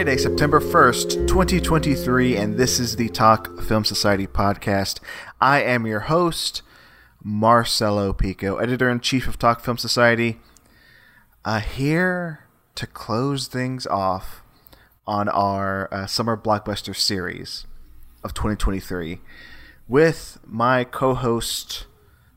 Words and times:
Friday, 0.00 0.16
September 0.16 0.60
1st, 0.60 1.28
2023, 1.28 2.34
and 2.34 2.56
this 2.56 2.80
is 2.80 2.96
the 2.96 3.10
Talk 3.10 3.60
Film 3.60 3.84
Society 3.84 4.26
podcast. 4.26 4.98
I 5.42 5.60
am 5.62 5.86
your 5.86 6.00
host, 6.00 6.62
Marcelo 7.22 8.14
Pico, 8.14 8.56
editor 8.56 8.88
in 8.88 9.00
chief 9.00 9.28
of 9.28 9.38
Talk 9.38 9.60
Film 9.60 9.76
Society, 9.76 10.40
uh, 11.44 11.60
here 11.60 12.46
to 12.76 12.86
close 12.86 13.46
things 13.46 13.86
off 13.86 14.42
on 15.06 15.28
our 15.28 15.92
uh, 15.92 16.06
summer 16.06 16.34
blockbuster 16.34 16.96
series 16.96 17.66
of 18.24 18.32
2023 18.32 19.20
with 19.86 20.38
my 20.46 20.82
co 20.82 21.12
host 21.12 21.84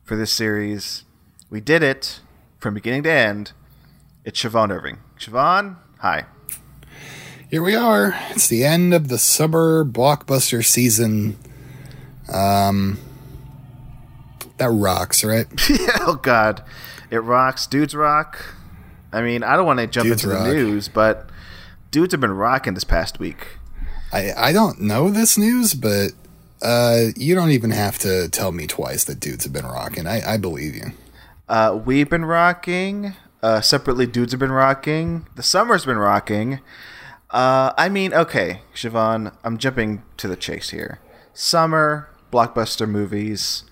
for 0.03 0.17
this 0.17 0.33
series. 0.33 1.05
We 1.49 1.61
did 1.61 1.81
it 1.81 2.19
from 2.59 2.73
beginning 2.73 3.03
to 3.03 3.11
end. 3.11 3.53
It's 4.25 4.43
Siobhan 4.43 4.69
Irving. 4.69 4.97
Siobhan, 5.17 5.77
hi. 5.99 6.25
Here 7.53 7.61
we 7.61 7.75
are. 7.75 8.19
It's 8.31 8.47
the 8.47 8.65
end 8.65 8.95
of 8.95 9.09
the 9.09 9.19
summer 9.19 9.85
blockbuster 9.85 10.65
season. 10.65 11.37
Um, 12.27 12.97
that 14.57 14.71
rocks, 14.71 15.23
right? 15.23 15.45
oh 16.01 16.19
God, 16.19 16.63
it 17.11 17.19
rocks. 17.19 17.67
Dudes 17.67 17.93
rock. 17.93 18.55
I 19.11 19.21
mean, 19.21 19.43
I 19.43 19.55
don't 19.55 19.67
want 19.67 19.77
to 19.77 19.85
jump 19.85 20.07
Dudes 20.07 20.23
into 20.23 20.35
rock. 20.35 20.47
the 20.47 20.53
news, 20.55 20.87
but 20.87 21.29
dudes 21.91 22.11
have 22.13 22.19
been 22.19 22.31
rocking 22.31 22.73
this 22.73 22.83
past 22.83 23.19
week. 23.19 23.45
I 24.11 24.31
I 24.35 24.51
don't 24.51 24.81
know 24.81 25.11
this 25.11 25.37
news, 25.37 25.75
but 25.75 26.13
uh, 26.63 27.09
you 27.15 27.35
don't 27.35 27.51
even 27.51 27.69
have 27.69 27.99
to 27.99 28.29
tell 28.29 28.51
me 28.51 28.65
twice 28.65 29.03
that 29.03 29.19
dudes 29.19 29.43
have 29.43 29.53
been 29.53 29.67
rocking. 29.67 30.07
I, 30.07 30.33
I 30.33 30.37
believe 30.37 30.73
you. 30.75 30.93
Uh, 31.47 31.79
we've 31.85 32.09
been 32.09 32.25
rocking. 32.25 33.13
Uh, 33.43 33.61
separately, 33.61 34.07
dudes 34.07 34.31
have 34.31 34.39
been 34.39 34.51
rocking. 34.51 35.27
The 35.35 35.43
summer's 35.43 35.85
been 35.85 35.99
rocking. 35.99 36.59
Uh, 37.33 37.73
I 37.77 37.89
mean, 37.89 38.13
okay, 38.13 38.61
Siobhan, 38.75 39.35
I'm 39.43 39.57
jumping 39.57 40.03
to 40.17 40.27
the 40.27 40.35
chase 40.35 40.69
here. 40.69 40.99
Summer 41.33 42.07
blockbuster 42.31 42.87
movies. 42.87 43.63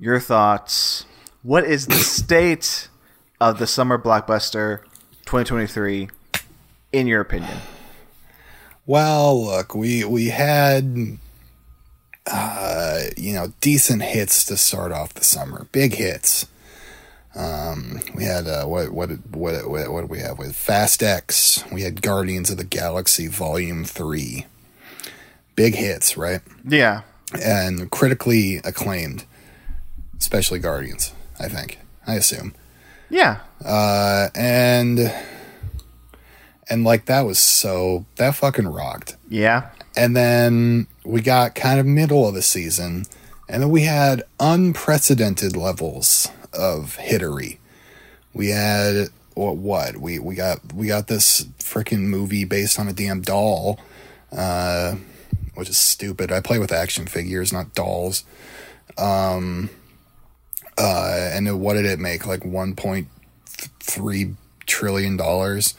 Your 0.00 0.18
thoughts? 0.18 1.04
What 1.42 1.64
is 1.64 1.86
the 1.86 1.96
state 1.96 2.88
of 3.40 3.58
the 3.58 3.66
summer 3.66 3.98
blockbuster 3.98 4.80
2023, 5.26 6.08
in 6.92 7.06
your 7.06 7.20
opinion? 7.20 7.58
Well, 8.86 9.44
look, 9.44 9.74
we 9.74 10.02
we 10.04 10.28
had 10.28 11.18
uh, 12.26 13.00
you 13.18 13.34
know 13.34 13.52
decent 13.60 14.00
hits 14.02 14.46
to 14.46 14.56
start 14.56 14.92
off 14.92 15.12
the 15.12 15.24
summer, 15.24 15.66
big 15.72 15.94
hits. 15.96 16.46
Um, 17.38 18.00
we 18.16 18.24
had 18.24 18.48
uh, 18.48 18.64
what 18.64 18.90
what 18.90 19.10
what 19.30 19.70
what 19.70 19.92
what 19.92 20.00
did 20.02 20.10
we 20.10 20.18
have 20.18 20.38
with 20.38 20.56
Fast 20.56 21.02
X? 21.02 21.62
We 21.72 21.82
had 21.82 22.02
Guardians 22.02 22.50
of 22.50 22.56
the 22.56 22.64
Galaxy 22.64 23.28
Volume 23.28 23.84
Three, 23.84 24.46
big 25.54 25.76
hits, 25.76 26.16
right? 26.16 26.40
Yeah, 26.66 27.02
And 27.44 27.90
critically 27.92 28.56
acclaimed, 28.64 29.24
especially 30.18 30.58
Guardians. 30.58 31.12
I 31.38 31.48
think 31.48 31.78
I 32.08 32.14
assume. 32.16 32.54
yeah, 33.08 33.38
Uh, 33.64 34.30
and 34.34 34.98
and 36.68 36.82
like 36.84 37.04
that 37.06 37.20
was 37.22 37.38
so 37.38 38.04
that 38.16 38.34
fucking 38.34 38.66
rocked. 38.66 39.16
yeah. 39.28 39.70
And 39.96 40.16
then 40.16 40.86
we 41.04 41.20
got 41.22 41.54
kind 41.56 41.80
of 41.80 41.86
middle 41.86 42.28
of 42.28 42.34
the 42.34 42.42
season, 42.42 43.06
and 43.48 43.62
then 43.62 43.70
we 43.70 43.82
had 43.82 44.22
unprecedented 44.38 45.56
levels 45.56 46.28
of 46.58 46.96
hittery. 46.98 47.58
We 48.34 48.48
had 48.48 49.08
what? 49.34 49.56
What 49.56 49.96
we 49.96 50.18
we 50.18 50.34
got? 50.34 50.72
We 50.72 50.88
got 50.88 51.06
this 51.06 51.44
freaking 51.58 52.02
movie 52.02 52.44
based 52.44 52.78
on 52.78 52.88
a 52.88 52.92
damn 52.92 53.22
doll, 53.22 53.78
uh, 54.32 54.96
which 55.54 55.68
is 55.68 55.78
stupid. 55.78 56.32
I 56.32 56.40
play 56.40 56.58
with 56.58 56.72
action 56.72 57.06
figures, 57.06 57.52
not 57.52 57.74
dolls. 57.74 58.24
Um, 58.96 59.70
uh, 60.76 61.30
and 61.32 61.60
what 61.60 61.74
did 61.74 61.86
it 61.86 61.98
make? 61.98 62.26
Like 62.26 62.44
one 62.44 62.74
point 62.74 63.08
three 63.80 64.34
trillion 64.66 65.16
dollars, 65.16 65.74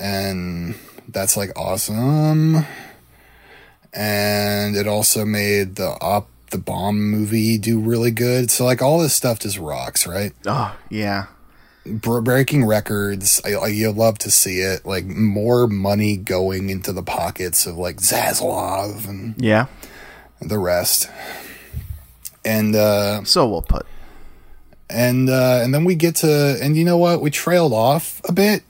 and 0.00 0.74
that's 1.08 1.36
like 1.36 1.56
awesome 1.56 2.64
and 3.92 4.76
it 4.76 4.86
also 4.86 5.24
made 5.24 5.76
the 5.76 5.88
op 6.00 6.28
the 6.50 6.58
bomb 6.58 6.98
movie 7.10 7.58
do 7.58 7.78
really 7.78 8.10
good. 8.10 8.50
So 8.50 8.64
like 8.64 8.80
all 8.82 8.98
this 8.98 9.14
stuff 9.14 9.38
just 9.40 9.58
rocks, 9.58 10.06
right? 10.06 10.32
Oh, 10.46 10.76
yeah. 10.90 11.26
Br- 11.86 12.20
breaking 12.20 12.64
records. 12.66 13.40
I, 13.44 13.54
I 13.54 13.66
you 13.68 13.90
love 13.92 14.18
to 14.20 14.30
see 14.30 14.58
it. 14.60 14.84
Like 14.86 15.04
more 15.06 15.66
money 15.66 16.16
going 16.16 16.70
into 16.70 16.92
the 16.92 17.02
pockets 17.02 17.66
of 17.66 17.76
like 17.76 17.96
Zaslav 17.98 19.08
and 19.08 19.34
Yeah. 19.38 19.66
the 20.40 20.58
rest. 20.58 21.08
And 22.44 22.74
uh 22.74 23.24
So 23.24 23.48
well 23.48 23.62
put. 23.62 23.86
and 24.90 25.28
uh 25.28 25.60
and 25.62 25.74
then 25.74 25.84
we 25.84 25.94
get 25.94 26.16
to 26.16 26.58
and 26.62 26.76
you 26.76 26.84
know 26.84 26.98
what? 26.98 27.20
We 27.20 27.30
trailed 27.30 27.72
off 27.72 28.20
a 28.28 28.32
bit. 28.32 28.62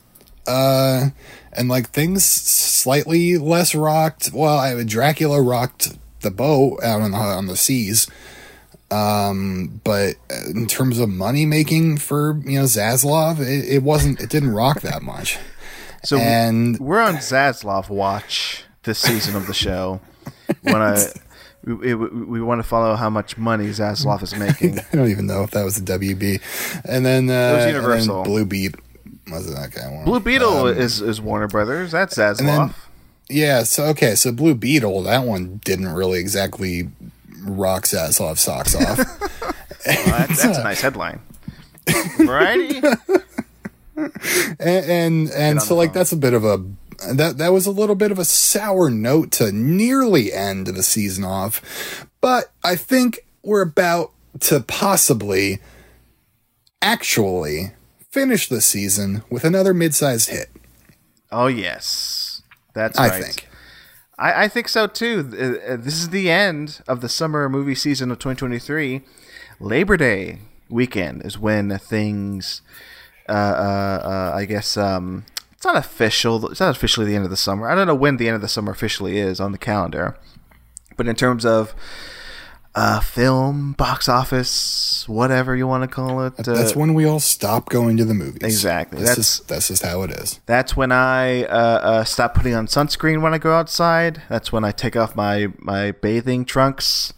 Uh 0.46 1.10
and 1.52 1.68
like 1.68 1.90
things 1.90 2.24
slightly 2.24 3.36
less 3.38 3.74
rocked. 3.74 4.30
Well, 4.32 4.56
I 4.58 4.82
Dracula 4.84 5.40
rocked 5.42 5.96
the 6.20 6.30
boat 6.30 6.80
out 6.82 7.00
on 7.00 7.12
the 7.12 7.16
on 7.18 7.46
the 7.46 7.56
seas. 7.56 8.08
Um, 8.90 9.80
but 9.84 10.14
in 10.48 10.66
terms 10.66 10.98
of 10.98 11.08
money 11.10 11.44
making 11.44 11.98
for 11.98 12.40
you 12.44 12.58
know 12.58 12.64
Zaslav, 12.64 13.40
it, 13.40 13.68
it 13.68 13.82
wasn't. 13.82 14.20
It 14.20 14.30
didn't 14.30 14.50
rock 14.50 14.80
that 14.80 15.02
much. 15.02 15.38
So 16.04 16.16
And 16.18 16.78
we're 16.78 17.02
on 17.02 17.16
Zaslav 17.16 17.88
watch 17.88 18.64
this 18.84 18.98
season 18.98 19.36
of 19.36 19.46
the 19.46 19.54
show. 19.54 20.00
when 20.62 20.74
to 20.76 21.20
we, 21.64 21.94
we, 21.94 21.94
we 21.94 22.40
want 22.40 22.60
to 22.62 22.66
follow 22.66 22.94
how 22.94 23.10
much 23.10 23.36
money 23.36 23.66
Zaslav 23.66 24.22
is 24.22 24.34
making. 24.34 24.78
I 24.92 24.96
don't 24.96 25.10
even 25.10 25.26
know 25.26 25.42
if 25.42 25.50
that 25.50 25.64
was 25.64 25.82
the 25.82 25.98
WB. 25.98 26.40
And 26.84 27.04
then 27.04 27.28
uh, 27.28 27.56
was 27.56 27.64
and 27.64 27.74
then 27.74 27.74
Universal. 27.74 28.22
Blue 28.24 28.44
Beat 28.44 28.74
was 29.30 29.50
it 29.50 29.54
that 29.54 29.72
guy? 29.72 30.04
Blue 30.04 30.20
Beetle 30.20 30.66
Um, 30.68 30.78
is 30.78 31.02
is 31.02 31.20
Warner 31.20 31.48
Brothers. 31.48 31.90
That's 31.90 32.16
Zaslav. 32.16 32.74
Yeah, 33.30 33.62
so 33.64 33.84
okay, 33.86 34.14
so 34.14 34.32
Blue 34.32 34.54
Beetle, 34.54 35.02
that 35.02 35.24
one 35.24 35.60
didn't 35.64 35.88
really 35.88 36.18
exactly 36.18 36.88
rock 37.42 37.84
Zaslav 37.84 38.38
socks 38.38 38.74
off. 38.74 39.00
Well, 39.86 40.04
that's, 40.06 40.42
that's 40.42 40.58
a 40.58 40.64
nice 40.64 40.80
headline. 40.82 41.20
Variety. 42.18 42.78
and 43.96 44.60
and, 44.60 45.30
and 45.30 45.62
so 45.62 45.76
like 45.76 45.90
phone. 45.90 45.94
that's 45.94 46.12
a 46.12 46.16
bit 46.16 46.34
of 46.34 46.44
a 46.44 46.62
that 47.14 47.38
that 47.38 47.52
was 47.52 47.66
a 47.66 47.70
little 47.70 47.94
bit 47.94 48.10
of 48.10 48.18
a 48.18 48.24
sour 48.24 48.90
note 48.90 49.30
to 49.32 49.52
nearly 49.52 50.32
end 50.32 50.66
the 50.66 50.82
season 50.82 51.24
off. 51.24 52.06
But 52.20 52.52
I 52.64 52.76
think 52.76 53.20
we're 53.42 53.62
about 53.62 54.12
to 54.40 54.60
possibly 54.60 55.60
actually 56.82 57.72
finish 58.10 58.48
the 58.48 58.60
season 58.60 59.22
with 59.30 59.44
another 59.44 59.72
mid-sized 59.72 60.30
hit. 60.30 60.50
Oh 61.30 61.46
yes, 61.46 62.27
that's 62.78 62.98
I 62.98 63.08
right. 63.08 63.24
think. 63.24 63.48
I, 64.18 64.44
I 64.44 64.48
think 64.48 64.68
so 64.68 64.86
too. 64.86 65.28
Uh, 65.32 65.72
uh, 65.72 65.76
This 65.76 65.94
is 65.94 66.10
the 66.10 66.30
end 66.30 66.80
of 66.88 67.00
the 67.00 67.08
summer 67.08 67.48
movie 67.48 67.74
season 67.74 68.10
of 68.10 68.18
2023. 68.18 69.02
Labor 69.60 69.96
Day 69.96 70.38
weekend 70.68 71.24
is 71.24 71.38
when 71.38 71.76
things, 71.78 72.62
uh, 73.28 73.32
uh, 73.32 74.00
uh, 74.04 74.32
I 74.36 74.44
guess, 74.44 74.76
um, 74.76 75.24
it's 75.52 75.64
not 75.64 75.76
official. 75.76 76.50
It's 76.50 76.60
not 76.60 76.74
officially 76.76 77.06
the 77.06 77.16
end 77.16 77.24
of 77.24 77.30
the 77.30 77.36
summer. 77.36 77.68
I 77.68 77.74
don't 77.74 77.86
know 77.86 77.94
when 77.94 78.16
the 78.16 78.28
end 78.28 78.36
of 78.36 78.42
the 78.42 78.48
summer 78.48 78.70
officially 78.72 79.18
is 79.18 79.40
on 79.40 79.52
the 79.52 79.58
calendar, 79.58 80.16
but 80.96 81.08
in 81.08 81.16
terms 81.16 81.44
of 81.44 81.74
uh, 82.78 83.00
film, 83.00 83.72
box 83.72 84.08
office, 84.08 85.04
whatever 85.08 85.56
you 85.56 85.66
want 85.66 85.82
to 85.82 85.88
call 85.88 86.24
it, 86.24 86.34
uh, 86.38 86.54
That's 86.54 86.76
when 86.76 86.94
we 86.94 87.06
all 87.06 87.18
stop 87.18 87.68
going 87.68 87.96
to 87.96 88.04
the 88.04 88.14
movies. 88.14 88.44
Exactly. 88.44 88.98
That's 88.98 89.10
That's- 89.10 89.16
just, 89.38 89.48
that's 89.48 89.68
just 89.68 89.82
how 89.82 90.02
it 90.02 90.12
is. 90.12 90.38
That's 90.46 90.76
when 90.76 90.92
I 90.92 91.42
uh, 91.42 91.56
uh, 91.56 92.04
stop 92.04 92.34
putting 92.34 92.54
on 92.54 92.68
sunscreen 92.68 93.20
when 93.20 93.34
I 93.34 93.38
go 93.38 93.52
outside. 93.52 94.22
That's 94.28 94.52
when 94.52 94.64
I 94.64 94.70
take 94.70 94.94
off 94.94 95.16
my 95.16 95.48
my 95.58 95.90
bathing 95.90 96.44
trunks 96.44 97.12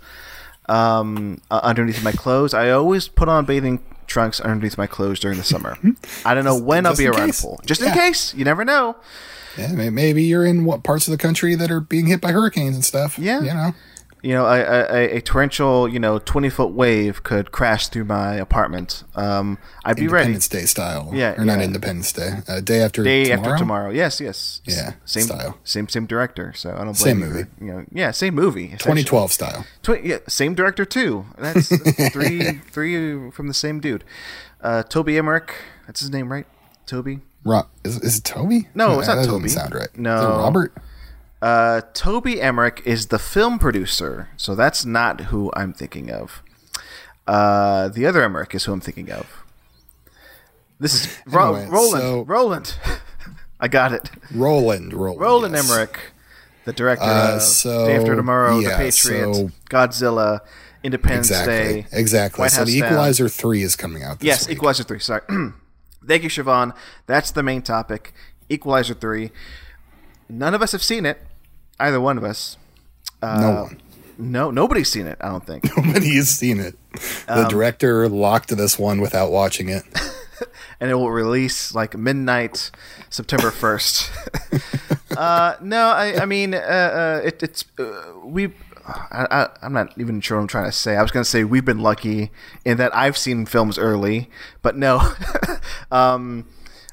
um, 0.67 1.43
uh, 1.51 1.61
underneath 1.63 2.03
my 2.03 2.13
clothes. 2.13 2.55
I 2.55 2.71
always 2.71 3.09
put 3.09 3.29
on 3.29 3.45
bathing 3.45 3.85
trunks 4.07 4.41
underneath 4.41 4.79
my 4.79 4.87
clothes 4.87 5.21
during 5.21 5.37
the 5.37 5.45
summer. 5.45 5.77
I 6.25 6.33
don't 6.33 6.45
know 6.45 6.59
when 6.59 6.87
I'll 6.87 6.97
be 6.97 7.07
around 7.07 7.27
case. 7.27 7.43
the 7.43 7.49
pool. 7.49 7.61
Just 7.67 7.83
in 7.83 7.93
case. 7.93 8.33
You 8.33 8.47
never 8.47 8.65
know. 8.65 8.97
Yeah, 9.59 9.91
maybe 9.91 10.23
you're 10.23 10.47
in 10.47 10.65
what 10.65 10.85
parts 10.85 11.07
of 11.07 11.13
the 11.13 11.19
country 11.19 11.55
that 11.55 11.71
are 11.71 11.81
being 11.81 12.07
hit 12.07 12.23
by 12.23 12.33
hurricanes 12.33 12.77
and 12.77 12.85
stuff. 12.85 13.19
Yeah. 13.19 13.41
you 13.41 13.53
know. 13.53 13.75
You 14.23 14.35
know, 14.35 14.45
a, 14.47 14.61
a, 14.61 15.17
a- 15.17 15.21
torrential, 15.23 15.89
you 15.89 15.99
know, 15.99 16.19
twenty 16.19 16.51
foot 16.51 16.73
wave 16.73 17.23
could 17.23 17.53
crash 17.53 17.89
through 17.89 18.05
my 18.05 18.35
apartment. 18.35 19.05
Um, 19.15 19.57
I'd 19.85 19.97
be 19.97 20.09
ready. 20.09 20.27
Independence 20.35 20.49
Day 20.49 20.65
style. 20.67 21.11
Yeah, 21.15 21.41
or 21.41 21.45
not. 21.45 21.61
Independence 21.63 22.13
Day. 22.13 22.31
Uh, 22.47 22.61
day 22.61 22.83
after 22.83 23.03
Day 23.03 23.25
tomorrow. 23.25 23.49
after 23.53 23.59
tomorrow. 23.59 23.91
Yes, 23.91 24.21
yes. 24.21 24.61
Yeah, 24.67 24.93
Same 25.07 25.23
style. 25.25 25.59
Same 25.65 25.89
same 25.89 26.05
director. 26.07 26.53
So 26.55 26.71
I 26.71 26.85
don't 26.85 26.85
blame 26.87 26.95
Same 26.97 27.21
for- 27.21 27.27
movie. 27.27 27.45
you 27.61 27.67
know, 27.73 27.85
yeah, 27.93 28.11
same 28.11 28.35
movie. 28.35 28.69
2012 28.69 29.33
style. 29.33 29.65
Tw- 29.83 30.05
yeah, 30.05 30.19
same 30.29 30.55
director 30.55 30.85
too. 30.85 31.25
That's, 31.39 31.69
three 32.13 32.61
three 32.71 33.31
from 33.31 33.49
the 33.49 33.55
same 33.55 33.81
dude. 33.81 34.05
Uh, 34.61 34.83
Toby 34.83 35.17
Emmerich. 35.17 35.55
That's 35.87 36.01
his 36.01 36.11
name, 36.11 36.31
right? 36.31 36.47
Toby. 36.87 37.21
Ro- 37.45 37.67
is, 37.85 37.97
is 38.03 38.19
it 38.19 38.25
Toby? 38.25 38.69
No, 38.75 38.99
it's 38.99 39.09
not 39.09 39.15
that 39.15 39.25
Toby. 39.27 39.45
Doesn't 39.45 39.59
sound 39.63 39.75
right. 39.75 39.89
No. 39.97 40.17
Is 40.19 40.25
it 40.25 40.29
Robert. 40.43 40.73
Uh, 41.43 41.81
Toby 41.95 42.41
Emmerich 42.41 42.83
is 42.85 43.07
the 43.07 43.19
film 43.19 43.59
producer, 43.59 44.29
so 44.37 44.55
that's 44.55 44.85
not 44.85 45.23
who 45.23 45.51
I'm 45.57 45.73
thinking 45.73 46.11
of. 46.11 46.43
Uh, 47.27 47.89
the 47.89 48.07
other 48.07 48.23
Emmerich 48.23 48.55
is 48.55 48.65
who 48.65 48.73
I'm 48.73 48.81
thinking 48.81 49.11
of. 49.11 49.27
This 50.79 50.95
is 50.95 51.19
Ro- 51.27 51.55
Anyway, 51.55 51.71
Roland. 51.71 52.03
so- 52.03 52.23
Roland. 52.23 52.75
I 53.61 53.69
got 53.69 53.93
it. 53.93 54.11
Roland. 54.35 54.93
Roland. 54.95 55.21
Roland 55.21 55.55
yes. 55.55 55.71
Emmerich, 55.71 55.99
the 56.65 56.73
director 56.73 57.05
Uh, 57.05 57.37
of 57.37 57.43
so, 57.43 57.87
Day 57.87 57.97
After 57.97 58.17
Tomorrow, 58.17 58.59
yeah, 58.59 58.71
The 58.71 58.85
Patriot, 58.85 59.35
so- 59.35 59.51
Godzilla, 59.69 60.41
Independence 60.83 61.29
Exactly. 61.31 61.83
Day. 61.83 61.87
Exactly. 61.93 62.43
White 62.43 62.51
so 62.53 62.59
House 62.61 62.69
the 62.69 62.81
Down. 62.81 62.89
Equalizer 62.93 63.29
three 63.29 63.63
is 63.63 63.77
coming 63.77 64.03
out. 64.03 64.21
This 64.21 64.27
Yes, 64.27 64.49
week. 64.49 64.57
Equalizer 64.57 64.83
3. 64.85 64.99
Sorry. 64.99 65.21
Thank 66.09 66.23
you, 66.23 66.31
Siobhan. 66.31 66.75
That's 67.07 67.31
the 67.31 67.43
main 67.43 67.61
topic. 67.61 68.15
Equalizer 68.49 68.95
3. 68.95 69.31
None 70.31 70.55
of 70.55 70.63
us 70.63 70.73
have 70.73 70.83
seen 70.83 71.05
it. 71.05 71.21
Either 71.81 72.01
one 72.01 72.19
of 72.19 72.25
us. 72.25 72.57
no 73.23 73.63
one. 73.65 73.81
No, 74.19 74.51
nobody's 74.51 74.91
seen 74.91 75.07
it, 75.07 75.17
I 75.21 75.29
don't 75.29 75.47
think. 75.47 75.65
nobody 75.77 76.17
has 76.17 76.29
seen 76.29 76.61
it. 76.61 76.77
The 77.27 77.45
Um, 77.45 77.49
director 77.49 78.07
locked 78.09 78.55
this 78.55 78.79
one 78.79 79.01
without 79.01 79.31
watching 79.33 79.71
it. 79.71 79.85
and 80.81 80.91
it 80.91 80.95
will 80.95 81.11
release 81.11 81.75
like 81.75 81.97
midnight 81.97 82.71
September 83.09 83.51
1st. 83.51 84.11
uh, 85.17 85.55
no, 85.63 85.87
I, 85.87 86.21
I 86.21 86.27
mean, 86.27 86.53
uh, 86.53 86.59
uh, 86.59 87.21
it, 87.25 87.43
it's, 87.43 87.65
uh, 87.79 88.13
we, 88.23 88.49
I, 88.87 89.27
I, 89.31 89.49
I'm 89.63 89.73
not 89.73 89.99
even 89.99 90.21
sure 90.21 90.37
what 90.37 90.43
I'm 90.43 90.49
trying 90.49 90.67
to 90.67 90.73
say. 90.73 90.97
I 90.97 91.03
was 91.03 91.11
going 91.11 91.25
to 91.25 91.31
say 91.31 91.45
we've 91.45 91.65
been 91.65 91.81
lucky 91.81 92.31
in 92.65 92.77
that 92.77 92.95
I've 92.95 93.17
seen 93.17 93.47
films 93.47 93.79
early, 93.79 94.29
but 94.61 94.77
no. 94.77 95.01
um, 95.91 96.47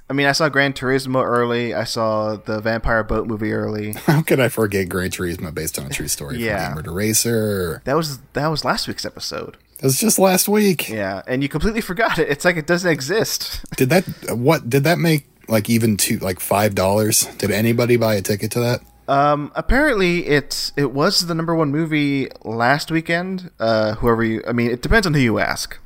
I 0.10 0.14
mean, 0.14 0.26
I 0.28 0.32
saw 0.32 0.48
Gran 0.48 0.72
Turismo 0.74 1.22
early. 1.24 1.74
I 1.74 1.84
saw 1.84 2.38
the 2.38 2.62
Vampire 2.62 3.04
Boat 3.04 3.28
movie 3.28 3.52
early. 3.52 3.92
How 4.06 4.22
could 4.22 4.40
I 4.40 4.48
forget 4.48 4.88
Gran 4.88 5.10
Turismo 5.10 5.54
based 5.54 5.78
on 5.78 5.86
a 5.88 5.90
true 5.90 6.08
story 6.08 6.38
Yeah. 6.38 6.74
Murder 6.76 6.92
Racer? 6.94 7.82
That 7.84 7.96
was 7.96 8.20
that 8.34 8.48
was 8.48 8.64
last 8.64 8.88
week's 8.88 9.06
episode. 9.06 9.58
It 9.80 9.84
was 9.84 10.00
just 10.00 10.18
last 10.18 10.48
week. 10.48 10.90
Yeah, 10.90 11.22
and 11.28 11.44
you 11.44 11.50
completely 11.50 11.82
forgot 11.82 12.18
it. 12.20 12.30
It's 12.30 12.46
like 12.46 12.56
it 12.58 12.66
doesn't 12.66 12.90
exist. 12.90 13.64
Did 13.76 13.90
that 13.90 14.06
what 14.38 14.70
did 14.70 14.86
that 14.86 14.98
make 14.98 15.28
like 15.50 15.70
even 15.70 15.98
two 15.98 16.18
like 16.20 16.40
five 16.40 16.74
dollars? 16.74 17.26
Did 17.38 17.52
anybody 17.52 17.98
buy 17.98 18.16
a 18.16 18.22
ticket 18.22 18.52
to 18.52 18.60
that? 18.62 18.82
Um, 19.10 19.52
apparently 19.56 20.26
it 20.26 20.72
it 20.78 20.92
was 20.94 21.28
the 21.28 21.36
number 21.36 21.54
one 21.54 21.70
movie 21.72 22.30
last 22.44 22.92
weekend. 22.92 23.52
Uh, 23.60 23.96
whoever 23.96 24.24
you, 24.24 24.42
I 24.48 24.52
mean, 24.54 24.72
it 24.72 24.82
depends 24.82 25.06
on 25.06 25.14
who 25.14 25.20
you 25.20 25.38
ask. 25.40 25.78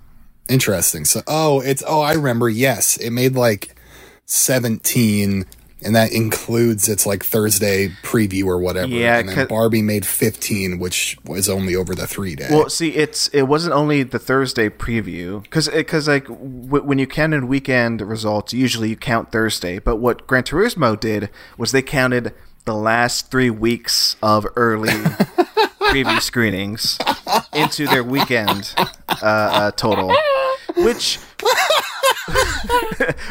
Interesting. 0.48 1.06
So 1.06 1.22
oh 1.28 1.60
it's 1.62 1.84
oh 1.88 2.02
I 2.02 2.14
remember, 2.14 2.50
yes. 2.50 2.98
It 2.98 3.12
made 3.12 3.36
like 3.36 3.76
seventeen 4.32 5.46
and 5.84 5.96
that 5.96 6.12
includes 6.12 6.88
its 6.88 7.06
like 7.06 7.24
Thursday 7.24 7.90
preview 8.04 8.46
or 8.46 8.60
whatever. 8.60 8.92
Yeah, 8.92 9.18
and 9.18 9.30
then 9.30 9.48
Barbie 9.48 9.82
made 9.82 10.06
fifteen, 10.06 10.80
which 10.80 11.18
was 11.26 11.50
only 11.50 11.76
over 11.76 11.96
the 11.96 12.08
three 12.08 12.36
day. 12.36 12.48
Well, 12.52 12.70
see, 12.70 12.90
it's 12.96 13.28
it 13.30 13.44
wasn't 13.44 13.74
only 13.74 14.04
the 14.04 14.20
Thursday 14.20 14.70
preview 14.70 15.42
because 15.42 15.68
because 15.68 16.08
like 16.08 16.28
w- 16.28 16.84
when 16.84 17.00
you 17.00 17.08
count 17.08 17.34
in 17.34 17.48
weekend 17.48 18.02
results, 18.02 18.54
usually 18.54 18.90
you 18.90 18.96
count 18.96 19.32
Thursday. 19.32 19.80
But 19.80 19.98
what 19.98 20.28
Gran 20.28 20.44
Turismo 20.44 21.00
did 21.00 21.30
was 21.58 21.72
they 21.72 21.82
counted 21.82 22.34
the 22.66 22.76
last 22.76 23.32
three 23.32 23.50
weeks 23.50 24.16
of 24.22 24.46
early 24.56 24.90
preview 25.82 26.22
screenings 26.22 26.98
into 27.54 27.88
their 27.88 28.04
weekend 28.04 28.74
uh, 28.78 28.88
uh, 29.24 29.72
total, 29.72 30.16
which. 30.78 31.20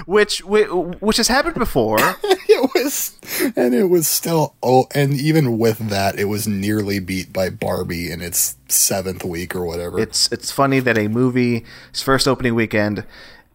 which 0.07 0.43
which 0.45 1.17
has 1.17 1.29
happened 1.29 1.55
before. 1.55 1.99
it 2.23 2.71
was 2.75 3.17
and 3.57 3.75
it 3.75 3.85
was 3.85 4.07
still 4.07 4.55
oh 4.63 4.87
and 4.95 5.15
even 5.15 5.59
with 5.59 5.79
that 5.91 6.19
it 6.19 6.25
was 6.25 6.49
nearly 6.49 6.99
beat 6.99 7.33
by 7.33 7.49
barbie 7.49 8.11
in 8.11 8.21
its 8.21 8.57
seventh 8.69 9.25
week 9.25 9.55
or 9.55 9.65
whatever 9.65 10.01
It's 10.01 10.31
it's 10.33 10.51
funny 10.51 10.81
that 10.81 10.99
a 10.99 11.09
movie's 11.09 11.63
first 12.03 12.27
opening 12.27 12.55
weekend 12.55 13.05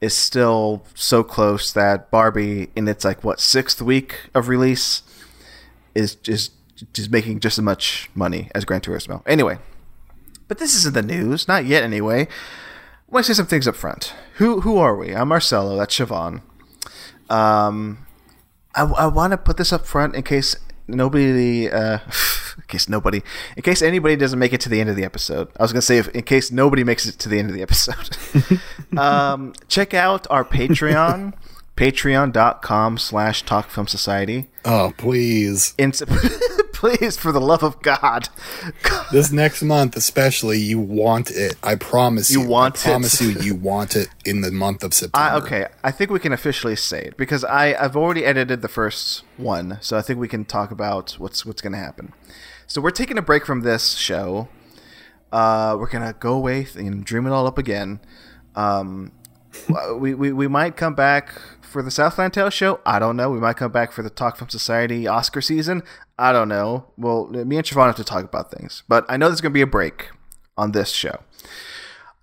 is 0.02 0.16
still 0.16 0.84
so 0.94 1.24
close 1.24 1.72
that 1.74 2.12
Barbie, 2.12 2.70
in 2.76 2.88
its 2.88 3.06
like 3.06 3.24
what 3.24 3.40
sixth 3.40 3.82
week 3.82 4.30
of 4.34 4.50
release, 4.50 5.04
is 5.94 6.16
just 6.16 6.52
just 6.94 7.12
making 7.12 7.40
just 7.40 7.58
as 7.58 7.64
much 7.64 8.10
money 8.14 8.50
as 8.54 8.66
Gran 8.66 8.82
Turismo. 8.82 9.22
Anyway, 9.26 9.58
but 10.48 10.60
this 10.60 10.76
isn't 10.76 10.94
the 10.94 11.02
news, 11.02 11.48
not 11.48 11.66
yet. 11.66 11.84
Anyway, 11.84 12.28
To 13.14 13.24
say 13.24 13.34
some 13.34 13.46
things 13.46 13.68
up 13.68 13.76
front. 13.76 14.14
Who 14.36 14.62
who 14.62 14.78
are 14.78 14.96
we? 14.96 15.16
I'm 15.16 15.30
Marcelo. 15.30 15.78
That's 15.78 15.98
Siobhan. 15.98 16.42
Um, 17.30 18.06
I, 18.76 18.84
I 18.84 19.08
want 19.08 19.32
to 19.32 19.38
put 19.38 19.58
this 19.58 19.72
up 19.72 19.86
front 19.86 20.16
in 20.16 20.24
case 20.24 20.56
nobody, 20.88 21.70
uh, 21.70 22.00
in 22.58 22.64
case 22.68 22.90
nobody, 22.90 23.22
in 23.56 23.64
case 23.64 23.82
anybody 23.82 24.16
doesn't 24.18 24.38
make 24.38 24.52
it 24.54 24.60
to 24.62 24.70
the 24.70 24.82
end 24.82 24.90
of 24.90 24.96
the 24.98 25.06
episode. 25.06 25.48
I 25.58 25.64
was 25.64 25.72
gonna 25.72 25.82
say 25.82 25.98
if, 25.98 26.10
in 26.10 26.24
case 26.24 26.52
nobody 26.52 26.84
makes 26.84 27.06
it 27.06 27.18
to 27.20 27.30
the 27.30 27.40
end 27.40 27.50
of 27.50 27.56
the 27.56 27.62
episode. 27.62 28.18
um, 28.98 29.54
check 29.70 29.94
out 29.94 30.28
our 30.30 30.44
Patreon, 30.44 31.34
patreon.com 31.78 32.98
slash 32.98 33.44
talk 33.44 33.70
film 33.70 33.88
society. 33.88 34.50
oh 34.66 34.94
please 34.98 35.74
In, 35.78 35.94
please, 36.86 37.18
for 37.18 37.32
the 37.32 37.42
love 37.42 37.64
of 37.64 37.82
God. 37.82 38.30
this 39.12 39.32
next 39.32 39.64
month 39.64 39.96
especially 39.96 40.60
you 40.60 40.80
want 40.80 41.32
it 41.32 41.56
i 41.64 41.74
promise 41.76 42.30
you, 42.32 42.42
You 42.42 42.48
want 42.48 42.86
I 42.86 42.92
promise 42.92 43.22
it. 43.22 43.36
you 43.38 43.42
you 43.42 43.56
want 43.56 43.96
it 43.96 44.10
in 44.24 44.42
the 44.42 44.52
month 44.52 44.84
of 44.84 44.94
september 45.02 45.34
I, 45.36 45.36
okay, 45.38 45.68
I 45.84 45.92
think 45.92 46.12
we 46.12 46.20
can 46.20 46.34
officially 46.34 46.76
say 46.76 47.02
it 47.02 47.18
because 47.18 47.44
I, 47.44 47.74
I've 47.74 47.96
already 47.96 48.24
edited 48.26 48.62
the 48.62 48.68
first 48.68 49.24
one, 49.38 49.78
so 49.82 49.98
I 49.98 50.02
think 50.02 50.20
we 50.20 50.28
can 50.28 50.46
talk 50.46 50.72
about 50.72 51.14
what's 51.14 51.46
what's 51.46 51.62
going 51.62 51.74
to 51.74 51.80
happen. 51.80 52.14
So 52.68 52.82
we're 52.82 52.92
taking 52.92 53.18
a 53.18 53.22
break 53.22 53.46
from 53.46 53.62
this 53.62 53.94
show. 53.96 54.48
Uh, 55.32 55.76
we're 55.80 55.90
gonna 55.90 56.14
go 56.14 56.34
away 56.34 56.68
and 56.76 57.04
dream 57.04 57.26
it 57.28 57.32
all 57.32 57.48
up 57.48 57.58
again. 57.58 58.00
Um, 58.56 59.12
we, 59.98 60.14
we 60.14 60.32
we 60.32 60.48
might 60.48 60.76
come 60.76 60.96
back 60.96 61.40
for 61.62 61.82
the 61.84 61.92
Southland 61.92 62.34
Tale 62.34 62.50
show. 62.50 62.80
I 62.86 63.00
don't 63.00 63.18
know. 63.18 63.30
We 63.30 63.40
might 63.40 63.58
come 63.58 63.72
back 63.72 63.92
for 63.92 64.02
the 64.02 64.10
Talk 64.10 64.38
Film 64.38 64.50
Society 64.50 65.08
Oscar 65.08 65.42
season. 65.42 65.84
I 66.18 66.32
don't 66.32 66.48
know. 66.48 66.92
Well, 66.98 67.28
me 67.28 67.58
and 67.58 67.66
Siobhan 67.66 67.88
have 67.88 67.96
to 67.98 68.04
talk 68.04 68.24
about 68.24 68.52
things, 68.52 68.84
but 68.88 69.06
I 69.10 69.18
know 69.18 69.28
there's 69.28 69.42
gonna 69.42 69.54
be 69.54 69.62
a 69.62 69.68
break 69.68 70.10
on 70.58 70.72
this 70.72 70.90
show. 70.90 71.20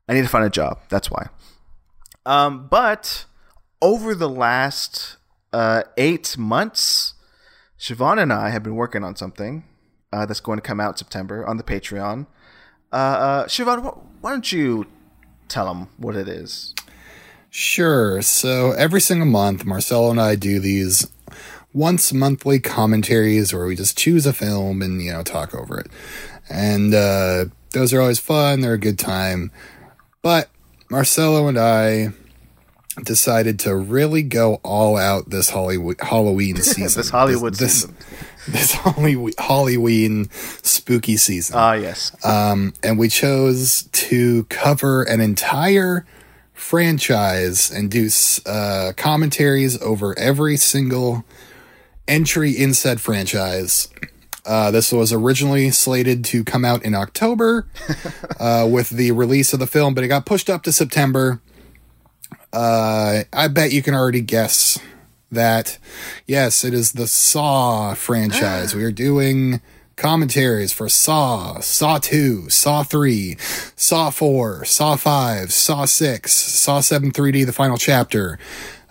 I 0.09 0.15
need 0.15 0.23
to 0.23 0.29
find 0.29 0.45
a 0.45 0.51
job. 0.51 0.81
That's 0.89 1.11
why. 1.11 1.29
Um, 2.25 2.69
but 2.69 3.27
over 3.81 4.15
the 4.15 4.29
last 4.29 5.17
uh, 5.53 5.83
eight 5.97 6.37
months, 6.39 7.15
Siobhan 7.79 8.21
and 8.21 8.33
I 8.33 8.51
have 8.51 8.63
been 8.63 8.77
working 8.77 9.05
on 9.05 9.17
something 9.17 9.65
uh, 10.13 10.27
that's 10.27 10.41
going 10.41 10.59
to 10.59 10.63
come 10.63 10.81
out 10.81 10.99
September 10.99 11.47
on 11.47 11.57
the 11.57 11.63
Patreon. 11.65 12.27
Uh, 12.93 12.97
uh, 12.97 13.47
Siobhan, 13.47 13.83
wh- 13.83 14.23
why 14.23 14.31
don't 14.31 14.53
you 14.53 14.87
tell 15.49 15.67
them 15.67 15.89
what 15.97 16.15
it 16.15 16.29
is? 16.29 16.75
Sure. 17.51 18.23
So 18.23 18.73
every 18.73 19.01
single 19.01 19.27
month, 19.27 19.65
Marcelo 19.65 20.11
and 20.11 20.21
I 20.21 20.37
do 20.37 20.59
these 20.59 21.07
once 21.75 22.13
monthly 22.13 22.61
commentaries 22.61 23.53
where 23.55 23.67
we 23.67 23.75
just 23.77 23.97
choose 23.97 24.27
a 24.27 24.33
film 24.33 24.83
and, 24.83 25.03
you 25.03 25.13
know, 25.13 25.23
talk 25.23 25.55
over 25.55 25.79
it. 25.81 25.87
And 26.51 26.93
uh, 26.95 27.47
those 27.71 27.93
are 27.95 28.01
always 28.01 28.19
fun. 28.19 28.61
They're 28.61 28.75
a 28.75 28.79
good 28.79 28.99
time. 28.99 29.51
But 30.21 30.51
Marcelo 30.91 31.49
and 31.49 31.59
I 31.59 32.09
decided 33.05 33.59
to 33.61 33.75
really 33.75 34.23
go 34.23 34.57
all 34.63 34.99
out 34.99 35.31
this 35.31 35.51
Hollywood 35.51 35.99
Halloween 36.01 36.57
season. 36.63 37.01
This 37.01 37.09
Hollywood 37.11 37.55
this, 37.55 37.83
season. 37.83 37.97
This 38.49 38.73
Hollywood 38.75 39.35
Halloween 39.39 40.29
spooky 40.31 41.17
season 41.17 41.57
Ah, 41.57 41.73
yes. 41.75 42.13
um, 42.25 42.75
and 42.83 42.99
we 42.99 43.09
chose 43.09 43.85
to 43.93 44.45
cover 44.45 45.05
an 45.05 45.21
entire 45.21 46.05
franchise 46.53 47.71
and 47.71 47.91
do 47.91 48.09
uh, 48.47 48.93
commentaries 48.97 49.81
over 49.81 50.19
every 50.19 50.57
single 50.57 51.25
entry 52.09 52.53
in 52.53 52.75
said 52.75 53.01
franchise. 53.01 53.89
Uh, 54.45 54.71
this 54.71 54.93
was 54.93 55.13
originally 55.13 55.71
slated 55.71 56.25
to 56.25 56.43
come 56.43 56.65
out 56.65 56.85
in 56.85 56.95
October 56.95 57.67
uh, 58.41 58.67
with 58.71 58.91
the 58.91 59.13
release 59.13 59.53
of 59.53 59.61
the 59.61 59.67
film, 59.67 59.95
but 59.95 60.03
it 60.03 60.09
got 60.09 60.27
pushed 60.27 60.51
up 60.51 60.63
to 60.65 60.73
September. 60.73 61.41
Uh, 62.53 63.23
I 63.33 63.49
bet 63.49 63.73
you 63.73 63.83
can 63.83 63.95
already 63.95 64.21
guess 64.21 64.79
that, 65.31 65.79
yes, 66.27 66.65
it 66.65 66.75
is 66.75 66.93
the 66.93 67.07
Saw 67.07 67.95
franchise. 67.95 68.75
we 68.75 68.85
are 68.85 68.93
doing 68.93 69.61
commentaries 69.97 70.73
for 70.73 70.89
Saw, 70.89 71.61
Saw 71.61 71.99
2, 71.99 72.51
Saw 72.51 72.83
3, 72.83 73.37
Saw 73.77 74.11
4, 74.11 74.65
Saw 74.65 74.97
5, 74.97 75.53
Saw 75.53 75.85
6, 75.85 76.33
Saw 76.33 76.81
7 76.81 77.13
3D, 77.13 77.47
the 77.47 77.53
final 77.53 77.79
chapter, 77.79 78.39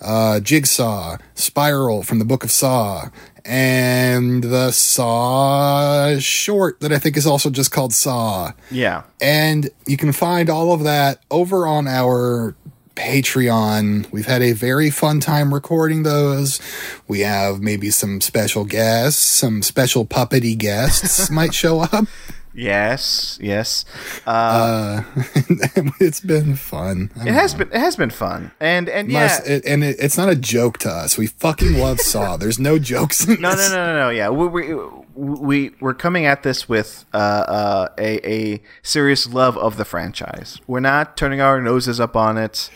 uh, 0.02 0.40
Jigsaw, 0.40 1.18
Spiral 1.36 2.04
from 2.04 2.20
the 2.20 2.26
Book 2.26 2.44
of 2.44 2.52
Saw, 2.52 3.10
and 3.46 4.44
the 4.44 4.72
Saw 4.72 6.18
short 6.20 6.80
that 6.80 6.92
I 6.92 7.00
think 7.00 7.18
is 7.18 7.26
also 7.26 7.50
just 7.50 7.72
called 7.72 7.94
Saw. 7.94 8.52
Yeah. 8.70 9.04
And 9.22 9.70
you 9.86 9.98
can 9.98 10.12
find 10.12 10.50
all 10.50 10.74
of 10.74 10.84
that 10.84 11.22
over 11.32 11.66
on 11.66 11.88
our 11.88 12.56
Patreon. 12.96 14.12
We've 14.12 14.26
had 14.26 14.42
a 14.42 14.52
very 14.52 14.90
fun 14.90 15.20
time 15.20 15.54
recording 15.54 16.04
those. 16.04 16.60
We 17.08 17.22
have 17.22 17.62
maybe 17.62 17.90
some 17.90 18.22
special 18.22 18.66
guests, 18.66 19.22
some 19.22 19.62
special 19.62 20.06
puppety 20.06 20.58
guests 20.58 21.30
might 21.32 21.54
show 21.54 21.82
up. 21.82 22.06
Yes, 22.54 23.38
yes. 23.42 23.86
Uh, 24.28 25.04
Uh, 25.16 25.22
it's 26.00 26.20
been 26.20 26.56
fun. 26.56 27.10
I 27.20 27.28
it 27.30 27.34
has 27.34 27.54
know. 27.54 27.60
been 27.60 27.68
it 27.74 27.80
has 27.80 27.96
been 27.96 28.10
fun, 28.10 28.52
and 28.60 28.90
and 28.90 29.10
yeah. 29.12 29.28
Mars- 29.28 29.48
it- 29.48 29.66
and 29.66 29.84
it, 29.84 29.96
it's 30.00 30.18
not 30.18 30.30
a 30.30 30.36
joke 30.36 30.78
to 30.80 30.90
us. 30.90 31.18
We 31.18 31.28
fucking 31.28 31.78
love 31.78 32.00
Saw. 32.02 32.36
There's 32.42 32.60
no 32.60 32.78
jokes 32.78 33.26
in 33.28 33.40
no, 33.42 33.52
no, 33.56 33.70
no, 33.70 33.86
no, 33.86 33.96
no. 34.00 34.10
Yeah, 34.10 34.30
we 34.30 34.48
we 34.48 34.76
we 35.16 35.72
we're 35.80 35.94
coming 35.94 36.26
at 36.26 36.44
this 36.44 36.68
with 36.68 37.06
uh, 37.14 37.18
uh, 37.18 37.88
a 37.98 38.30
a 38.54 38.62
serious 38.84 39.28
love 39.28 39.58
of 39.58 39.78
the 39.78 39.86
franchise. 39.86 40.60
We're 40.68 40.82
not 40.82 41.16
turning 41.16 41.40
our 41.42 41.62
noses 41.62 42.00
up 42.02 42.16
on 42.18 42.38
it. 42.38 42.70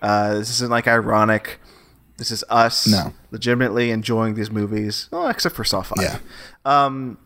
Uh, 0.00 0.34
this 0.34 0.50
isn't 0.50 0.70
like 0.70 0.88
ironic. 0.88 1.60
This 2.18 2.30
is 2.32 2.44
us 2.50 2.86
No. 2.86 3.12
legitimately 3.30 3.90
enjoying 3.90 4.34
these 4.34 4.50
movies. 4.50 5.08
Oh, 5.12 5.28
except 5.28 5.54
for 5.56 5.64
Saw 5.64 5.82
Five. 5.82 5.98
Yeah. 6.02 6.18
Um, 6.64 7.18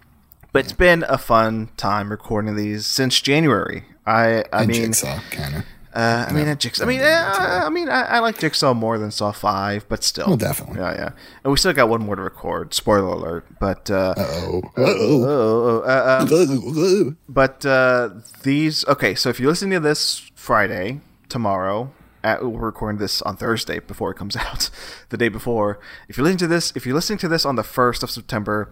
but 0.56 0.64
it's 0.64 0.72
been 0.72 1.04
a 1.08 1.18
fun 1.18 1.68
time 1.76 2.10
recording 2.10 2.56
these 2.56 2.86
since 2.86 3.20
January. 3.20 3.84
I 4.06 4.44
I 4.52 4.62
And 4.62 4.68
mean, 4.68 4.82
Jigsaw, 4.86 5.20
kind 5.30 5.56
of. 5.56 5.62
uh, 5.94 6.26
I 6.28 6.32
mean, 6.32 6.48
uh, 6.48 6.54
Jigsaw. 6.54 6.84
I 6.84 6.86
mean, 6.86 7.00
uh, 7.00 7.62
I 7.66 7.68
mean, 7.70 7.88
I, 7.88 8.02
I 8.02 8.18
like 8.20 8.38
Jigsaw 8.38 8.72
more 8.74 8.98
than 8.98 9.10
Saw 9.10 9.32
Five, 9.32 9.88
but 9.88 10.04
still, 10.04 10.26
Well, 10.28 10.36
definitely. 10.36 10.78
yeah, 10.80 10.94
yeah. 10.94 11.10
And 11.44 11.50
we 11.50 11.56
still 11.58 11.72
got 11.72 11.88
one 11.88 12.02
more 12.04 12.16
to 12.16 12.22
record. 12.22 12.74
Spoiler 12.74 13.08
alert! 13.08 13.44
But 13.60 13.90
uh, 13.90 14.14
Oh. 14.16 14.62
Oh, 14.76 15.82
uh, 15.84 15.86
uh, 15.86 16.26
Uh-oh. 16.30 17.14
but 17.28 17.66
uh, 17.66 18.10
these 18.42 18.84
okay. 18.86 19.14
So 19.14 19.28
if 19.28 19.40
you're 19.40 19.50
listening 19.50 19.72
to 19.72 19.80
this 19.80 20.30
Friday, 20.34 21.00
tomorrow, 21.28 21.92
at, 22.22 22.44
we're 22.44 22.66
recording 22.66 22.98
this 22.98 23.22
on 23.22 23.36
Thursday 23.36 23.78
before 23.80 24.10
it 24.10 24.16
comes 24.16 24.36
out, 24.44 24.70
the 25.10 25.16
day 25.16 25.28
before. 25.28 25.78
If 26.08 26.16
you're 26.16 26.24
listening 26.24 26.38
to 26.38 26.46
this, 26.48 26.72
if 26.76 26.86
you're 26.86 26.94
listening 26.94 27.18
to 27.20 27.28
this 27.28 27.44
on 27.44 27.56
the 27.56 27.64
first 27.64 28.02
of 28.02 28.10
September, 28.10 28.70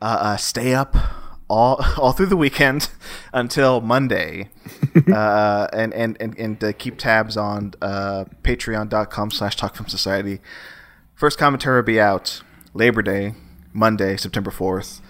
uh, 0.00 0.18
uh, 0.20 0.36
stay 0.36 0.74
up 0.74 0.96
all 1.48 1.84
all 1.98 2.12
through 2.12 2.26
the 2.26 2.36
weekend 2.36 2.88
until 3.32 3.80
Monday, 3.80 4.48
uh, 5.12 5.66
and 5.72 5.92
and 5.92 6.16
and 6.20 6.38
and 6.38 6.64
uh, 6.64 6.72
keep 6.72 6.96
tabs 6.96 7.36
on 7.36 7.74
uh, 7.82 8.24
Patreon.com/slash 8.42 9.56
Talk 9.56 9.76
Film 9.76 9.88
Society. 9.88 10.40
First 11.14 11.38
commentary 11.38 11.76
will 11.76 11.86
be 11.86 12.00
out 12.00 12.40
Labor 12.72 13.02
Day, 13.02 13.34
Monday, 13.74 14.16
September 14.16 14.50
fourth, 14.50 15.02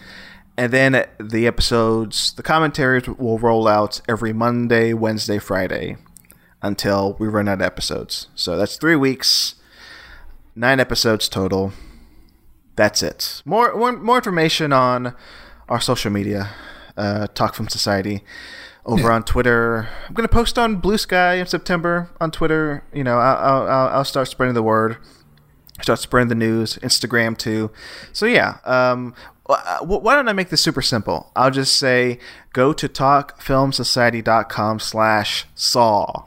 and 0.57 0.73
then 0.73 1.07
the 1.21 1.47
episodes, 1.47 2.33
the 2.33 2.43
commentaries 2.43 3.07
will 3.07 3.39
roll 3.39 3.69
out 3.69 4.01
every 4.09 4.33
Monday, 4.33 4.93
Wednesday, 4.93 5.39
Friday, 5.39 5.97
until 6.63 7.17
we 7.21 7.29
run 7.29 7.49
out 7.49 7.55
of 7.55 7.63
episodes. 7.63 8.27
So 8.35 8.57
that's 8.57 8.77
three 8.77 8.97
weeks, 8.97 9.55
nine 10.57 10.81
episodes 10.81 11.29
total 11.29 11.73
that's 12.81 13.03
it. 13.03 13.43
More 13.45 13.77
more, 13.77 14.17
information 14.17 14.73
on 14.73 15.15
our 15.69 15.81
social 15.81 16.11
media, 16.11 16.49
uh, 16.97 17.27
Talk 17.35 17.55
Film 17.55 17.69
Society, 17.69 18.25
over 18.87 19.13
on 19.13 19.23
Twitter. 19.23 19.91
I'm 20.09 20.15
gonna 20.15 20.29
post 20.29 20.59
on 20.59 20.81
Bluesky 20.81 21.39
in 21.39 21.47
September 21.47 22.09
on 22.21 22.31
Twitter. 22.31 22.83
You 22.95 23.05
know, 23.05 23.19
I'll 23.19 23.69
I'll, 23.69 23.89
I'll 23.89 24.05
start 24.05 24.29
spreading 24.29 24.55
the 24.55 24.63
word, 24.63 24.97
start 25.83 25.99
spreading 25.99 26.31
the 26.31 26.35
news. 26.35 26.79
Instagram 26.79 27.37
too. 27.37 27.71
So 28.13 28.25
yeah. 28.25 28.57
Um, 28.65 29.15
why 29.83 30.15
don't 30.15 30.29
I 30.29 30.33
make 30.33 30.49
this 30.49 30.61
super 30.61 30.81
simple? 30.81 31.33
I'll 31.35 31.51
just 31.51 31.77
say 31.77 32.21
go 32.53 32.73
to 32.73 32.89
talkfilmsociety.com/slash 32.89 35.47
saw 35.55 36.25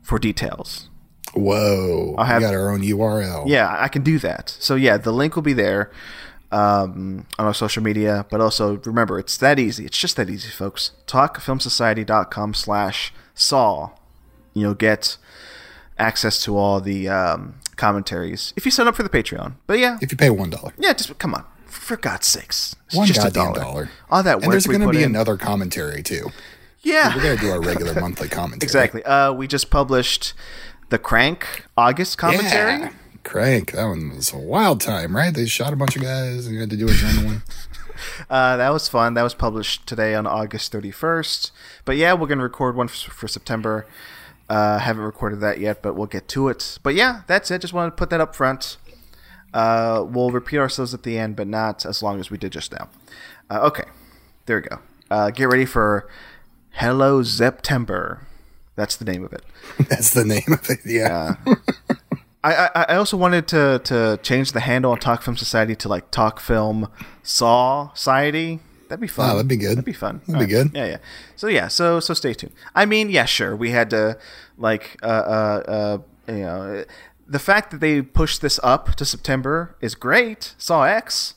for 0.00 0.20
details. 0.20 0.88
Whoa. 1.34 2.14
I'll 2.18 2.24
have- 2.24 2.42
we 2.42 2.46
got 2.46 2.54
our 2.54 2.70
own 2.70 2.82
URL. 2.82 3.44
Yeah, 3.46 3.74
I 3.78 3.88
can 3.88 4.02
do 4.02 4.18
that. 4.20 4.56
So 4.58 4.74
yeah, 4.74 4.96
the 4.96 5.12
link 5.12 5.34
will 5.34 5.42
be 5.42 5.52
there 5.54 5.90
um, 6.50 7.26
on 7.38 7.46
our 7.46 7.54
social 7.54 7.82
media. 7.82 8.26
But 8.30 8.40
also 8.40 8.76
remember, 8.84 9.18
it's 9.18 9.36
that 9.38 9.58
easy. 9.58 9.86
It's 9.86 9.98
just 9.98 10.16
that 10.16 10.28
easy, 10.28 10.50
folks. 10.50 10.92
Talkfilmsociety.com 11.06 12.54
slash 12.54 13.12
saw. 13.34 13.90
You'll 14.54 14.74
get 14.74 15.16
access 15.98 16.42
to 16.44 16.56
all 16.56 16.80
the 16.80 17.08
um, 17.08 17.54
commentaries 17.76 18.52
if 18.56 18.64
you 18.64 18.70
sign 18.70 18.86
up 18.88 18.96
for 18.96 19.02
the 19.02 19.08
Patreon. 19.08 19.54
But 19.66 19.78
yeah, 19.78 19.98
If 20.02 20.10
you 20.12 20.18
pay 20.18 20.30
one 20.30 20.50
dollar. 20.50 20.72
yeah, 20.78 20.92
just 20.92 21.16
come 21.18 21.34
on. 21.34 21.44
For 21.66 21.96
God's 21.96 22.26
sakes. 22.26 22.76
It's 22.86 22.96
One 22.96 23.06
just 23.06 23.26
a 23.26 23.30
dollar. 23.30 23.58
dollar. 23.58 23.90
All 24.10 24.22
that 24.22 24.36
work 24.36 24.44
And 24.44 24.52
there's 24.52 24.66
going 24.66 24.82
to 24.82 24.88
be 24.90 24.98
in. 24.98 25.04
another 25.10 25.38
commentary 25.38 26.02
too. 26.02 26.30
Yeah. 26.82 27.14
We're 27.16 27.22
going 27.22 27.36
to 27.38 27.42
do 27.42 27.50
our 27.50 27.60
regular 27.62 27.94
monthly 28.00 28.28
commentary. 28.28 28.66
Exactly. 28.66 29.02
Uh, 29.04 29.32
we 29.32 29.46
just 29.46 29.70
published 29.70 30.34
the 30.92 30.98
Crank 30.98 31.64
August 31.74 32.18
commentary. 32.18 32.80
Yeah. 32.80 32.92
Crank. 33.24 33.72
That 33.72 33.86
one 33.86 34.14
was 34.14 34.30
a 34.30 34.36
wild 34.36 34.82
time, 34.82 35.16
right? 35.16 35.32
They 35.32 35.46
shot 35.46 35.72
a 35.72 35.76
bunch 35.76 35.96
of 35.96 36.02
guys 36.02 36.46
and 36.46 36.54
you 36.54 36.60
had 36.60 36.68
to 36.68 36.76
do 36.76 36.86
a 36.86 36.92
journal 36.92 37.24
one. 37.24 37.42
Uh, 38.28 38.56
that 38.56 38.70
was 38.70 38.88
fun. 38.88 39.14
That 39.14 39.22
was 39.22 39.32
published 39.32 39.86
today 39.86 40.16
on 40.16 40.26
August 40.26 40.72
31st. 40.72 41.52
But 41.84 41.96
yeah, 41.96 42.14
we're 42.14 42.26
going 42.26 42.38
to 42.38 42.42
record 42.42 42.74
one 42.74 42.88
for, 42.88 43.12
for 43.12 43.28
September. 43.28 43.86
Uh, 44.48 44.80
haven't 44.80 45.04
recorded 45.04 45.38
that 45.40 45.60
yet, 45.60 45.82
but 45.82 45.94
we'll 45.94 46.08
get 46.08 46.26
to 46.28 46.48
it. 46.48 46.80
But 46.82 46.96
yeah, 46.96 47.22
that's 47.28 47.52
it. 47.52 47.60
Just 47.60 47.72
wanted 47.72 47.90
to 47.90 47.96
put 47.96 48.10
that 48.10 48.20
up 48.20 48.34
front. 48.34 48.76
Uh, 49.54 50.04
we'll 50.08 50.32
repeat 50.32 50.58
ourselves 50.58 50.92
at 50.92 51.04
the 51.04 51.16
end, 51.16 51.36
but 51.36 51.46
not 51.46 51.86
as 51.86 52.02
long 52.02 52.18
as 52.18 52.28
we 52.28 52.38
did 52.38 52.50
just 52.50 52.72
now. 52.72 52.88
Uh, 53.48 53.60
okay, 53.68 53.84
there 54.46 54.56
we 54.56 54.62
go. 54.62 54.80
Uh, 55.08 55.30
get 55.30 55.44
ready 55.48 55.64
for 55.64 56.08
Hello 56.72 57.22
September. 57.22 58.26
That's 58.74 58.96
the 58.96 59.04
name 59.04 59.24
of 59.24 59.32
it. 59.32 59.44
That's 59.88 60.14
the 60.14 60.24
name 60.24 60.48
of 60.48 60.68
it. 60.70 60.80
Yeah. 60.84 61.36
I, 62.44 62.54
I, 62.74 62.84
I 62.88 62.94
also 62.96 63.16
wanted 63.16 63.46
to, 63.48 63.80
to 63.84 64.18
change 64.22 64.52
the 64.52 64.60
handle 64.60 64.90
on 64.90 64.98
Talk 64.98 65.22
Film 65.22 65.36
Society 65.36 65.76
to 65.76 65.88
like 65.88 66.10
Talk 66.10 66.40
Film 66.40 66.88
Saw 67.22 67.92
Society. 67.94 68.60
That'd 68.88 69.00
be 69.00 69.06
fun. 69.06 69.30
Oh, 69.30 69.34
that'd 69.36 69.48
be 69.48 69.56
good. 69.56 69.72
That'd 69.72 69.84
be 69.84 69.92
fun. 69.92 70.20
That'd 70.26 70.46
be 70.46 70.52
good. 70.52 70.70
Yeah, 70.74 70.86
yeah. 70.86 70.98
So 71.36 71.46
yeah, 71.46 71.68
so 71.68 71.98
so 71.98 72.12
stay 72.12 72.34
tuned. 72.34 72.52
I 72.74 72.84
mean, 72.84 73.08
yeah, 73.08 73.24
sure. 73.24 73.56
We 73.56 73.70
had 73.70 73.88
to 73.90 74.18
like 74.58 74.98
uh 75.02 75.06
uh, 75.06 75.62
uh 75.66 75.98
you 76.30 76.40
know 76.40 76.84
the 77.26 77.38
fact 77.38 77.70
that 77.70 77.80
they 77.80 78.02
pushed 78.02 78.42
this 78.42 78.60
up 78.62 78.94
to 78.96 79.06
September 79.06 79.76
is 79.80 79.94
great. 79.94 80.54
Saw 80.58 80.82
X, 80.82 81.34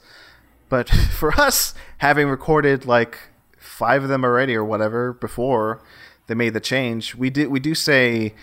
but 0.67 0.89
for 1.17 1.33
us 1.39 1.73
having 1.99 2.27
recorded 2.27 2.85
like 2.85 3.17
five 3.57 4.03
of 4.03 4.09
them 4.09 4.25
already 4.25 4.55
or 4.55 4.65
whatever 4.65 5.13
before 5.13 5.81
they 6.27 6.35
made 6.35 6.53
the 6.53 6.59
change, 6.59 7.15
we 7.15 7.29
did 7.29 7.49
we 7.49 7.59
do 7.59 7.75
say 7.75 8.33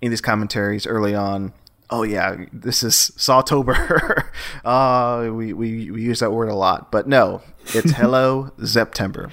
in 0.00 0.10
these 0.10 0.20
commentaries 0.20 0.86
early 0.86 1.14
on. 1.14 1.52
Oh 1.90 2.02
yeah, 2.04 2.44
this 2.52 2.82
is 2.82 2.94
Sawtober. 3.16 4.24
uh, 4.64 5.30
we, 5.32 5.52
we 5.52 5.90
we 5.90 6.02
use 6.02 6.20
that 6.20 6.30
word 6.32 6.48
a 6.48 6.54
lot, 6.54 6.92
but 6.92 7.08
no, 7.08 7.42
it's 7.66 7.90
Hello 7.96 8.50
September. 8.64 9.30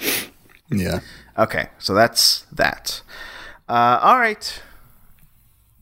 Yeah. 0.69 1.01
Okay, 1.37 1.67
so 1.77 1.93
that's 1.93 2.41
that. 2.51 3.01
Uh, 3.69 3.99
all 4.01 4.17
right. 4.17 4.61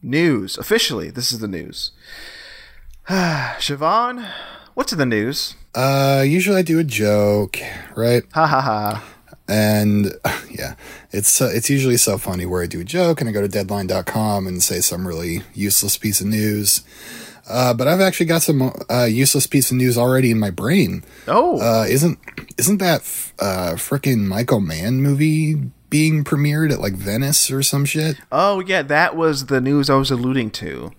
News. 0.01 0.57
Officially, 0.57 1.09
this 1.09 1.31
is 1.31 1.39
the 1.39 1.47
news. 1.47 1.91
Siobhan, 3.09 4.27
what's 4.73 4.91
in 4.91 4.99
the 4.99 5.05
news? 5.05 5.55
Uh, 5.73 6.23
usually 6.25 6.57
I 6.57 6.61
do 6.61 6.79
a 6.79 6.83
joke, 6.83 7.57
right? 7.95 8.23
Ha 8.33 8.47
ha 8.47 8.61
ha. 8.61 9.14
And 9.47 10.13
yeah, 10.51 10.75
it's 11.11 11.41
uh, 11.41 11.49
it's 11.53 11.69
usually 11.69 11.97
so 11.97 12.17
funny 12.17 12.45
where 12.45 12.63
I 12.63 12.67
do 12.67 12.81
a 12.81 12.83
joke 12.85 13.21
and 13.21 13.29
I 13.29 13.33
go 13.33 13.41
to 13.41 13.47
deadline.com 13.47 14.47
and 14.47 14.61
say 14.63 14.79
some 14.81 15.07
really 15.07 15.41
useless 15.53 15.97
piece 15.97 16.21
of 16.21 16.27
news. 16.27 16.83
Uh, 17.47 17.75
but 17.75 17.87
I've 17.87 18.01
actually 18.01 18.25
got 18.25 18.41
some 18.41 18.71
uh, 18.89 19.03
useless 19.03 19.45
piece 19.45 19.69
of 19.69 19.77
news 19.77 19.99
already 19.99 20.31
in 20.31 20.39
my 20.39 20.49
brain. 20.49 21.03
Oh, 21.27 21.59
Uh, 21.59 21.85
isn't 21.87 22.17
isn't 22.57 22.77
that 22.79 23.01
f- 23.01 23.33
uh, 23.37 23.73
frickin' 23.75 24.25
Michael 24.25 24.61
Mann 24.61 25.03
movie 25.03 25.53
being 25.91 26.23
premiered 26.23 26.71
at 26.73 26.79
like 26.81 26.93
Venice 26.93 27.51
or 27.51 27.61
some 27.61 27.85
shit? 27.85 28.17
oh 28.31 28.61
yeah, 28.61 28.81
that 28.81 29.15
was 29.15 29.45
the 29.45 29.61
news 29.61 29.91
I 29.91 29.95
was 29.95 30.09
alluding 30.09 30.49
to. 30.51 30.91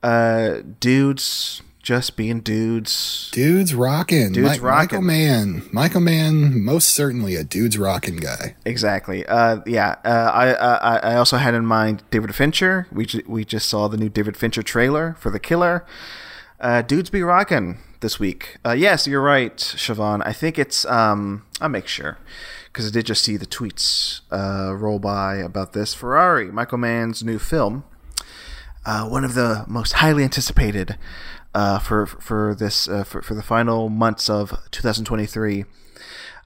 Uh, 0.00 0.58
dudes 0.78 1.62
just 1.82 2.16
being 2.16 2.40
dudes. 2.40 3.30
Dude's 3.32 3.74
rocking. 3.74 4.32
Dude's 4.32 4.58
Mi- 4.60 4.66
rocking. 4.66 4.78
Michael 4.98 5.02
Mann. 5.02 5.62
Michael 5.72 6.00
Mann, 6.00 6.62
most 6.62 6.88
certainly 6.88 7.34
a 7.36 7.44
dude's 7.44 7.78
rocking 7.78 8.16
guy. 8.16 8.54
Exactly. 8.64 9.24
Uh, 9.26 9.60
yeah. 9.66 9.96
Uh, 10.04 10.30
I, 10.32 10.52
I 10.52 10.96
I 11.12 11.14
also 11.16 11.36
had 11.36 11.54
in 11.54 11.64
mind 11.64 12.02
David 12.10 12.34
Fincher. 12.34 12.86
We 12.92 13.06
ju- 13.06 13.22
we 13.26 13.44
just 13.44 13.68
saw 13.68 13.88
the 13.88 13.96
new 13.96 14.08
David 14.08 14.36
Fincher 14.36 14.62
trailer 14.62 15.16
for 15.18 15.30
The 15.30 15.40
Killer. 15.40 15.86
Uh, 16.60 16.82
dudes 16.82 17.08
be 17.10 17.22
rocking 17.22 17.78
this 18.00 18.18
week. 18.18 18.56
Uh, 18.66 18.72
yes, 18.72 19.06
you're 19.06 19.22
right, 19.22 19.56
Siobhan. 19.56 20.22
I 20.26 20.32
think 20.32 20.58
it's. 20.58 20.84
Um, 20.86 21.44
I'll 21.60 21.68
make 21.68 21.86
sure 21.86 22.18
because 22.72 22.86
I 22.88 22.90
did 22.90 23.06
just 23.06 23.22
see 23.24 23.36
the 23.36 23.46
tweets 23.46 24.20
uh, 24.30 24.74
roll 24.74 24.98
by 24.98 25.36
about 25.36 25.72
this. 25.72 25.94
Ferrari, 25.94 26.50
Michael 26.50 26.78
Mann's 26.78 27.22
new 27.24 27.38
film. 27.38 27.84
Uh, 28.84 29.06
one 29.08 29.24
of 29.24 29.34
the 29.34 29.64
most 29.68 29.94
highly 29.94 30.24
anticipated 30.24 30.96
uh, 31.54 31.78
for 31.78 32.06
for 32.06 32.54
this 32.54 32.88
uh, 32.88 33.04
for, 33.04 33.22
for 33.22 33.34
the 33.34 33.42
final 33.42 33.88
months 33.88 34.28
of 34.30 34.54
2023. 34.70 35.64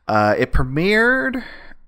Uh, 0.08 0.34
it 0.36 0.52
premiered 0.52 1.44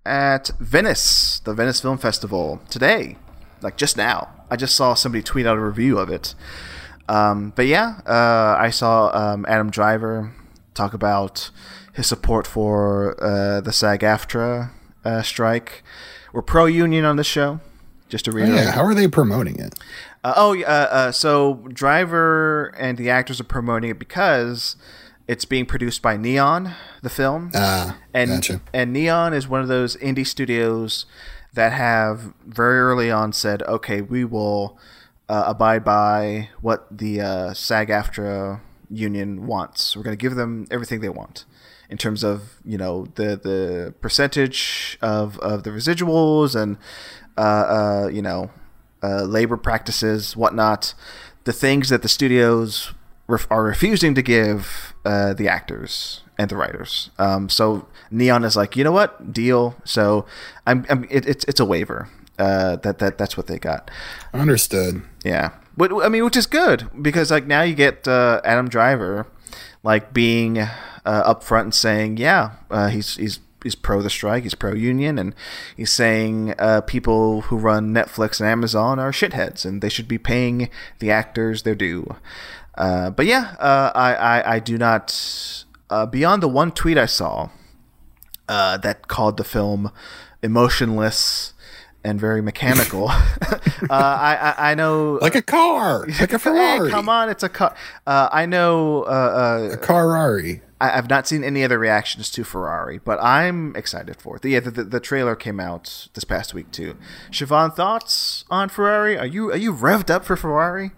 at 0.07 0.51
Venice, 0.61 1.41
the 1.41 1.55
Venice 1.55 1.81
Film 1.81 1.99
Festival, 1.99 2.61
today. 2.71 3.17
like 3.63 3.77
just 3.77 3.97
now. 3.97 4.31
I 4.51 4.57
just 4.57 4.77
saw 4.77 4.95
somebody 4.95 5.23
tweet 5.23 5.47
out 5.47 5.57
a 5.57 5.61
review 5.61 5.99
of 5.99 6.11
it. 6.11 6.35
Um, 7.09 7.53
but 7.57 7.67
yeah, 7.67 8.01
uh, 8.07 8.57
I 8.59 8.71
saw 8.71 9.11
um, 9.15 9.45
Adam 9.49 9.71
Driver 9.71 10.33
talk 10.75 10.95
about 10.95 11.51
his 11.93 12.07
support 12.07 12.47
for 12.47 13.17
uh, 13.23 13.61
the 13.61 13.73
SAG-AFTRA 13.73 14.71
uh, 15.05 15.23
strike. 15.23 15.83
We're 16.33 16.43
pro 16.43 16.67
union 16.67 17.05
on 17.05 17.17
this 17.17 17.27
show. 17.27 17.61
Just 18.09 18.27
to 18.27 18.33
Oh, 18.33 18.37
yeah, 18.45 18.71
how 18.73 18.85
are 18.85 18.95
they 18.95 19.09
promoting 19.09 19.59
it? 19.59 19.75
Uh, 20.25 20.33
oh, 20.37 20.53
yeah, 20.55 20.67
uh, 20.67 20.71
uh, 20.91 21.13
so 21.13 21.55
Driver 21.71 22.75
and 22.79 22.97
the 22.97 23.11
actors 23.11 23.41
are 23.41 23.45
promoting 23.45 23.91
it 23.91 23.99
because 23.99 24.75
it's 25.29 25.45
being 25.45 25.67
produced 25.67 26.01
by 26.01 26.17
Neon, 26.17 26.73
the 27.03 27.11
film, 27.11 27.51
Ah, 27.55 27.99
and 28.15 28.31
gotcha. 28.31 28.61
and 28.73 28.93
Neon 28.93 29.35
is 29.35 29.47
one 29.47 29.61
of 29.61 29.69
those 29.69 29.97
indie 29.99 30.27
studios 30.27 31.05
that 31.53 31.73
have 31.73 32.33
very 32.47 32.79
early 32.81 33.11
on 33.11 33.33
said, 33.35 33.63
okay, 33.65 34.01
we 34.01 34.25
will 34.25 34.79
uh, 35.29 35.45
abide 35.47 35.85
by 35.85 36.49
what 36.63 36.87
the 36.91 37.21
uh, 37.21 37.55
SAG-AFTRA 37.55 38.61
union 38.91 39.47
wants. 39.47 39.95
We're 39.97 40.03
going 40.03 40.17
to 40.17 40.21
give 40.21 40.35
them 40.37 40.67
everything 40.71 41.01
they 41.01 41.09
want 41.11 41.45
in 41.91 41.99
terms 41.99 42.25
of 42.25 42.61
you 42.65 42.79
know 42.79 43.07
the 43.17 43.37
the 43.37 43.95
percentage 44.01 44.99
of 45.03 45.39
of 45.41 45.65
the 45.65 45.71
residuals 45.71 46.55
and 46.61 46.79
uh, 47.37 47.41
uh, 47.41 48.09
you 48.11 48.23
know 48.23 48.51
uh, 49.05 49.23
labor 49.25 49.57
practices, 49.57 50.37
whatnot, 50.37 50.95
the 51.45 51.53
things 51.53 51.91
that 51.91 52.03
the 52.03 52.09
studios 52.09 52.93
ref- 53.27 53.47
are 53.51 53.63
refusing 53.63 54.15
to 54.15 54.23
give 54.23 54.95
uh, 55.05 55.35
the 55.35 55.49
actors 55.49 56.23
and 56.39 56.51
the 56.51 56.57
writers. 56.57 57.11
Um, 57.19 57.49
so 57.49 57.87
Neon 58.11 58.45
is 58.45 58.57
like, 58.57 58.77
you 58.77 58.85
know 58.85 58.93
what, 58.93 59.33
deal. 59.33 59.77
So 59.85 60.25
I'm, 60.67 60.85
I'm 60.89 61.05
it, 61.11 61.27
it's 61.27 61.45
it's 61.45 61.61
a 61.61 61.65
waiver. 61.65 62.09
Uh, 62.39 62.77
that 62.77 62.99
that 62.99 63.19
that's 63.19 63.37
what 63.37 63.47
they 63.47 63.59
got. 63.59 63.91
Understood. 64.33 65.03
Yeah, 65.25 65.51
but 65.77 65.93
I 66.05 66.09
mean, 66.09 66.25
which 66.25 66.37
is 66.37 66.47
good 66.47 66.89
because 67.01 67.31
like 67.31 67.47
now 67.47 67.63
you 67.63 67.75
get 67.75 68.09
uh, 68.09 68.41
Adam 68.45 68.69
Driver, 68.69 69.27
like 69.85 70.13
being 70.13 70.59
uh, 70.59 70.69
upfront 71.35 71.63
and 71.63 71.75
saying, 71.75 72.17
yeah, 72.17 72.53
uh, 72.71 72.89
he's 72.89 73.17
he's 73.17 73.39
he's 73.65 73.75
pro 73.75 74.01
the 74.01 74.11
strike, 74.11 74.45
he's 74.45 74.55
pro 74.55 74.73
union, 74.75 75.19
and 75.19 75.35
he's 75.77 75.91
saying 75.93 76.55
uh, 76.61 76.83
people 76.83 77.41
who 77.43 77.57
run 77.57 77.93
Netflix 77.93 78.39
and 78.41 78.49
Amazon 78.49 79.01
are 79.01 79.11
shitheads 79.11 79.65
and 79.65 79.83
they 79.83 79.89
should 79.89 80.07
be 80.07 80.19
paying 80.19 80.71
the 81.01 81.11
actors 81.11 81.65
their 81.65 81.75
due. 81.75 82.15
Uh, 82.77 83.11
but 83.11 83.27
yeah, 83.27 83.57
uh, 83.59 83.91
I, 83.95 84.15
I 84.15 84.55
I 84.55 84.59
do 84.61 84.79
not 84.79 85.65
uh, 85.91 86.07
beyond 86.07 86.43
the 86.43 86.49
one 86.49 86.71
tweet 86.73 86.99
I 86.99 87.07
saw 87.07 87.51
uh, 88.49 88.77
that 88.79 89.09
called 89.09 89.37
the 89.37 89.45
film 89.45 89.91
emotionless 90.43 91.53
and 92.03 92.21
very 92.21 92.43
mechanical. 92.43 93.09
uh, 93.11 93.59
I, 93.91 94.55
I 94.59 94.71
I 94.71 94.75
know 94.75 95.19
Like 95.23 95.35
a 95.35 95.43
car, 95.43 96.07
like 96.21 96.33
a 96.33 96.39
Ferrari. 96.45 96.89
Hey, 96.89 96.93
come 96.93 97.09
on, 97.09 97.29
it's 97.31 97.43
a 97.43 97.49
car. 97.49 97.75
Uh, 98.07 98.29
I 98.31 98.47
know. 98.47 99.05
Uh, 99.05 99.77
A 99.81 99.87
Ferrari. 99.87 100.61
I, 100.85 100.99
I've 100.99 101.09
not 101.09 101.27
seen 101.27 101.43
any 101.45 101.65
other 101.65 101.79
reactions 101.79 102.31
to 102.33 102.45
Ferrari, 102.45 102.99
but 102.99 103.19
I'm 103.23 103.75
excited 103.77 104.17
for 104.21 104.37
it. 104.37 104.45
Yeah, 104.45 104.61
the, 104.61 104.71
the, 104.71 104.85
the 104.85 105.01
trailer 105.01 105.35
came 105.37 105.61
out 105.61 106.09
this 106.15 106.25
past 106.25 106.55
week 106.55 106.71
too. 106.71 106.97
Siobhan, 107.31 107.75
thoughts 107.75 108.45
on 108.51 108.69
Ferrari? 108.69 109.19
Are 109.19 109.27
you 109.27 109.51
are 109.53 109.57
you 109.57 109.73
revved 109.73 110.11
up 110.11 110.25
for 110.25 110.37
Ferrari? 110.37 110.91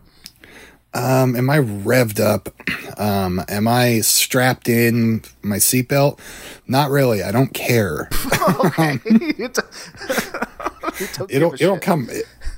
Um, 0.94 1.36
am 1.36 1.50
I 1.50 1.58
revved 1.58 2.20
up? 2.20 2.48
Um, 2.98 3.42
am 3.50 3.68
I 3.68 4.00
strapped 4.00 4.70
in 4.70 5.20
my 5.42 5.56
seatbelt? 5.56 6.18
Not 6.66 6.88
really. 6.90 7.22
I 7.22 7.30
don't 7.30 7.52
care. 7.52 8.08
okay. 8.64 8.99
Don't- 9.04 9.20
you 9.38 9.49
don't 9.49 11.28
give 11.28 11.30
it'll 11.30 11.54
it'll 11.54 11.75
shit. 11.76 11.82
come 11.82 12.08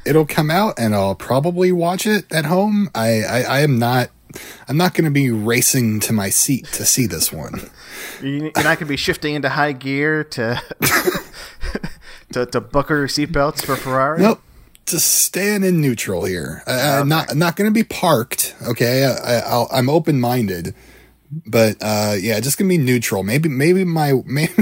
it'll 0.07 0.27
come 0.27 0.49
out 0.49 0.75
and 0.79 0.95
I'll 0.95 1.17
probably 1.17 1.73
watch 1.73 2.07
it 2.07 2.31
at 2.33 2.45
home. 2.45 2.89
I 2.95 3.23
I, 3.25 3.41
I 3.43 3.61
am 3.63 3.81
not 3.81 4.11
I'm 4.69 4.77
not 4.77 4.95
going 4.95 5.05
to 5.05 5.11
be 5.11 5.31
racing 5.31 6.01
to 6.01 6.13
my 6.13 6.31
seat 6.31 6.67
to 6.73 6.85
see 6.85 7.07
this 7.07 7.33
one. 7.33 7.71
You- 8.23 8.43
You're 8.43 8.53
not 8.57 8.65
going 8.65 8.79
to 8.79 8.85
be 8.87 8.97
shifting 8.97 9.35
into 9.35 9.49
high 9.49 9.73
gear 9.73 10.25
to 10.25 10.61
to, 12.33 12.47
to 12.47 12.61
buckle 12.61 12.97
your 12.97 13.09
seatbelts 13.09 13.65
for 13.65 13.77
Ferrari. 13.77 14.21
Nope. 14.23 14.41
Just 14.87 15.09
staying 15.25 15.65
in 15.65 15.81
neutral 15.83 16.25
here. 16.25 16.63
I, 16.67 16.99
I'm 16.99 17.09
not 17.09 17.35
not 17.37 17.57
going 17.57 17.69
to 17.71 17.75
be 17.75 17.85
parked. 17.85 18.55
Okay, 18.67 19.05
I, 19.05 19.41
I'll, 19.41 19.69
I'm 19.71 19.91
open 19.91 20.19
minded, 20.19 20.75
but 21.47 21.77
uh, 21.83 22.15
yeah, 22.19 22.41
just 22.41 22.57
gonna 22.57 22.69
be 22.71 22.79
neutral. 22.79 23.23
Maybe 23.23 23.51
maybe 23.51 23.85
my 23.85 24.15
maybe 24.25 24.53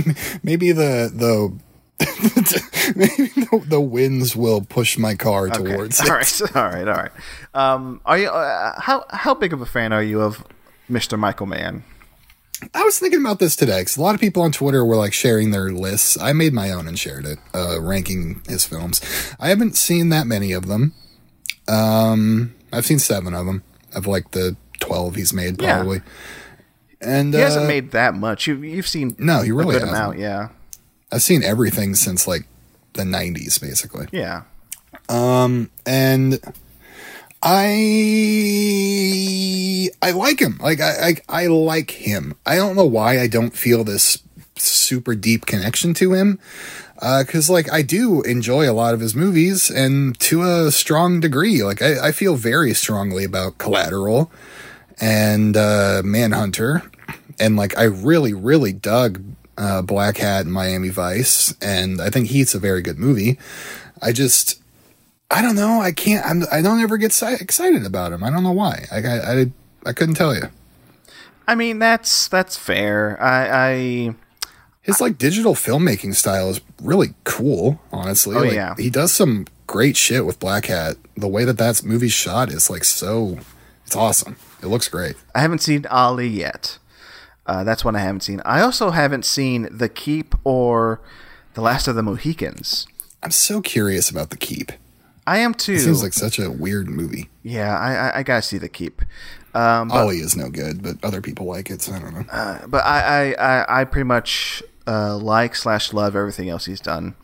maybe 0.42 0.72
the 0.72 1.10
the. 1.14 1.56
maybe 2.96 3.28
the, 3.34 3.64
the 3.66 3.80
winds 3.80 4.36
will 4.36 4.60
push 4.60 4.98
my 4.98 5.14
car 5.14 5.48
Okay. 5.48 5.56
towards 5.74 6.00
all 6.08 6.08
right, 6.16 6.40
all 6.56 6.62
right, 6.64 6.88
all 6.88 6.94
right. 6.94 7.10
Um, 7.54 8.00
are 8.04 8.18
you 8.18 8.28
uh, 8.28 8.78
how 8.80 9.04
how 9.10 9.34
big 9.34 9.52
of 9.52 9.60
a 9.60 9.66
fan 9.66 9.92
are 9.92 10.02
you 10.02 10.20
of 10.20 10.44
Mr. 10.90 11.18
Michael 11.18 11.46
Mann? 11.46 11.84
I 12.74 12.82
was 12.84 12.98
thinking 12.98 13.20
about 13.20 13.38
this 13.38 13.54
today 13.56 13.80
because 13.80 13.96
a 13.98 14.02
lot 14.02 14.14
of 14.14 14.20
people 14.20 14.42
on 14.42 14.50
Twitter 14.52 14.84
were 14.84 14.96
like 14.96 15.12
sharing 15.12 15.50
their 15.50 15.70
lists. 15.70 16.18
I 16.18 16.32
made 16.32 16.52
my 16.54 16.70
own 16.70 16.88
and 16.88 16.98
shared 16.98 17.26
it, 17.26 17.38
uh, 17.54 17.80
ranking 17.82 18.40
his 18.48 18.64
films. 18.64 19.00
I 19.38 19.48
haven't 19.50 19.76
seen 19.76 20.08
that 20.08 20.26
many 20.26 20.52
of 20.52 20.66
them. 20.66 20.94
Um, 21.68 22.54
I've 22.72 22.86
seen 22.86 22.98
seven 22.98 23.34
of 23.34 23.46
them 23.46 23.62
of 23.94 24.06
like 24.06 24.30
the 24.30 24.56
twelve 24.80 25.16
he's 25.16 25.32
made, 25.32 25.60
Yeah. 25.60 25.76
probably. 25.76 26.00
And 27.00 27.34
He 27.34 27.40
hasn't 27.40 27.66
uh, 27.66 27.68
made 27.68 27.90
that 27.92 28.14
much. 28.14 28.46
You 28.46 28.56
you've 28.56 28.88
seen 28.88 29.14
No, 29.18 29.42
he 29.42 29.52
really 29.52 29.76
a 29.76 29.80
good 29.80 29.88
hasn't. 29.88 29.98
amount. 29.98 30.18
Yeah, 30.18 30.48
I've 31.16 31.22
seen 31.22 31.42
everything 31.42 31.94
since 31.94 32.28
like 32.28 32.46
the 32.92 33.02
'90s, 33.02 33.60
basically. 33.60 34.06
yeah. 34.12 34.42
Um 35.08 35.70
and 35.86 36.38
I 37.42 39.88
I 40.02 40.10
like 40.10 40.40
him. 40.40 40.58
Like 40.60 40.80
I, 40.80 41.16
I 41.28 41.44
I 41.44 41.46
like 41.46 41.92
him. 41.92 42.34
I 42.44 42.56
don't 42.56 42.76
know 42.76 42.84
why 42.84 43.18
I 43.18 43.28
don't 43.28 43.56
feel 43.56 43.82
this 43.82 44.18
super 44.56 45.14
deep 45.14 45.46
connection 45.46 45.94
to 45.94 46.12
him. 46.12 46.38
Because 46.94 47.48
like 47.48 47.72
I 47.72 47.82
do 47.82 48.22
enjoy 48.22 48.70
a 48.70 48.72
lot 48.72 48.94
of 48.94 49.00
his 49.00 49.14
movies, 49.14 49.70
and 49.70 50.18
to 50.20 50.42
a 50.42 50.70
strong 50.70 51.20
degree, 51.20 51.62
like 51.62 51.82
I, 51.82 52.08
I 52.08 52.12
feel 52.12 52.36
very 52.36 52.74
strongly 52.74 53.24
about 53.24 53.58
Collateral 53.58 54.30
and 55.00 55.56
uh, 55.56 56.02
Manhunter, 56.04 56.82
and 57.38 57.56
like 57.56 57.76
I 57.78 57.84
really 57.84 58.32
really 58.32 58.72
dug 58.72 59.22
uh, 59.58 59.82
Blackhat 59.82 60.42
and 60.42 60.52
Miami 60.52 60.88
Vice, 60.90 61.54
and 61.62 62.00
I 62.00 62.10
think 62.10 62.28
Heat's 62.28 62.54
a 62.54 62.58
very 62.58 62.82
good 62.82 62.98
movie. 62.98 63.38
I 64.02 64.12
just 64.12 64.60
I 65.30 65.42
don't 65.42 65.56
know. 65.56 65.80
I 65.80 65.92
can't. 65.92 66.24
I'm, 66.26 66.42
I 66.52 66.62
don't 66.62 66.80
ever 66.80 66.96
get 66.98 67.12
si- 67.12 67.34
excited 67.40 67.84
about 67.84 68.12
him. 68.12 68.22
I 68.22 68.30
don't 68.30 68.42
know 68.44 68.52
why. 68.52 68.86
I, 68.92 68.98
I, 68.98 69.40
I, 69.40 69.46
I 69.86 69.92
couldn't 69.92 70.14
tell 70.14 70.34
you. 70.34 70.44
I 71.48 71.54
mean 71.54 71.78
that's 71.78 72.28
that's 72.28 72.56
fair. 72.56 73.20
I, 73.22 73.48
I 73.70 74.14
His 74.82 75.00
like 75.00 75.16
digital 75.18 75.54
filmmaking 75.54 76.14
style 76.14 76.50
is 76.50 76.60
really 76.82 77.14
cool. 77.24 77.80
Honestly, 77.92 78.36
Oh, 78.36 78.40
Like, 78.40 78.52
yeah. 78.52 78.74
he 78.78 78.90
does 78.90 79.12
some 79.12 79.46
great 79.66 79.96
shit 79.96 80.26
with 80.26 80.38
Blackhat. 80.40 80.96
The 81.16 81.28
way 81.28 81.44
that 81.44 81.58
that 81.58 81.82
movie's 81.84 82.12
shot 82.12 82.50
is 82.50 82.68
like 82.68 82.84
so. 82.84 83.38
It's 83.86 83.96
awesome. 83.96 84.36
It 84.62 84.66
looks 84.66 84.88
great. 84.88 85.14
I 85.34 85.40
haven't 85.40 85.60
seen 85.60 85.86
Ali 85.86 86.26
yet. 86.28 86.78
Uh, 87.46 87.62
that's 87.64 87.84
one 87.84 87.94
I 87.96 88.00
haven't 88.00 88.22
seen. 88.22 88.42
I 88.44 88.60
also 88.60 88.90
haven't 88.90 89.24
seen 89.24 89.68
The 89.70 89.88
Keep 89.88 90.34
or 90.44 91.00
The 91.54 91.60
Last 91.60 91.86
of 91.88 91.94
the 91.94 92.02
Mohicans. 92.02 92.86
I'm 93.22 93.30
so 93.30 93.60
curious 93.60 94.10
about 94.10 94.30
the 94.30 94.36
Keep. 94.36 94.72
I 95.28 95.38
am 95.38 95.54
too. 95.54 95.72
It 95.74 95.80
seems 95.80 96.02
like 96.02 96.12
such 96.12 96.38
a 96.38 96.50
weird 96.50 96.88
movie. 96.88 97.28
yeah, 97.42 97.76
I, 97.78 97.94
I, 97.94 98.18
I 98.18 98.22
gotta 98.22 98.42
see 98.42 98.58
The 98.58 98.68
Keep. 98.68 99.02
Um, 99.54 99.88
but 99.88 99.96
Ali 99.96 100.18
is 100.18 100.36
no 100.36 100.50
good, 100.50 100.82
but 100.82 101.02
other 101.04 101.20
people 101.22 101.46
like 101.46 101.70
it. 101.70 101.82
So 101.82 101.92
I 101.94 101.98
don't 101.98 102.14
know. 102.14 102.66
but 102.68 102.84
I, 102.84 103.32
I, 103.32 103.32
I, 103.62 103.80
I 103.80 103.84
pretty 103.84 104.04
much 104.06 104.62
uh, 104.86 105.16
like 105.16 105.54
slash 105.56 105.92
love 105.92 106.14
everything 106.14 106.48
else 106.48 106.66
he's 106.66 106.80
done. 106.80 107.14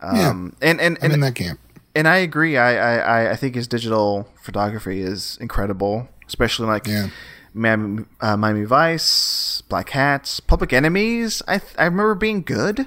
Um, 0.00 0.54
and 0.62 0.80
and 0.80 0.96
I'm 0.98 1.04
and, 1.04 1.12
in 1.14 1.20
that 1.20 1.34
camp. 1.34 1.58
and 1.94 2.06
I 2.08 2.16
agree. 2.18 2.56
I, 2.56 2.74
I, 2.76 2.96
I- 3.26 3.30
I 3.32 3.36
think 3.36 3.54
his 3.54 3.66
digital 3.68 4.28
photography 4.42 5.00
is 5.00 5.36
incredible, 5.40 6.08
especially 6.26 6.66
like 6.66 6.86
Yeah. 6.86 7.08
Miami, 7.54 8.04
uh, 8.20 8.36
Miami 8.36 8.64
Vice, 8.64 9.62
Blackhats, 9.68 10.40
Public 10.46 10.72
Enemies. 10.72 11.42
I 11.48 11.58
th- 11.58 11.72
I 11.78 11.84
remember 11.84 12.14
being 12.14 12.42
good. 12.42 12.86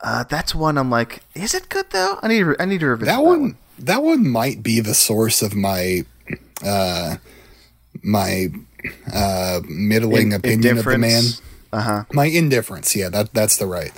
Uh, 0.00 0.24
that's 0.24 0.54
one 0.54 0.78
I'm 0.78 0.90
like, 0.90 1.20
is 1.34 1.54
it 1.54 1.68
good 1.68 1.90
though? 1.90 2.18
I 2.22 2.28
need 2.28 2.40
to, 2.44 2.56
I 2.60 2.64
need 2.66 2.80
to 2.80 2.86
revisit 2.86 3.06
that 3.14 3.22
one 3.24 3.56
that 3.78 4.02
one 4.02 4.28
might 4.28 4.62
be 4.62 4.80
the 4.80 4.94
source 4.94 5.42
of 5.42 5.54
my 5.54 6.04
uh 6.64 7.16
my 8.02 8.48
uh 9.12 9.60
middling 9.68 10.32
opinion 10.32 10.78
of 10.78 10.84
the 10.84 10.98
man 10.98 11.22
Uh 11.72 11.80
huh. 11.80 12.04
my 12.12 12.26
indifference 12.26 12.94
yeah 12.96 13.08
that 13.08 13.32
that's 13.34 13.56
the 13.56 13.66
right 13.66 13.92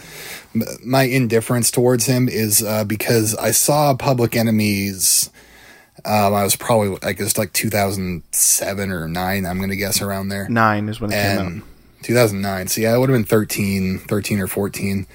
my 0.84 1.04
indifference 1.04 1.70
towards 1.70 2.06
him 2.06 2.28
is 2.28 2.62
uh 2.62 2.84
because 2.84 3.34
i 3.36 3.50
saw 3.50 3.94
public 3.94 4.36
enemies 4.36 5.30
um 6.04 6.34
i 6.34 6.42
was 6.42 6.56
probably 6.56 6.96
i 7.02 7.12
guess 7.12 7.36
like 7.36 7.52
2007 7.52 8.90
or 8.90 9.08
9 9.08 9.46
i'm 9.46 9.60
gonna 9.60 9.76
guess 9.76 10.00
around 10.00 10.28
there 10.28 10.48
Nine 10.48 10.88
is 10.88 11.00
when 11.00 11.10
it 11.10 11.14
came 11.14 11.38
and 11.38 11.62
out. 11.62 11.68
2009 12.02 12.68
so 12.68 12.80
yeah 12.80 12.94
i 12.94 12.98
would 12.98 13.08
have 13.08 13.16
been 13.16 13.24
13 13.24 13.98
13 13.98 14.40
or 14.40 14.46
14 14.46 15.06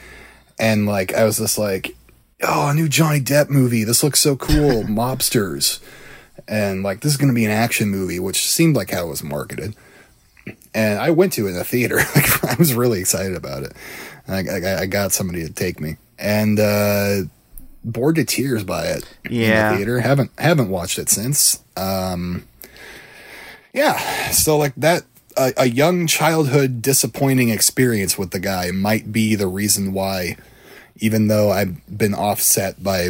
and 0.60 0.86
like 0.86 1.14
i 1.14 1.24
was 1.24 1.38
just 1.38 1.58
like 1.58 1.96
oh, 2.44 2.70
a 2.70 2.74
new 2.74 2.88
Johnny 2.88 3.20
Depp 3.20 3.50
movie. 3.50 3.84
This 3.84 4.04
looks 4.04 4.20
so 4.20 4.36
cool. 4.36 4.84
Mobsters. 4.84 5.80
And 6.48 6.84
like, 6.84 7.02
this 7.02 7.12
is 7.12 7.18
going 7.18 7.30
to 7.30 7.36
be 7.36 7.46
an 7.46 7.52
action 7.52 7.90
movie, 7.90 8.20
which 8.20 8.46
seemed 8.46 8.76
like 8.76 8.92
how 8.92 9.06
it 9.06 9.10
was 9.10 9.24
marketed. 9.24 9.76
And 10.74 11.00
I 11.00 11.12
went 11.12 11.34
to 11.34 11.48
it 11.48 11.52
in 11.52 11.56
the 11.56 11.64
theater. 11.64 12.00
Like, 12.16 12.44
I 12.46 12.56
was 12.58 12.74
really 12.74 13.00
excited 13.00 13.36
about 13.36 13.64
it. 13.64 13.74
I, 14.28 14.40
I, 14.48 14.80
I 14.82 14.86
got 14.86 15.12
somebody 15.12 15.46
to 15.46 15.52
take 15.52 15.80
me. 15.80 15.98
And, 16.18 16.60
uh, 16.60 17.22
bored 17.86 18.16
to 18.16 18.26
tears 18.26 18.64
by 18.64 18.86
it 18.88 19.06
Yeah. 19.30 19.68
in 19.68 19.72
the 19.72 19.78
theater. 19.78 20.00
Haven't 20.00 20.32
haven't 20.38 20.70
watched 20.70 21.00
it 21.00 21.10
since. 21.10 21.60
Um, 21.78 22.44
yeah, 23.74 24.32
so 24.32 24.58
like 24.58 24.74
that, 24.78 25.04
a, 25.38 25.54
a 25.58 25.66
young 25.66 26.08
childhood 26.08 26.82
disappointing 26.82 27.50
experience 27.50 28.18
with 28.18 28.32
the 28.32 28.40
guy 28.40 28.72
might 28.72 29.12
be 29.12 29.36
the 29.36 29.48
reason 29.48 29.92
why, 29.94 30.38
even 30.98 31.28
though 31.28 31.52
I've 31.52 31.76
been 31.98 32.14
offset 32.14 32.82
by 32.82 33.10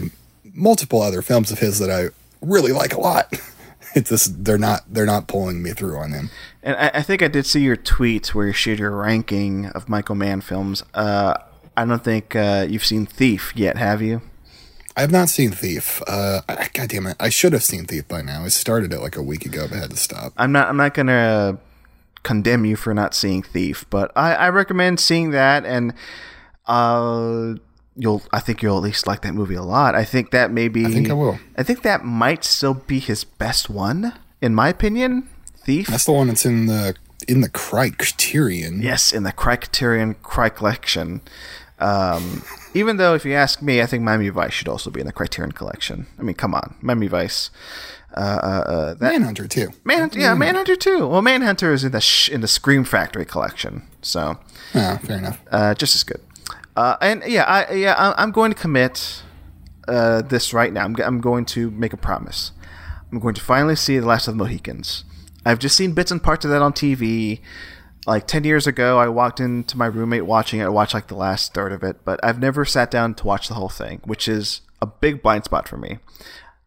multiple 0.53 1.01
other 1.01 1.21
films 1.21 1.51
of 1.51 1.59
his 1.59 1.77
that 1.79 1.91
I 1.91 2.09
really 2.41 2.71
like 2.71 2.93
a 2.93 2.99
lot, 2.99 3.31
it's 3.95 4.09
just 4.09 4.43
they're 4.43 4.57
not 4.57 4.81
they're 4.91 5.05
not 5.05 5.27
pulling 5.27 5.61
me 5.61 5.71
through 5.71 5.97
on 5.97 6.11
him. 6.13 6.29
And 6.63 6.75
I, 6.77 6.91
I 6.95 7.01
think 7.03 7.21
I 7.21 7.27
did 7.27 7.45
see 7.45 7.61
your 7.61 7.77
tweets 7.77 8.29
where 8.33 8.47
you 8.47 8.53
shared 8.53 8.79
your 8.79 8.91
ranking 8.91 9.67
of 9.67 9.87
Michael 9.87 10.15
Mann 10.15 10.41
films. 10.41 10.83
Uh, 10.95 11.35
I 11.77 11.85
don't 11.85 12.03
think 12.03 12.35
uh, 12.35 12.65
you've 12.67 12.85
seen 12.85 13.05
Thief 13.05 13.53
yet, 13.55 13.77
have 13.77 14.01
you? 14.01 14.21
I 14.97 15.01
have 15.01 15.11
not 15.11 15.29
seen 15.29 15.51
Thief. 15.51 16.01
Uh, 16.07 16.41
I, 16.47 16.69
God 16.73 16.89
damn 16.89 17.07
it! 17.07 17.17
I 17.19 17.29
should 17.29 17.53
have 17.53 17.63
seen 17.63 17.85
Thief 17.85 18.07
by 18.07 18.21
now. 18.21 18.43
I 18.43 18.47
started 18.47 18.93
it 18.93 19.01
like 19.01 19.17
a 19.17 19.21
week 19.21 19.45
ago, 19.45 19.67
but 19.69 19.77
had 19.77 19.91
to 19.91 19.97
stop. 19.97 20.33
I'm 20.37 20.51
not. 20.51 20.69
I'm 20.69 20.77
not 20.77 20.93
gonna 20.93 21.57
condemn 22.23 22.65
you 22.65 22.75
for 22.75 22.93
not 22.93 23.13
seeing 23.13 23.43
Thief, 23.43 23.85
but 23.89 24.11
I, 24.15 24.35
I 24.35 24.49
recommend 24.49 24.99
seeing 24.99 25.31
that, 25.31 25.65
and 25.65 25.93
uh, 26.65 27.55
you'll. 27.97 28.23
I 28.31 28.39
think 28.39 28.61
you'll 28.61 28.77
at 28.77 28.83
least 28.83 29.05
like 29.05 29.21
that 29.23 29.33
movie 29.33 29.55
a 29.55 29.63
lot. 29.63 29.95
I 29.95 30.05
think 30.05 30.31
that 30.31 30.51
maybe. 30.51 30.85
I 30.85 30.91
think 30.91 31.09
I 31.09 31.13
will. 31.13 31.39
I 31.57 31.63
think 31.63 31.81
that 31.81 32.05
might 32.05 32.45
still 32.45 32.75
be 32.75 32.99
his 32.99 33.23
best 33.25 33.69
one, 33.69 34.13
in 34.41 34.55
my 34.55 34.69
opinion. 34.69 35.27
Thief. 35.57 35.87
That's 35.87 36.05
the 36.05 36.13
one 36.13 36.27
that's 36.27 36.45
in 36.45 36.67
the 36.67 36.95
in 37.27 37.41
the 37.41 37.49
Criterion. 37.49 38.81
Yes, 38.81 39.11
in 39.11 39.23
the 39.23 39.31
Criterion 39.31 40.15
Cry 40.23 40.49
collection. 40.49 41.21
Um, 41.79 42.43
even 42.75 42.97
though, 42.97 43.15
if 43.15 43.25
you 43.25 43.33
ask 43.33 43.61
me, 43.63 43.81
I 43.81 43.87
think 43.87 44.03
Miami 44.03 44.29
Vice 44.29 44.53
should 44.53 44.67
also 44.67 44.91
be 44.91 44.99
in 44.99 45.07
the 45.07 45.13
Criterion 45.13 45.51
collection. 45.53 46.05
I 46.19 46.21
mean, 46.21 46.35
come 46.35 46.53
on, 46.53 46.75
Miami 46.81 47.07
Vice. 47.07 47.49
Uh, 48.15 48.19
uh, 48.19 48.71
uh, 48.71 48.93
that 48.93 49.11
Manhunter 49.11 49.47
too. 49.47 49.69
Manhunter, 49.83 50.19
yeah, 50.19 50.33
Manhunter 50.35 50.75
too. 50.77 51.07
Well, 51.07 51.21
Manhunter 51.21 51.73
is 51.73 51.83
in 51.83 51.91
the 51.91 51.99
sh- 51.99 52.29
in 52.29 52.39
the 52.41 52.47
Scream 52.47 52.83
Factory 52.85 53.25
collection, 53.25 53.87
so 54.01 54.37
Oh, 54.73 54.97
fair 55.03 55.17
enough. 55.17 55.41
uh, 55.51 55.73
just 55.73 55.95
as 55.95 56.03
good. 56.03 56.21
Uh, 56.77 56.95
and 57.01 57.23
yeah, 57.27 57.43
I 57.43 57.73
yeah, 57.73 57.93
I, 57.97 58.21
I'm 58.21 58.31
going 58.31 58.51
to 58.53 58.57
commit 58.57 59.21
uh, 59.89 60.21
this 60.21 60.53
right 60.53 60.71
now. 60.71 60.85
I'm, 60.85 60.95
I'm 61.03 61.19
going 61.19 61.43
to 61.47 61.71
make 61.71 61.91
a 61.93 61.97
promise. 61.97 62.51
I'm 63.11 63.19
going 63.19 63.35
to 63.35 63.41
finally 63.41 63.75
see 63.75 63.97
The 63.99 64.05
Last 64.07 64.27
of 64.29 64.35
the 64.37 64.43
Mohicans. 64.43 65.03
I've 65.45 65.59
just 65.59 65.75
seen 65.75 65.91
bits 65.93 66.09
and 66.11 66.21
parts 66.23 66.43
of 66.45 66.51
that 66.51 66.61
on 66.61 66.71
TV. 66.73 67.39
Like 68.05 68.27
ten 68.27 68.43
years 68.43 68.67
ago, 68.67 68.99
I 68.99 69.07
walked 69.07 69.39
into 69.39 69.77
my 69.77 69.87
roommate 69.87 70.25
watching 70.25 70.59
it. 70.59 70.65
I 70.65 70.69
watched 70.69 70.93
like 70.93 71.07
the 71.07 71.15
last 71.15 71.53
third 71.53 71.71
of 71.71 71.83
it, 71.83 72.05
but 72.05 72.19
I've 72.23 72.39
never 72.39 72.65
sat 72.65 72.91
down 72.91 73.15
to 73.15 73.27
watch 73.27 73.47
the 73.47 73.55
whole 73.55 73.69
thing, 73.69 74.01
which 74.05 74.27
is 74.27 74.61
a 74.81 74.85
big 74.85 75.21
blind 75.21 75.45
spot 75.45 75.67
for 75.67 75.77
me. 75.77 75.99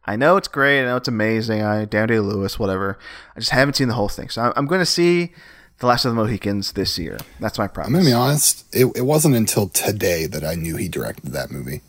I 0.05 0.16
know 0.16 0.37
it's 0.37 0.48
great. 0.48 0.81
I 0.83 0.87
know 0.87 0.96
it's 0.96 1.09
amazing. 1.09 1.62
I 1.62 1.85
Daniel 1.85 2.22
Day 2.22 2.29
Lewis, 2.35 2.59
whatever. 2.59 2.98
I 3.37 3.40
just 3.40 3.53
haven't 3.53 3.74
seen 3.74 3.88
the 3.88 3.94
whole 3.94 4.09
thing, 4.09 4.31
so 4.31 4.42
I'm, 4.42 4.53
I'm 4.57 4.66
going 4.66 4.81
to 4.81 4.87
see 4.87 5.33
The 5.81 5.87
Last 5.87 6.07
of 6.07 6.12
the 6.12 6.16
Mohicans 6.16 6.72
this 6.72 6.98
year. 6.98 7.18
That's 7.40 7.59
my 7.59 7.68
problem 7.68 7.94
I'm 7.94 8.01
gonna 8.01 8.11
be 8.11 8.14
honest. 8.14 8.64
It, 8.74 8.87
it 8.96 9.03
wasn't 9.03 9.37
until 9.37 9.68
today 9.68 10.27
that 10.27 10.44
I 10.44 10.55
knew 10.55 10.77
he 10.77 10.88
directed 10.88 11.33
that 11.33 11.51
movie. 11.51 11.83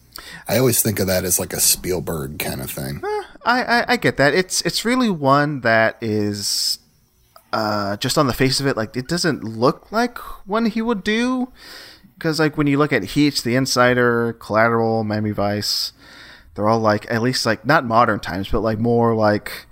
I 0.50 0.58
always 0.58 0.82
think 0.82 1.00
of 1.00 1.08
that 1.08 1.24
as 1.24 1.40
like 1.40 1.54
a 1.54 1.60
Spielberg 1.62 2.40
kind 2.40 2.62
of 2.62 2.70
thing. 2.70 3.02
Eh, 3.04 3.24
I, 3.46 3.64
I, 3.64 3.86
I 3.94 3.98
get 3.98 4.18
that. 4.18 4.34
It's 4.34 4.62
it's 4.64 4.84
really 4.84 5.10
one 5.10 5.62
that 5.62 5.98
is 6.02 6.80
uh, 7.54 7.98
just 7.98 8.18
on 8.18 8.28
the 8.28 8.34
face 8.34 8.60
of 8.60 8.68
it, 8.68 8.78
like 8.78 8.96
it 8.96 9.08
doesn't 9.08 9.44
look 9.44 9.92
like 9.92 10.18
one 10.48 10.66
he 10.68 10.82
would 10.82 11.04
do. 11.04 11.52
Because 12.16 12.40
like 12.40 12.58
when 12.58 12.68
you 12.68 12.78
look 12.78 12.92
at 12.92 13.04
Heat, 13.04 13.36
The 13.44 13.56
Insider, 13.56 14.34
Collateral, 14.34 15.04
Miami 15.06 15.32
Vice, 15.32 15.94
they're 16.54 16.68
all 16.68 16.80
like 16.80 17.10
at 17.10 17.22
least 17.22 17.46
like 17.46 17.66
not 17.66 17.86
modern 17.86 18.20
times, 18.20 18.50
but 18.50 18.60
like 18.60 18.78
more 18.78 19.16
like 19.16 19.68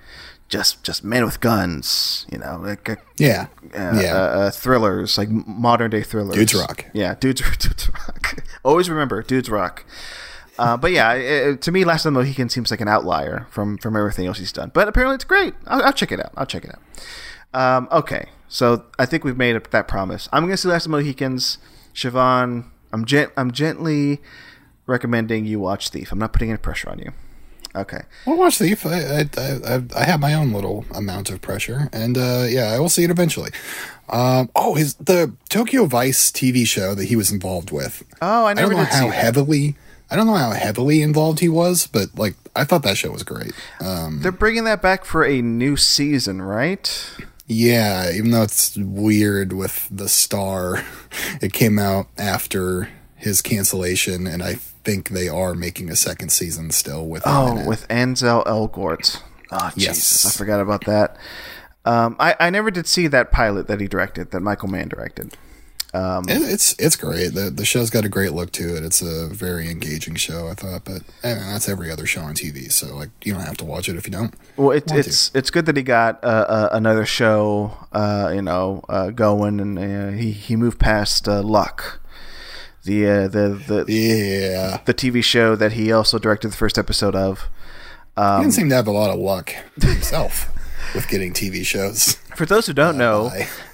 just 0.48 0.82
just 0.82 1.04
men 1.04 1.26
with 1.26 1.42
guns, 1.42 2.26
you 2.32 2.38
know, 2.38 2.58
like 2.63 2.90
uh, 2.90 2.96
Yeah, 3.18 3.48
uh, 3.76 4.00
yeah. 4.02 4.13
uh, 4.16 4.50
thrillers, 4.52 5.18
like 5.18 5.30
modern 5.30 5.92
day 5.92 6.04
thrillers. 6.04 6.36
Dudes 6.36 6.56
rock. 6.56 6.86
Yeah, 6.94 7.16
dudes, 7.16 7.42
dudes 7.60 7.90
rock. 7.90 8.44
Always 8.63 8.90
remember, 8.90 9.22
dudes 9.22 9.50
rock. 9.50 9.84
Uh, 10.58 10.76
but 10.78 10.92
yeah, 10.92 11.13
it, 11.13 11.62
to 11.63 11.72
me, 11.72 11.84
Last 11.84 12.06
of 12.06 12.13
the 12.13 12.20
Mohican 12.20 12.48
seems 12.50 12.72
like 12.72 12.82
an 12.82 12.88
outlier 12.88 13.46
from 13.52 13.78
from 13.78 13.96
everything 13.98 14.26
else 14.26 14.40
he's 14.40 14.54
done. 14.54 14.72
But 14.74 14.88
apparently, 14.88 15.16
it's 15.16 15.26
great. 15.26 15.54
I'll, 15.68 15.84
I'll 15.84 15.94
check 15.94 16.13
it 16.13 16.20
out. 16.22 16.32
I'll 16.38 16.46
check 16.48 16.63
it 16.63 16.72
out. 16.72 16.82
Um, 17.58 17.88
okay, 17.91 18.28
so 18.48 18.84
I 19.00 19.06
think 19.06 19.24
we've 19.24 19.38
made 19.38 19.56
that 19.72 19.88
promise. 19.88 20.30
I'm 20.32 20.43
going 20.43 20.52
to 20.54 20.58
see 20.58 20.67
Last 20.70 20.86
of 20.86 20.91
the 20.91 20.98
Mohicans. 20.98 21.58
Siobhan, 21.96 22.65
I'm 22.93 23.06
gent- 23.06 23.32
I'm 23.36 23.52
gently 23.52 24.22
recommending 24.86 25.46
you 25.46 25.60
watch 25.60 25.89
Thief. 25.89 26.12
I'm 26.12 26.20
not 26.20 26.34
putting 26.34 26.50
any 26.50 26.58
pressure 26.58 26.89
on 26.89 27.00
you. 27.00 27.12
Okay. 27.76 28.02
Well, 28.26 28.38
watch 28.38 28.58
Thief. 28.60 28.86
I, 28.86 29.00
I, 29.00 29.30
I, 29.38 29.76
I- 29.76 29.84
I 29.96 30.04
have 30.06 30.20
my 30.20 30.34
own 30.34 30.52
little 30.54 30.86
amount 30.93 31.30
of 31.30 31.41
pressure, 31.41 31.89
and 31.91 32.17
uh, 32.17 32.46
yeah, 32.48 32.65
I 32.67 32.80
will 32.80 32.89
see 32.89 33.04
it 33.04 33.10
eventually. 33.10 33.52
Um, 34.10 34.50
oh, 34.56 34.76
his 34.76 34.93
the 34.96 35.34
Tokyo 35.50 35.86
Vice 35.86 36.32
TV 36.32 36.65
show 36.65 36.93
that 36.96 37.06
he 37.06 37.15
was 37.15 37.32
involved 37.32 37.72
with. 37.72 38.04
Oh, 38.22 38.46
I 38.46 38.52
I 38.52 38.54
never 38.54 38.72
don't 38.74 38.84
know 38.84 38.86
how 38.89 39.10
heavily. 39.10 39.76
I 40.10 40.15
don't 40.15 40.26
know 40.28 40.36
how 40.36 40.52
heavily 40.52 41.02
involved 41.02 41.39
he 41.39 41.50
was, 41.50 41.88
but 41.88 42.17
like 42.17 42.36
I 42.56 42.63
thought 42.63 42.84
that 42.84 42.98
show 42.98 43.12
was 43.12 43.24
great. 43.24 43.52
Um, 43.82 44.22
They're 44.22 44.32
bringing 44.32 44.63
that 44.63 44.82
back 44.82 45.04
for 45.06 45.26
a 45.26 45.41
new 45.41 45.76
season, 45.76 46.41
right? 46.41 46.88
Yeah, 47.47 48.12
even 48.12 48.31
though 48.31 48.43
it's 48.43 48.75
weird 48.77 49.53
with 49.53 49.88
the 49.89 50.10
star, 50.10 50.83
it 51.41 51.53
came 51.53 51.79
out 51.79 52.07
after 52.17 52.89
his 53.15 53.41
cancellation, 53.41 54.27
and 54.27 54.43
I 54.43 54.55
think 54.55 55.10
they 55.10 55.27
are 55.29 55.53
making 55.53 55.89
a 55.89 55.95
second 55.95 56.29
season 56.29 56.71
still 56.71 57.07
with. 57.07 57.23
Oh, 57.25 57.57
it. 57.57 57.67
with 57.67 57.86
Ansel 57.89 58.43
Elgort. 58.45 59.21
Oh, 59.51 59.71
Yes. 59.75 59.95
Jesus, 59.95 60.25
I 60.25 60.38
forgot 60.38 60.60
about 60.60 60.86
that. 60.86 61.17
Um, 61.86 62.17
I, 62.19 62.36
I 62.38 62.49
never 62.49 62.69
did 62.69 62.86
see 62.86 63.07
that 63.07 63.31
pilot 63.31 63.67
that 63.67 63.79
he 63.79 63.88
directed, 63.88 64.31
that 64.31 64.41
Michael 64.41 64.67
Mann 64.67 64.89
directed. 64.89 65.38
Um, 65.93 66.28
It- 66.28 66.41
it's 66.41 66.76
it's 66.78 66.95
great. 66.97 67.34
The 67.34 67.50
the 67.50 67.63
show's 67.65 67.89
got 67.89 68.04
a 68.06 68.10
great 68.10 68.34
look 68.34 68.52
to 68.54 68.76
it. 68.76 68.84
It's 68.84 69.02
a 69.02 69.28
very 69.28 69.69
engaging 69.69 70.15
show, 70.15 70.47
I 70.50 70.54
thought. 70.54 70.84
But 70.84 71.02
I 71.23 71.36
mean, 71.36 71.47
that's 71.54 71.69
every 71.69 71.89
other 71.89 72.06
show 72.06 72.21
on 72.21 72.36
TV. 72.36 72.69
So 72.71 72.95
like, 72.95 73.10
you 73.23 73.34
don't 73.34 73.43
have 73.43 73.58
to 73.58 73.65
watch 73.65 73.88
it 73.89 73.95
if 73.95 74.06
you 74.06 74.12
don't. 74.12 74.34
well, 74.58 74.71
it, 74.71 74.91
it's 74.91 75.32
it's 75.34 75.50
good 75.50 75.65
that 75.65 75.78
he 75.78 75.84
got 75.84 76.21
uh, 76.23 76.28
uh, 76.28 76.69
another 76.73 77.06
show, 77.06 77.73
uh, 77.93 78.32
you 78.36 78.41
know, 78.41 78.84
uh, 78.89 79.12
going, 79.12 79.60
and 79.62 79.80
uh, 79.80 80.10
he 80.17 80.32
he 80.32 80.56
moved 80.58 80.78
past 80.78 81.28
uh, 81.28 81.41
Luck, 81.41 82.00
the 82.84 83.08
uh, 83.08 83.28
the 83.30 83.50
the 83.67 83.86
Yeah, 83.91 84.80
the 84.86 84.93
TV 84.93 85.23
show 85.23 85.56
that 85.56 85.71
he 85.73 85.91
also 85.93 86.19
directed 86.19 86.50
the 86.52 86.58
first 86.58 86.78
episode 86.78 87.15
of. 87.15 87.47
he 88.17 88.21
Um, 88.23 88.41
didn't 88.41 88.54
seem 88.56 88.69
to 88.69 88.76
have 88.76 88.88
a 88.88 88.91
lot 88.91 89.10
of 89.10 89.19
luck 89.19 89.54
himself 89.82 90.50
with 90.95 91.08
getting 91.08 91.34
TV 91.34 91.65
shows. 91.65 92.13
For 92.36 92.45
those 92.45 92.67
who 92.67 92.73
don't 92.73 92.97
know, 92.97 93.30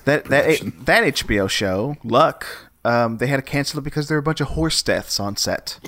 that 0.06 0.26
that 0.26 0.46
production. 0.46 0.74
that 0.86 1.04
HBO 1.16 1.50
show, 1.50 1.98
Luck, 2.04 2.46
um, 2.86 3.18
they 3.18 3.28
had 3.28 3.38
to 3.38 3.42
cancel 3.42 3.80
it 3.80 3.84
because 3.84 4.08
there 4.08 4.16
were 4.18 4.20
a 4.22 4.24
bunch 4.24 4.42
of 4.42 4.48
horse 4.50 4.82
deaths 4.82 5.20
on 5.20 5.36
set 5.36 5.80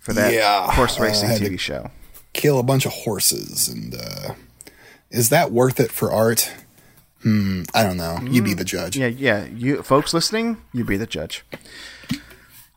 for 0.00 0.12
that 0.12 0.32
Yeah, 0.32 0.70
horse 0.72 0.98
uh, 1.00 1.02
racing 1.04 1.30
to- 1.36 1.44
TV 1.44 1.58
show. 1.58 1.90
Kill 2.32 2.58
a 2.58 2.62
bunch 2.62 2.84
of 2.86 2.92
horses, 2.92 3.66
and 3.68 3.94
uh, 3.94 4.34
is 5.10 5.30
that 5.30 5.50
worth 5.52 5.80
it 5.80 5.90
for 5.90 6.12
art? 6.12 6.52
Hmm, 7.22 7.62
I 7.74 7.82
don't 7.82 7.96
know. 7.96 8.18
You 8.22 8.42
be 8.42 8.52
the 8.54 8.62
judge. 8.64 8.96
Yeah, 8.96 9.06
yeah. 9.06 9.46
You 9.46 9.82
folks 9.82 10.12
listening, 10.12 10.58
you 10.72 10.84
be 10.84 10.96
the 10.98 11.06
judge. 11.06 11.44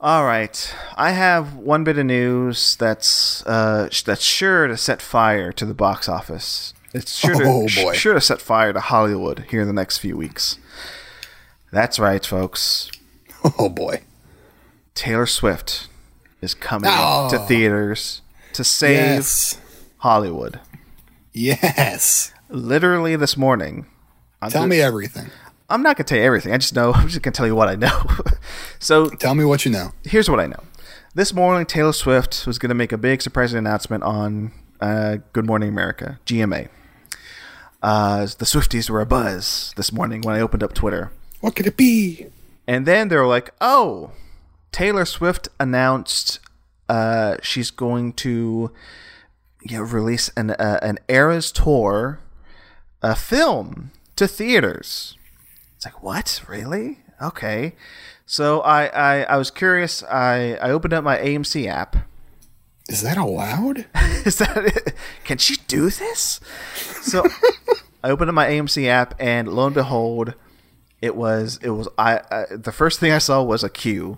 All 0.02 0.24
right, 0.24 0.74
I 0.96 1.12
have 1.12 1.56
one 1.56 1.84
bit 1.84 1.98
of 1.98 2.06
news 2.06 2.78
that's 2.78 3.46
uh, 3.46 3.89
sh- 3.92 4.04
that's 4.04 4.24
sure 4.24 4.65
to 4.68 4.78
set 4.78 5.02
fire 5.02 5.52
to 5.52 5.65
the 5.65 5.74
box 5.74 6.08
office. 6.08 6.74
It's 6.93 7.15
sure 7.15 7.36
to 7.36 7.43
Oh, 7.45 7.67
boy. 7.84 7.93
sure 7.93 8.13
to 8.13 8.21
set 8.21 8.41
fire 8.41 8.73
to 8.73 8.80
Hollywood 8.80 9.45
here 9.49 9.62
in 9.62 9.67
the 9.67 9.73
next 9.73 9.99
few 9.99 10.17
weeks. 10.17 10.58
That's 11.71 11.99
right, 11.99 12.25
folks. 12.25 12.89
Oh 13.58 13.69
boy. 13.69 14.02
Taylor 14.95 15.25
Swift 15.28 15.88
is 16.41 16.54
coming 16.54 16.89
Oh. 16.93 17.30
to 17.32 17.39
theaters 17.39 18.21
to 18.54 18.63
save 18.63 18.97
Yes. 18.97 19.58
Hollywood. 19.99 20.60
Yes. 21.34 22.34
Literally 22.49 23.15
this 23.15 23.38
morning. 23.38 23.86
Tell 24.49 24.67
me 24.67 24.82
everything. 24.82 25.30
I'm 25.69 25.84
not 25.84 25.95
gonna 25.97 26.06
tell 26.06 26.17
you 26.17 26.23
everything. 26.23 26.52
I 26.54 26.58
just 26.58 26.73
know. 26.75 26.91
I'm 26.95 27.08
just 27.08 27.21
gonna 27.21 27.34
tell 27.34 27.45
you 27.47 27.56
what 27.56 27.69
I 27.69 27.75
know. 27.75 28.02
so 28.80 29.10
Tell 29.10 29.36
me 29.36 29.45
what 29.45 29.63
you 29.65 29.71
know. 29.71 29.91
here's 30.04 30.30
what 30.30 30.39
I 30.39 30.47
know. 30.47 30.63
This 31.13 31.34
morning, 31.34 31.65
Taylor 31.65 31.93
Swift 31.93 32.45
was 32.47 32.60
going 32.60 32.69
to 32.69 32.75
make 32.75 32.91
a 32.91 32.97
big 32.97 33.21
surprising 33.23 33.58
announcement 33.58 34.04
on 34.04 34.52
uh, 34.80 35.17
Good 35.34 35.45
Morning 35.45 35.67
America, 35.67 36.19
GMA. 36.28 36.69
Uh, 37.82 38.22
the 38.22 38.46
Swifties 38.46 38.89
were 38.89 39.02
a 39.02 39.06
buzz 39.06 39.74
this 39.78 39.92
morning 39.92 40.22
when 40.22 40.36
I 40.36 40.42
opened 40.42 40.63
up 40.63 40.74
Twitter. 40.74 41.12
What 41.39 41.56
could 41.56 41.68
it 41.68 41.78
be? 41.78 42.28
And 42.68 42.86
then 42.86 43.08
they 43.08 43.15
were 43.15 43.28
like, 43.28 43.54
oh, 43.62 44.12
Taylor 44.72 45.06
Swift 45.06 45.48
announced 45.60 46.39
uh, 46.88 47.38
she's 47.42 47.72
going 47.72 48.13
to 48.13 48.72
you 49.62 49.78
know, 49.78 49.84
release 49.84 50.30
an 50.36 50.52
uh, 50.52 50.80
an 50.82 51.00
Eras 51.08 51.52
Tour 51.52 52.20
a 53.02 53.15
film 53.15 53.92
to 54.15 54.28
theaters. 54.28 55.18
It's 55.76 55.86
like 55.86 56.04
what? 56.04 56.42
Really? 56.48 57.00
Okay. 57.22 57.76
So 58.26 58.62
I, 58.62 58.88
I, 58.88 59.24
I 59.24 59.38
was 59.38 59.50
curious. 59.50 60.04
I, 60.04 60.56
I 60.62 60.72
opened 60.72 60.94
up 60.94 61.04
my 61.04 61.18
AMC 61.18 61.68
app. 61.68 61.96
Is 62.88 63.02
that 63.02 63.18
allowed? 63.18 63.86
Is 64.26 64.38
that 64.39 64.58
it? 64.58 64.94
Can 65.24 65.38
she 65.38 65.58
do 65.70 65.90
this? 65.90 66.40
So 67.02 67.24
I 68.04 68.10
opened 68.10 68.30
up 68.30 68.36
my 68.36 68.48
AMC 68.48 68.88
app, 68.88 69.14
and 69.20 69.48
lo 69.48 69.66
and 69.68 69.76
behold, 69.76 70.34
it 71.02 71.16
was 71.16 71.60
it 71.62 71.70
was 71.70 71.88
I, 71.98 72.22
I 72.32 72.46
the 72.52 72.72
first 72.72 73.00
thing 73.00 73.12
I 73.12 73.18
saw 73.20 73.42
was 73.44 73.64
a 73.64 73.70
queue, 73.70 74.18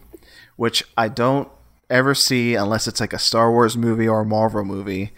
which 0.56 0.84
I 0.98 1.08
don't 1.08 1.48
ever 1.90 2.16
see 2.16 2.56
unless 2.56 2.88
it's 2.88 3.00
like 3.00 3.14
a 3.14 3.20
Star 3.20 3.52
Wars 3.52 3.76
movie 3.78 4.08
or 4.08 4.22
a 4.22 4.26
Marvel 4.26 4.64
movie. 4.66 5.12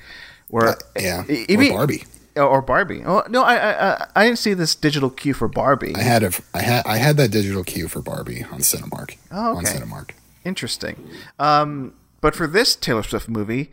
Where 0.49 0.69
Uh, 0.69 0.75
yeah, 0.99 1.23
e- 1.29 1.43
or 1.43 1.51
even- 1.51 1.71
Barbie. 1.73 2.03
or 2.35 2.61
Barbie. 2.61 3.03
Oh 3.05 3.23
no, 3.29 3.43
I, 3.43 3.55
I 3.55 3.91
I- 3.93 4.07
I 4.15 4.25
didn't 4.25 4.39
see 4.39 4.53
this 4.53 4.75
digital 4.75 5.09
queue 5.09 5.33
for 5.33 5.47
Barbie. 5.47 5.95
I 5.95 6.01
had 6.01 6.23
a 6.23 6.31
I 6.53 6.61
had 6.61 6.85
I 6.85 6.97
had 6.97 7.17
that 7.17 7.31
digital 7.31 7.63
queue 7.63 7.87
for 7.87 8.01
Barbie 8.01 8.43
on 8.51 8.59
Cinemark. 8.59 9.17
Oh, 9.31 9.57
okay. 9.57 9.67
On. 9.69 9.81
Cinemark. 9.81 10.09
Interesting. 10.45 10.95
Um, 11.39 11.93
but 12.21 12.35
for 12.35 12.47
this 12.47 12.75
Taylor 12.75 13.03
Swift 13.03 13.29
movie, 13.29 13.71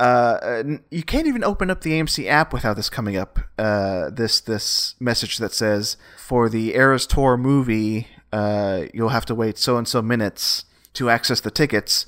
uh, 0.00 0.62
you 0.90 1.02
can't 1.02 1.26
even 1.26 1.44
open 1.44 1.70
up 1.70 1.82
the 1.82 1.92
AMC 1.92 2.26
app 2.26 2.52
without 2.52 2.74
this 2.76 2.90
coming 2.90 3.16
up. 3.16 3.38
Uh, 3.58 4.10
this 4.10 4.40
this 4.40 4.94
message 4.98 5.38
that 5.38 5.52
says 5.52 5.96
for 6.18 6.48
the 6.48 6.74
Eras 6.74 7.06
Tour 7.06 7.36
movie, 7.36 8.08
uh, 8.32 8.84
you'll 8.92 9.10
have 9.10 9.26
to 9.26 9.34
wait 9.34 9.58
so 9.58 9.76
and 9.76 9.86
so 9.86 10.02
minutes 10.02 10.64
to 10.94 11.10
access 11.10 11.40
the 11.40 11.50
tickets. 11.50 12.06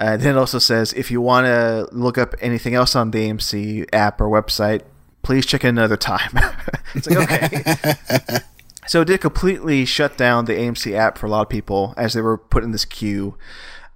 Uh, 0.00 0.16
then 0.16 0.34
it 0.34 0.38
also 0.38 0.58
says 0.58 0.92
if 0.94 1.10
you 1.10 1.20
want 1.20 1.46
to 1.46 1.86
look 1.92 2.18
up 2.18 2.34
anything 2.40 2.74
else 2.74 2.96
on 2.96 3.10
the 3.10 3.28
AMC 3.28 3.86
app 3.92 4.20
or 4.20 4.28
website, 4.28 4.82
please 5.22 5.46
check 5.46 5.62
in 5.62 5.76
another 5.78 5.96
time. 5.96 6.32
it's 6.94 7.08
like 7.08 7.30
okay. 7.30 8.38
So 8.90 9.02
it 9.02 9.04
did 9.04 9.20
completely 9.20 9.84
shut 9.84 10.16
down 10.16 10.46
the 10.46 10.54
AMC 10.54 10.94
app 10.94 11.16
for 11.16 11.26
a 11.26 11.28
lot 11.28 11.42
of 11.42 11.48
people 11.48 11.94
as 11.96 12.14
they 12.14 12.20
were 12.22 12.36
put 12.36 12.64
in 12.64 12.72
this 12.72 12.84
queue. 12.84 13.36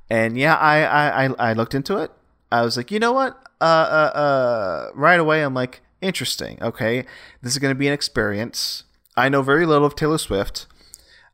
And 0.09 0.38
yeah, 0.38 0.55
I 0.55 0.85
I, 0.85 1.25
I, 1.25 1.51
I 1.51 1.53
looked 1.53 1.75
into 1.75 1.97
it. 1.97 2.12
I 2.54 2.62
was 2.62 2.76
like, 2.76 2.92
you 2.92 3.00
know 3.00 3.12
what? 3.12 3.36
Uh, 3.60 3.64
uh, 3.64 4.16
uh, 4.16 4.90
right 4.94 5.18
away, 5.18 5.42
I'm 5.42 5.54
like, 5.54 5.80
interesting. 6.00 6.56
Okay, 6.62 7.04
this 7.42 7.52
is 7.52 7.58
going 7.58 7.74
to 7.74 7.78
be 7.78 7.88
an 7.88 7.92
experience. 7.92 8.84
I 9.16 9.28
know 9.28 9.42
very 9.42 9.66
little 9.66 9.84
of 9.84 9.96
Taylor 9.96 10.18
Swift. 10.18 10.66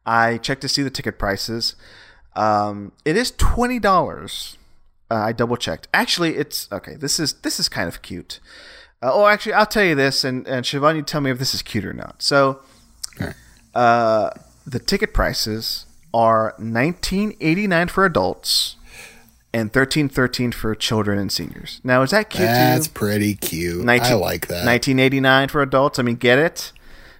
I 0.06 0.38
checked 0.38 0.62
to 0.62 0.68
see 0.68 0.83
the 0.83 0.88
ticket 0.88 1.18
prices. 1.18 1.76
Um, 2.35 2.92
it 3.04 3.18
is 3.18 3.33
twenty 3.33 3.78
dollars. 3.78 4.56
Uh, 5.11 5.16
I 5.16 5.33
double 5.33 5.59
checked. 5.59 5.88
Actually, 5.92 6.37
it's 6.37 6.72
okay. 6.72 6.94
This 6.94 7.20
is 7.20 7.35
this 7.35 7.61
is 7.61 7.68
kind 7.68 7.87
of 7.87 8.00
cute. 8.00 8.40
Uh, 9.02 9.11
oh, 9.12 9.26
actually, 9.26 9.52
I'll 9.52 9.66
tell 9.66 9.85
you 9.85 9.94
this, 9.94 10.24
and 10.24 10.46
and 10.48 10.64
Siobhan, 10.64 10.96
you 10.96 11.02
tell 11.02 11.20
me 11.20 11.30
if 11.30 11.38
this 11.38 11.54
is 11.54 11.61
cute 11.61 11.85
or 11.85 11.92
not. 11.92 12.22
So, 12.22 12.62
uh, 13.74 14.30
the 14.66 14.78
ticket 14.78 15.12
prices 15.12 15.85
are 16.14 16.54
nineteen 16.59 17.37
eighty 17.42 17.66
nine 17.66 17.88
for 17.88 18.06
adults 18.06 18.76
and 19.53 19.73
thirteen 19.73 20.09
thirteen 20.09 20.53
for 20.53 20.75
children 20.75 21.19
and 21.19 21.31
seniors. 21.33 21.81
Now, 21.85 22.03
is 22.03 22.11
that 22.11 22.31
cute 22.31 22.47
That's 22.47 22.87
pretty 22.89 23.35
cute. 23.35 23.85
19 23.85 24.13
I 24.13 24.15
like 24.15 24.47
that. 24.49 24.65
Nineteen 24.65 24.99
eighty 24.99 25.21
nine 25.21 25.49
for 25.49 25.61
adults. 25.63 25.99
I 25.99 26.03
mean, 26.03 26.17
get 26.17 26.39
it. 26.39 26.73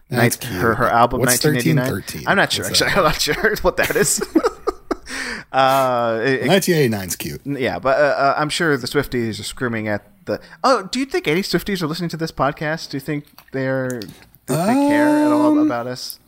That's 0.09 0.41
Nin- 0.41 0.51
cute. 0.51 0.63
Her 0.63 0.75
her 0.77 0.87
album 0.89 1.23
nineteen 1.23 1.57
eighty 1.57 1.73
nine. 1.73 2.03
I'm 2.27 2.37
not 2.37 2.53
sure. 2.53 2.65
What's 2.65 2.81
Actually. 2.83 2.97
I'm 2.99 3.05
not 3.05 3.21
sure 3.21 3.57
what 3.63 3.77
that 3.77 3.97
is. 3.97 4.21
uh, 5.53 6.21
it- 6.25 6.43
it- 6.43 6.49
1989's 6.49 7.17
cute. 7.17 7.41
yeah, 7.47 7.79
but 7.79 7.99
uh, 7.99 8.03
uh, 8.03 8.35
I'm 8.37 8.49
sure 8.49 8.77
the 8.77 8.87
Swifties 8.87 9.41
are 9.41 9.45
screaming 9.45 9.89
at 9.89 10.07
the. 10.27 10.41
Oh, 10.63 10.89
do 10.91 10.99
you 10.99 11.07
think 11.07 11.27
any 11.29 11.43
Swifties 11.43 11.83
are 11.83 11.87
listening 11.87 12.11
to 12.11 12.17
this 12.17 12.33
podcast? 12.33 12.91
Do 12.91 12.97
you 12.97 13.01
think 13.01 13.27
they're 13.53 14.01
do 14.01 14.57
they 14.57 14.75
care 14.89 15.07
at 15.09 15.31
all 15.33 15.53
Um, 15.53 15.59
about 15.59 15.87
us? 15.87 16.19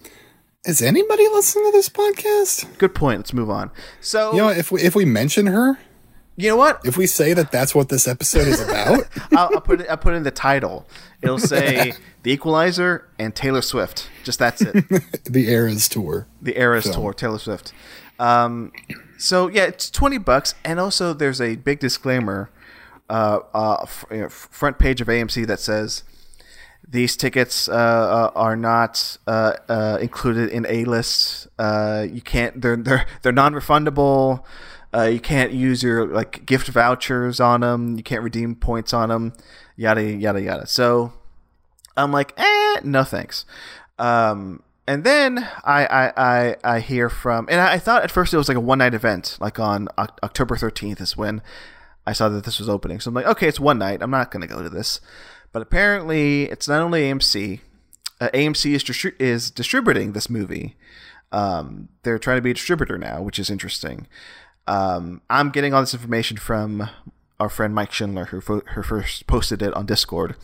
Is 0.65 0.81
anybody 0.81 1.27
listening 1.29 1.65
to 1.67 1.73
this 1.73 1.88
podcast? 1.88 2.79
Good 2.79 2.95
point. 2.95 3.19
Let's 3.19 3.33
move 3.33 3.51
on. 3.51 3.71
So 4.01 4.31
You 4.33 4.38
know, 4.38 4.49
if 4.49 4.71
we 4.71 4.81
if 4.83 4.95
we 4.95 5.05
mention 5.05 5.47
her, 5.47 5.79
you 6.37 6.49
know 6.49 6.57
what? 6.57 6.81
if 6.85 6.97
we 6.97 7.07
say 7.07 7.35
that 7.35 7.53
that's 7.53 7.75
what 7.75 7.88
this 7.88 8.09
episode 8.09 8.49
is 8.49 8.61
about, 8.61 9.07
I'll, 9.33 9.51
I'll 9.55 9.61
put 9.61 9.81
it. 9.83 9.87
I'll 9.88 9.97
put 9.97 10.14
in 10.14 10.23
the 10.23 10.31
title. 10.31 10.87
It'll 11.23 11.38
say 11.38 11.92
The 12.23 12.33
Equalizer 12.33 13.09
and 13.18 13.35
Taylor 13.35 13.62
Swift. 13.62 14.09
Just 14.25 14.38
that's 14.38 14.61
it. 14.62 14.73
the 15.25 15.49
Eras 15.49 15.88
tour. 15.88 16.27
the 16.40 16.59
Eras 16.59 16.85
Film. 16.85 16.97
tour, 16.97 17.12
Taylor 17.14 17.38
Swift. 17.38 17.73
Um, 18.18 18.73
so 19.18 19.49
yeah, 19.49 19.64
it's 19.64 19.90
twenty 19.90 20.18
bucks, 20.18 20.55
and 20.64 20.79
also 20.81 21.12
there's 21.12 21.40
a 21.40 21.57
big 21.57 21.81
disclaimer, 21.81 22.51
uh, 23.11 23.40
uh, 23.53 23.79
f- 23.83 24.05
you 24.11 24.18
know, 24.18 24.27
f- 24.27 24.49
front 24.51 24.79
page 24.79 25.01
of 25.01 25.09
AMC 25.09 25.47
that 25.47 25.61
says 25.61 26.05
these 26.87 27.16
tickets 27.16 27.68
uh, 27.68 27.73
uh, 27.73 28.31
are 28.35 28.57
not 28.57 29.16
uh, 29.27 29.55
uh, 29.68 29.99
included 30.01 30.51
in 30.51 30.66
A 30.68 30.85
list. 30.85 31.49
Uh, 31.59 32.07
you 32.11 32.21
can't. 32.21 32.61
They're 32.61 32.77
they're 32.77 33.07
they're 33.23 33.33
non-refundable. 33.33 34.45
Uh, 34.94 35.05
you 35.05 35.20
can't 35.20 35.52
use 35.52 35.83
your 35.83 36.07
like 36.07 36.44
gift 36.44 36.68
vouchers 36.68 37.40
on 37.40 37.61
them. 37.61 37.96
You 37.96 38.02
can't 38.02 38.22
redeem 38.22 38.55
points 38.55 38.92
on 38.92 39.09
them. 39.09 39.33
Yada 39.76 40.02
yada 40.02 40.40
yada. 40.40 40.66
So 40.66 41.12
I'm 41.96 42.12
like, 42.12 42.35
eh, 42.37 42.81
no 42.85 43.05
thanks. 43.05 43.44
Um, 43.98 44.62
and 44.87 45.05
then 45.05 45.38
I, 45.64 45.87
I, 45.87 46.12
I, 46.16 46.57
I 46.64 46.81
hear 46.81 47.09
from, 47.09 47.46
and 47.50 47.61
I, 47.61 47.74
I 47.74 47.78
thought 47.78 48.02
at 48.02 48.11
first 48.11 48.35
it 48.35 48.37
was 48.37 48.48
like 48.48 48.57
a 48.57 48.61
one 48.61 48.78
night 48.78 48.94
event, 48.94 49.38
like 49.40 49.61
on 49.61 49.88
Oc- 49.96 50.18
October 50.22 50.57
13th 50.57 51.00
is 51.00 51.16
when 51.16 51.40
I 52.07 52.12
saw 52.12 52.28
that 52.28 52.44
this 52.44 52.59
was 52.59 52.68
opening. 52.68 52.98
So 52.98 53.09
I'm 53.09 53.14
like, 53.14 53.26
okay, 53.26 53.46
it's 53.46 53.61
one 53.61 53.78
night. 53.78 54.02
I'm 54.02 54.11
not 54.11 54.31
going 54.31 54.40
to 54.40 54.52
go 54.52 54.62
to 54.62 54.68
this. 54.68 55.00
But 55.52 55.62
apparently, 55.62 56.44
it's 56.44 56.66
not 56.66 56.81
only 56.81 57.02
AMC. 57.02 57.61
Uh, 58.20 58.31
AMC 58.35 58.72
is, 58.72 58.83
distri- 58.83 59.20
is 59.20 59.50
distributing 59.50 60.12
this 60.12 60.28
movie. 60.28 60.76
Um, 61.31 61.88
they're 62.02 62.18
trying 62.18 62.38
to 62.38 62.42
be 62.42 62.50
a 62.50 62.55
distributor 62.55 62.98
now, 62.98 63.22
which 63.22 63.38
is 63.38 63.50
interesting. 63.50 64.07
Um, 64.66 65.22
I'm 65.29 65.51
getting 65.51 65.75
all 65.75 65.81
this 65.81 65.94
information 65.94 66.37
from 66.37 66.88
our 67.40 67.48
friend 67.48 67.75
Mike 67.75 67.92
Schindler, 67.92 68.27
who, 68.27 68.40
fo- 68.40 68.62
who 68.75 68.83
first 68.83 69.27
posted 69.27 69.62
it 69.62 69.75
on 69.75 69.87
Discord, 69.87 70.37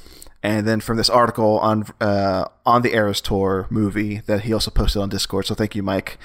and 0.42 0.66
then 0.66 0.80
from 0.80 0.96
this 0.96 1.08
article 1.08 1.58
on 1.60 1.86
uh, 2.00 2.46
on 2.66 2.82
the 2.82 2.94
Eras 2.94 3.20
Tour 3.20 3.66
movie 3.70 4.18
that 4.26 4.42
he 4.42 4.52
also 4.52 4.70
posted 4.70 5.02
on 5.02 5.08
Discord. 5.08 5.46
So 5.46 5.54
thank 5.54 5.74
you, 5.74 5.82
Mike. 5.82 6.18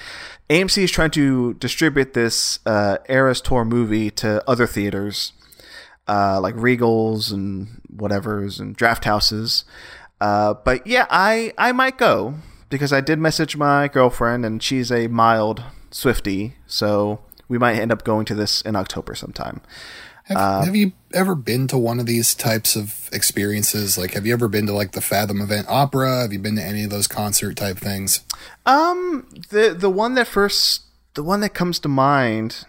AMC 0.50 0.84
is 0.84 0.90
trying 0.90 1.10
to 1.12 1.54
distribute 1.54 2.14
this 2.14 2.58
uh, 2.66 2.98
Eras 3.08 3.40
Tour 3.40 3.64
movie 3.64 4.10
to 4.12 4.42
other 4.48 4.66
theaters, 4.66 5.32
uh, 6.08 6.40
like 6.40 6.54
Regals 6.56 7.32
and 7.32 7.80
whatever's 7.88 8.58
and 8.60 8.74
Draft 8.76 9.04
Houses. 9.04 9.64
Uh, 10.20 10.54
but 10.54 10.86
yeah, 10.86 11.06
I 11.10 11.52
I 11.56 11.72
might 11.72 11.98
go 11.98 12.34
because 12.68 12.92
I 12.92 13.00
did 13.00 13.18
message 13.18 13.56
my 13.56 13.88
girlfriend 13.88 14.44
and 14.44 14.62
she's 14.62 14.90
a 14.90 15.06
mild 15.06 15.62
Swifty, 15.90 16.56
so 16.66 17.20
we 17.48 17.58
might 17.58 17.76
end 17.76 17.92
up 17.92 18.04
going 18.04 18.24
to 18.26 18.34
this 18.34 18.60
in 18.62 18.76
October 18.76 19.14
sometime. 19.14 19.60
Have, 20.24 20.36
Uh, 20.38 20.62
have 20.64 20.76
you 20.76 20.92
ever 21.12 21.34
been 21.34 21.66
to 21.68 21.76
one 21.76 22.00
of 22.00 22.06
these 22.06 22.34
types 22.34 22.76
of 22.76 23.10
experiences? 23.12 23.98
Like, 23.98 24.14
have 24.14 24.26
you 24.26 24.32
ever 24.32 24.48
been 24.48 24.66
to 24.66 24.72
like 24.72 24.92
the 24.92 25.02
Fathom 25.02 25.42
Event 25.42 25.66
Opera? 25.68 26.22
Have 26.22 26.32
you 26.32 26.38
been 26.38 26.56
to 26.56 26.62
any 26.62 26.84
of 26.84 26.90
those 26.90 27.06
concert 27.06 27.56
type 27.56 27.76
things? 27.76 28.20
Um, 28.64 29.28
the 29.50 29.74
the 29.78 29.90
one 29.90 30.14
that 30.14 30.26
first, 30.26 30.82
the 31.12 31.22
one 31.22 31.40
that 31.40 31.50
comes 31.50 31.78
to 31.80 31.88
mind. 31.88 32.64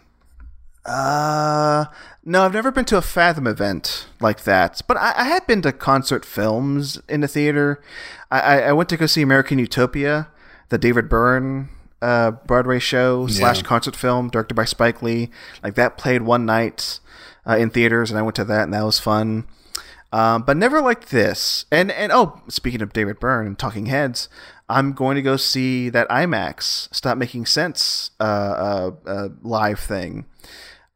Uh, 0.85 1.85
no, 2.23 2.43
I've 2.43 2.53
never 2.53 2.71
been 2.71 2.85
to 2.85 2.97
a 2.97 3.01
Fathom 3.01 3.47
event 3.47 4.07
like 4.19 4.43
that, 4.43 4.81
but 4.87 4.97
I, 4.97 5.13
I 5.17 5.23
had 5.23 5.47
been 5.47 5.61
to 5.63 5.71
concert 5.71 6.25
films 6.25 6.99
in 7.07 7.21
the 7.21 7.27
theater. 7.27 7.81
I, 8.29 8.39
I, 8.39 8.59
I 8.59 8.71
went 8.73 8.89
to 8.89 8.97
go 8.97 9.07
see 9.07 9.23
American 9.23 9.57
Utopia, 9.57 10.27
the 10.69 10.77
David 10.77 11.09
Byrne 11.09 11.69
uh, 12.01 12.31
Broadway 12.31 12.79
show 12.79 13.27
slash 13.27 13.61
concert 13.61 13.95
film 13.95 14.29
directed 14.29 14.53
by 14.55 14.65
Spike 14.65 15.01
Lee. 15.01 15.29
Like 15.63 15.75
that 15.75 15.97
played 15.97 16.21
one 16.21 16.45
night 16.45 16.99
uh, 17.47 17.57
in 17.57 17.69
theaters, 17.69 18.09
and 18.09 18.19
I 18.19 18.21
went 18.21 18.35
to 18.35 18.45
that, 18.45 18.63
and 18.63 18.73
that 18.73 18.83
was 18.83 18.99
fun. 18.99 19.47
Um, 20.11 20.43
but 20.43 20.55
never 20.55 20.81
like 20.81 21.09
this. 21.09 21.65
And 21.71 21.91
and 21.91 22.11
oh, 22.11 22.41
speaking 22.47 22.81
of 22.81 22.93
David 22.93 23.19
Byrne 23.19 23.47
and 23.47 23.59
Talking 23.59 23.87
Heads, 23.87 24.29
I'm 24.69 24.93
going 24.93 25.15
to 25.15 25.21
go 25.21 25.37
see 25.37 25.89
that 25.89 26.07
IMAX 26.09 26.93
Stop 26.93 27.17
Making 27.17 27.45
Sense 27.45 28.11
uh, 28.19 28.23
uh, 28.23 28.91
uh, 29.05 29.29
live 29.41 29.79
thing 29.79 30.25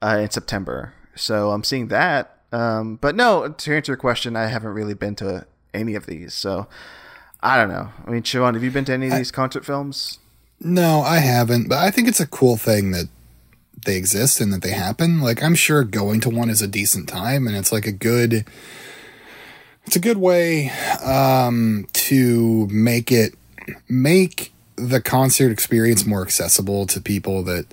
uh, 0.02 0.20
in 0.22 0.30
September. 0.30 0.94
So 1.16 1.52
I'm 1.52 1.64
seeing 1.64 1.90
that. 1.90 2.38
Um, 2.52 2.96
but 2.96 3.16
no, 3.16 3.50
to 3.50 3.76
answer 3.76 3.92
your 3.92 3.98
question, 3.98 4.36
I 4.36 4.48
haven't 4.48 4.72
really 4.72 4.96
been 4.96 5.16
to 5.16 5.46
any 5.74 5.96
of 5.96 6.06
these. 6.06 6.34
So 6.34 6.68
I 7.42 7.58
don't 7.58 7.70
know. 7.70 7.90
I 8.08 8.10
mean, 8.10 8.24
Siobhan, 8.24 8.54
have 8.54 8.64
you 8.64 8.72
been 8.72 8.86
to 8.86 8.94
any 8.94 9.08
of 9.08 9.14
these 9.14 9.32
concert 9.32 9.66
films? 9.66 10.20
No, 10.62 11.02
I 11.02 11.19
haven't, 11.19 11.69
but 11.69 11.78
I 11.78 11.91
think 11.91 12.08
it's 12.08 12.19
a 12.19 12.28
cool 12.28 12.58
thing 12.58 12.91
that 12.91 13.08
they 13.86 13.95
exist 13.95 14.41
and 14.41 14.52
that 14.52 14.62
they 14.62 14.72
happen. 14.72 15.22
Like, 15.22 15.41
I'm 15.41 15.56
sure 15.56 15.84
going 15.84 16.19
to 16.22 16.30
one 16.30 16.50
is 16.50 16.62
a 16.62 16.67
decent 16.67 17.08
time, 17.08 17.48
and 17.48 17.56
it's 17.56 17.72
like 17.72 17.88
a 17.88 17.91
good. 17.91 18.45
It's 19.86 19.95
a 19.95 20.00
good 20.00 20.17
way 20.17 20.69
um, 21.04 21.88
to 21.93 22.67
make 22.67 23.12
it 23.12 23.34
make 23.88 24.54
the 24.76 25.02
concert 25.02 25.52
experience 25.52 26.06
more 26.06 26.22
accessible 26.22 26.86
to 26.88 27.02
people 27.02 27.43
that 27.43 27.65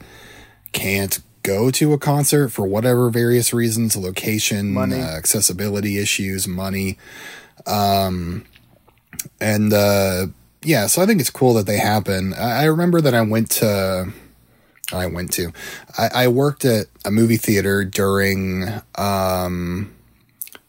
can't 0.72 1.20
go 1.42 1.70
to 1.70 1.92
a 1.92 1.98
concert 1.98 2.48
for 2.48 2.66
whatever 2.66 3.10
various 3.10 3.52
reasons, 3.52 3.96
location, 3.96 4.72
Money. 4.72 5.00
Uh, 5.00 5.16
accessibility 5.16 5.98
issues, 5.98 6.48
money. 6.48 6.98
Um, 7.66 8.44
and 9.40 9.72
uh, 9.72 10.26
yeah, 10.66 10.86
so 10.88 11.00
I 11.02 11.06
think 11.06 11.20
it's 11.20 11.30
cool 11.30 11.54
that 11.54 11.66
they 11.66 11.78
happen. 11.78 12.34
I, 12.34 12.62
I 12.62 12.64
remember 12.64 13.00
that 13.00 13.14
I 13.14 13.22
went 13.22 13.50
to. 13.52 14.12
I 14.92 15.06
went 15.06 15.32
to. 15.34 15.52
I, 15.98 16.08
I 16.24 16.28
worked 16.28 16.64
at 16.64 16.86
a 17.04 17.10
movie 17.10 17.36
theater 17.38 17.84
during 17.84 18.68
um, 18.96 19.92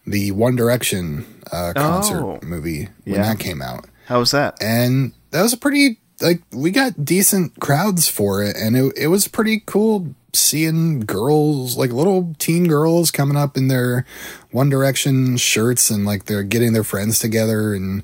the 0.06 0.32
One 0.32 0.56
Direction 0.56 1.26
uh, 1.52 1.74
concert 1.76 2.22
Oh. 2.24 2.40
movie 2.44 2.90
when 3.06 3.16
Yeah. 3.16 3.24
that 3.24 3.40
came 3.40 3.62
out 3.62 3.86
How 4.06 4.20
was 4.20 4.32
that? 4.32 4.58
and 4.62 5.14
that 5.32 5.42
was 5.44 5.54
a 5.54 5.58
pretty 5.58 6.00
like 6.22 6.42
we 6.52 6.72
got 6.72 7.06
decent 7.06 7.60
crowds 7.60 8.08
for 8.10 8.42
it 8.44 8.56
and 8.58 8.76
it, 8.76 8.94
it 8.98 9.08
was 9.08 9.28
pretty 9.28 9.62
cool 9.66 10.16
seeing 10.34 11.02
girls 11.02 11.78
like 11.78 11.92
little 11.92 12.34
teen 12.40 12.68
girls 12.68 13.12
coming 13.12 13.38
up 13.38 13.56
in 13.56 13.68
their 13.68 14.04
one 14.52 14.68
direction 14.70 15.38
shirts 15.38 15.90
and 15.92 16.06
like 16.06 16.26
they're 16.26 16.44
getting 16.44 16.74
their 16.74 16.84
friends 16.84 17.20
together 17.20 17.74
and 17.74 18.04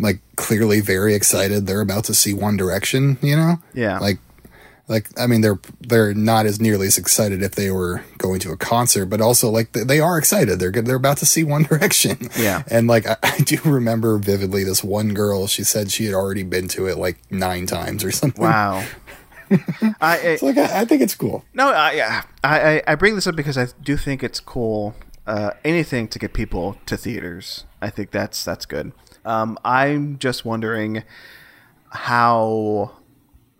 like 0.00 0.20
clearly 0.36 0.80
very 0.80 1.14
excited 1.14 1.66
they're 1.66 1.80
about 1.80 2.04
to 2.04 2.14
see 2.14 2.32
one 2.34 2.56
direction 2.56 3.18
you 3.22 3.36
know 3.36 3.56
Yeah. 3.74 3.98
like 3.98 4.18
like 4.88 5.06
i 5.20 5.26
mean 5.26 5.40
they're 5.40 5.58
they're 5.80 6.14
not 6.14 6.46
as 6.46 6.60
nearly 6.60 6.86
as 6.88 6.98
excited 6.98 7.42
if 7.42 7.52
they 7.54 7.70
were 7.70 8.02
going 8.18 8.40
to 8.40 8.50
a 8.50 8.56
concert 8.56 9.06
but 9.06 9.20
also 9.20 9.48
like 9.50 9.72
they- 9.72 10.00
are 10.00 10.18
excited 10.18 10.58
they're 10.58 10.70
good 10.70 10.86
they're 10.86 10.96
about 10.96 11.18
to 11.18 11.26
see 11.26 11.44
one 11.44 11.62
direction 11.70 12.16
Yeah. 12.36 12.62
and 12.68 12.86
like 12.88 13.06
I, 13.06 13.16
I 13.22 13.38
do 13.38 13.58
remember 13.64 14.18
vividly 14.18 14.64
this 14.64 14.82
one 14.82 15.14
girl 15.14 15.46
she 15.46 15.62
said 15.64 15.90
she 15.92 16.06
had 16.06 16.14
already 16.14 16.42
been 16.42 16.66
to 16.68 16.86
it 16.86 16.98
like 16.98 17.18
nine 17.30 17.66
times 17.66 18.02
or 18.04 18.10
something 18.10 18.42
Wow. 18.42 18.84
I, 20.00 20.32
I 20.32 20.36
so 20.36 20.46
like 20.46 20.58
I, 20.58 20.80
I 20.82 20.84
think 20.84 21.02
it's 21.02 21.14
cool 21.14 21.44
no, 21.54 21.70
I, 21.72 21.92
yeah, 21.92 22.22
I 22.44 22.60
I 22.76 22.82
I 22.88 22.94
bring 22.94 23.16
this 23.16 23.26
up 23.26 23.34
because 23.36 23.58
I 23.58 23.66
do 23.82 23.96
think 23.96 24.22
it's 24.22 24.38
cool. 24.40 24.94
Uh, 25.26 25.50
anything 25.64 26.06
to 26.08 26.18
get 26.20 26.32
people 26.32 26.76
to 26.86 26.96
theaters, 26.96 27.64
I 27.82 27.90
think 27.90 28.12
that's 28.12 28.44
that's 28.44 28.64
good. 28.64 28.92
Um, 29.30 29.58
I'm 29.64 30.18
just 30.18 30.44
wondering 30.44 31.04
how 31.90 32.90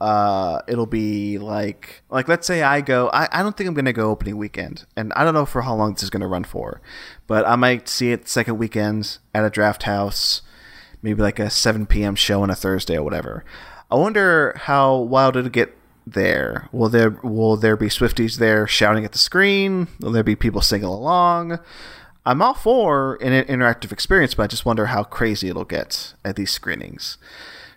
uh, 0.01 0.63
it'll 0.67 0.87
be 0.87 1.39
like 1.39 2.03
like 2.11 2.27
let's 2.27 2.47
say 2.47 2.63
I 2.63 2.81
go 2.81 3.09
I, 3.13 3.29
I 3.31 3.43
don't 3.43 3.57
think 3.57 3.69
I'm 3.69 3.75
gonna 3.75 3.93
go 3.93 4.11
opening 4.11 4.37
weekend 4.37 4.85
and 4.97 5.13
I 5.15 5.23
don't 5.23 5.35
know 5.35 5.47
for 5.47 5.63
how 5.63 5.75
long 5.77 5.93
this 5.93 6.03
is 6.03 6.11
gonna 6.11 6.27
run 6.27 6.43
for 6.43 6.81
but 7.27 7.47
I 7.47 7.55
might 7.55 7.89
see 7.89 8.11
it 8.11 8.27
second 8.27 8.59
weekend 8.59 9.19
at 9.35 9.45
a 9.45 9.51
draft 9.51 9.85
house 9.85 10.43
maybe 11.03 11.23
like 11.23 11.39
a 11.39 11.51
7 11.51 11.87
p.m. 11.87 12.15
show 12.15 12.43
on 12.43 12.51
a 12.51 12.57
Thursday 12.57 12.97
or 12.97 13.03
whatever. 13.03 13.45
I 13.91 13.95
wonder 13.95 14.55
how 14.57 14.97
wild 14.97 15.37
it'll 15.37 15.51
get 15.51 15.77
there. 16.07 16.69
Will 16.73 16.89
there 16.89 17.11
will 17.23 17.57
there 17.57 17.77
be 17.77 17.87
Swifties 17.87 18.39
there 18.39 18.67
shouting 18.67 19.05
at 19.05 19.13
the 19.13 19.19
screen? 19.19 19.87
Will 20.01 20.13
there 20.13 20.25
be 20.25 20.37
people 20.37 20.63
singing 20.63 20.87
along 20.87 21.61
I'm 22.27 22.43
all 22.43 22.55
for 22.55 23.15
an 23.23 23.45
interactive 23.47 23.93
experience 23.93 24.35
but 24.35 24.45
I 24.45 24.47
just 24.47 24.65
wonder 24.67 24.87
how 24.87 25.03
crazy 25.05 25.49
it'll 25.49 25.65
get 25.65 26.15
at 26.25 26.37
these 26.37 26.51
screenings 26.51 27.17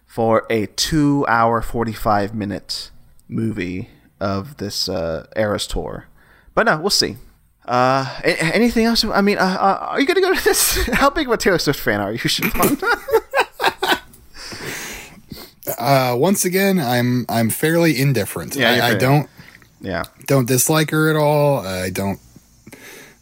for 0.06 0.46
a 0.50 0.68
two 0.68 1.26
hour, 1.28 1.62
45 1.62 2.36
minute 2.36 2.92
movie 3.28 3.90
of 4.20 4.58
this 4.58 4.88
uh, 4.88 5.26
Eras 5.36 5.66
tour. 5.68 6.08
But 6.54 6.66
no, 6.68 6.78
we'll 6.80 6.90
see. 6.92 7.18
Uh, 7.66 8.20
anything 8.24 8.86
else? 8.86 9.04
I 9.06 9.22
mean, 9.22 9.38
uh, 9.38 9.42
uh, 9.60 9.88
are 9.92 10.00
you 10.00 10.06
going 10.06 10.16
to 10.16 10.22
go 10.22 10.34
to 10.34 10.44
this? 10.44 10.86
How 10.94 11.10
big 11.10 11.28
of 11.28 11.34
a 11.34 11.38
Taylor 11.38 11.58
Swift 11.58 11.80
fan 11.80 12.00
are 12.02 12.12
you, 12.12 12.20
Siobhan? 12.20 12.82
uh 15.80 16.14
once 16.18 16.44
again 16.44 16.78
i'm 16.78 17.26
i'm 17.30 17.50
fairly 17.50 17.98
indifferent 18.00 18.54
Yeah, 18.54 18.72
I, 18.84 18.90
I 18.90 18.96
don't 18.96 19.30
yeah. 19.80 20.04
don't 20.28 20.46
dislike 20.48 20.92
her 20.92 21.10
at 21.10 21.16
all. 21.16 21.60
I 21.66 21.90
don't 21.90 22.20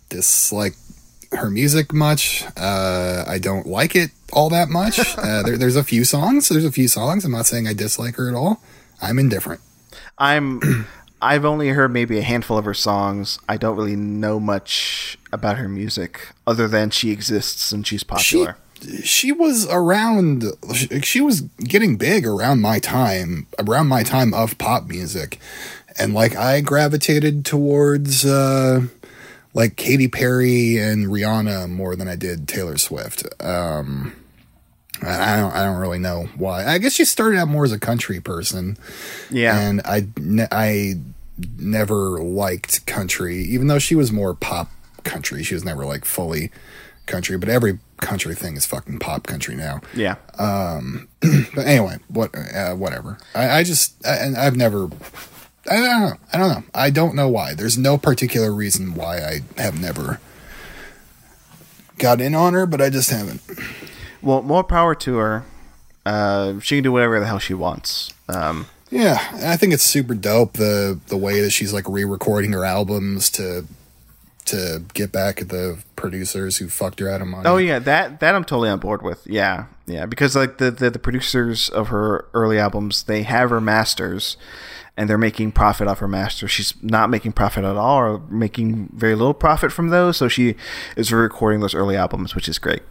dislike 0.09 0.73
her 1.31 1.49
music 1.49 1.93
much. 1.93 2.43
Uh, 2.57 3.23
I 3.27 3.39
don't 3.39 3.67
like 3.67 3.95
it 3.95 4.11
all 4.33 4.49
that 4.49 4.69
much. 4.69 4.99
uh, 5.17 5.43
there, 5.43 5.57
there's 5.57 5.75
a 5.75 5.83
few 5.83 6.03
songs. 6.03 6.49
There's 6.49 6.65
a 6.65 6.71
few 6.71 6.87
songs. 6.87 7.25
I'm 7.25 7.31
not 7.31 7.45
saying 7.45 7.67
I 7.67 7.73
dislike 7.73 8.15
her 8.15 8.29
at 8.29 8.35
all. 8.35 8.61
I'm 9.01 9.17
indifferent. 9.19 9.61
I'm. 10.17 10.87
I've 11.23 11.45
only 11.45 11.69
heard 11.69 11.93
maybe 11.93 12.17
a 12.17 12.23
handful 12.23 12.57
of 12.57 12.65
her 12.65 12.73
songs. 12.73 13.37
I 13.47 13.55
don't 13.57 13.77
really 13.77 13.95
know 13.95 14.39
much 14.39 15.19
about 15.31 15.57
her 15.57 15.69
music 15.69 16.29
other 16.47 16.67
than 16.67 16.89
she 16.89 17.11
exists 17.11 17.71
and 17.71 17.85
she's 17.85 17.99
She 18.01 18.05
popular. 18.05 18.57
she 19.03 19.31
was 19.31 19.67
around. 19.67 20.45
She, 20.73 21.01
she 21.01 21.21
was 21.21 21.41
getting 21.59 21.95
big 21.97 22.25
around 22.25 22.61
my 22.61 22.79
time. 22.79 23.45
Around 23.59 23.87
my 23.87 24.01
time 24.01 24.33
of 24.33 24.57
pop 24.57 24.87
music, 24.87 25.37
and 25.99 26.15
like 26.15 26.35
I 26.35 26.59
gravitated 26.61 27.45
towards. 27.45 28.25
Uh, 28.25 28.87
like 29.53 29.75
Katy 29.75 30.07
Perry 30.07 30.77
and 30.77 31.07
Rihanna 31.07 31.69
more 31.69 31.95
than 31.95 32.07
I 32.07 32.15
did 32.15 32.47
Taylor 32.47 32.77
Swift. 32.77 33.25
Um, 33.43 34.13
I 35.01 35.37
don't, 35.37 35.51
I 35.53 35.65
don't 35.65 35.77
really 35.77 35.99
know 35.99 36.29
why. 36.35 36.65
I 36.65 36.77
guess 36.77 36.93
she 36.93 37.05
started 37.05 37.39
out 37.39 37.47
more 37.47 37.65
as 37.65 37.71
a 37.71 37.79
country 37.79 38.19
person, 38.19 38.77
yeah. 39.31 39.59
and 39.59 39.81
I, 39.83 40.07
I 40.51 40.95
never 41.57 42.21
liked 42.21 42.85
country, 42.85 43.37
even 43.37 43.67
though 43.67 43.79
she 43.79 43.95
was 43.95 44.11
more 44.11 44.35
pop 44.35 44.69
country. 45.03 45.43
She 45.43 45.55
was 45.55 45.65
never 45.65 45.85
like 45.85 46.05
fully 46.05 46.51
country, 47.07 47.37
but 47.37 47.49
every 47.49 47.79
country 47.99 48.35
thing 48.35 48.55
is 48.57 48.65
fucking 48.65 48.99
pop 48.99 49.23
country 49.23 49.55
now. 49.55 49.81
yeah. 49.95 50.15
But 51.55 51.67
anyway, 51.67 51.97
what, 52.07 52.35
uh, 52.35 52.73
whatever. 52.75 53.17
I, 53.35 53.59
I 53.59 53.63
just, 53.63 54.05
I, 54.05 54.17
and 54.17 54.37
I've 54.37 54.55
never. 54.55 54.89
I 55.69 55.75
don't 55.75 56.01
know. 56.01 56.13
I 56.33 56.37
don't 56.37 56.49
know. 56.49 56.63
I 56.73 56.89
don't 56.89 57.15
know 57.15 57.27
why. 57.29 57.53
There's 57.53 57.77
no 57.77 57.97
particular 57.97 58.51
reason 58.51 58.95
why 58.95 59.17
I 59.17 59.61
have 59.61 59.79
never 59.79 60.19
got 61.97 62.19
in 62.19 62.33
on 62.33 62.53
her, 62.53 62.65
but 62.65 62.81
I 62.81 62.89
just 62.89 63.09
haven't. 63.11 63.41
well, 64.21 64.41
more 64.41 64.63
power 64.63 64.95
to 64.95 65.17
her. 65.17 65.43
Uh, 66.05 66.59
she 66.59 66.77
can 66.77 66.83
do 66.83 66.91
whatever 66.91 67.19
the 67.19 67.27
hell 67.27 67.37
she 67.39 67.53
wants. 67.53 68.11
Um, 68.27 68.65
Yeah, 68.89 69.19
I 69.33 69.55
think 69.55 69.73
it's 69.73 69.83
super 69.83 70.15
dope 70.15 70.53
the 70.53 70.99
the 71.07 71.17
way 71.17 71.41
that 71.41 71.51
she's 71.51 71.73
like 71.73 71.87
re-recording 71.87 72.51
her 72.53 72.65
albums 72.65 73.29
to 73.31 73.65
to 74.45 74.83
get 74.95 75.11
back 75.11 75.39
at 75.39 75.49
the 75.49 75.77
producers 75.95 76.57
who 76.57 76.67
fucked 76.67 76.99
her 76.99 77.07
out 77.07 77.21
of 77.21 77.27
money. 77.27 77.47
Oh 77.47 77.57
yeah, 77.57 77.77
that 77.77 78.19
that 78.19 78.33
I'm 78.33 78.43
totally 78.43 78.69
on 78.69 78.79
board 78.79 79.03
with. 79.03 79.21
Yeah, 79.27 79.65
yeah, 79.85 80.07
because 80.07 80.35
like 80.35 80.57
the, 80.57 80.71
the 80.71 80.89
the 80.89 80.99
producers 80.99 81.69
of 81.69 81.89
her 81.89 82.25
early 82.33 82.57
albums, 82.57 83.03
they 83.03 83.21
have 83.23 83.51
her 83.51 83.61
masters, 83.61 84.35
and 84.97 85.09
they're 85.09 85.17
making 85.17 85.51
profit 85.51 85.87
off 85.87 85.99
her 85.99 86.07
master. 86.07 86.47
She's 86.47 86.73
not 86.83 87.09
making 87.09 87.31
profit 87.33 87.63
at 87.63 87.75
all, 87.75 87.97
or 87.97 88.19
making 88.29 88.89
very 88.93 89.15
little 89.15 89.33
profit 89.33 89.71
from 89.71 89.89
those. 89.89 90.17
So 90.17 90.27
she 90.27 90.55
is 90.95 91.11
recording 91.11 91.61
those 91.61 91.73
early 91.73 91.95
albums, 91.95 92.35
which 92.35 92.49
is 92.49 92.59
great. 92.59 92.83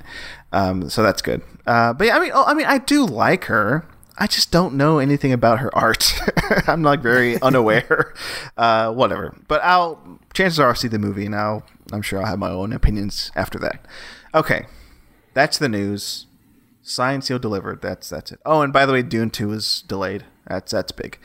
Um, 0.52 0.88
so 0.90 1.02
that's 1.02 1.22
good. 1.22 1.42
Uh, 1.66 1.92
but 1.92 2.06
yeah, 2.06 2.16
I 2.16 2.20
mean, 2.20 2.32
oh, 2.34 2.44
I 2.46 2.54
mean, 2.54 2.66
I 2.66 2.78
do 2.78 3.04
like 3.04 3.44
her. 3.44 3.86
I 4.18 4.26
just 4.26 4.50
don't 4.50 4.74
know 4.74 4.98
anything 4.98 5.32
about 5.32 5.60
her 5.60 5.74
art. 5.76 6.12
I'm 6.68 6.82
like 6.82 7.00
very 7.00 7.40
unaware. 7.42 8.14
Uh, 8.56 8.92
whatever. 8.92 9.34
But 9.48 9.62
I'll 9.62 10.20
chances 10.34 10.60
are 10.60 10.68
I'll 10.68 10.74
see 10.74 10.88
the 10.88 10.98
movie 10.98 11.26
and 11.26 11.34
I'll 11.34 11.64
I'm 11.92 12.02
sure 12.02 12.20
I'll 12.20 12.26
have 12.26 12.38
my 12.38 12.50
own 12.50 12.72
opinions 12.72 13.30
after 13.34 13.58
that. 13.60 13.84
Okay. 14.34 14.66
That's 15.32 15.58
the 15.58 15.68
news. 15.68 16.26
Signed, 16.82 17.24
sealed, 17.24 17.42
delivered. 17.42 17.82
That's 17.82 18.08
that's 18.08 18.32
it. 18.32 18.40
Oh, 18.44 18.62
and 18.62 18.72
by 18.72 18.84
the 18.84 18.92
way, 18.92 19.02
Dune 19.02 19.30
2 19.30 19.52
is 19.52 19.82
delayed. 19.86 20.24
That's 20.46 20.72
that's 20.72 20.92
big. 20.92 21.18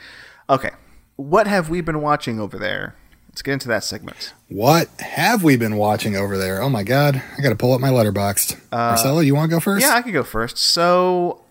Okay. 0.48 0.70
What 1.16 1.46
have 1.46 1.68
we 1.70 1.80
been 1.80 2.00
watching 2.00 2.38
over 2.40 2.58
there? 2.58 2.94
Let's 3.28 3.42
get 3.42 3.52
into 3.52 3.68
that 3.68 3.84
segment. 3.84 4.32
What 4.48 4.88
have 5.00 5.42
we 5.42 5.56
been 5.56 5.76
watching 5.76 6.16
over 6.16 6.38
there? 6.38 6.62
Oh 6.62 6.68
my 6.70 6.82
god, 6.82 7.22
I 7.36 7.42
got 7.42 7.50
to 7.50 7.56
pull 7.56 7.72
up 7.72 7.80
my 7.80 7.90
letterboxd. 7.90 8.58
Marcelo, 8.72 9.20
you 9.20 9.34
want 9.34 9.50
to 9.50 9.56
go 9.56 9.60
first? 9.60 9.84
Uh, 9.84 9.88
Yeah, 9.90 9.94
I 9.94 10.02
could 10.02 10.12
go 10.14 10.22
first. 10.22 10.56
So, 10.56 11.44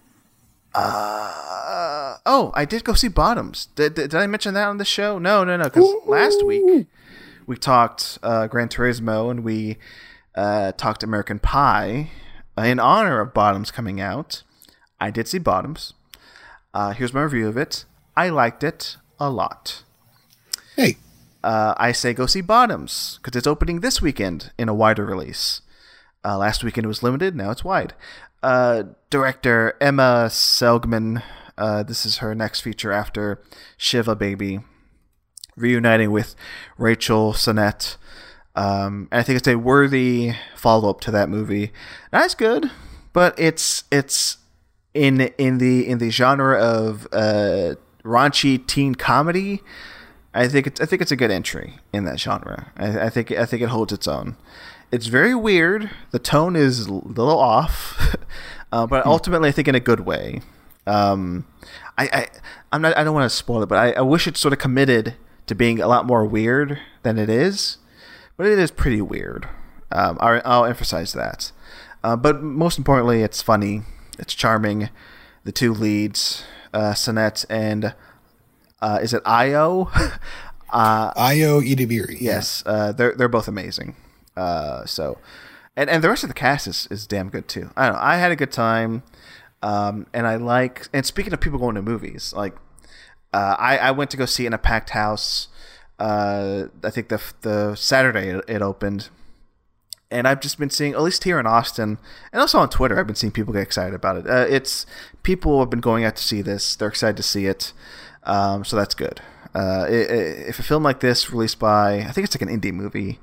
uh, 0.74 2.18
oh, 2.26 2.52
I 2.56 2.66
did 2.66 2.84
go 2.84 2.94
see 2.94 3.08
Bottoms. 3.08 3.68
Did, 3.76 3.96
did, 3.96 4.12
did 4.12 4.20
I 4.20 4.28
mention 4.28 4.54
that 4.56 4.68
on 4.68 4.78
the 4.78 4.86
show? 4.86 5.18
No, 5.20 5.44
no, 5.44 5.58
no. 5.58 5.66
Because 5.66 5.94
last 6.06 6.44
week 6.46 6.88
we 7.48 7.56
talked 7.58 8.18
uh, 8.24 8.48
Gran 8.48 8.70
Turismo 8.70 9.30
and 9.32 9.44
we 9.44 9.78
uh, 10.36 10.72
talked 10.74 11.04
American 11.04 11.40
Pie 11.40 12.10
uh, 12.58 12.62
in 12.64 12.80
honor 12.80 13.20
of 13.22 13.34
Bottoms 13.34 13.72
coming 13.72 14.02
out. 14.02 14.44
I 15.00 15.12
did 15.12 15.28
see 15.28 15.40
Bottoms. 15.40 15.94
Uh, 16.74 16.92
here's 16.94 17.14
my 17.14 17.22
review 17.24 17.48
of 17.48 17.58
it. 17.58 17.86
I 18.16 18.30
liked 18.30 18.64
it 18.64 18.98
a 19.20 19.30
lot. 19.30 19.84
Hey, 20.76 20.98
Uh, 21.44 21.76
I 21.78 21.92
say 21.92 22.14
go 22.14 22.26
see 22.26 22.42
Bottoms 22.42 23.20
because 23.22 23.38
it's 23.38 23.46
opening 23.48 23.82
this 23.82 24.02
weekend 24.02 24.52
in 24.58 24.68
a 24.68 24.74
wider 24.74 25.06
release. 25.06 25.62
Uh, 26.24 26.38
last 26.40 26.64
weekend 26.64 26.86
it 26.86 26.88
was 26.88 27.04
limited, 27.04 27.36
now 27.36 27.52
it's 27.52 27.64
wide. 27.64 27.94
Uh, 28.42 28.84
director 29.12 29.78
Emma 29.80 30.28
Seligman. 30.32 31.22
Uh, 31.56 31.84
this 31.84 32.04
is 32.06 32.18
her 32.18 32.34
next 32.34 32.62
feature 32.62 32.92
after 32.92 33.42
Shiva 33.78 34.16
Baby, 34.16 34.60
reuniting 35.56 36.10
with 36.12 36.36
Rachel 36.80 37.34
Sennott. 37.34 37.98
Um, 38.56 39.08
and 39.12 39.20
I 39.20 39.24
think 39.24 39.38
it's 39.38 39.48
a 39.48 39.56
worthy 39.60 40.34
follow 40.56 40.90
up 40.90 41.00
to 41.02 41.12
that 41.12 41.30
movie. 41.30 41.72
That's 42.12 42.34
good, 42.34 42.72
but 43.14 43.38
it's 43.38 43.84
it's 43.92 44.38
in 44.96 45.22
in 45.38 45.60
the 45.60 45.88
in 45.88 46.00
the 46.00 46.10
genre 46.10 46.58
of 46.58 47.08
uh, 47.12 47.76
raunchy 48.06 48.66
teen 48.66 48.96
comedy. 48.96 49.62
I 50.34 50.48
think 50.48 50.68
it's 50.68 50.80
I 50.80 50.86
think 50.86 51.02
it's 51.02 51.12
a 51.12 51.16
good 51.16 51.32
entry 51.32 51.78
in 51.92 52.06
that 52.06 52.20
genre. 52.20 52.72
I, 52.78 53.06
I 53.06 53.10
think 53.10 53.32
I 53.32 53.46
think 53.46 53.62
it 53.62 53.70
holds 53.70 53.92
its 53.92 54.08
own. 54.08 54.38
It's 54.92 55.08
very 55.08 55.36
weird. 55.36 55.90
The 56.12 56.20
tone 56.20 56.56
is 56.56 56.86
a 56.86 56.94
little 56.94 57.40
off, 57.40 58.16
uh, 58.72 58.86
but 58.86 59.06
ultimately 59.06 59.50
I 59.50 59.52
think 59.52 59.68
in 59.68 59.76
a 59.76 59.80
good 59.80 60.02
way. 60.02 60.42
Um, 60.88 61.46
I, 61.98 62.10
I 62.14 62.28
I'm 62.72 62.82
not 62.82 62.96
I 62.98 63.04
don't 63.04 63.14
want 63.14 63.30
to 63.30 63.36
spoil 63.36 63.64
it, 63.64 63.70
but 63.70 63.78
I, 63.78 63.92
I 63.94 64.02
wish 64.02 64.28
it 64.28 64.38
sort 64.38 64.54
of 64.54 64.60
committed 64.60 65.16
to 65.48 65.56
being 65.56 65.82
a 65.82 65.88
lot 65.88 66.06
more 66.06 66.26
weird 66.26 66.80
than 67.04 67.18
it 67.18 67.30
is. 67.30 67.78
But 68.38 68.48
it 68.48 68.60
is 68.60 68.72
pretty 68.72 69.02
weird. 69.02 69.48
Um, 69.92 70.18
I, 70.20 70.42
I'll 70.44 70.66
emphasize 70.66 71.14
that. 71.14 71.52
Uh, 72.04 72.16
but 72.16 72.44
most 72.44 72.78
importantly, 72.78 73.22
it's 73.22 73.42
funny. 73.42 73.84
It's 74.20 74.34
charming. 74.34 74.90
The 75.46 75.52
two 75.52 75.74
leads, 75.74 76.44
uh, 76.76 76.94
Sennott 76.94 77.46
and 77.50 77.96
uh, 78.82 79.00
is 79.02 79.14
it 79.14 79.24
Ayo? 79.24 79.90
uh, 80.70 81.14
Ayo 81.14 81.64
Edebiri. 81.64 82.18
yes, 82.20 82.62
uh, 82.66 82.92
they're 82.92 83.16
they're 83.16 83.28
both 83.28 83.48
amazing. 83.48 83.96
Uh, 84.36 84.86
so, 84.86 85.18
and 85.76 85.90
and 85.90 86.04
the 86.04 86.10
rest 86.10 86.24
of 86.24 86.30
the 86.30 86.36
cast 86.36 86.68
is, 86.68 86.88
is 86.92 87.08
damn 87.08 87.30
good 87.30 87.48
too. 87.48 87.72
I 87.76 87.86
don't 87.88 87.96
know. 87.96 88.02
I 88.02 88.18
had 88.18 88.32
a 88.32 88.36
good 88.36 88.52
time, 88.52 89.04
um, 89.64 90.06
and 90.14 90.28
I 90.28 90.36
like. 90.36 90.88
And 90.94 91.06
speaking 91.06 91.34
of 91.34 91.40
people 91.40 91.58
going 91.58 91.76
to 91.76 91.82
movies, 91.82 92.34
like 92.36 92.56
uh, 93.34 93.56
I 93.58 93.78
I 93.78 93.92
went 93.92 94.12
to 94.12 94.18
go 94.18 94.26
see 94.26 94.46
in 94.46 94.54
a 94.54 94.58
packed 94.58 94.92
house. 94.92 95.48
Uh, 95.98 96.66
I 96.84 96.90
think 96.90 97.08
the 97.08 97.22
the 97.42 97.76
Saturday 97.76 98.30
it, 98.30 98.44
it 98.50 98.62
opened, 98.62 99.10
and 100.12 100.28
I've 100.28 100.40
just 100.40 100.60
been 100.60 100.70
seeing, 100.70 100.94
at 100.94 101.02
least 101.02 101.24
here 101.24 101.40
in 101.40 101.48
Austin, 101.48 101.98
and 102.32 102.42
also 102.42 102.60
on 102.60 102.70
Twitter, 102.70 103.00
I've 103.00 103.08
been 103.08 103.16
seeing 103.16 103.32
people 103.32 103.54
get 103.54 103.64
excited 103.64 103.94
about 103.94 104.18
it. 104.18 104.28
Uh, 104.28 104.46
it's 104.50 104.86
people 105.24 105.60
have 105.60 105.70
been 105.70 105.82
going 105.82 106.04
out 106.04 106.16
to 106.16 106.24
see 106.24 106.42
this; 106.42 106.76
they're 106.76 106.88
excited 106.88 107.18
to 107.18 107.24
see 107.24 107.46
it, 107.46 107.74
um, 108.24 108.64
so 108.64 108.76
that's 108.76 108.96
good. 108.96 109.22
Uh, 109.54 109.86
if 109.90 110.60
a 110.60 110.64
film 110.64 110.84
like 110.84 111.00
this 111.00 111.32
released 111.32 111.60
by, 111.60 112.00
I 112.00 112.12
think 112.12 112.26
it's 112.26 112.36
like 112.36 112.42
an 112.42 112.62
indie 112.62 112.74
movie. 112.74 113.20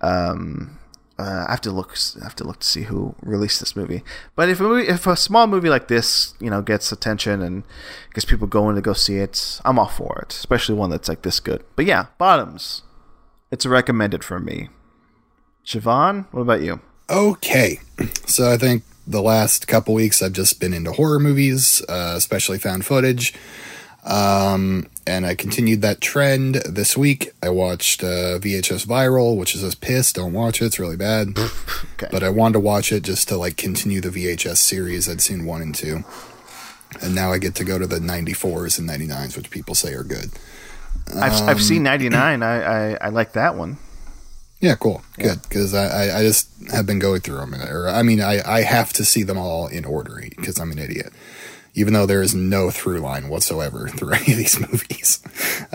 Um, 0.00 0.78
uh, 1.18 1.44
I 1.46 1.50
have 1.50 1.60
to 1.62 1.72
look. 1.72 1.96
I 2.20 2.24
have 2.24 2.36
to 2.36 2.44
look 2.44 2.60
to 2.60 2.66
see 2.66 2.82
who 2.82 3.14
released 3.20 3.60
this 3.60 3.76
movie. 3.76 4.02
But 4.34 4.48
if 4.48 4.60
a 4.60 4.62
movie, 4.62 4.88
if 4.88 5.06
a 5.06 5.16
small 5.16 5.46
movie 5.46 5.68
like 5.68 5.88
this, 5.88 6.34
you 6.40 6.50
know, 6.50 6.62
gets 6.62 6.90
attention 6.92 7.42
and 7.42 7.64
gets 8.14 8.24
people 8.24 8.46
going 8.46 8.76
to 8.76 8.80
go 8.80 8.92
see 8.92 9.16
it, 9.16 9.60
I'm 9.64 9.78
all 9.78 9.88
for 9.88 10.20
it. 10.22 10.32
Especially 10.32 10.74
one 10.74 10.90
that's 10.90 11.08
like 11.08 11.22
this 11.22 11.40
good. 11.40 11.64
But 11.76 11.84
yeah, 11.84 12.06
Bottoms. 12.18 12.82
It's 13.50 13.66
recommended 13.66 14.24
for 14.24 14.40
me. 14.40 14.70
Siobhan, 15.66 16.26
what 16.32 16.42
about 16.42 16.62
you? 16.62 16.80
Okay. 17.08 17.80
So 18.26 18.50
I 18.50 18.56
think 18.56 18.84
the 19.06 19.22
last 19.22 19.68
couple 19.68 19.94
weeks 19.94 20.22
I've 20.22 20.32
just 20.32 20.60
been 20.60 20.72
into 20.72 20.92
horror 20.92 21.18
movies, 21.18 21.82
uh, 21.88 22.14
especially 22.16 22.58
found 22.58 22.84
footage. 22.84 23.34
Um, 24.04 24.88
and 25.06 25.24
I 25.24 25.36
continued 25.36 25.80
that 25.82 26.00
trend 26.00 26.56
this 26.56 26.96
week. 26.96 27.32
I 27.42 27.50
watched 27.50 28.02
uh, 28.02 28.38
VHS 28.38 28.84
Viral, 28.86 29.36
which 29.36 29.54
is 29.54 29.62
a 29.62 29.76
piss. 29.76 30.12
Don't 30.12 30.32
watch 30.32 30.60
it; 30.60 30.66
it's 30.66 30.78
really 30.78 30.96
bad. 30.96 31.36
Okay. 31.94 32.08
But 32.10 32.24
I 32.24 32.30
wanted 32.30 32.54
to 32.54 32.60
watch 32.60 32.90
it 32.90 33.04
just 33.04 33.28
to 33.28 33.36
like 33.36 33.56
continue 33.56 34.00
the 34.00 34.08
VHS 34.08 34.56
series. 34.56 35.08
I'd 35.08 35.20
seen 35.20 35.44
one 35.44 35.62
and 35.62 35.72
two, 35.72 36.02
and 37.00 37.14
now 37.14 37.30
I 37.30 37.38
get 37.38 37.54
to 37.56 37.64
go 37.64 37.78
to 37.78 37.86
the 37.86 38.00
94s 38.00 38.76
and 38.76 38.88
99s, 38.88 39.36
which 39.36 39.50
people 39.50 39.76
say 39.76 39.92
are 39.92 40.02
good. 40.02 40.30
I've, 41.14 41.48
I've 41.48 41.62
seen 41.62 41.82
99. 41.84 42.42
I, 42.42 42.46
I, 42.94 42.98
I 43.02 43.08
like 43.10 43.34
that 43.34 43.54
one. 43.54 43.76
Yeah, 44.62 44.76
cool, 44.76 45.02
good. 45.18 45.42
Because 45.42 45.74
I, 45.74 45.86
I, 45.86 46.18
I 46.18 46.22
just 46.22 46.48
have 46.70 46.86
been 46.86 47.00
going 47.00 47.20
through 47.20 47.38
them, 47.38 47.52
or 47.52 47.88
I 47.88 48.04
mean, 48.04 48.20
I, 48.20 48.40
I 48.48 48.62
have 48.62 48.92
to 48.92 49.04
see 49.04 49.24
them 49.24 49.36
all 49.36 49.66
in 49.66 49.84
order 49.84 50.22
because 50.36 50.60
I'm 50.60 50.70
an 50.70 50.78
idiot. 50.78 51.12
Even 51.74 51.94
though 51.94 52.06
there 52.06 52.22
is 52.22 52.32
no 52.32 52.70
through 52.70 53.00
line 53.00 53.28
whatsoever 53.28 53.88
through 53.96 54.12
any 54.12 54.32
of 54.32 54.38
these 54.38 54.60
movies, 54.60 55.20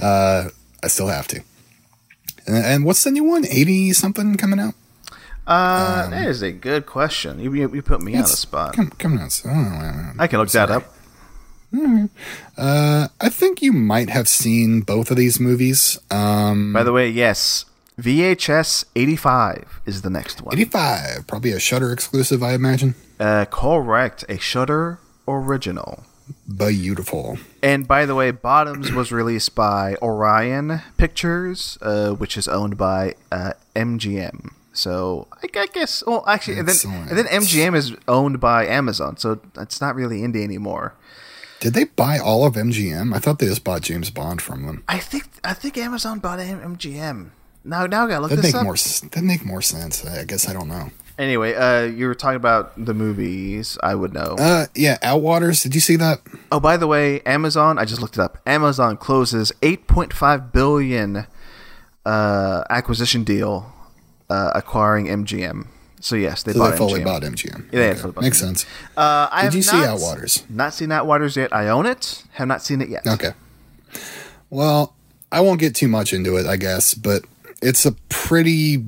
uh, 0.02 0.50
I 0.82 0.88
still 0.88 1.10
have 1.10 1.28
to. 1.28 1.42
And, 2.46 2.56
and 2.56 2.86
what's 2.86 3.04
the 3.04 3.12
new 3.12 3.26
one? 3.26 3.46
Eighty 3.46 3.92
something 3.92 4.38
coming 4.38 4.60
out? 4.60 4.74
Uh, 5.46 6.10
that 6.10 6.28
is 6.30 6.42
a 6.42 6.54
good 6.54 6.86
question. 6.86 7.42
You, 7.42 7.54
you, 7.54 7.74
you 7.76 7.82
put 7.82 8.02
me 8.02 8.16
on 8.16 8.22
the 8.22 8.28
spot. 8.30 8.74
Come, 8.74 8.90
coming 8.92 9.20
out. 9.20 9.34
So, 9.34 9.50
I. 9.50 10.14
I 10.18 10.28
can 10.28 10.40
look 10.40 10.50
that 10.52 10.72
up. 10.72 10.94
Uh, 12.58 13.08
I 13.20 13.30
think 13.30 13.62
you 13.62 13.74
might 13.74 14.10
have 14.10 14.30
seen 14.30 14.80
both 14.80 15.12
of 15.12 15.18
these 15.18 15.40
movies. 15.40 16.00
Um, 16.10 16.72
By 16.72 16.84
the 16.84 16.94
way, 16.94 17.10
yes, 17.10 17.66
VHS 18.00 18.86
85 18.96 19.82
is 19.86 20.04
the 20.04 20.10
next 20.10 20.42
one. 20.42 20.54
85, 20.54 21.26
probably 21.28 21.52
a 21.52 21.60
Shutter 21.60 21.92
exclusive, 21.92 22.44
I 22.44 22.54
imagine. 22.54 22.94
Uh, 23.20 23.46
correct, 23.50 24.24
a 24.30 24.38
Shutter 24.38 25.00
original. 25.28 26.04
Beautiful. 26.58 27.38
And 27.64 27.88
by 27.88 28.06
the 28.06 28.14
way, 28.14 28.32
Bottoms 28.32 28.92
was 28.92 29.12
released 29.12 29.56
by 29.56 29.96
Orion 30.02 30.82
Pictures, 30.98 31.78
uh, 31.82 32.12
which 32.12 32.38
is 32.38 32.48
owned 32.48 32.78
by 32.78 33.16
uh, 33.32 33.54
MGM. 33.76 34.52
So 34.74 35.28
I, 35.32 35.48
I 35.60 35.66
guess, 35.68 36.04
well, 36.06 36.24
actually, 36.28 36.60
and 36.60 36.68
then, 36.68 37.08
and 37.10 37.18
then 37.18 37.26
MGM 37.26 37.76
is 37.76 37.96
owned 38.08 38.40
by 38.40 38.68
Amazon, 38.68 39.18
so 39.18 39.40
it's 39.58 39.82
not 39.82 39.96
really 39.96 40.22
indie 40.22 40.44
anymore. 40.44 40.94
Did 41.60 41.74
they 41.74 41.86
buy 41.86 42.20
all 42.20 42.46
of 42.46 42.54
MGM? 42.54 43.16
I 43.16 43.18
thought 43.18 43.40
they 43.40 43.48
just 43.48 43.64
bought 43.64 43.82
James 43.82 44.12
Bond 44.12 44.40
from 44.42 44.68
them. 44.68 44.84
I 44.88 45.00
think 45.00 45.26
I 45.44 45.54
think 45.54 45.78
Amazon 45.78 46.20
bought 46.20 46.40
M- 46.40 46.78
MGM. 46.78 47.32
Now, 47.68 47.86
now 47.86 48.06
I 48.06 48.10
gotta 48.10 48.22
look 48.22 48.30
That'd 48.30 48.44
this 48.46 48.54
make 48.54 48.60
up. 48.60 48.64
more. 48.64 48.76
That'd 48.76 49.24
make 49.24 49.46
more 49.46 49.62
sense. 49.62 50.06
I 50.06 50.24
guess 50.24 50.48
I 50.50 50.54
don't 50.54 50.68
know. 50.70 50.90
Anyway, 51.20 51.54
uh, 51.56 51.82
you 51.82 52.06
were 52.08 52.14
talking 52.16 52.36
about 52.36 52.74
the 52.86 52.94
movies. 52.94 53.78
I 53.82 53.96
would 53.96 54.14
know. 54.14 54.36
Uh, 54.40 54.68
yeah, 54.76 54.98
Outwaters. 55.00 55.64
Did 55.64 55.74
you 55.76 55.82
see 55.82 55.96
that? 55.96 56.22
oh, 56.52 56.60
by 56.60 56.78
the 56.78 56.86
way, 56.88 57.22
Amazon. 57.22 57.78
I 57.80 57.86
just 57.86 58.02
looked 58.02 58.16
it 58.18 58.22
up. 58.22 58.38
Amazon 58.46 58.98
closes 58.98 59.52
8.5 59.64 60.52
billion 60.52 61.26
uh, 62.06 62.64
acquisition 62.70 63.24
deal 63.24 63.74
uh, 64.30 64.52
acquiring 64.54 65.08
MGM. 65.08 65.68
So 66.00 66.16
yes, 66.16 66.44
they 66.44 66.54
So 66.54 66.60
bought 66.60 66.72
they 66.72 66.78
fully 66.78 67.02
MGM. 67.02 67.06
bought 67.06 67.22
MGM. 67.24 67.66
Yeah, 67.66 67.80
they 67.80 67.90
Okay, 67.90 68.00
fully 68.00 68.14
bought 68.14 68.22
Makes 68.24 68.38
MGM. 68.38 68.46
sense. 68.46 68.66
Uh, 68.96 69.28
I 69.32 69.42
Did 69.46 69.56
you 69.56 69.62
see 69.64 69.76
Outwaters? 69.78 70.48
Not 70.52 70.74
seen 70.76 70.90
Outwaters 70.90 71.36
yet. 71.36 71.52
I 71.54 71.68
own 71.70 71.88
it. 71.88 72.24
Have 72.34 72.48
not 72.48 72.62
seen 72.62 72.80
it 72.82 72.90
yet. 72.90 73.06
Okay. 73.08 73.32
Well, 74.52 74.94
I 75.32 75.42
won't 75.42 75.60
get 75.60 75.76
too 75.76 75.88
much 75.88 76.14
into 76.14 76.38
it, 76.38 76.46
I 76.46 76.56
guess, 76.58 76.94
but 76.94 77.26
it's 77.62 77.86
a 77.86 77.94
pretty. 78.10 78.84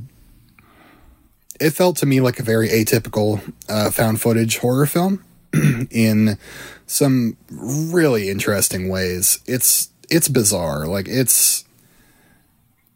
It 1.60 1.72
felt 1.72 1.98
to 1.98 2.06
me 2.06 2.22
like 2.22 2.40
a 2.40 2.44
very 2.44 2.70
atypical 2.70 3.54
uh, 3.68 3.92
found 3.92 4.22
footage 4.22 4.58
horror 4.60 4.86
film 4.86 5.24
in 5.92 6.38
some 6.88 7.36
really 7.52 8.30
interesting 8.30 8.88
ways. 8.90 9.40
It's 9.46 9.90
it's 10.10 10.28
bizarre. 10.30 10.88
Like 10.88 11.08
it's 11.10 11.66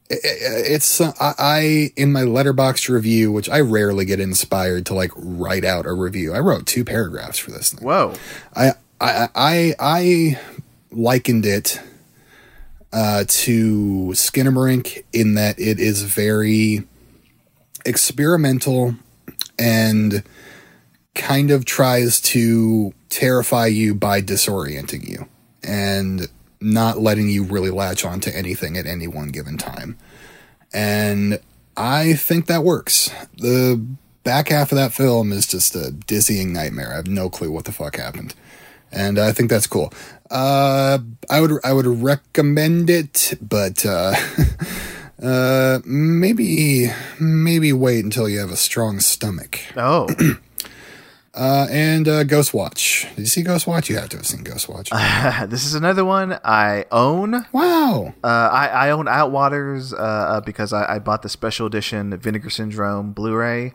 i- 0.10 0.16
i- 0.16 0.20
it's 0.24 1.02
uh, 1.02 1.12
I, 1.20 1.34
I 1.38 1.92
in 1.98 2.14
my 2.14 2.24
letterbox 2.24 2.88
review, 2.88 3.32
which 3.34 3.50
I 3.50 3.60
rarely 3.60 4.06
get 4.06 4.20
inspired 4.22 4.86
to 4.88 4.94
like 4.94 5.12
write 5.16 5.66
out 5.66 5.86
a 5.86 5.92
review. 5.94 6.34
I 6.34 6.40
wrote 6.40 6.66
two 6.66 6.86
paragraphs 6.86 7.38
for 7.40 7.52
this 7.52 7.72
thing. 7.74 7.86
Whoa. 7.86 8.14
I 8.56 8.72
I 9.02 9.28
I 9.36 9.76
I 9.80 10.40
likened 10.92 11.46
it 11.46 11.82
uh, 12.94 13.26
to 13.28 14.12
Skinamarink 14.14 15.04
in 15.12 15.34
that 15.34 15.60
it 15.60 15.80
is 15.80 16.04
very 16.04 16.84
experimental 17.86 18.96
and 19.58 20.24
kind 21.16 21.52
of 21.52 21.66
tries 21.66 22.22
to 22.22 22.94
terrify 23.10 23.66
you 23.66 23.94
by 23.94 24.22
disorienting 24.22 25.08
you 25.08 25.28
and 25.64 26.28
not 26.62 27.00
letting 27.00 27.30
you 27.30 27.44
really 27.44 27.70
latch 27.70 28.06
onto 28.06 28.30
anything 28.32 28.78
at 28.78 28.86
any 28.86 29.08
one 29.08 29.30
given 29.30 29.58
time. 29.58 29.98
And 30.72 31.40
I 31.76 32.14
think 32.14 32.46
that 32.46 32.64
works. 32.64 33.12
The 33.38 33.84
back 34.24 34.50
half 34.50 34.72
of 34.72 34.78
that 34.78 34.94
film 34.94 35.32
is 35.32 35.46
just 35.48 35.76
a 35.76 35.92
dizzying 35.92 36.54
nightmare. 36.54 36.94
I 36.94 36.96
have 36.96 37.08
no 37.08 37.30
clue 37.30 37.52
what 37.52 37.66
the 37.66 37.72
fuck 37.72 37.96
happened. 37.96 38.34
And 38.92 39.18
I 39.18 39.32
think 39.32 39.50
that's 39.50 39.68
cool. 39.68 39.92
Uh, 40.34 40.98
I 41.30 41.40
would 41.42 41.52
I 41.64 41.74
would 41.74 41.86
recommend 41.86 42.90
it, 42.90 43.36
but 43.40 43.86
uh, 43.86 44.16
uh, 45.24 45.80
maybe 45.86 46.88
maybe 47.20 47.72
wait 47.72 48.04
until 48.04 48.28
you 48.28 48.40
have 48.40 48.50
a 48.50 48.58
strong 48.58 49.00
stomach. 49.00 49.60
Oh. 49.78 50.08
Uh, 51.36 51.66
and 51.72 52.08
uh, 52.08 52.24
Ghostwatch. 52.24 53.10
Did 53.16 53.22
you 53.22 53.26
see 53.26 53.44
Ghostwatch? 53.44 53.90
You 53.90 53.98
have 53.98 54.10
to 54.10 54.18
have 54.18 54.28
seen 54.28 54.44
Ghostwatch. 54.44 54.90
this 55.50 55.66
is 55.66 55.74
another 55.74 56.06
one 56.06 56.40
I 56.46 56.86
own. 56.92 57.48
wow. 57.52 58.14
Uh, 58.24 58.28
I, 58.28 58.68
I 58.68 58.90
own 58.92 59.08
Outwaters 59.08 59.94
uh, 59.94 59.98
uh, 59.98 60.42
because 60.42 60.74
I, 60.74 60.96
I 60.96 61.00
bought 61.00 61.24
the 61.24 61.30
special 61.30 61.66
edition 61.66 62.16
Vinegar 62.18 62.52
Syndrome 62.52 63.14
Blu-ray 63.14 63.74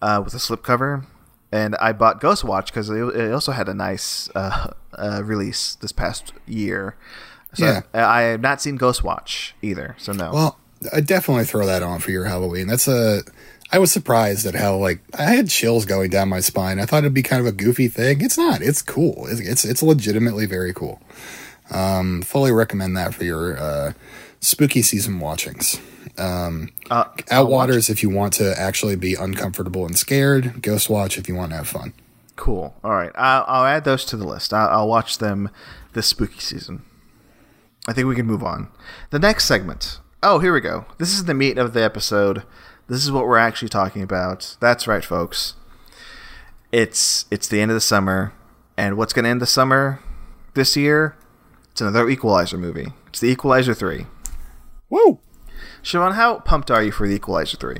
uh, 0.00 0.22
with 0.24 0.34
a 0.34 0.36
slipcover, 0.36 1.04
and 1.52 1.76
I 1.76 1.92
bought 1.92 2.20
Ghostwatch 2.20 2.66
because 2.66 2.88
it, 2.90 2.96
it 2.96 3.32
also 3.32 3.52
had 3.52 3.68
a 3.68 3.74
nice 3.74 4.28
uh, 4.34 4.72
uh, 4.94 5.22
release 5.24 5.74
this 5.76 5.92
past 5.92 6.32
year. 6.46 6.96
So 7.54 7.66
Yeah. 7.66 7.82
I, 7.92 8.00
I 8.00 8.22
have 8.22 8.40
not 8.40 8.62
seen 8.62 8.78
Ghostwatch 8.78 9.52
either, 9.60 9.94
so 9.98 10.12
no. 10.12 10.32
Well, 10.32 10.58
I 10.92 11.00
definitely 11.00 11.44
throw 11.44 11.66
that 11.66 11.82
on 11.82 12.00
for 12.00 12.10
your 12.10 12.24
Halloween. 12.24 12.66
That's 12.66 12.88
a. 12.88 13.22
I 13.74 13.78
was 13.78 13.90
surprised 13.90 14.44
at 14.44 14.54
how 14.54 14.76
like 14.76 15.00
I 15.18 15.34
had 15.34 15.48
chills 15.48 15.86
going 15.86 16.10
down 16.10 16.28
my 16.28 16.40
spine. 16.40 16.78
I 16.78 16.84
thought 16.86 16.98
it'd 17.04 17.14
be 17.14 17.22
kind 17.22 17.40
of 17.40 17.46
a 17.46 17.52
goofy 17.52 17.88
thing. 17.88 18.20
It's 18.20 18.36
not. 18.36 18.60
It's 18.62 18.82
cool. 18.82 19.26
It's 19.28 19.40
it's, 19.40 19.64
it's 19.64 19.82
legitimately 19.82 20.44
very 20.46 20.74
cool. 20.74 21.00
Um, 21.70 22.20
fully 22.22 22.52
recommend 22.52 22.96
that 22.98 23.14
for 23.14 23.24
your 23.24 23.56
uh, 23.56 23.92
spooky 24.42 24.82
season 24.82 25.18
watchings. 25.20 25.80
Um, 26.18 26.68
Uh, 26.90 27.04
watch- 27.30 27.88
if 27.88 28.02
you 28.02 28.10
want 28.10 28.34
to 28.34 28.58
actually 28.60 28.96
be 28.96 29.14
uncomfortable 29.14 29.86
and 29.86 29.96
scared. 29.96 30.56
Ghostwatch 30.60 31.16
if 31.16 31.26
you 31.28 31.34
want 31.34 31.52
to 31.52 31.56
have 31.56 31.68
fun. 31.68 31.94
Cool. 32.36 32.74
All 32.84 32.90
right. 32.92 33.12
I'll, 33.14 33.44
I'll 33.48 33.64
add 33.64 33.84
those 33.84 34.04
to 34.06 34.16
the 34.18 34.26
list. 34.26 34.52
I'll, 34.52 34.68
I'll 34.68 34.88
watch 34.88 35.18
them 35.18 35.48
this 35.94 36.06
spooky 36.08 36.40
season. 36.40 36.82
I 37.88 37.92
think 37.92 38.06
we 38.06 38.14
can 38.14 38.26
move 38.26 38.42
on. 38.42 38.68
The 39.10 39.18
next 39.18 39.44
segment. 39.46 40.00
Oh, 40.22 40.38
here 40.38 40.52
we 40.52 40.60
go. 40.60 40.84
This 40.98 41.12
is 41.14 41.24
the 41.24 41.34
meat 41.34 41.56
of 41.58 41.72
the 41.72 41.82
episode. 41.82 42.42
This 42.88 43.04
is 43.04 43.10
what 43.12 43.26
we're 43.26 43.38
actually 43.38 43.68
talking 43.70 44.02
about. 44.02 44.56
That's 44.60 44.86
right, 44.86 45.04
folks. 45.04 45.54
It's 46.70 47.26
it's 47.30 47.48
the 47.48 47.60
end 47.60 47.70
of 47.70 47.74
the 47.74 47.80
summer, 47.80 48.32
and 48.76 48.96
what's 48.96 49.12
going 49.12 49.24
to 49.24 49.30
end 49.30 49.42
the 49.42 49.46
summer 49.46 50.00
this 50.54 50.76
year? 50.76 51.16
It's 51.70 51.80
another 51.80 52.08
Equalizer 52.08 52.56
movie. 52.58 52.92
It's 53.08 53.20
the 53.20 53.28
Equalizer 53.28 53.74
three. 53.74 54.06
Whoa. 54.92 55.18
Siobhan, 55.82 56.12
how 56.14 56.40
pumped 56.40 56.70
are 56.70 56.82
you 56.82 56.92
for 56.92 57.08
the 57.08 57.14
Equalizer 57.14 57.56
three? 57.56 57.78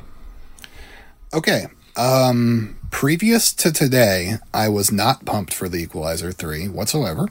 Okay. 1.34 1.66
Um, 1.94 2.78
previous 2.90 3.52
to 3.52 3.70
today, 3.70 4.36
I 4.54 4.70
was 4.70 4.90
not 4.90 5.26
pumped 5.26 5.52
for 5.52 5.68
the 5.68 5.76
Equalizer 5.82 6.32
3 6.32 6.68
whatsoever. 6.68 7.28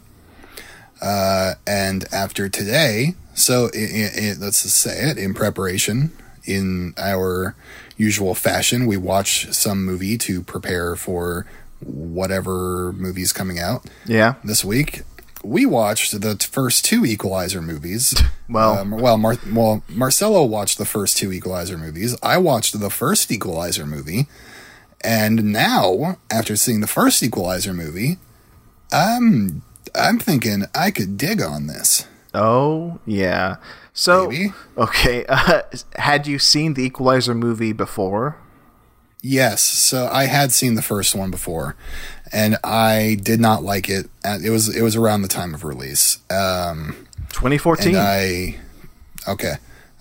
Uh, 1.02 1.56
and 1.66 2.06
after 2.14 2.48
today, 2.48 3.16
so 3.34 3.70
i 3.74 3.80
i 3.80 4.10
i 4.30 4.34
let's 4.40 4.62
just 4.62 4.78
say 4.78 5.10
it, 5.10 5.18
in 5.18 5.34
preparation, 5.34 6.12
in 6.46 6.94
our 7.00 7.56
usual 7.98 8.36
fashion, 8.36 8.86
we 8.86 8.98
watch 8.98 9.52
some 9.52 9.84
movie 9.84 10.16
to 10.20 10.44
prepare 10.44 10.96
for 10.96 11.48
whatever 11.84 12.94
movie's 12.94 13.34
coming 13.34 13.58
out 13.58 13.86
Yeah. 14.06 14.36
this 14.44 14.64
week. 14.64 15.02
We 15.44 15.66
watched 15.66 16.20
the 16.22 16.36
t- 16.36 16.48
first 16.52 16.86
two 16.86 17.06
Equalizer 17.06 17.62
movies. 17.62 18.14
Well- 18.50 18.80
um, 18.80 18.92
well, 18.92 19.18
Mar- 19.18 19.38
well, 19.54 19.82
Marcelo 19.88 20.44
watched 20.44 20.78
the 20.78 20.84
first 20.86 21.16
two 21.16 21.32
Equalizer 21.32 21.78
movies. 21.78 22.18
I 22.22 22.38
watched 22.38 22.78
the 22.78 22.90
first 22.90 23.32
Equalizer 23.32 23.86
movie, 23.86 24.28
and 25.02 25.54
now 25.54 26.18
after 26.30 26.58
seeing 26.58 26.82
the 26.82 26.88
first 26.88 27.24
Equalizer 27.24 27.74
movie, 27.74 28.18
I'm 28.92 29.62
I'm 29.96 30.20
thinking 30.20 30.66
I 30.76 30.92
could 30.92 31.18
dig 31.18 31.42
on 31.42 31.68
this. 31.68 32.06
Oh 32.34 33.00
yeah. 33.06 33.56
So 33.94 34.28
Maybe. 34.28 34.54
okay, 34.78 35.26
uh, 35.30 35.62
had 35.96 36.28
you 36.28 36.38
seen 36.38 36.74
the 36.74 36.84
Equalizer 36.84 37.34
movie 37.34 37.72
before? 37.74 38.36
Yes, 39.22 39.62
so 39.62 40.10
I 40.12 40.26
had 40.26 40.52
seen 40.52 40.76
the 40.76 40.82
first 40.82 41.14
one 41.14 41.30
before, 41.30 41.76
and 42.34 42.58
I 42.64 43.20
did 43.22 43.40
not 43.40 43.64
like 43.64 43.88
it. 43.88 44.10
It 44.24 44.50
was 44.50 44.76
it 44.76 44.82
was 44.82 44.96
around 44.96 45.22
the 45.22 45.28
time 45.28 45.54
of 45.54 45.64
release. 45.64 46.18
Um, 46.32 47.08
2014. 47.34 47.96
and 47.96 47.98
I 47.98 48.56
okay 49.28 49.56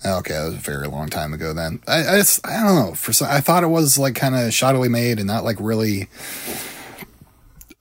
okay 0.05 0.33
that 0.33 0.45
was 0.45 0.55
a 0.55 0.57
very 0.57 0.87
long 0.87 1.07
time 1.07 1.33
ago 1.33 1.53
then 1.53 1.79
I 1.87 1.99
I, 1.99 2.17
just, 2.17 2.45
I 2.45 2.63
don't 2.63 2.75
know 2.75 2.93
for 2.93 3.13
some, 3.13 3.27
I 3.29 3.39
thought 3.39 3.63
it 3.63 3.67
was 3.67 3.97
like 3.97 4.15
kind 4.15 4.35
of 4.35 4.41
shoddily 4.49 4.89
made 4.89 5.19
and 5.19 5.27
not 5.27 5.43
like 5.43 5.57
really 5.59 6.09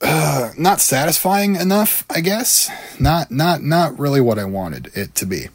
uh, 0.03 0.53
not 0.59 0.81
satisfying 0.81 1.57
enough 1.57 2.05
I 2.11 2.21
guess 2.21 2.71
not 2.99 3.31
not 3.31 3.63
not 3.63 3.99
really 3.99 4.21
what 4.21 4.39
I 4.39 4.45
wanted 4.45 4.91
it 4.95 5.15
to 5.17 5.27
be 5.27 5.49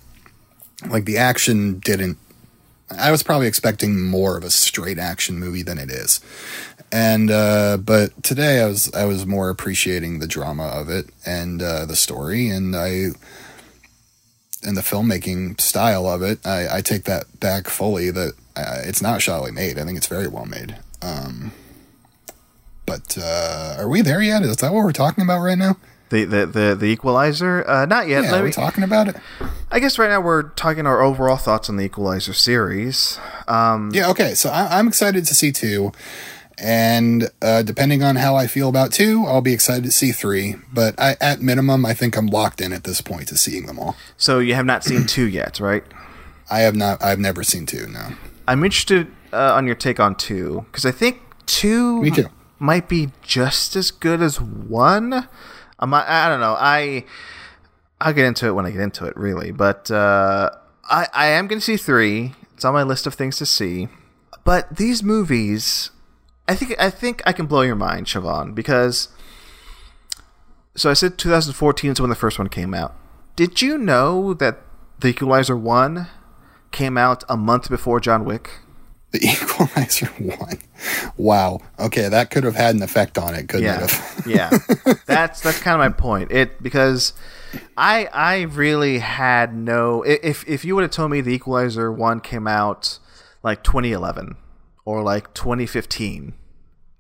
like 0.90 1.06
the 1.06 1.18
action 1.18 1.80
didn't 1.80 2.18
I 2.90 3.12
was 3.12 3.24
probably 3.24 3.48
expecting 3.48 4.02
more 4.02 4.38
of 4.38 4.44
a 4.44 4.50
straight 4.50 5.00
action 5.00 5.40
movie 5.40 5.64
than 5.64 5.78
it 5.78 5.90
is 5.90 6.20
and 6.92 7.32
uh, 7.32 7.78
but 7.78 8.24
today 8.24 8.62
I 8.62 8.68
was 8.68 8.94
I 8.94 9.06
was 9.06 9.26
more 9.26 9.50
appreciating 9.50 10.20
the 10.20 10.28
drama 10.28 10.68
of 10.68 10.90
it 10.90 11.10
and 11.26 11.62
uh, 11.62 11.86
the 11.86 11.96
story 11.96 12.48
and 12.50 12.76
I 12.76 13.12
and 14.66 14.76
the 14.76 14.82
filmmaking 14.82 15.62
style 15.62 16.08
of 16.08 16.22
it, 16.22 16.46
I, 16.46 16.78
I 16.78 16.82
take 16.82 17.04
that 17.04 17.40
back 17.40 17.68
fully. 17.68 18.10
That 18.12 18.34
uh, 18.56 18.82
it's 18.84 19.02
not 19.02 19.20
shoddily 19.20 19.54
made. 19.54 19.78
I 19.78 19.84
think 19.84 19.98
it's 19.98 20.08
very 20.08 20.28
well 20.28 20.46
made. 20.46 20.76
Um, 21.02 21.52
but 22.86 23.18
uh, 23.20 23.76
are 23.78 23.88
we 23.88 24.02
there 24.02 24.22
yet? 24.22 24.44
Is 24.44 24.58
that 24.58 24.74
what 24.74 24.84
we're 24.84 24.92
talking 24.92 25.24
about 25.24 25.42
right 25.42 25.58
now? 25.58 25.78
The, 26.10 26.24
the 26.26 26.46
the 26.46 26.76
the 26.76 26.86
Equalizer? 26.86 27.68
Uh, 27.68 27.86
not 27.86 28.08
yet. 28.08 28.24
Yeah, 28.26 28.32
Let 28.32 28.44
we 28.44 28.52
talking 28.52 28.84
about 28.84 29.08
it? 29.08 29.16
I 29.72 29.80
guess 29.80 29.98
right 30.00 30.10
now 30.10 30.22
we're 30.22 30.44
talking 30.44 30.86
our 30.86 31.02
overall 31.02 31.38
thoughts 31.38 31.70
on 31.70 31.78
the 31.78 31.84
Equalizer 31.86 32.34
series. 32.34 33.20
Um, 33.48 33.92
Yeah. 33.94 34.10
Okay. 34.10 34.34
So 34.36 34.50
I, 34.50 34.78
I'm 34.80 34.88
excited 34.88 35.26
to 35.26 35.36
see 35.36 35.52
two, 35.52 35.92
and 36.58 37.30
uh, 37.42 37.62
depending 37.64 38.04
on 38.04 38.16
how 38.16 38.36
I 38.36 38.48
feel 38.48 38.70
about 38.70 38.92
two, 38.94 39.26
I'll 39.26 39.42
be 39.42 39.54
excited 39.54 39.84
to 39.84 39.92
see 39.92 40.12
three. 40.12 40.56
But 40.72 41.00
I, 41.00 41.18
at 41.20 41.42
minimum, 41.42 41.86
I 41.86 41.94
think 41.94 42.18
I'm 42.18 42.28
locked 42.28 42.62
in 42.62 42.72
at 42.72 42.84
this 42.84 43.02
point 43.02 43.28
to 43.30 43.38
seeing 43.38 43.66
them 43.66 43.80
all. 43.80 43.96
so 44.18 44.40
you 44.40 44.54
have 44.56 44.66
not 44.66 44.84
seen 44.84 45.06
two 45.06 45.26
yet, 45.28 45.60
right? 45.60 45.84
I 46.50 46.60
have 46.60 46.76
not. 46.76 47.04
I've 47.04 47.20
never 47.20 47.44
seen 47.44 47.66
two. 47.66 47.88
No. 47.88 48.10
I'm 48.48 48.64
interested 48.64 49.08
uh, 49.34 49.54
on 49.56 49.66
your 49.66 49.76
take 49.76 50.00
on 50.00 50.16
two 50.16 50.66
because 50.72 50.86
I 50.86 50.92
think 50.92 51.20
two 51.48 52.02
Me 52.04 52.12
too. 52.12 52.30
might 52.60 52.88
be 52.88 53.10
just 53.24 53.76
as 53.76 53.90
good 53.92 54.22
as 54.22 54.40
one. 54.40 55.28
Um, 55.80 55.94
I, 55.94 56.30
don't 56.30 56.40
know. 56.40 56.56
I 56.58 57.06
I'll 58.00 58.14
get 58.14 58.26
into 58.26 58.48
it 58.48 58.52
when 58.52 58.66
I 58.66 58.72
get 58.72 58.82
into 58.82 59.06
it, 59.06 59.16
really. 59.18 59.52
But 59.52 59.92
uh, 59.92 60.52
I 60.84 61.08
I 61.14 61.28
am 61.28 61.48
going 61.48 61.60
to 61.60 61.66
see 61.66 61.78
three. 61.78 62.34
It's 62.54 62.66
on 62.66 62.74
my 62.74 62.84
list 62.84 63.06
of 63.08 63.14
things 63.14 63.38
to 63.38 63.46
see. 63.46 63.90
But 64.44 64.78
these 64.78 65.04
movies, 65.04 65.92
I 66.48 66.56
think 66.56 66.76
I 66.80 66.90
think 66.90 67.22
I 67.26 67.34
can 67.34 67.46
blow 67.46 67.62
your 67.62 67.76
mind, 67.76 68.08
Siobhan, 68.08 68.56
because. 68.56 69.10
So 70.78 70.90
I 70.90 70.94
said 70.94 71.18
2014 71.18 71.92
is 71.92 72.02
when 72.02 72.10
the 72.10 72.18
first 72.18 72.38
one 72.38 72.50
came 72.50 72.74
out. 72.74 72.94
Did 73.38 73.62
you 73.62 73.78
know 73.78 74.34
that 74.34 74.60
The 75.00 75.08
Equalizer 75.08 75.56
one 75.56 76.08
came 76.72 76.98
out 76.98 77.24
a 77.30 77.38
month 77.38 77.70
before 77.70 78.02
John 78.02 78.26
Wick? 78.26 78.60
The 79.16 79.28
Equalizer 79.30 80.08
one. 80.08 80.60
Wow. 81.16 81.62
Okay, 81.80 82.10
that 82.10 82.32
could 82.32 82.44
have 82.44 82.56
had 82.56 82.76
an 82.76 82.82
effect 82.82 83.18
on 83.18 83.34
it, 83.34 83.48
couldn't 83.48 83.64
yeah, 83.64 83.86
it? 83.86 83.92
have? 83.92 84.28
yeah. 84.28 84.50
That's 85.06 85.40
that's 85.40 85.62
kind 85.62 85.82
of 85.82 85.90
my 85.90 85.98
point. 85.98 86.34
It 86.34 86.62
because 86.62 87.14
I 87.78 88.10
I 88.12 88.42
really 88.42 89.00
had 89.00 89.56
no. 89.56 90.04
If 90.04 90.46
if 90.50 90.66
you 90.66 90.76
would 90.76 90.82
have 90.82 90.92
told 90.92 91.12
me 91.12 91.22
the 91.22 91.32
Equalizer 91.34 91.94
one 91.94 92.20
came 92.20 92.46
out 92.46 93.00
like 93.42 93.64
2011 93.64 94.36
or 94.84 95.02
like 95.02 95.34
2015, 95.34 96.34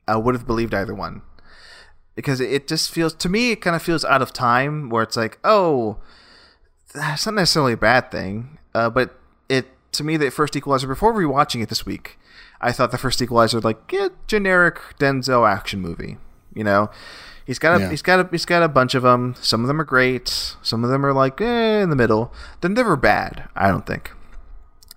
I 0.07 0.15
would 0.15 0.35
have 0.35 0.47
believed 0.47 0.73
either 0.73 0.95
one 0.95 1.21
because 2.15 2.39
it 2.39 2.65
just 2.65 2.91
feels 2.91 3.13
to 3.15 3.27
me 3.27 3.51
it 3.51 3.57
kind 3.57 3.75
of 3.75 3.81
feels 3.81 4.05
out 4.05 4.21
of 4.21 4.31
time 4.31 4.87
where 4.87 5.03
it's 5.03 5.17
like 5.17 5.37
oh 5.43 5.97
that's 6.93 7.25
not 7.25 7.35
necessarily 7.35 7.73
a 7.73 7.77
bad 7.77 8.09
thing 8.09 8.57
uh, 8.73 8.89
but 8.89 9.19
it 9.49 9.67
to 9.97 10.03
me 10.03 10.17
the 10.17 10.29
first 10.31 10.55
equalizer 10.55 10.87
before 10.87 11.13
rewatching 11.13 11.61
it 11.61 11.69
this 11.69 11.85
week 11.85 12.17
i 12.61 12.71
thought 12.71 12.91
the 12.91 12.97
first 12.97 13.21
equalizer 13.21 13.59
like 13.59 13.91
yeah, 13.91 14.09
generic 14.27 14.79
denzel 14.99 15.47
action 15.49 15.79
movie 15.81 16.17
you 16.53 16.63
know 16.63 16.89
he's 17.45 17.59
got 17.59 17.77
a 17.77 17.83
Yeah. 17.83 17.89
he's 17.89 18.01
got 18.01 18.19
a 18.19 18.27
he's 18.31 18.45
got 18.45 18.63
a 18.63 18.67
bunch 18.67 18.95
of 18.95 19.03
them 19.03 19.35
some 19.41 19.61
of 19.61 19.67
them 19.67 19.79
are 19.81 19.85
great 19.85 20.55
some 20.61 20.83
of 20.83 20.89
them 20.89 21.05
are 21.05 21.13
like 21.13 21.39
eh, 21.41 21.81
in 21.81 21.89
the 21.89 21.95
middle 21.95 22.33
they're 22.61 22.69
never 22.71 22.95
bad 22.95 23.47
i 23.55 23.67
don't 23.67 23.85
think 23.85 24.11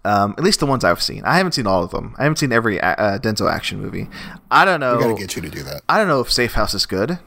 um, 0.05 0.35
at 0.39 0.45
least 0.45 0.61
the 0.61 0.65
ones 0.65 0.85
I've 0.85 1.03
seen. 1.03 1.23
I 1.25 1.37
haven't 1.37 1.53
seen 1.53 1.67
all 1.67 1.83
of 1.83 1.91
them. 1.91 2.15
I 2.19 2.23
haven't 2.23 2.37
seen 2.37 2.51
every 2.53 2.81
uh, 2.81 2.95
uh, 2.95 3.19
Denzel 3.19 3.53
action 3.53 3.83
movie. 3.83 4.09
I 4.51 4.65
don't 4.65 4.81
know. 4.81 4.97
We 4.97 5.03
gotta 5.03 5.15
get 5.17 5.37
you 5.37 5.43
to 5.43 5.51
do 5.51 5.63
that. 5.65 5.83
I 5.87 5.99
don't 5.99 6.09
know 6.09 6.21
if 6.21 6.33
Safe 6.33 6.53
House 6.55 6.73
is 6.73 6.87
good. 6.87 7.19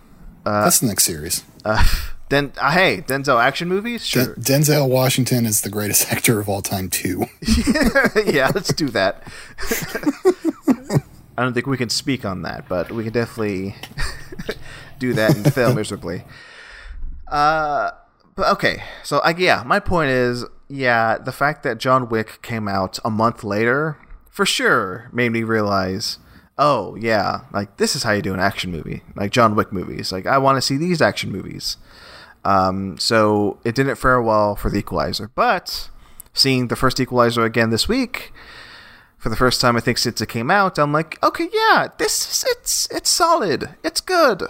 That's 0.45 0.79
the 0.79 0.87
next 0.87 1.03
series. 1.03 1.43
Uh, 1.63 1.85
then, 2.31 2.53
uh, 2.57 2.71
hey, 2.71 3.03
Denzel 3.05 3.43
action 3.43 3.67
movies, 3.67 4.05
sure. 4.05 4.33
Den- 4.35 4.61
Denzel 4.63 4.89
Washington 4.89 5.45
is 5.45 5.61
the 5.61 5.69
greatest 5.69 6.11
actor 6.13 6.39
of 6.39 6.47
all 6.47 6.61
time, 6.61 6.89
too. 6.89 7.25
yeah, 8.25 8.49
let's 8.55 8.73
do 8.73 8.87
that. 8.89 9.21
I 11.37 11.43
don't 11.43 11.53
think 11.53 11.67
we 11.67 11.77
can 11.77 11.89
speak 11.89 12.23
on 12.23 12.43
that, 12.43 12.69
but 12.69 12.91
we 12.91 13.03
can 13.03 13.11
definitely 13.11 13.75
do 14.99 15.13
that 15.13 15.35
and 15.35 15.53
fail 15.53 15.73
miserably. 15.75 16.23
Uh, 17.27 17.91
but 18.35 18.47
okay, 18.53 18.83
so 19.03 19.19
I, 19.19 19.31
yeah, 19.31 19.63
my 19.65 19.81
point 19.81 20.11
is, 20.11 20.45
yeah, 20.69 21.17
the 21.17 21.31
fact 21.33 21.63
that 21.63 21.79
John 21.79 22.07
Wick 22.07 22.41
came 22.41 22.67
out 22.67 22.97
a 23.03 23.09
month 23.09 23.43
later, 23.43 23.97
for 24.29 24.45
sure, 24.45 25.09
made 25.11 25.33
me 25.33 25.43
realize, 25.43 26.17
oh 26.57 26.95
yeah, 26.95 27.41
like 27.51 27.75
this 27.75 27.95
is 27.95 28.03
how 28.03 28.11
you 28.11 28.21
do 28.21 28.33
an 28.33 28.39
action 28.39 28.71
movie, 28.71 29.03
like 29.15 29.31
John 29.31 29.55
Wick 29.55 29.73
movies. 29.73 30.11
Like 30.11 30.25
I 30.25 30.37
want 30.37 30.55
to 30.57 30.61
see 30.61 30.77
these 30.77 31.01
action 31.01 31.31
movies. 31.31 31.75
Um, 32.43 32.97
so 32.97 33.59
it 33.63 33.75
didn't 33.75 33.95
fare 33.95 34.21
well 34.21 34.55
for 34.55 34.69
the 34.69 34.79
Equalizer, 34.79 35.29
but 35.35 35.89
seeing 36.33 36.67
the 36.67 36.75
first 36.75 36.99
Equalizer 36.99 37.43
again 37.45 37.69
this 37.69 37.87
week 37.87 38.33
for 39.17 39.29
the 39.29 39.35
first 39.35 39.61
time, 39.61 39.77
I 39.77 39.81
think 39.81 39.99
since 39.99 40.19
it 40.21 40.29
came 40.29 40.49
out, 40.49 40.79
I'm 40.79 40.91
like, 40.91 41.21
okay, 41.23 41.47
yeah, 41.53 41.89
this 41.99 42.31
is 42.31 42.45
it's 42.49 42.87
it's 42.89 43.09
solid, 43.09 43.69
it's 43.83 44.01
good. 44.01 44.43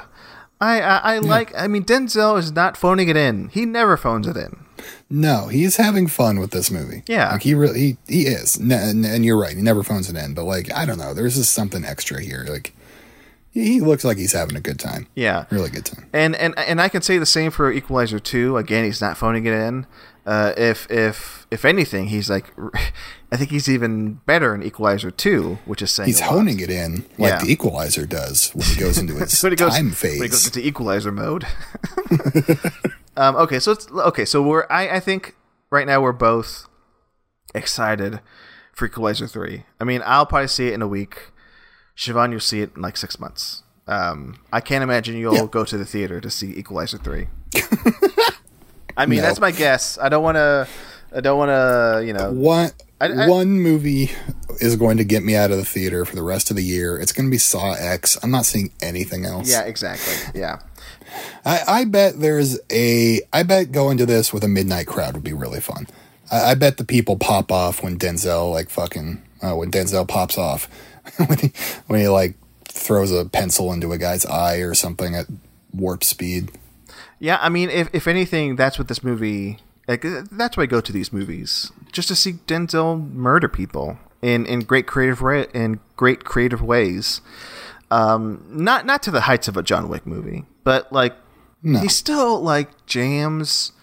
I 0.61 0.79
I, 0.79 1.15
I 1.15 1.17
like. 1.17 1.51
I 1.57 1.67
mean, 1.67 1.83
Denzel 1.83 2.37
is 2.37 2.51
not 2.51 2.77
phoning 2.77 3.09
it 3.09 3.17
in. 3.17 3.49
He 3.49 3.65
never 3.65 3.97
phones 3.97 4.27
it 4.27 4.37
in. 4.37 4.63
No, 5.09 5.47
he's 5.47 5.75
having 5.75 6.07
fun 6.07 6.39
with 6.39 6.51
this 6.51 6.71
movie. 6.71 7.03
Yeah. 7.05 7.33
like 7.33 7.43
he 7.43 7.53
really 7.53 7.79
he, 7.79 7.97
he 8.07 8.21
is, 8.27 8.55
and 8.55 9.25
you're 9.25 9.37
right. 9.37 9.55
He 9.55 9.61
never 9.61 9.83
phones 9.83 10.09
it 10.09 10.15
in, 10.15 10.33
but 10.33 10.45
like 10.45 10.71
I 10.73 10.85
don't 10.85 10.97
know, 10.97 11.13
there's 11.13 11.35
just 11.35 11.53
something 11.53 11.83
extra 11.83 12.21
here. 12.21 12.45
Like 12.47 12.73
he 13.51 13.73
he 13.73 13.79
looks 13.81 14.03
like 14.03 14.17
he's 14.17 14.33
having 14.33 14.55
a 14.55 14.61
good 14.61 14.79
time. 14.79 15.07
Yeah, 15.15 15.45
Really 15.51 15.69
good 15.69 15.85
time. 15.85 16.09
and 16.13 16.35
and 16.35 16.57
and 16.59 16.81
I 16.81 16.89
can 16.89 17.01
say 17.01 17.17
the 17.17 17.25
same 17.25 17.51
for 17.51 17.71
Equalizer 17.71 18.19
two. 18.19 18.57
Again, 18.57 18.85
he's 18.85 19.01
not 19.01 19.17
phoning 19.17 19.45
it 19.45 19.53
in. 19.53 19.85
Uh, 20.25 20.53
if 20.55 20.89
if 20.91 21.47
if 21.51 21.65
anything, 21.65 22.07
he's 22.07 22.29
like, 22.29 22.53
I 23.31 23.37
think 23.37 23.49
he's 23.49 23.67
even 23.67 24.21
better 24.25 24.53
in 24.53 24.61
Equalizer 24.63 25.09
two, 25.11 25.57
which 25.65 25.81
is 25.81 25.91
saying 25.91 26.07
He's 26.07 26.21
lot. 26.21 26.29
honing 26.29 26.59
it 26.59 26.69
in 26.69 27.05
like 27.17 27.31
Yeah. 27.33 27.39
the 27.39 27.51
Equalizer 27.51 28.05
does 28.05 28.51
when 28.53 28.65
he 28.67 28.79
goes 28.79 28.97
into 28.99 29.13
his 29.19 29.41
when 29.41 29.51
it 29.53 29.59
goes 29.59 29.75
time 29.75 29.91
phase. 29.91 30.19
when 30.19 30.27
it 30.27 30.31
goes 30.31 30.45
into 30.45 30.65
Equalizer 30.65 31.11
mode. 31.11 31.45
um, 33.17 33.35
okay, 33.35 33.59
so 33.59 33.71
it's 33.71 33.89
okay. 33.91 34.25
So 34.25 34.41
we're 34.41 34.65
I 34.69 34.89
I 34.97 34.99
think 34.99 35.35
right 35.71 35.87
now 35.87 36.01
we're 36.01 36.11
both 36.13 36.67
excited 37.55 38.19
for 38.73 38.85
Equalizer 38.85 39.27
three. 39.27 39.63
I 39.79 39.83
mean, 39.83 40.01
I'll 40.05 40.25
probably 40.25 40.47
see 40.47 40.67
it 40.67 40.73
in 40.73 40.81
a 40.81 40.87
week. 40.87 41.31
Siobhan, 41.97 42.31
you'll 42.31 42.39
see 42.39 42.61
it 42.61 42.71
in 42.75 42.81
like 42.81 42.97
six 42.97 43.19
months. 43.19 43.63
Um, 43.87 44.39
I 44.53 44.61
can't 44.61 44.83
imagine 44.83 45.17
you'll 45.17 45.35
Yeah. 45.35 45.45
go 45.49 45.65
to 45.65 45.77
the 45.77 45.85
theater 45.85 46.21
to 46.21 46.29
see 46.29 46.51
Equalizer 46.57 46.97
three. 46.97 47.27
I 48.97 49.05
mean, 49.05 49.17
No. 49.19 49.23
that's 49.25 49.39
my 49.39 49.51
guess. 49.51 49.97
I 49.99 50.09
don't 50.09 50.23
want 50.23 50.35
to. 50.35 50.67
I 51.15 51.21
don't 51.21 51.37
want 51.37 51.49
to. 51.49 52.05
You 52.05 52.13
know. 52.13 52.31
One 52.31 52.71
I- 52.99 53.07
I- 53.07 53.27
one 53.27 53.59
movie 53.59 54.11
is 54.59 54.75
going 54.75 54.97
to 54.97 55.03
get 55.03 55.23
me 55.23 55.35
out 55.35 55.49
of 55.51 55.57
the 55.57 55.65
theater 55.65 56.05
for 56.05 56.15
the 56.15 56.21
rest 56.21 56.49
of 56.51 56.55
the 56.55 56.63
year. 56.63 56.97
It's 56.99 57.11
going 57.11 57.25
to 57.27 57.31
be 57.31 57.37
Saw 57.37 57.73
X. 57.73 58.17
I'm 58.21 58.31
not 58.31 58.45
seeing 58.45 58.71
anything 58.81 59.25
else. 59.25 59.49
Yeah. 59.49 59.61
Exactly. 59.63 60.39
Yeah. 60.39 60.59
I, 61.45 61.59
I 61.67 61.85
bet 61.85 62.19
there's 62.19 62.59
a. 62.71 63.21
I 63.33 63.43
bet 63.43 63.71
going 63.71 63.97
to 63.97 64.05
this 64.05 64.31
with 64.31 64.43
a 64.43 64.47
midnight 64.47 64.87
crowd 64.87 65.13
would 65.15 65.23
be 65.23 65.33
really 65.33 65.59
fun. 65.61 65.87
I, 66.31 66.51
I 66.51 66.55
bet 66.55 66.77
the 66.77 66.85
people 66.85 67.17
pop 67.17 67.51
off 67.51 67.83
when 67.83 67.97
Denzel 67.97 68.51
like 68.51 68.69
fucking 68.69 69.21
uh, 69.41 69.55
when 69.55 69.71
Denzel 69.71 70.07
pops 70.07 70.37
off 70.37 70.69
when 71.25 71.37
he 71.37 71.53
when 71.87 71.99
he 71.99 72.07
like 72.07 72.35
throws 72.65 73.11
a 73.11 73.25
pencil 73.25 73.71
into 73.71 73.91
a 73.91 73.97
guy's 73.97 74.25
eye 74.25 74.57
or 74.57 74.73
something 74.73 75.15
at 75.15 75.27
warp 75.73 76.03
speed. 76.03 76.51
Yeah, 77.19 77.37
I 77.41 77.49
mean, 77.49 77.69
if 77.69 77.89
if 77.93 78.07
anything, 78.07 78.55
that's 78.55 78.79
what 78.79 78.87
this 78.87 79.03
movie. 79.03 79.59
Like, 79.87 80.05
that's 80.31 80.55
why 80.55 80.63
I 80.63 80.67
go 80.67 80.79
to 80.79 80.91
these 80.91 81.11
movies 81.11 81.71
just 81.91 82.07
to 82.07 82.15
see 82.15 82.33
Denzel 82.33 83.11
murder 83.13 83.47
people 83.47 83.97
in 84.21 84.45
in 84.45 84.61
great 84.61 84.87
creative 84.87 85.21
way 85.21 85.47
in 85.53 85.79
great 85.95 86.23
creative 86.23 86.61
ways. 86.61 87.21
Um, 87.89 88.45
not 88.49 88.85
not 88.85 89.03
to 89.03 89.11
the 89.11 89.21
heights 89.21 89.47
of 89.47 89.57
a 89.57 89.63
John 89.63 89.89
Wick 89.89 90.05
movie, 90.05 90.45
but 90.63 90.91
like 90.93 91.15
he 91.63 91.87
still 91.89 92.39
like 92.41 92.85
jams 92.85 93.73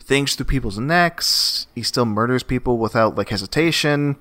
things 0.00 0.34
through 0.34 0.46
people's 0.46 0.78
necks. 0.78 1.66
He 1.74 1.82
still 1.82 2.06
murders 2.06 2.42
people 2.42 2.78
without 2.78 3.16
like 3.16 3.28
hesitation. 3.28 4.16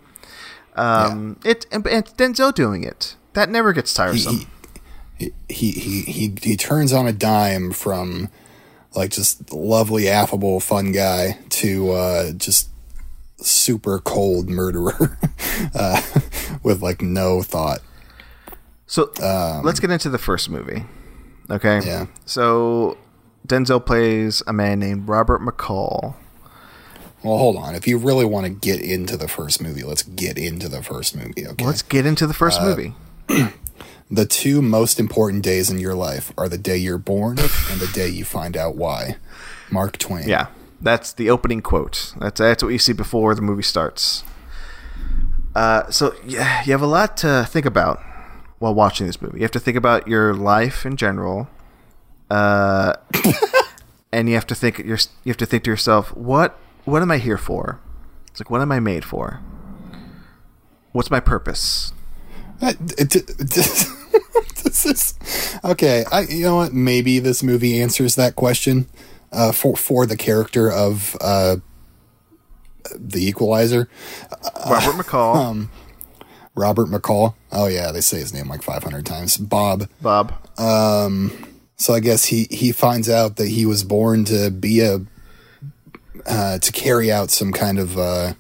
Um, 0.76 1.40
it 1.44 1.66
and, 1.72 1.86
and 1.88 2.06
Denzel 2.06 2.54
doing 2.54 2.84
it 2.84 3.16
that 3.34 3.50
never 3.50 3.74
gets 3.74 3.94
tiresome. 3.94 4.48
He 5.18 5.32
he 5.50 5.72
he 5.72 6.02
he 6.02 6.36
he 6.42 6.56
turns 6.56 6.94
on 6.94 7.08
a 7.08 7.14
dime 7.14 7.72
from 7.72 8.30
like 8.96 9.12
just 9.12 9.54
lovely, 9.54 10.08
affable, 10.10 10.60
fun 10.60 10.92
guy 10.92 11.38
to 11.50 11.92
uh, 11.92 12.32
just 12.32 12.70
super 13.38 14.00
cold 14.00 14.50
murderer 14.50 15.18
uh, 15.76 16.02
with 16.64 16.82
like 16.82 17.02
no 17.02 17.42
thought. 17.42 17.80
So 18.88 19.12
let's 19.64 19.80
get 19.80 19.92
into 19.92 20.10
the 20.10 20.18
first 20.18 20.50
movie. 20.50 20.86
Okay. 21.50 21.78
Um, 21.78 21.84
Yeah. 21.86 22.06
So 22.26 22.98
Denzel 23.48 23.86
plays 23.86 24.42
a 24.48 24.54
man 24.54 24.80
named 24.80 25.08
Robert 25.08 25.42
McCall. 25.42 26.16
Well, 27.24 27.38
hold 27.38 27.58
on. 27.58 27.76
If 27.76 27.88
you 27.88 27.98
really 27.98 28.26
want 28.26 28.46
to 28.46 28.50
get 28.50 28.80
into 28.82 29.18
the 29.18 29.28
first 29.28 29.62
movie, 29.62 29.84
let's 29.84 30.04
get 30.04 30.38
into 30.38 30.70
the 30.70 30.82
first 30.82 31.16
movie. 31.16 31.46
Okay. 31.46 31.66
Let's 31.66 31.82
get 31.82 32.06
into 32.06 32.26
the 32.26 32.32
Uh, 32.34 32.38
first 32.38 32.62
movie. 32.62 32.94
the 34.12 34.26
two 34.26 34.62
most 34.62 35.00
important 35.00 35.44
days 35.44 35.70
in 35.70 35.78
your 35.80 35.96
life 35.96 36.32
are 36.38 36.48
the 36.48 36.58
day 36.58 36.78
you're 36.78 36.98
born 36.98 37.38
and 37.40 37.80
the 37.82 37.90
day 37.94 38.08
you 38.08 38.24
find 38.24 38.56
out 38.56 38.76
why. 38.76 39.18
Mark 39.70 39.98
Twain. 39.98 40.28
Yeah. 40.28 40.48
That's 40.82 41.12
the 41.12 41.30
opening 41.30 41.62
quote. 41.62 42.14
That's 42.20 42.40
that's 42.40 42.64
what 42.64 42.70
you 42.70 42.80
see 42.80 42.94
before 42.94 43.36
the 43.36 43.42
movie 43.42 43.64
starts. 43.64 44.24
Uh, 45.54 45.90
so 45.92 46.16
yeah, 46.26 46.64
you 46.64 46.72
have 46.72 46.82
a 46.82 46.88
lot 46.88 47.18
to 47.18 47.46
think 47.50 47.66
about 47.66 48.00
while 48.60 48.74
watching 48.74 49.06
this 49.08 49.22
movie. 49.22 49.40
You 49.40 49.44
have 49.44 49.52
to 49.52 49.60
think 49.60 49.76
about 49.76 50.08
your 50.08 50.34
life 50.34 50.86
in 50.86 50.96
general, 50.96 51.50
uh, 52.30 52.94
and 54.14 54.30
you 54.30 54.36
have 54.36 54.48
to 54.48 54.56
think 54.56 54.80
you 54.80 54.96
have 55.26 55.38
to 55.38 55.46
think 55.46 55.64
to 55.66 55.70
yourself, 55.70 56.16
what 56.16 56.58
what 56.86 57.02
am 57.02 57.12
I 57.12 57.18
here 57.18 57.38
for? 57.38 57.80
It's 58.30 58.40
like, 58.40 58.50
what 58.50 58.62
am 58.62 58.72
I 58.72 58.80
made 58.80 59.06
for? 59.06 59.42
What's 60.92 61.12
my 61.12 61.20
purpose? 61.20 61.94
Uh, 62.62 62.74
this 62.88 64.86
is 64.86 65.14
okay. 65.64 66.04
I, 66.12 66.22
you 66.22 66.44
know 66.44 66.56
what? 66.58 66.74
Maybe 66.74 67.20
this 67.20 67.42
movie 67.44 67.80
answers 67.82 68.16
that 68.16 68.36
question 68.36 68.88
uh, 69.32 69.52
for 69.52 69.76
for 69.78 70.06
the 70.06 70.18
character 70.18 70.70
of 70.72 71.16
uh, 71.22 71.58
the 72.96 73.26
Equalizer, 73.28 73.88
Robert 74.68 75.04
McCall, 75.04 75.36
um, 75.46 75.72
Robert 76.56 76.88
McCall. 76.90 77.36
Oh 77.52 77.68
yeah, 77.68 77.92
they 77.92 78.02
say 78.02 78.18
his 78.20 78.34
name 78.34 78.50
like 78.50 78.64
five 78.64 78.84
hundred 78.84 79.06
times. 79.06 79.38
Bob. 79.38 79.88
Bob. 80.02 80.34
Um, 80.60 81.32
So 81.78 81.94
I 81.94 82.02
guess 82.02 82.26
he 82.26 82.48
he 82.52 82.72
finds 82.74 83.10
out 83.10 83.38
that 83.38 83.48
he 83.48 83.66
was 83.66 83.84
born 83.86 84.26
to 84.26 84.50
be 84.52 84.82
a 84.82 85.00
uh, 86.26 86.58
to 86.60 86.72
carry 86.72 87.12
out 87.12 87.30
some 87.32 87.52
kind 87.52 87.80
of 87.80 87.98
uh, 87.98 88.34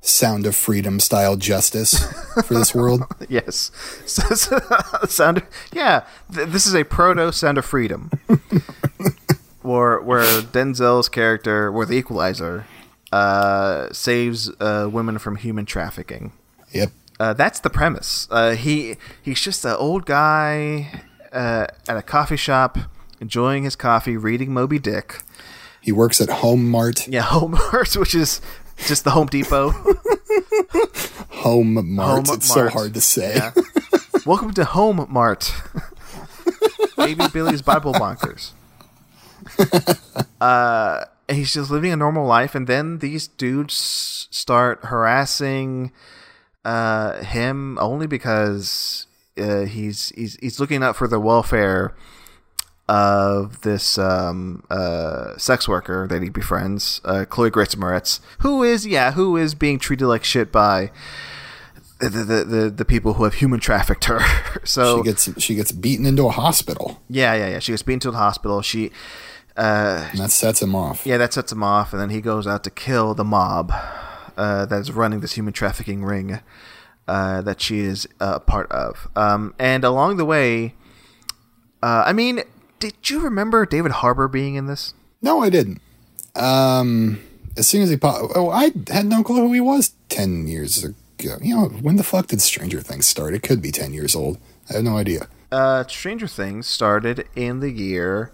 sound 0.00 0.46
of 0.46 0.54
freedom 0.56 1.00
style 1.00 1.36
justice 1.36 2.02
for 2.46 2.54
this 2.54 2.74
world. 2.74 3.02
Yes. 3.28 3.70
So- 4.06 4.34
so- 4.34 4.60
sound. 5.06 5.42
Yeah. 5.72 6.04
Th- 6.34 6.48
this 6.48 6.66
is 6.66 6.74
a 6.74 6.84
proto 6.84 7.30
Sound 7.32 7.58
of 7.58 7.64
Freedom, 7.64 8.10
where 9.62 10.00
where 10.00 10.22
Denzel's 10.42 11.08
character, 11.08 11.70
where 11.72 11.86
the 11.86 11.94
Equalizer, 11.96 12.66
uh, 13.12 13.88
saves 13.92 14.50
uh, 14.60 14.88
women 14.90 15.18
from 15.18 15.36
human 15.36 15.66
trafficking. 15.66 16.32
Yep. 16.72 16.90
Uh, 17.20 17.32
that's 17.32 17.60
the 17.60 17.70
premise. 17.70 18.28
Uh, 18.30 18.52
he 18.54 18.96
he's 19.22 19.40
just 19.40 19.64
an 19.64 19.74
old 19.76 20.06
guy 20.06 21.02
uh, 21.32 21.66
at 21.88 21.96
a 21.96 22.02
coffee 22.02 22.36
shop, 22.36 22.78
enjoying 23.20 23.64
his 23.64 23.74
coffee, 23.76 24.16
reading 24.16 24.52
Moby 24.52 24.78
Dick. 24.78 25.22
He 25.80 25.92
works 25.92 26.20
at 26.20 26.28
Home 26.28 26.68
Mart. 26.70 27.08
Yeah, 27.08 27.22
Home 27.22 27.52
Mart, 27.52 27.94
which 27.96 28.14
is 28.14 28.40
just 28.86 29.04
the 29.04 29.10
Home 29.10 29.26
Depot. 29.28 29.70
Home 31.30 31.94
Mart. 31.94 32.26
Home 32.26 32.36
it's 32.36 32.52
so 32.52 32.68
hard 32.68 32.94
to 32.94 33.00
say. 33.00 33.36
Yeah. 33.36 33.52
Welcome 34.26 34.52
to 34.54 34.64
Home 34.64 35.06
Mart. 35.08 35.52
Baby 36.96 37.24
Billy's 37.32 37.62
Bible 37.62 37.92
Bonkers. 37.94 38.52
Uh, 40.40 41.04
he's 41.28 41.54
just 41.54 41.70
living 41.70 41.92
a 41.92 41.96
normal 41.96 42.26
life, 42.26 42.54
and 42.54 42.66
then 42.66 42.98
these 42.98 43.28
dudes 43.28 44.28
start 44.30 44.84
harassing 44.84 45.92
uh, 46.64 47.22
him 47.22 47.78
only 47.78 48.06
because 48.06 49.06
uh, 49.38 49.60
he's 49.64 50.10
he's 50.10 50.36
he's 50.40 50.60
looking 50.60 50.82
out 50.82 50.96
for 50.96 51.08
the 51.08 51.20
welfare 51.20 51.94
of 52.88 53.60
this 53.60 53.98
um, 53.98 54.62
uh, 54.70 55.36
sex 55.36 55.68
worker 55.68 56.06
that 56.08 56.22
he 56.22 56.30
befriends, 56.30 57.00
uh, 57.04 57.24
Chloe 57.28 57.50
Grace 57.50 57.74
Moretz, 57.74 58.20
who 58.38 58.62
is 58.62 58.86
yeah, 58.86 59.12
who 59.12 59.36
is 59.36 59.54
being 59.54 59.78
treated 59.78 60.06
like 60.06 60.24
shit 60.24 60.50
by 60.50 60.90
the 61.98 62.08
the, 62.08 62.44
the, 62.44 62.70
the 62.70 62.84
people 62.84 63.14
who 63.14 63.24
have 63.24 63.34
human 63.34 63.60
trafficked 63.60 64.06
her. 64.06 64.20
so 64.64 64.98
She 64.98 65.04
gets 65.04 65.42
she 65.42 65.54
gets 65.54 65.72
beaten 65.72 66.06
into 66.06 66.26
a 66.26 66.30
hospital, 66.30 67.02
yeah, 67.10 67.34
yeah, 67.34 67.48
yeah. 67.50 67.58
She 67.58 67.72
gets 67.72 67.82
beaten 67.82 68.00
to 68.00 68.10
the 68.10 68.18
hospital. 68.18 68.62
She 68.62 68.90
uh, 69.56 70.08
and 70.12 70.20
that 70.20 70.30
sets 70.30 70.62
him 70.62 70.74
off. 70.74 71.04
yeah, 71.04 71.18
that 71.18 71.32
sets 71.32 71.52
him 71.52 71.62
off, 71.62 71.92
and 71.92 72.00
then 72.00 72.10
he 72.10 72.20
goes 72.20 72.46
out 72.46 72.64
to 72.64 72.70
kill 72.70 73.14
the 73.14 73.24
mob 73.24 73.72
uh, 74.36 74.64
that's 74.66 74.90
running 74.90 75.20
this 75.20 75.32
human 75.32 75.52
trafficking 75.52 76.04
ring 76.04 76.40
uh, 77.08 77.42
that 77.42 77.60
she 77.60 77.80
is 77.80 78.06
a 78.20 78.38
part 78.38 78.70
of. 78.70 79.08
Um, 79.16 79.54
and 79.58 79.82
along 79.84 80.16
the 80.16 80.24
way, 80.24 80.74
uh, 81.82 82.04
I 82.06 82.12
mean, 82.12 82.42
did 82.78 83.10
you 83.10 83.20
remember 83.20 83.66
David 83.66 83.92
Harbour 83.92 84.28
being 84.28 84.54
in 84.54 84.66
this? 84.66 84.94
No, 85.22 85.42
I 85.42 85.50
didn't. 85.50 85.80
Um, 86.36 87.20
as 87.56 87.66
soon 87.66 87.82
as 87.82 87.90
he 87.90 87.96
popped, 87.96 88.32
oh, 88.36 88.50
I 88.50 88.70
had 88.88 89.06
no 89.06 89.22
clue 89.22 89.46
who 89.48 89.52
he 89.52 89.60
was 89.60 89.92
ten 90.08 90.46
years 90.46 90.84
ago. 90.84 91.36
You 91.42 91.54
know, 91.56 91.64
when 91.82 91.96
the 91.96 92.04
fuck 92.04 92.28
did 92.28 92.40
Stranger 92.40 92.80
Things 92.80 93.06
start? 93.06 93.34
It 93.34 93.42
could 93.42 93.60
be 93.60 93.72
ten 93.72 93.92
years 93.92 94.14
old. 94.14 94.38
I 94.70 94.74
have 94.74 94.84
no 94.84 94.96
idea. 94.96 95.26
Uh, 95.50 95.84
Stranger 95.86 96.28
Things 96.28 96.66
started 96.66 97.26
in 97.34 97.60
the 97.60 97.70
year 97.70 98.30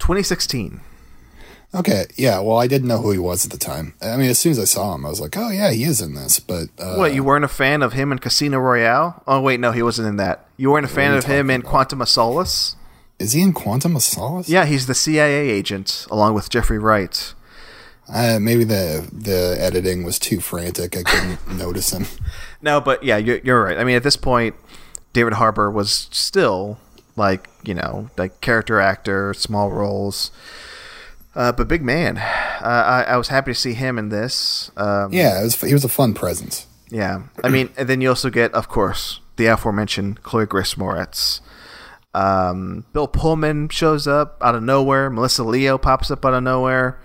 2016. 0.00 0.80
Okay, 1.74 2.04
yeah. 2.16 2.38
Well, 2.40 2.58
I 2.58 2.66
didn't 2.66 2.88
know 2.88 3.00
who 3.00 3.12
he 3.12 3.18
was 3.18 3.46
at 3.46 3.50
the 3.50 3.56
time. 3.56 3.94
I 4.02 4.16
mean, 4.16 4.28
as 4.28 4.38
soon 4.38 4.52
as 4.52 4.58
I 4.58 4.64
saw 4.64 4.94
him, 4.94 5.06
I 5.06 5.08
was 5.08 5.20
like, 5.22 5.36
"Oh 5.38 5.48
yeah, 5.48 5.70
he 5.70 5.84
is 5.84 6.02
in 6.02 6.14
this." 6.14 6.38
But 6.38 6.64
uh, 6.78 6.96
What, 6.96 7.14
you 7.14 7.24
weren't 7.24 7.46
a 7.46 7.48
fan 7.48 7.80
of 7.82 7.94
him 7.94 8.12
in 8.12 8.18
Casino 8.18 8.58
Royale? 8.58 9.22
Oh, 9.26 9.40
wait, 9.40 9.58
no, 9.58 9.72
he 9.72 9.82
wasn't 9.82 10.08
in 10.08 10.16
that. 10.16 10.46
You 10.58 10.70
weren't 10.70 10.84
a 10.84 10.88
fan 10.88 11.14
of 11.14 11.24
him 11.24 11.48
in 11.48 11.62
about? 11.62 11.70
Quantum 11.70 12.02
of 12.02 12.10
Solace? 12.10 12.76
Is 13.18 13.32
he 13.32 13.40
in 13.42 13.52
Quantum 13.52 13.96
of 13.96 14.02
Solace? 14.02 14.48
Yeah, 14.48 14.64
he's 14.64 14.86
the 14.86 14.94
CIA 14.94 15.48
agent 15.50 16.06
along 16.10 16.34
with 16.34 16.50
Jeffrey 16.50 16.78
Wright. 16.78 17.34
Uh, 18.12 18.38
maybe 18.40 18.64
the 18.64 19.08
the 19.12 19.56
editing 19.60 20.04
was 20.04 20.18
too 20.18 20.40
frantic. 20.40 20.96
I 20.96 21.02
couldn't 21.02 21.48
notice 21.58 21.92
him. 21.92 22.06
No, 22.60 22.80
but 22.80 23.02
yeah, 23.04 23.16
you're, 23.16 23.38
you're 23.38 23.62
right. 23.62 23.78
I 23.78 23.84
mean, 23.84 23.96
at 23.96 24.02
this 24.02 24.16
point, 24.16 24.54
David 25.12 25.34
Harbour 25.34 25.70
was 25.70 26.08
still 26.10 26.78
like 27.16 27.48
you 27.64 27.74
know 27.74 28.10
like 28.18 28.40
character 28.40 28.80
actor, 28.80 29.32
small 29.34 29.70
roles. 29.70 30.30
Uh, 31.34 31.50
but 31.52 31.66
big 31.66 31.82
man, 31.82 32.18
uh, 32.18 32.60
I, 32.62 33.04
I 33.04 33.16
was 33.16 33.28
happy 33.28 33.52
to 33.52 33.58
see 33.58 33.72
him 33.72 33.98
in 33.98 34.10
this. 34.10 34.70
Um, 34.76 35.12
Yeah, 35.14 35.40
it 35.40 35.44
was, 35.44 35.60
he 35.62 35.72
was 35.72 35.82
a 35.84 35.88
fun 35.88 36.12
presence. 36.12 36.66
yeah. 36.90 37.22
I 37.42 37.48
mean, 37.48 37.70
and 37.78 37.88
then 37.88 38.02
you 38.02 38.10
also 38.10 38.28
get, 38.28 38.52
of 38.52 38.68
course, 38.68 39.20
the 39.36 39.46
aforementioned 39.46 40.22
Chloe 40.22 40.44
Grace 40.44 40.74
Moretz. 40.74 41.40
Um, 42.14 42.84
Bill 42.92 43.08
Pullman 43.08 43.68
shows 43.70 44.06
up 44.06 44.38
out 44.42 44.54
of 44.54 44.62
nowhere. 44.62 45.08
Melissa 45.10 45.44
Leo 45.44 45.78
pops 45.78 46.10
up 46.10 46.24
out 46.24 46.34
of 46.34 46.42
nowhere. 46.42 47.00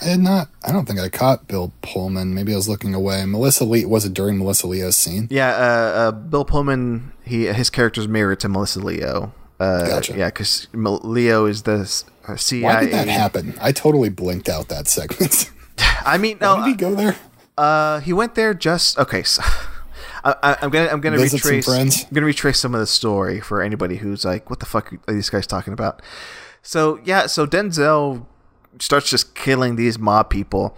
I 0.00 0.06
did 0.06 0.20
not. 0.20 0.48
I 0.64 0.70
don't 0.70 0.86
think 0.86 1.00
I 1.00 1.08
caught 1.08 1.48
Bill 1.48 1.72
Pullman. 1.82 2.32
Maybe 2.34 2.52
I 2.52 2.56
was 2.56 2.68
looking 2.68 2.94
away. 2.94 3.24
Melissa 3.26 3.64
Lee 3.64 3.84
was 3.84 4.04
it 4.04 4.14
during 4.14 4.38
Melissa 4.38 4.68
Leo's 4.68 4.96
scene? 4.96 5.26
Yeah, 5.30 5.50
uh, 5.50 5.98
uh, 5.98 6.10
Bill 6.12 6.44
Pullman. 6.44 7.12
He 7.24 7.46
his 7.46 7.68
character's 7.68 8.06
mirrored 8.06 8.40
to 8.40 8.48
Melissa 8.48 8.78
Leo. 8.80 9.34
Uh, 9.58 9.88
Gotcha. 9.88 10.16
Yeah, 10.16 10.26
because 10.26 10.68
Leo 10.72 11.46
is 11.46 11.64
the 11.64 11.80
uh, 12.28 12.36
CIA. 12.36 12.62
Why 12.62 12.80
did 12.80 12.92
that 12.92 13.08
happen? 13.08 13.54
I 13.60 13.72
totally 13.72 14.08
blinked 14.08 14.48
out 14.48 14.68
that 14.68 14.86
segment. 14.86 15.50
I 16.04 16.16
mean, 16.16 16.38
Why 16.38 16.58
no, 16.58 16.64
did 16.64 16.70
he 16.70 16.76
go 16.76 16.94
there? 16.94 17.16
Uh, 17.56 17.98
he 18.00 18.12
went 18.12 18.36
there 18.36 18.54
just 18.54 18.98
okay. 18.98 19.24
So, 19.24 19.42
I, 20.24 20.34
I, 20.42 20.56
I'm 20.62 20.70
gonna 20.70 20.88
I'm 20.90 21.00
gonna 21.00 21.16
Visit 21.18 21.44
retrace. 21.44 21.68
I'm 21.68 22.14
gonna 22.14 22.26
retrace 22.26 22.58
some 22.58 22.74
of 22.74 22.80
the 22.80 22.86
story 22.86 23.40
for 23.40 23.62
anybody 23.62 23.96
who's 23.96 24.24
like, 24.24 24.50
"What 24.50 24.60
the 24.60 24.66
fuck 24.66 24.92
are 24.92 25.12
these 25.14 25.30
guys 25.30 25.46
talking 25.46 25.72
about?" 25.72 26.02
So 26.62 27.00
yeah, 27.04 27.26
so 27.26 27.46
Denzel 27.46 28.26
starts 28.80 29.10
just 29.10 29.34
killing 29.34 29.76
these 29.76 29.98
mob 29.98 30.30
people, 30.30 30.76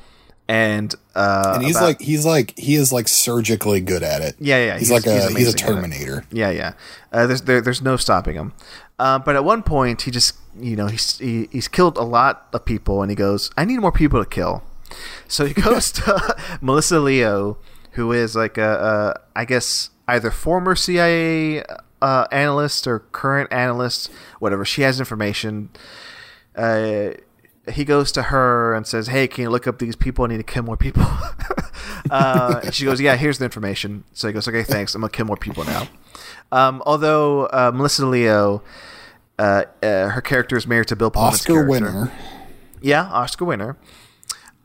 and 0.48 0.94
uh, 1.14 1.52
And 1.56 1.64
he's 1.64 1.76
about- 1.76 1.84
like 1.86 2.00
he's 2.00 2.24
like 2.26 2.58
he 2.58 2.74
is 2.74 2.92
like 2.92 3.08
surgically 3.08 3.80
good 3.80 4.02
at 4.02 4.22
it. 4.22 4.36
Yeah, 4.38 4.64
yeah, 4.64 4.78
He's, 4.78 4.88
he's- 4.88 5.04
like 5.04 5.06
a 5.06 5.14
he's 5.14 5.22
he's, 5.22 5.28
a 5.28 5.32
amazing 5.32 5.48
at 5.48 5.54
it. 5.54 5.58
Terminator. 5.74 6.24
Yeah, 6.30 6.50
yeah. 6.50 6.72
Uh, 7.12 7.26
there's 7.26 7.42
there, 7.42 7.60
there's 7.60 7.82
no 7.82 7.96
stopping 7.96 8.34
him. 8.36 8.52
Uh, 8.98 9.18
but 9.18 9.34
at 9.34 9.44
one 9.44 9.62
point, 9.62 10.02
he 10.02 10.10
just 10.10 10.34
you 10.58 10.76
know 10.76 10.86
he's 10.86 11.18
he, 11.18 11.48
he's 11.50 11.68
killed 11.68 11.96
a 11.96 12.02
lot 12.04 12.48
of 12.52 12.64
people, 12.64 13.00
and 13.02 13.10
he 13.10 13.14
goes, 13.16 13.50
"I 13.56 13.64
need 13.64 13.78
more 13.78 13.92
people 13.92 14.22
to 14.22 14.28
kill." 14.28 14.62
So 15.28 15.46
he 15.46 15.54
goes 15.68 15.90
to 15.92 16.36
Melissa 16.60 17.00
Leo, 17.00 17.56
who 17.92 18.12
is 18.12 18.36
like 18.36 18.58
a, 18.58 19.16
a 19.16 19.38
I 19.38 19.44
guess 19.44 19.90
either 20.08 20.30
former 20.30 20.74
CIA 20.74 21.64
uh, 22.02 22.26
analyst 22.32 22.86
or 22.86 23.00
current 23.12 23.52
analyst, 23.52 24.10
whatever. 24.38 24.64
She 24.64 24.82
has 24.82 24.98
information. 24.98 25.70
Uh, 26.56 27.10
he 27.70 27.84
goes 27.84 28.10
to 28.12 28.24
her 28.24 28.74
and 28.74 28.86
says, 28.86 29.08
"Hey, 29.08 29.28
can 29.28 29.42
you 29.42 29.50
look 29.50 29.66
up 29.66 29.78
these 29.78 29.96
people? 29.96 30.24
I 30.24 30.28
need 30.28 30.38
to 30.38 30.42
kill 30.42 30.62
more 30.62 30.76
people." 30.76 31.04
uh, 32.10 32.60
and 32.64 32.74
she 32.74 32.84
goes, 32.84 33.00
"Yeah, 33.00 33.16
here's 33.16 33.38
the 33.38 33.44
information." 33.44 34.04
So 34.12 34.28
he 34.28 34.32
goes, 34.32 34.48
"Okay, 34.48 34.62
thanks. 34.62 34.94
I'm 34.94 35.02
gonna 35.02 35.10
kill 35.10 35.26
more 35.26 35.36
people 35.36 35.64
now." 35.64 35.88
Um, 36.52 36.82
although 36.86 37.46
uh, 37.46 37.70
Melissa 37.72 38.06
Leo, 38.06 38.62
uh, 39.38 39.64
uh, 39.82 40.08
her 40.08 40.20
character 40.20 40.56
is 40.56 40.66
married 40.66 40.88
to 40.88 40.96
Bill 40.96 41.10
Pullman's 41.10 41.40
Oscar 41.40 41.52
character. 41.52 41.70
winner. 41.70 42.12
Yeah, 42.80 43.04
Oscar 43.04 43.44
winner. 43.44 43.76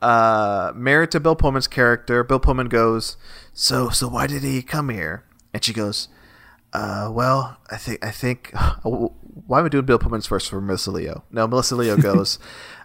Uh, 0.02 0.72
married 0.74 1.10
to 1.12 1.20
Bill 1.20 1.36
Pullman's 1.36 1.66
character. 1.66 2.22
Bill 2.22 2.38
Pullman 2.38 2.68
goes, 2.68 3.16
"So, 3.52 3.88
so 3.88 4.08
why 4.08 4.26
did 4.26 4.42
he 4.42 4.62
come 4.62 4.88
here?" 4.90 5.24
And 5.54 5.64
she 5.64 5.72
goes, 5.72 6.08
uh, 6.72 7.10
"Well, 7.12 7.56
I 7.70 7.76
think, 7.76 8.04
I 8.04 8.10
think, 8.10 8.52
why 8.82 9.60
am 9.60 9.66
I 9.66 9.68
doing 9.68 9.86
Bill 9.86 9.98
Pullman's 9.98 10.26
first 10.26 10.50
for 10.50 10.60
Melissa 10.60 10.90
Leo?" 10.90 11.24
No, 11.30 11.46
Melissa 11.46 11.76
Leo 11.76 11.96
goes, 12.00 12.38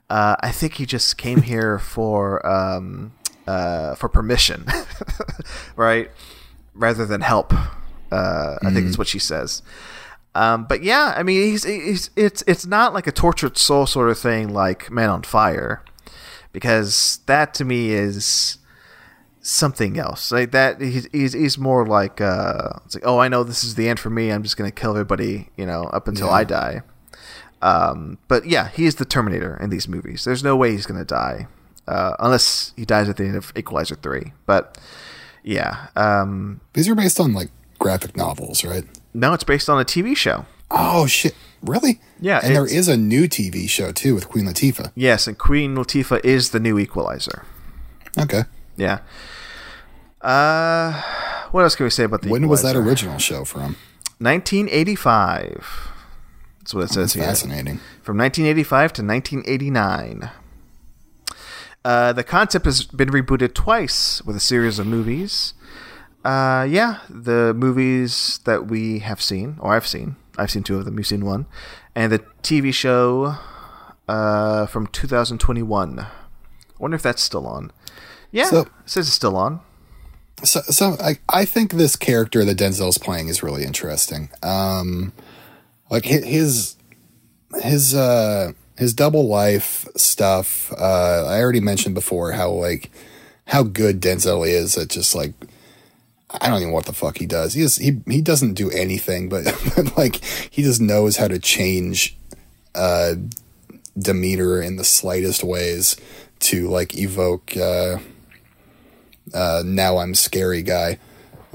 uh, 0.09 0.35
"I 0.39 0.51
think 0.51 0.75
he 0.75 0.85
just 0.85 1.17
came 1.17 1.41
here 1.41 1.79
for, 1.79 2.45
um, 2.47 3.11
uh, 3.45 3.95
for 3.95 4.07
permission, 4.07 4.65
right, 5.75 6.09
rather 6.73 7.05
than 7.05 7.21
help." 7.21 7.53
Uh, 8.11 8.57
I 8.63 8.71
think 8.71 8.85
that's 8.85 8.97
what 8.97 9.07
she 9.07 9.19
says. 9.19 9.61
Um, 10.33 10.65
but 10.65 10.81
yeah, 10.83 11.13
I 11.15 11.23
mean, 11.23 11.41
he's, 11.43 11.63
he's 11.63 12.09
it's 12.15 12.43
it's 12.47 12.65
not 12.65 12.93
like 12.93 13.05
a 13.07 13.11
tortured 13.11 13.57
soul 13.57 13.85
sort 13.85 14.09
of 14.09 14.17
thing 14.17 14.53
like 14.53 14.89
Man 14.89 15.09
on 15.09 15.23
Fire, 15.23 15.83
because 16.51 17.19
that 17.25 17.53
to 17.55 17.65
me 17.65 17.91
is 17.91 18.57
something 19.41 19.97
else. 19.97 20.31
Like 20.31 20.51
that, 20.51 20.79
he's 20.81 21.07
he's, 21.11 21.33
he's 21.33 21.57
more 21.57 21.85
like 21.85 22.21
uh, 22.21 22.69
it's 22.85 22.95
like 22.95 23.03
oh, 23.05 23.19
I 23.19 23.27
know 23.27 23.43
this 23.43 23.63
is 23.63 23.75
the 23.75 23.87
end 23.89 23.99
for 23.99 24.09
me. 24.09 24.29
I'm 24.31 24.43
just 24.43 24.57
gonna 24.57 24.71
kill 24.71 24.91
everybody, 24.91 25.49
you 25.57 25.65
know, 25.65 25.83
up 25.85 26.07
until 26.07 26.27
Yeah. 26.27 26.33
I 26.33 26.43
die. 26.43 26.81
Um, 27.61 28.17
but 28.27 28.45
yeah, 28.47 28.69
he 28.69 28.85
is 28.85 28.95
the 28.95 29.05
Terminator 29.05 29.57
in 29.61 29.69
these 29.69 29.87
movies. 29.87 30.23
There's 30.23 30.43
no 30.43 30.55
way 30.55 30.71
he's 30.71 30.85
gonna 30.85 31.05
die 31.05 31.47
uh, 31.87 32.15
unless 32.19 32.73
he 32.75 32.85
dies 32.85 33.07
at 33.09 33.17
the 33.17 33.25
end 33.25 33.35
of 33.35 33.51
Equalizer 33.55 33.95
three. 33.95 34.33
But 34.45 34.77
yeah, 35.43 35.87
um, 35.95 36.61
These 36.73 36.89
are 36.89 36.95
based 36.95 37.19
on 37.19 37.33
like 37.33 37.49
graphic 37.79 38.15
novels, 38.17 38.63
right? 38.63 38.85
no, 39.13 39.33
it's 39.33 39.43
based 39.43 39.69
on 39.69 39.79
a 39.79 39.85
TV 39.85 40.15
show. 40.15 40.45
Oh 40.69 41.05
shit! 41.05 41.35
Really? 41.61 41.99
Yeah, 42.19 42.39
And 42.43 42.55
there 42.55 42.65
is 42.65 42.87
a 42.87 42.97
new 42.97 43.27
TV 43.27 43.69
show 43.69 43.91
too 43.91 44.15
with 44.15 44.27
Queen 44.29 44.45
Latifah. 44.45 44.91
Yes, 44.95 45.27
and 45.27 45.37
Queen 45.37 45.75
Latifah 45.75 46.23
is 46.25 46.49
the 46.51 46.59
new 46.59 46.79
Equalizer. 46.79 47.45
Okay. 48.17 48.43
Yeah. 48.77 48.99
Uh, 50.21 51.01
what 51.51 51.61
else 51.63 51.75
can 51.75 51.83
we 51.85 51.89
say 51.89 52.03
about 52.03 52.21
the? 52.21 52.29
When 52.29 52.47
was 52.47 52.61
that 52.63 52.75
original 52.75 53.17
show 53.17 53.43
from? 53.45 53.75
1985. 54.19 55.89
That's 56.59 56.73
what 56.73 56.83
it 56.83 56.87
says 56.89 56.95
That's 56.95 57.13
here. 57.13 57.23
fascinating. 57.23 57.79
From 58.03 58.17
1985 58.17 58.93
to 58.93 59.03
1989. 59.03 60.29
Uh, 61.83 62.13
the 62.13 62.23
concept 62.23 62.65
has 62.65 62.83
been 62.83 63.09
rebooted 63.09 63.55
twice 63.55 64.21
with 64.23 64.35
a 64.35 64.39
series 64.39 64.77
of 64.77 64.85
movies. 64.85 65.55
Uh, 66.23 66.67
yeah, 66.69 66.99
the 67.09 67.53
movies 67.55 68.39
that 68.45 68.67
we 68.67 68.99
have 68.99 69.19
seen, 69.19 69.55
or 69.59 69.73
I've 69.75 69.87
seen, 69.87 70.15
I've 70.37 70.51
seen 70.51 70.63
two 70.63 70.77
of 70.77 70.85
them. 70.85 70.97
You've 70.97 71.07
seen 71.07 71.25
one, 71.25 71.45
and 71.95 72.11
the 72.11 72.19
TV 72.43 72.73
show 72.73 73.35
uh, 74.07 74.65
from 74.67 74.87
2021. 74.87 75.99
I 75.99 76.07
wonder 76.79 76.95
if 76.95 77.03
that's 77.03 77.21
still 77.21 77.45
on. 77.47 77.71
Yeah, 78.31 78.45
So- 78.45 78.61
it 78.61 78.67
says 78.85 79.07
it's 79.07 79.15
still 79.15 79.35
on. 79.35 79.61
So, 80.43 80.61
so 80.61 80.95
I, 80.99 81.19
I 81.29 81.45
think 81.45 81.73
this 81.73 81.95
character 81.95 82.43
that 82.43 82.57
Denzel's 82.57 82.97
playing 82.97 83.27
is 83.27 83.43
really 83.43 83.63
interesting. 83.63 84.29
Um, 84.41 85.13
like 85.91 86.05
his 86.05 86.77
his 87.61 87.93
uh 87.93 88.53
his 88.77 88.95
double 88.95 89.27
life 89.27 89.87
stuff. 89.95 90.71
Uh, 90.75 91.25
I 91.27 91.39
already 91.41 91.59
mentioned 91.59 91.93
before 91.93 92.31
how 92.31 92.49
like 92.49 92.89
how 93.45 93.61
good 93.61 94.01
Denzel 94.01 94.47
is 94.47 94.75
at 94.79 94.87
just 94.89 95.13
like 95.13 95.33
I 96.39 96.47
don't 96.47 96.57
even 96.57 96.69
know 96.69 96.75
what 96.75 96.85
the 96.85 96.93
fuck 96.93 97.17
he 97.17 97.25
does. 97.25 97.53
He 97.53 97.61
is, 97.61 97.75
he 97.75 98.01
he 98.07 98.21
doesn't 98.21 98.53
do 98.53 98.69
anything, 98.71 99.27
but, 99.29 99.43
but 99.75 99.97
like 99.97 100.15
he 100.23 100.61
just 100.63 100.79
knows 100.81 101.17
how 101.17 101.27
to 101.27 101.39
change 101.39 102.15
uh 102.75 103.15
demeanor 103.97 104.61
in 104.61 104.77
the 104.77 104.85
slightest 104.85 105.43
ways 105.43 105.97
to 106.39 106.69
like 106.69 106.95
evoke 106.97 107.55
uh 107.57 107.97
uh, 109.33 109.63
now 109.65 109.97
I'm 109.97 110.13
scary 110.15 110.61
guy, 110.61 110.97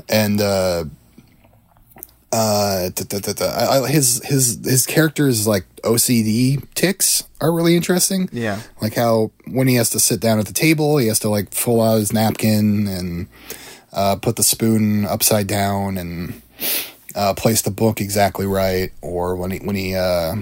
and 0.09 0.41
uh, 0.41 0.85
uh, 2.33 2.89
da- 2.91 3.05
da- 3.05 3.19
da- 3.19 3.33
da. 3.33 3.45
I, 3.47 3.83
I, 3.85 3.89
his 3.89 4.23
his 4.25 4.61
his 4.65 4.87
character's 4.87 5.47
like 5.47 5.65
OCD 5.83 6.63
ticks 6.75 7.25
are 7.41 7.53
really 7.53 7.77
interesting. 7.77 8.29
Yeah. 8.33 8.61
like 8.81 8.95
how 8.95 9.31
when 9.47 9.69
he 9.69 9.75
has 9.75 9.91
to 9.91 10.01
sit 10.01 10.21
down 10.21 10.39
at 10.39 10.47
the 10.47 10.53
table, 10.53 10.97
he 10.99 11.09
has 11.09 11.19
to 11.21 11.29
like 11.29 11.51
pull 11.51 11.83
out 11.83 11.97
his 11.99 12.13
napkin 12.13 12.87
and 12.87 13.27
uh, 13.97 14.15
put 14.17 14.37
the 14.37 14.43
spoon 14.45 15.05
upside 15.05 15.49
down 15.49 15.99
and 15.99 16.41
uh, 17.17 17.35
place 17.35 17.63
the 17.63 17.71
book 17.73 18.01
exactly 18.01 18.47
right, 18.47 18.93
or 19.03 19.35
when 19.35 19.51
he 19.51 19.59
when 19.59 19.75
he 19.75 19.95
uh, 19.97 20.37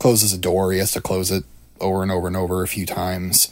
closes 0.00 0.32
a 0.32 0.38
door, 0.38 0.72
he 0.72 0.78
has 0.78 0.90
to 0.92 1.00
close 1.00 1.30
it 1.30 1.44
over 1.80 2.02
and 2.02 2.10
over 2.10 2.26
and 2.26 2.36
over 2.36 2.62
a 2.62 2.68
few 2.68 2.86
times. 2.86 3.48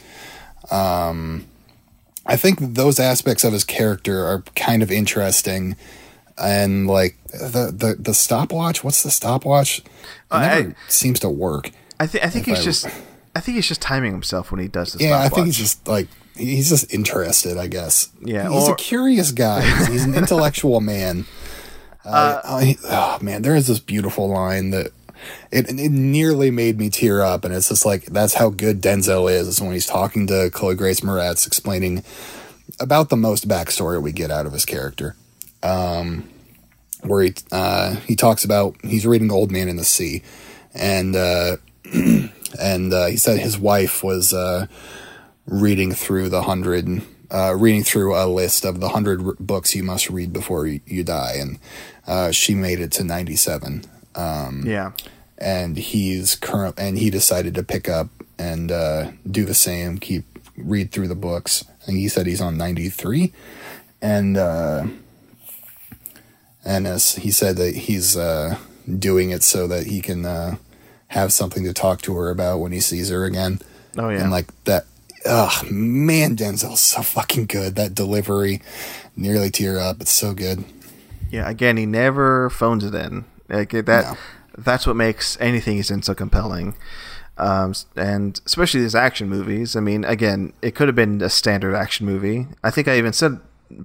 I 2.25 2.37
think 2.37 2.59
those 2.59 2.99
aspects 2.99 3.43
of 3.43 3.51
his 3.53 3.63
character 3.63 4.25
are 4.25 4.43
kind 4.55 4.81
of 4.81 4.91
interesting, 4.91 5.75
and 6.37 6.87
like 6.87 7.17
the 7.27 7.73
the 7.75 7.95
the 7.99 8.13
stopwatch. 8.13 8.83
What's 8.83 9.03
the 9.03 9.11
stopwatch? 9.11 9.79
It 9.79 9.85
I- 10.31 10.47
never 10.61 10.75
seems 10.87 11.19
to 11.19 11.29
work. 11.29 11.71
I 11.99 12.07
think 12.07 12.23
I 12.23 12.29
think 12.29 12.45
he's 12.45 12.59
I- 12.59 12.63
just 12.63 12.85
I 13.35 13.39
think 13.41 13.55
he's 13.55 13.67
just 13.67 13.81
timing 13.81 14.11
himself 14.13 14.51
when 14.51 14.61
he 14.61 14.67
does 14.67 14.93
this. 14.93 15.01
Yeah, 15.01 15.19
I 15.19 15.27
think 15.29 15.47
he's 15.47 15.57
just 15.57 15.85
like 15.87 16.07
he's 16.35 16.69
just 16.69 16.93
interested. 16.93 17.57
I 17.57 17.67
guess. 17.67 18.09
Yeah, 18.21 18.49
he's 18.49 18.67
or- 18.67 18.73
a 18.73 18.77
curious 18.77 19.31
guy. 19.31 19.61
He's 19.91 20.03
an 20.05 20.15
intellectual 20.15 20.81
man. 20.93 21.25
Uh, 22.05 22.41
oh, 22.43 22.57
he- 22.59 22.77
oh 22.85 23.17
man, 23.21 23.41
there 23.43 23.55
is 23.55 23.67
this 23.67 23.79
beautiful 23.79 24.29
line 24.29 24.71
that. 24.71 24.91
It, 25.51 25.69
it 25.69 25.89
nearly 25.89 26.51
made 26.51 26.77
me 26.77 26.89
tear 26.89 27.21
up, 27.23 27.45
and 27.45 27.53
it's 27.53 27.69
just 27.69 27.85
like 27.85 28.03
that's 28.07 28.33
how 28.33 28.49
good 28.49 28.81
Denzel 28.81 29.31
is. 29.31 29.47
is 29.47 29.61
when 29.61 29.71
he's 29.71 29.85
talking 29.87 30.27
to 30.27 30.49
Chloe 30.51 30.75
Grace 30.75 30.99
Moretz, 30.99 31.47
explaining 31.47 32.03
about 32.77 33.07
the 33.07 33.15
most 33.15 33.47
backstory 33.47 34.01
we 34.01 34.11
get 34.11 34.31
out 34.31 34.45
of 34.45 34.51
his 34.51 34.65
character. 34.65 35.15
Um, 35.61 36.27
where 37.03 37.23
he 37.23 37.35
uh, 37.53 37.95
he 38.05 38.17
talks 38.17 38.43
about 38.43 38.75
he's 38.83 39.05
reading 39.05 39.31
Old 39.31 39.49
Man 39.49 39.69
in 39.69 39.77
the 39.77 39.85
Sea, 39.85 40.23
and 40.73 41.15
uh, 41.15 41.55
and 41.93 42.93
uh, 42.93 43.05
he 43.05 43.15
said 43.15 43.39
his 43.39 43.57
wife 43.57 44.03
was 44.03 44.33
uh, 44.33 44.67
reading 45.45 45.91
through 45.93 46.29
the 46.29 46.43
hundred 46.43 47.01
uh, 47.31 47.55
reading 47.55 47.83
through 47.83 48.15
a 48.15 48.27
list 48.27 48.63
of 48.65 48.79
the 48.79 48.89
hundred 48.89 49.37
books 49.39 49.73
you 49.75 49.83
must 49.83 50.09
read 50.09 50.31
before 50.31 50.67
you, 50.67 50.79
you 50.85 51.03
die, 51.03 51.33
and 51.39 51.57
uh, 52.05 52.31
she 52.31 52.53
made 52.53 52.79
it 52.79 52.91
to 52.91 53.03
ninety 53.03 53.35
seven. 53.35 53.83
Um, 54.15 54.63
Yeah. 54.65 54.91
and 55.39 55.75
he's 55.77 56.35
current 56.35 56.75
and 56.77 56.99
he 56.99 57.09
decided 57.09 57.55
to 57.55 57.63
pick 57.63 57.89
up 57.89 58.09
and 58.37 58.71
uh, 58.71 59.11
do 59.29 59.43
the 59.45 59.55
same 59.55 59.97
keep 59.97 60.25
read 60.55 60.91
through 60.91 61.07
the 61.07 61.15
books 61.15 61.65
And 61.87 61.97
he 61.97 62.07
said 62.07 62.27
he's 62.27 62.39
on 62.41 62.55
93 62.57 63.33
and 64.03 64.37
uh, 64.37 64.85
and 66.63 66.85
as 66.87 67.15
he 67.15 67.31
said 67.31 67.57
that 67.57 67.75
he's 67.75 68.15
uh, 68.15 68.57
doing 68.99 69.31
it 69.31 69.41
so 69.43 69.65
that 69.67 69.87
he 69.87 69.99
can 70.01 70.25
uh, 70.25 70.57
have 71.07 71.33
something 71.33 71.63
to 71.63 71.73
talk 71.73 72.01
to 72.03 72.15
her 72.15 72.29
about 72.29 72.59
when 72.59 72.71
he 72.71 72.79
sees 72.79 73.09
her 73.09 73.25
again 73.25 73.59
Oh 73.97 74.09
yeah. 74.09 74.21
and 74.21 74.31
like 74.31 74.47
that 74.65 74.85
ugh 75.25 75.71
man 75.71 76.35
denzel's 76.35 76.79
so 76.81 77.01
fucking 77.01 77.45
good 77.45 77.75
that 77.75 77.93
delivery 77.95 78.61
nearly 79.15 79.49
tear 79.49 79.79
up 79.79 80.01
it's 80.01 80.11
so 80.11 80.33
good 80.33 80.63
Yeah, 81.31 81.49
again, 81.49 81.77
he 81.77 81.87
never 81.87 82.49
phones 82.51 82.83
it 82.83 82.93
in. 82.93 83.25
Like 83.49 83.71
that. 83.71 83.87
No. 83.87 84.17
That's 84.55 84.85
what 84.85 84.95
makes 84.95 85.35
anything 85.41 85.77
he's 85.77 85.89
in 85.89 86.03
so 86.03 86.13
compelling. 86.13 86.75
Um, 87.39 87.73
and 87.95 88.39
especially 88.45 88.81
these 88.81 88.93
action 88.93 89.29
movies. 89.29 89.75
I 89.75 89.79
mean, 89.79 90.05
again, 90.05 90.53
it 90.61 90.75
could 90.75 90.87
have 90.87 90.95
been 90.95 91.23
a 91.23 91.29
standard 91.31 91.73
action 91.73 92.05
movie. 92.05 92.45
I 92.63 92.69
think 92.69 92.87
I 92.87 92.99
even 92.99 93.13
said 93.13 93.39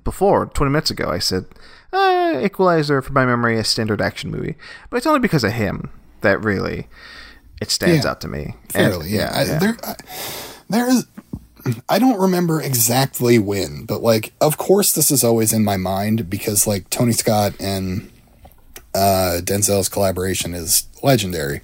before, 0.05 0.45
20 0.45 0.71
minutes 0.71 0.91
ago, 0.91 1.09
I 1.09 1.19
said, 1.21 1.47
uh, 1.91 2.39
Equalizer, 2.45 3.01
from 3.01 3.15
my 3.15 3.25
memory, 3.25 3.59
a 3.59 3.65
standard 3.65 4.03
action 4.03 4.31
movie. 4.31 4.57
But 4.91 4.99
it's 4.99 5.07
only 5.07 5.21
because 5.21 5.43
of 5.45 5.53
him 5.53 5.89
that 6.21 6.45
really 6.45 6.87
it 7.63 7.71
stands 7.71 8.05
Yeah. 8.05 8.11
out 8.11 8.21
to 8.21 8.29
me. 8.29 8.57
And- 8.75 8.93
Fairly, 8.93 9.09
yeah. 9.09 9.31
I, 9.35 9.45
There, 9.59 9.77
I, 9.83 9.95
there 10.69 10.87
is. 10.91 11.07
I 11.89 11.99
don't 11.99 12.21
remember 12.21 12.61
exactly 12.61 13.39
when, 13.39 13.85
but 13.85 14.03
like, 14.03 14.33
of 14.41 14.59
course, 14.59 14.93
this 14.93 15.11
is 15.11 15.25
always 15.25 15.53
in 15.53 15.65
my 15.65 15.77
mind 15.77 16.29
because 16.29 16.67
like 16.67 16.91
Tony 16.91 17.13
Scott 17.13 17.55
and 17.61 18.11
uh, 18.95 19.41
Denzel's 19.43 19.89
collaboration 19.89 20.55
is 20.55 20.87
legendary. 21.03 21.61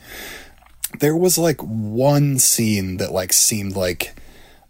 There 1.00 1.16
was 1.16 1.38
like 1.38 1.60
one 1.60 2.38
scene 2.38 2.98
that 2.98 3.12
like 3.12 3.32
seemed 3.32 3.76
like 3.76 4.14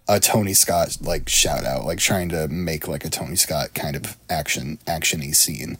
a 0.08 0.20
Tony 0.20 0.54
Scott 0.54 0.98
like 1.00 1.28
shout 1.28 1.64
out, 1.64 1.84
like 1.84 1.98
trying 1.98 2.28
to 2.30 2.48
make 2.48 2.88
like 2.88 3.04
a 3.04 3.10
Tony 3.10 3.36
Scott 3.36 3.74
kind 3.74 3.96
of 3.96 4.16
action 4.28 4.78
actiony 4.86 5.34
scene. 5.34 5.78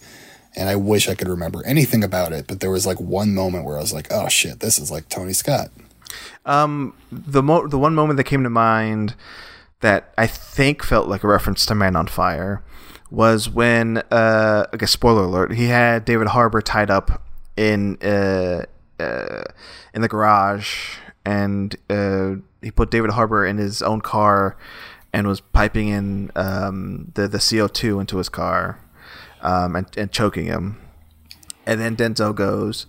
And 0.57 0.69
I 0.69 0.77
wish 0.77 1.09
I 1.09 1.15
could 1.15 1.29
remember 1.29 1.65
anything 1.67 2.05
about 2.05 2.33
it, 2.33 2.47
but 2.47 2.61
there 2.61 2.71
was 2.71 2.87
like 2.87 3.01
one 3.01 3.35
moment 3.35 3.65
where 3.65 3.77
I 3.77 3.81
was 3.81 3.93
like, 3.93 4.07
"Oh 4.11 4.29
shit, 4.29 4.61
this 4.61 4.79
is 4.79 4.91
like 4.91 5.09
Tony 5.09 5.33
Scott." 5.33 5.71
Um, 6.47 6.95
the 7.11 7.43
mo- 7.43 7.67
the 7.67 7.79
one 7.79 7.95
moment 7.95 8.17
that 8.19 8.25
came 8.25 8.43
to 8.43 8.51
mind 8.51 9.15
that 9.81 10.13
I 10.17 10.27
think 10.27 10.83
felt 10.83 11.09
like 11.09 11.23
a 11.25 11.29
reference 11.29 11.67
to 11.67 11.75
Man 11.75 11.97
on 11.97 12.07
Fire 12.07 12.63
was 13.11 13.49
when, 13.49 13.99
uh, 14.11 14.67
I 14.73 14.77
guess 14.77 14.91
spoiler 14.91 15.25
alert, 15.25 15.53
he 15.53 15.67
had 15.67 16.05
David 16.05 16.29
Harbour 16.29 16.61
tied 16.61 16.91
up 16.91 17.23
in 17.57 17.97
uh, 18.03 18.65
uh, 18.99 19.45
in 19.93 20.03
the 20.03 20.09
garage, 20.09 20.97
and 21.25 21.77
uh, 21.91 22.37
he 22.63 22.71
put 22.71 22.91
David 22.91 23.11
Harbour 23.11 23.47
in 23.47 23.59
his 23.59 23.83
own 23.83 24.01
car 24.01 24.57
and 25.13 25.27
was 25.27 25.41
piping 25.41 25.89
in 25.89 26.31
um, 26.35 27.13
the 27.15 27.29
the 27.29 27.39
CO 27.39 27.69
two 27.69 28.01
into 28.01 28.19
his 28.19 28.29
car, 28.29 28.81
um, 29.43 29.77
and, 29.77 29.87
and 29.97 30.13
choking 30.13 30.47
him. 30.47 30.81
And 31.67 31.81
then 31.81 31.97
Denzel 31.97 32.35
goes, 32.35 32.87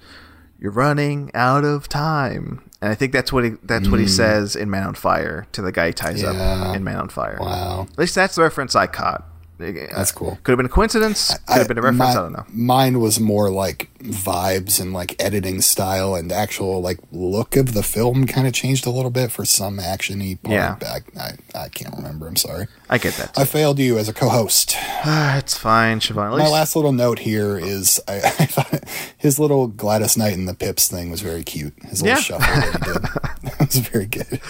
"You're 0.60 0.72
running 0.72 1.30
out 1.34 1.64
of 1.64 1.88
time." 1.88 2.70
And 2.86 2.92
I 2.92 2.96
think 2.96 3.14
that's 3.14 3.34
what 3.34 3.44
he 3.44 3.54
that's 3.64 3.90
what 3.90 4.00
he 4.00 4.06
mm. 4.06 4.10
says 4.10 4.56
in 4.56 4.70
Man 4.70 4.84
on 4.84 4.94
Fire 4.94 5.48
to 5.54 5.64
the 5.64 5.72
guy 5.72 5.88
he 5.88 5.94
ties 5.94 6.22
Yeah. 6.22 6.30
up 6.34 6.76
in 6.76 6.84
Man 6.84 6.98
on 6.98 7.10
Fire. 7.10 7.40
Wow. 7.42 7.88
At 7.92 7.98
least 7.98 8.14
that's 8.14 8.36
the 8.36 8.44
reference 8.44 8.76
I 8.76 8.86
caught. 8.86 9.28
That's 9.58 10.12
cool. 10.12 10.38
Could 10.44 10.52
have 10.52 10.58
been 10.58 10.66
a 10.66 10.70
coincidence. 10.70 11.38
Could 11.48 11.58
have 11.58 11.68
been 11.68 11.78
a 11.78 11.82
reference. 11.82 12.00
my- 12.00 12.12
I 12.12 12.14
don't 12.16 12.34
know. 12.34 12.46
Mine 12.54 13.00
was 13.00 13.20
more 13.20 13.50
like 13.50 13.90
vibes 14.00 14.80
and 14.80 14.94
like 14.94 15.16
editing 15.20 15.62
style 15.62 16.14
and 16.14 16.32
actual 16.32 16.82
like 16.82 17.00
look 17.12 17.56
of 17.56 17.74
the 17.74 17.82
film 17.82 18.28
kind 18.28 18.46
of 18.48 18.54
changed 18.54 18.86
a 18.86 18.90
little 18.90 19.10
bit 19.12 19.32
for 19.32 19.46
some 19.46 19.78
actiony 19.78 20.42
part. 20.42 20.54
Yeah. 20.54 20.76
but 20.80 20.88
I, 20.90 21.00
I, 21.20 21.64
I 21.66 21.70
can't 21.70 21.96
remember. 21.96 22.28
I'm 22.28 22.36
sorry. 22.36 22.68
I 22.90 22.98
get 22.98 23.14
that. 23.16 23.38
I 23.38 23.46
failed 23.46 23.80
you 23.80 23.98
as 23.98 24.10
a 24.10 24.14
co-host. 24.14 24.76
It's 25.06 25.58
fine, 25.58 26.00
Siobhan. 26.00 26.32
My 26.32 26.38
least, 26.38 26.52
last 26.52 26.76
little 26.76 26.92
note 26.92 27.20
here 27.20 27.58
is 27.58 28.00
I, 28.08 28.16
I 28.18 28.46
thought 28.46 28.84
his 29.18 29.40
little 29.40 29.68
Gladys 29.68 30.18
Knight 30.18 30.34
and 30.34 30.48
the 30.48 30.54
Pips 30.54 30.88
thing 30.88 31.12
was 31.12 31.22
very 31.22 31.44
cute. 31.44 31.74
His 31.84 32.02
little 32.02 32.18
Yeah. 32.18 32.22
shuffle 32.22 32.40
that 32.62 32.86
he 32.86 32.94
did 32.94 33.02
that 33.60 33.68
was 33.68 33.78
very 33.78 34.06
good. 34.06 34.42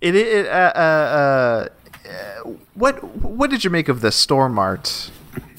it. 0.00 0.14
it 0.14 0.46
uh, 0.46 0.50
uh, 0.50 0.78
uh, 0.78 1.68
what 2.74 3.02
what 3.22 3.50
did 3.50 3.64
you 3.64 3.70
make 3.70 3.88
of 3.88 4.00
the 4.00 4.08
Stormart? 4.08 5.10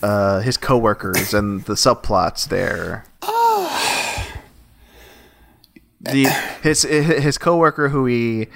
Uh, 0.04 0.40
his 0.42 0.58
coworkers 0.58 1.34
and 1.34 1.64
the 1.66 1.74
subplots 1.74 2.48
there. 2.48 3.06
the 6.02 6.26
his 6.64 6.82
his 6.84 7.38
coworker 7.38 7.90
who 7.90 8.06
he 8.08 8.48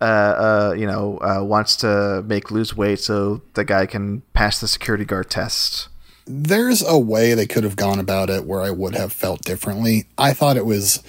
uh, 0.00 0.04
uh, 0.04 0.74
you 0.76 0.86
know 0.86 1.18
uh, 1.18 1.42
wants 1.42 1.76
to 1.76 2.22
make 2.26 2.50
lose 2.50 2.76
weight 2.76 2.98
so 3.00 3.40
the 3.54 3.64
guy 3.64 3.86
can 3.86 4.22
pass 4.32 4.60
the 4.60 4.68
security 4.68 5.04
guard 5.04 5.30
test. 5.30 5.88
there's 6.26 6.82
a 6.86 6.98
way 6.98 7.34
they 7.34 7.46
could 7.46 7.64
have 7.64 7.76
gone 7.76 7.98
about 7.98 8.28
it 8.28 8.44
where 8.44 8.60
I 8.60 8.70
would 8.70 8.94
have 8.94 9.12
felt 9.12 9.42
differently. 9.42 10.06
I 10.18 10.34
thought 10.34 10.56
it 10.56 10.66
was 10.66 11.02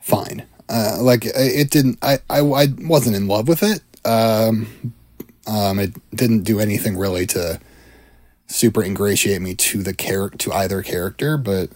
fine. 0.00 0.46
Uh, 0.68 0.96
like 1.00 1.26
it 1.26 1.70
didn't. 1.70 1.98
I, 2.02 2.18
I 2.30 2.40
I 2.40 2.66
wasn't 2.78 3.16
in 3.16 3.28
love 3.28 3.46
with 3.48 3.62
it. 3.62 3.82
Um, 4.06 4.94
um, 5.46 5.78
it 5.78 5.92
didn't 6.14 6.42
do 6.42 6.60
anything 6.60 6.96
really 6.96 7.26
to 7.26 7.60
super 8.46 8.82
ingratiate 8.82 9.42
me 9.42 9.54
to 9.54 9.82
the 9.82 9.94
character 9.94 10.38
to 10.38 10.52
either 10.52 10.82
character, 10.82 11.36
but 11.36 11.70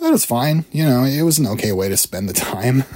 that 0.00 0.10
was 0.10 0.24
fine. 0.24 0.64
You 0.72 0.84
know, 0.84 1.04
it 1.04 1.22
was 1.22 1.38
an 1.38 1.46
okay 1.48 1.72
way 1.72 1.88
to 1.88 1.96
spend 1.96 2.28
the 2.28 2.34
time. 2.34 2.84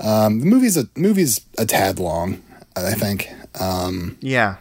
Um, 0.00 0.40
the 0.40 0.46
movie's 0.46 0.76
a 0.76 0.88
movie's 0.96 1.42
a 1.58 1.64
tad 1.64 2.00
long. 2.00 2.42
I 2.74 2.94
think. 2.94 3.28
Um, 3.60 4.16
Yeah, 4.20 4.56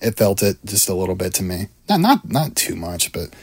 it 0.00 0.16
felt 0.16 0.42
it 0.42 0.56
just 0.64 0.88
a 0.88 0.94
little 0.94 1.14
bit 1.14 1.34
to 1.34 1.42
me. 1.42 1.66
Not 1.90 2.00
not 2.00 2.30
not 2.30 2.56
too 2.56 2.74
much, 2.74 3.12
but 3.12 3.34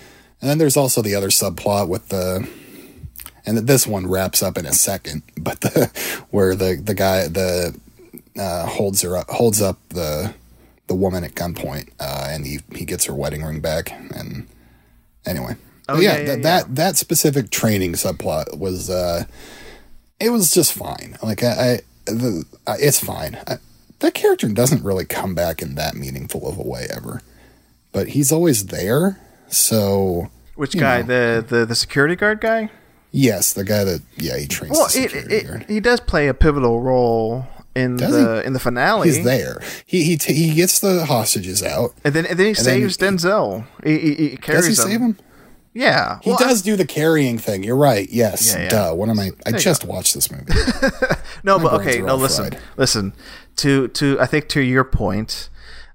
and 0.41 0.49
then 0.49 0.57
there's 0.57 0.77
also 0.77 1.03
the 1.03 1.13
other 1.13 1.27
subplot 1.27 1.87
with 1.87 2.09
the 2.09 2.49
and 3.45 3.57
this 3.59 3.85
one 3.85 4.07
wraps 4.07 4.41
up 4.41 4.57
in 4.57 4.65
a 4.65 4.73
second, 4.73 5.21
but 5.37 5.61
the 5.61 5.91
where 6.31 6.55
the 6.55 6.81
the 6.83 6.95
guy 6.95 7.27
the 7.27 7.77
uh, 8.37 8.65
holds 8.65 9.01
her 9.01 9.17
up, 9.17 9.29
holds 9.29 9.61
up 9.61 9.77
the 9.89 10.33
the 10.89 10.95
woman 10.95 11.23
at 11.23 11.35
gunpoint, 11.35 11.89
uh, 12.01 12.27
and 12.29 12.45
he 12.45 12.59
he 12.75 12.83
gets 12.83 13.05
her 13.05 13.13
wedding 13.13 13.43
ring 13.43 13.61
back, 13.61 13.91
and 14.13 14.45
anyway, 15.25 15.55
Oh, 15.87 15.99
yeah, 15.99 16.13
yeah, 16.13 16.17
yeah, 16.19 16.25
that, 16.25 16.37
yeah. 16.37 16.43
that 16.43 16.75
that 16.75 16.97
specific 16.97 17.49
training 17.49 17.93
subplot 17.93 18.57
was 18.57 18.89
uh, 18.89 19.23
it 20.19 20.31
was 20.31 20.53
just 20.53 20.73
fine. 20.73 21.17
Like 21.23 21.43
I, 21.43 21.47
I 21.47 21.79
the, 22.05 22.43
it's 22.79 22.99
fine. 22.99 23.37
I, 23.47 23.57
that 23.99 24.13
character 24.13 24.47
doesn't 24.49 24.83
really 24.83 25.05
come 25.05 25.35
back 25.35 25.61
in 25.61 25.75
that 25.75 25.95
meaningful 25.95 26.47
of 26.47 26.57
a 26.57 26.63
way 26.63 26.87
ever, 26.93 27.21
but 27.91 28.09
he's 28.09 28.31
always 28.31 28.67
there. 28.67 29.19
So 29.47 30.29
which 30.55 30.77
guy? 30.77 31.01
know. 31.01 31.41
The, 31.41 31.45
the 31.47 31.65
the 31.65 31.75
security 31.75 32.15
guard 32.15 32.41
guy? 32.41 32.69
yes, 33.11 33.53
the 33.53 33.63
guy 33.63 33.83
that 33.83 34.01
yeah 34.17 34.37
he 34.37 34.47
trains 34.47 34.77
Well, 34.77 34.87
the 34.87 35.03
it, 35.03 35.31
it, 35.31 35.69
he 35.69 35.79
does 35.79 35.99
play 35.99 36.27
a 36.27 36.33
pivotal 36.33 36.81
role 36.81 37.47
in 37.79 37.97
Does 37.97 38.11
the 38.11 38.43
in 38.45 38.53
the 38.53 38.59
finale. 38.59 39.07
He's 39.07 39.23
there. 39.23 39.61
He 39.85 40.03
he 40.03 40.17
t- 40.17 40.33
he 40.33 40.53
gets 40.53 40.79
the 40.79 41.05
hostages 41.05 41.63
out. 41.63 41.93
and 42.03 42.13
then 42.13 42.25
and 42.25 42.37
then 42.37 42.47
he 42.47 42.53
then 42.53 42.63
saves 42.63 42.97
he- 42.97 43.05
Denzel. 43.05 43.65
He, 43.83 43.97
he, 43.99 44.13
he 44.29 44.37
carries 44.37 44.67
Does 44.67 44.85
he 44.85 44.91
save 44.91 45.01
him? 45.01 45.17
Yeah, 45.71 46.17
He 46.23 46.31
Well, 46.31 46.39
does 46.39 46.63
do 46.63 46.75
the 46.75 46.85
carrying 46.85 47.37
thing. 47.37 47.63
You're 47.63 47.75
right. 47.77 48.09
Yes. 48.09 48.53
Yeah, 48.53 48.63
yeah. 48.63 48.69
Duh. 48.69 48.93
What 48.93 49.07
am 49.07 49.19
I? 49.19 49.29
I 49.45 49.51
just 49.51 49.85
watched 49.85 50.13
this 50.15 50.29
movie. 50.31 50.45
No, 51.43 51.57
but 51.57 51.73
okay. 51.79 52.01
No, 52.01 52.15
listen, 52.15 52.49
fried. 52.49 52.61
listen. 52.75 53.13
To 53.57 53.87
to 53.89 54.17
I 54.19 54.25
think 54.25 54.49
to 54.49 54.61
your 54.61 54.83
point, 54.83 55.49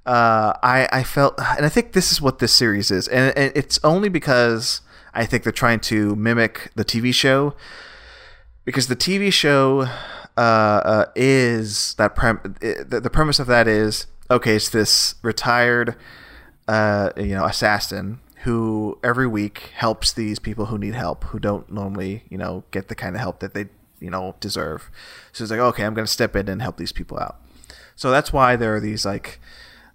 uh, 0.06 0.52
I 0.62 0.88
I 0.92 1.02
felt, 1.02 1.34
and 1.38 1.66
I 1.66 1.68
think 1.68 1.92
this 1.92 2.12
is 2.12 2.20
what 2.22 2.38
this 2.38 2.54
series 2.54 2.90
is, 2.90 3.08
and, 3.08 3.36
and 3.36 3.52
it's 3.54 3.78
only 3.84 4.08
because 4.08 4.80
I 5.12 5.26
think 5.26 5.42
they're 5.42 5.52
trying 5.52 5.80
to 5.80 6.14
mimic 6.16 6.70
the 6.76 6.84
TV 6.84 7.12
show, 7.12 7.54
because 8.64 8.86
the 8.86 8.96
TV 8.96 9.30
show 9.32 9.86
uh, 10.36 10.40
uh, 10.40 11.04
is 11.14 11.94
that 11.94 12.14
prem- 12.14 12.56
the, 12.60 13.00
the 13.00 13.10
premise 13.10 13.38
of 13.38 13.46
that 13.46 13.68
is 13.68 14.06
okay. 14.30 14.56
It's 14.56 14.68
this 14.68 15.14
retired, 15.22 15.96
uh, 16.66 17.10
you 17.16 17.34
know, 17.34 17.44
assassin 17.44 18.20
who 18.44 18.98
every 19.02 19.26
week 19.26 19.70
helps 19.74 20.12
these 20.12 20.38
people 20.38 20.66
who 20.66 20.76
need 20.76 20.94
help, 20.94 21.24
who 21.24 21.38
don't 21.38 21.70
normally, 21.72 22.24
you 22.28 22.36
know, 22.36 22.64
get 22.72 22.88
the 22.88 22.94
kind 22.94 23.14
of 23.16 23.20
help 23.20 23.40
that 23.40 23.54
they, 23.54 23.66
you 24.00 24.10
know, 24.10 24.34
deserve. 24.40 24.90
So 25.32 25.44
it's 25.44 25.50
like, 25.50 25.60
okay, 25.60 25.84
I'm 25.84 25.94
going 25.94 26.04
to 26.04 26.12
step 26.12 26.36
in 26.36 26.48
and 26.48 26.60
help 26.60 26.76
these 26.76 26.92
people 26.92 27.18
out. 27.18 27.40
So 27.96 28.10
that's 28.10 28.32
why 28.32 28.56
there 28.56 28.74
are 28.76 28.80
these 28.80 29.06
like, 29.06 29.40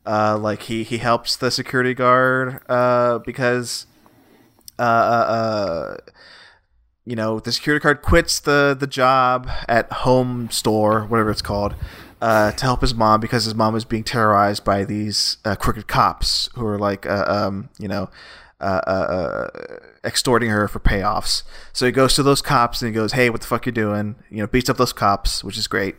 uh, 0.05 0.37
like 0.37 0.63
he 0.63 0.83
he 0.83 0.97
helps 0.97 1.35
the 1.35 1.51
security 1.51 1.93
guard 1.93 2.61
uh, 2.67 3.19
because, 3.19 3.85
uh, 4.79 4.81
uh, 4.81 4.85
uh, 4.85 5.97
you 7.09 7.15
know, 7.15 7.39
the 7.39 7.51
security 7.51 7.81
guard 7.81 8.01
quits 8.03 8.39
the 8.39 8.77
the 8.79 8.85
job 8.87 9.49
at 9.67 9.91
Home 10.05 10.49
Store, 10.51 11.05
whatever 11.05 11.31
it's 11.31 11.41
called, 11.41 11.73
uh, 12.21 12.51
to 12.51 12.63
help 12.63 12.81
his 12.81 12.93
mom 12.93 13.19
because 13.19 13.45
his 13.45 13.55
mom 13.55 13.75
is 13.75 13.83
being 13.83 14.03
terrorized 14.03 14.63
by 14.63 14.85
these 14.85 15.37
uh, 15.43 15.55
crooked 15.55 15.87
cops 15.87 16.49
who 16.55 16.65
are 16.67 16.77
like, 16.77 17.07
uh, 17.07 17.25
um, 17.27 17.69
you 17.79 17.87
know, 17.87 18.09
uh, 18.61 18.81
uh, 18.85 18.89
uh, 18.89 19.47
extorting 20.03 20.49
her 20.49 20.67
for 20.67 20.79
payoffs. 20.79 21.43
So 21.73 21.85
he 21.87 21.91
goes 21.91 22.13
to 22.15 22.23
those 22.23 22.41
cops 22.43 22.81
and 22.81 22.89
he 22.89 22.93
goes, 22.93 23.13
"Hey, 23.13 23.29
what 23.31 23.41
the 23.41 23.47
fuck 23.47 23.65
you 23.65 23.71
doing?" 23.71 24.15
You 24.29 24.41
know, 24.41 24.47
beats 24.47 24.69
up 24.69 24.77
those 24.77 24.93
cops, 24.93 25.43
which 25.43 25.57
is 25.57 25.67
great. 25.67 25.95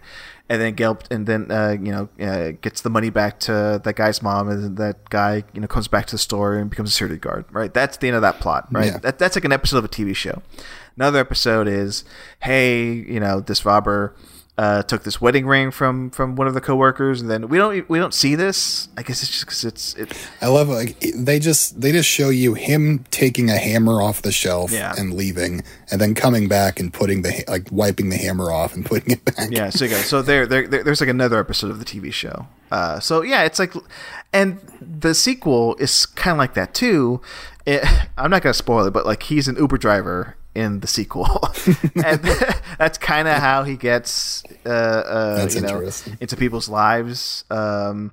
And 0.49 0.61
then 0.61 0.75
Gelb, 0.75 1.03
and 1.13 1.27
then 1.27 1.51
uh, 1.51 1.77
you 1.81 1.91
know 1.93 2.09
uh, 2.21 2.53
gets 2.61 2.83
the 2.83 2.91
money 2.91 3.09
back 3.11 3.39
to 3.41 3.81
that 3.83 3.95
guy's 3.97 4.21
mom, 4.23 4.49
and 4.49 4.77
that 4.79 5.09
guy 5.09 5.43
you 5.55 5.61
know 5.61 5.67
comes 5.69 5.89
back 5.89 6.07
to 6.07 6.15
the 6.15 6.19
store 6.19 6.57
and 6.57 6.69
becomes 6.71 6.91
a 6.91 6.93
security 6.93 7.19
guard. 7.19 7.45
Right, 7.51 7.73
that's 7.73 7.97
the 7.97 8.09
end 8.09 8.17
of 8.17 8.23
that 8.23 8.41
plot. 8.41 8.67
Right, 8.71 8.87
Yeah. 8.87 8.99
that, 8.99 9.19
that's 9.19 9.37
like 9.37 9.45
an 9.45 9.53
episode 9.53 9.79
of 9.79 9.85
a 9.85 9.89
TV 9.89 10.15
show. 10.15 10.43
Another 10.97 11.19
episode 11.19 11.69
is, 11.69 12.05
hey, 12.41 12.93
you 12.93 13.21
know, 13.21 13.41
this 13.41 13.65
robber 13.65 14.15
uh, 14.59 14.83
took 14.83 15.05
this 15.05 15.23
wedding 15.23 15.47
ring 15.47 15.71
from 15.71 16.11
from 16.11 16.37
one 16.37 16.47
of 16.47 16.53
the 16.53 16.61
coworkers, 16.61 17.23
and 17.23 17.31
then 17.31 17.49
we 17.49 17.57
don't 17.57 17.89
we 17.89 17.99
don't 17.99 18.13
see 18.13 18.35
this. 18.35 18.89
I 18.99 19.03
guess 19.03 19.23
it's 19.23 19.31
just 19.31 19.47
because 19.47 19.65
it's 19.65 19.95
it. 19.95 20.13
I 20.43 20.49
love 20.49 20.69
like 20.69 21.01
they 21.15 21.39
just 21.39 21.81
they 21.81 21.93
just 21.93 22.09
show 22.11 22.29
you 22.29 22.53
him 22.53 23.05
taking 23.11 23.49
a 23.49 23.57
hammer 23.57 24.03
off 24.03 24.21
the 24.21 24.33
shelf 24.33 24.71
Yeah. 24.71 24.93
and 24.99 25.15
leaving, 25.15 25.63
and 25.91 25.99
then 25.99 26.15
coming 26.15 26.47
back 26.47 26.79
and 26.79 26.93
putting 26.93 27.23
the 27.23 27.43
like 27.49 27.69
wiping 27.73 28.11
the 28.11 28.19
hammer 28.19 28.51
off 28.53 28.75
and 28.75 28.85
putting 28.85 29.13
it 29.13 29.25
back. 29.25 29.49
Yeah, 29.51 29.71
so 29.71 29.85
you 29.87 29.93
go. 29.93 29.97
So 29.99 30.21
there, 30.21 30.47
there, 30.47 30.67
there, 30.69 30.85
there's 30.85 31.01
like 31.01 31.09
another 31.09 31.39
episode 31.39 31.71
of 31.71 31.79
the 31.79 31.87
TV 31.87 32.13
show. 32.13 32.47
Uh, 32.71 33.01
so 33.01 33.23
yeah, 33.23 33.45
it's 33.45 33.59
like, 33.59 33.73
and 34.35 34.61
the 34.83 35.15
sequel 35.15 35.75
is 35.77 36.05
kind 36.05 36.33
of 36.33 36.39
like 36.39 36.53
that 36.55 36.75
too. 36.75 37.23
It, 37.65 37.83
I'm 38.19 38.31
not 38.31 38.43
gonna 38.43 38.53
spoil 38.53 38.85
it, 38.85 38.91
but 38.91 39.07
like 39.07 39.23
he's 39.23 39.49
an 39.49 39.57
Uber 39.57 39.79
driver 39.79 40.37
in 40.55 40.81
the 40.81 40.87
sequel, 40.87 41.29
and 42.05 42.21
that's 42.79 42.99
kind 42.99 43.29
of 43.29 43.37
how 43.37 43.63
he 43.63 43.77
gets, 43.77 44.43
uh, 44.67 44.69
uh, 44.69 45.49
you 45.51 45.61
know, 45.61 45.91
into 46.21 46.37
people's 46.37 46.69
lives. 46.69 47.45
Um, 47.51 48.13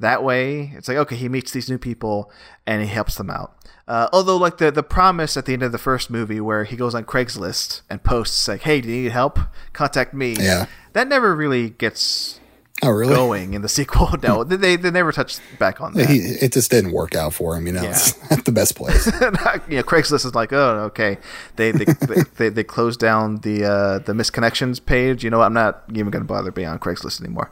that 0.00 0.22
way, 0.22 0.72
it's 0.76 0.88
like 0.88 0.98
okay, 0.98 1.16
he 1.16 1.28
meets 1.28 1.52
these 1.52 1.68
new 1.68 1.78
people 1.78 2.30
and 2.66 2.82
he 2.82 2.88
helps 2.88 3.16
them 3.16 3.30
out. 3.30 3.54
Uh, 3.88 4.08
although, 4.12 4.36
like 4.36 4.58
the 4.58 4.70
the 4.70 4.82
promise 4.82 5.36
at 5.36 5.46
the 5.46 5.54
end 5.54 5.62
of 5.62 5.72
the 5.72 5.78
first 5.78 6.10
movie, 6.10 6.40
where 6.40 6.64
he 6.64 6.76
goes 6.76 6.94
on 6.94 7.04
Craigslist 7.04 7.80
and 7.88 8.02
posts 8.04 8.46
like, 8.46 8.62
"Hey, 8.62 8.80
do 8.82 8.88
you 8.88 9.04
need 9.04 9.12
help? 9.12 9.38
Contact 9.72 10.12
me." 10.12 10.34
Yeah. 10.38 10.66
that 10.92 11.08
never 11.08 11.34
really 11.34 11.70
gets 11.70 12.38
Oh, 12.82 12.90
really? 12.90 13.14
going 13.14 13.54
in 13.54 13.62
the 13.62 13.68
sequel. 13.78 14.14
No, 14.22 14.44
they 14.44 14.76
they 14.76 14.90
never 14.90 15.10
touched 15.12 15.40
back 15.58 15.80
on 15.80 15.94
that. 15.94 16.08
He, 16.08 16.18
it 16.18 16.52
just 16.52 16.70
didn't 16.70 16.92
work 16.92 17.14
out 17.14 17.34
for 17.34 17.56
him. 17.56 17.66
You 17.66 17.72
know, 17.72 17.82
Yeah. 17.82 17.90
it's 17.90 18.30
not 18.30 18.44
the 18.44 18.52
best 18.52 18.76
place. 18.76 19.06
you 19.20 19.20
know, 19.20 19.82
Craigslist 19.82 20.24
is 20.24 20.34
like, 20.34 20.52
oh, 20.52 20.84
okay. 20.86 21.18
They 21.56 21.72
they 21.72 21.84
they, 21.84 22.22
they, 22.36 22.48
they 22.50 22.64
closed 22.64 23.00
down 23.00 23.38
the 23.38 23.64
uh, 23.64 23.98
the 24.00 24.12
misconnections 24.12 24.84
page. 24.84 25.24
You 25.24 25.30
know. 25.30 25.42
I'm 25.42 25.54
not 25.54 25.84
even 25.90 26.10
going 26.10 26.22
to 26.22 26.28
bother 26.28 26.50
being 26.52 26.68
on 26.68 26.78
Craigslist 26.78 27.20
anymore. 27.20 27.50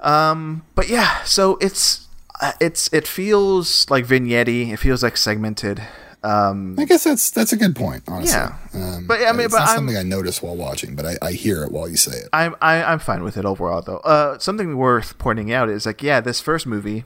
Um, 0.00 0.64
but 0.74 0.88
yeah, 0.88 1.22
so 1.24 1.56
it's 1.60 2.06
uh, 2.40 2.52
it's 2.60 2.92
it 2.92 3.06
feels 3.06 3.88
like 3.90 4.04
vignette 4.04 4.48
It 4.48 4.76
feels 4.78 5.02
like 5.02 5.16
segmented. 5.16 5.82
Um, 6.24 6.76
I 6.78 6.84
guess 6.84 7.04
that's 7.04 7.30
that's 7.30 7.52
a 7.52 7.56
good 7.56 7.74
point. 7.74 8.04
Honestly, 8.06 8.38
Yeah. 8.38 8.56
Um, 8.74 9.06
But, 9.08 9.26
I 9.26 9.32
mean, 9.32 9.40
it's 9.46 9.52
but 9.54 9.58
not 9.60 9.68
I'm- 9.68 9.76
something 9.78 9.96
I 9.96 10.02
notice 10.02 10.40
while 10.42 10.56
watching, 10.56 10.94
but 10.94 11.04
I, 11.04 11.16
I 11.20 11.32
hear 11.32 11.64
it 11.64 11.72
while 11.72 11.88
you 11.88 11.96
say 11.96 12.16
it. 12.18 12.28
I'm 12.32 12.54
I, 12.62 12.82
I'm 12.82 12.98
fine 13.00 13.24
with 13.24 13.36
it 13.36 13.44
overall 13.44 13.82
though. 13.82 13.98
Uh, 13.98 14.38
something 14.38 14.76
worth 14.76 15.18
pointing 15.18 15.52
out 15.52 15.68
is 15.68 15.84
like 15.86 16.02
yeah, 16.02 16.20
this 16.20 16.40
first 16.40 16.66
movie, 16.66 17.04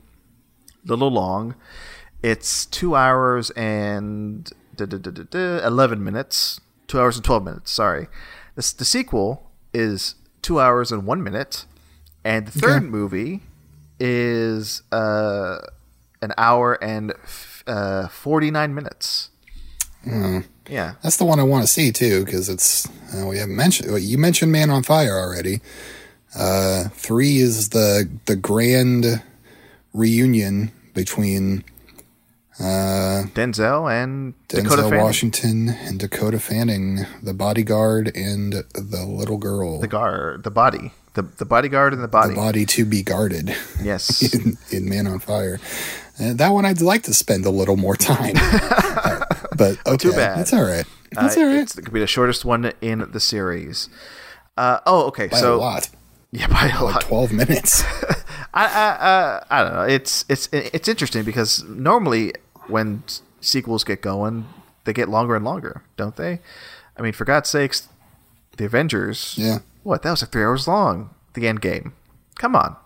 a 0.84 0.88
little 0.90 1.10
long. 1.10 1.54
It's 2.22 2.66
two 2.66 2.94
hours 2.96 3.50
and 3.50 4.50
da, 4.74 4.84
da, 4.86 4.98
da, 4.98 5.10
da, 5.10 5.22
da, 5.22 5.66
eleven 5.66 6.02
minutes. 6.04 6.60
Two 6.86 7.00
hours 7.00 7.16
and 7.16 7.24
twelve 7.24 7.42
minutes. 7.44 7.70
Sorry. 7.72 8.08
This 8.54 8.72
the 8.72 8.84
sequel 8.84 9.50
is 9.72 10.14
two 10.42 10.60
hours 10.60 10.92
and 10.92 11.06
one 11.06 11.22
minute, 11.22 11.64
and 12.24 12.46
the 12.46 12.52
third 12.58 12.82
Okay. 12.82 12.86
movie 12.86 13.42
is 13.98 14.82
uh 14.92 15.58
an 16.22 16.32
hour 16.38 16.74
and 16.82 17.12
uh 17.66 18.08
forty 18.08 18.50
nine 18.50 18.74
minutes. 18.74 19.30
Yeah. 20.68 20.94
That's 21.02 21.16
the 21.16 21.24
one 21.24 21.40
I 21.40 21.42
want 21.44 21.64
to 21.64 21.68
see 21.72 21.90
too, 21.92 22.24
because 22.24 22.48
it's 22.48 22.86
uh, 23.14 23.26
we 23.26 23.38
haven't 23.38 23.56
mentioned. 23.56 23.90
well, 23.90 23.98
You 23.98 24.18
mentioned 24.18 24.52
Man 24.52 24.70
on 24.70 24.82
Fire 24.82 25.16
already. 25.18 25.60
Uh, 26.34 26.88
three 26.90 27.38
is 27.38 27.70
the 27.70 28.08
the 28.26 28.36
grand 28.36 29.22
reunion 29.92 30.70
between 30.94 31.64
Denzel 32.58 33.90
and 33.92 34.34
Dakota 34.48 34.82
Denzel 34.82 34.88
Fanning. 34.90 35.04
Washington 35.04 35.68
and 35.68 35.98
Dakota 36.00 36.38
Fanning, 36.38 37.06
the 37.22 37.34
bodyguard 37.34 38.10
and 38.16 38.52
the 38.74 39.04
little 39.06 39.36
girl, 39.38 39.78
the 39.80 39.86
guard, 39.88 40.42
the 40.44 40.50
body, 40.50 40.92
the 41.14 41.22
the 41.22 41.44
bodyguard 41.44 41.92
and 41.92 42.02
the 42.02 42.08
body. 42.08 42.30
the 42.30 42.36
body 42.36 42.66
to 42.66 42.84
be 42.84 43.02
guarded 43.02 43.54
Yes. 43.82 44.22
in, 44.34 44.56
in 44.70 44.88
Man 44.88 45.06
on 45.06 45.18
Fire. 45.18 45.60
And 46.18 46.38
that 46.38 46.48
one 46.48 46.64
I'd 46.64 46.80
like 46.80 47.02
to 47.04 47.12
spend 47.14 47.44
a 47.44 47.50
little 47.50 47.76
more 47.76 47.96
time, 47.96 48.34
Uh, 49.06 49.24
but 49.56 49.78
okay, 49.86 49.96
too 49.98 50.12
bad. 50.12 50.38
That's 50.38 50.52
all 50.54 50.62
right. 50.64 50.86
That's 51.12 51.36
Uh, 51.36 51.40
all 51.40 51.46
right. 51.46 51.56
It's, 51.58 51.76
it 51.76 51.82
could 51.84 51.92
be 51.92 52.00
the 52.00 52.06
shortest 52.06 52.44
one 52.46 52.72
in 52.80 53.06
the 53.12 53.20
series. 53.20 53.88
Uh, 54.56 54.80
oh, 54.86 55.02
okay. 55.08 55.26
By 55.28 55.36
so 55.38 55.56
a 55.56 55.58
lot, 55.58 55.90
yeah, 56.32 56.46
by 56.46 56.68
a 56.68 56.82
like 56.82 56.94
lot. 56.94 57.00
twelve 57.02 57.32
minutes. 57.32 57.84
I, 58.54 58.64
I, 58.64 58.88
uh, 59.06 59.44
I 59.50 59.62
don't 59.62 59.74
know. 59.74 59.82
It's 59.82 60.24
it's 60.30 60.48
it's 60.52 60.88
interesting 60.88 61.24
because 61.24 61.62
normally 61.64 62.32
when 62.68 63.02
s- 63.06 63.22
sequels 63.40 63.84
get 63.84 64.02
going, 64.02 64.46
they 64.84 64.92
get 64.92 65.08
longer 65.08 65.34
and 65.36 65.44
longer, 65.44 65.82
don't 65.96 66.16
they? 66.16 66.40
I 66.96 67.02
mean, 67.02 67.12
for 67.12 67.24
God's 67.24 67.48
sakes, 67.50 67.88
the 68.56 68.64
Avengers. 68.64 69.34
Yeah. 69.36 69.58
What? 69.82 70.02
That 70.02 70.10
was 70.10 70.22
like 70.22 70.32
three 70.32 70.42
hours 70.44 70.66
long. 70.66 71.10
The 71.34 71.46
End 71.46 71.60
Game. 71.60 71.92
Come 72.36 72.56
on. 72.56 72.76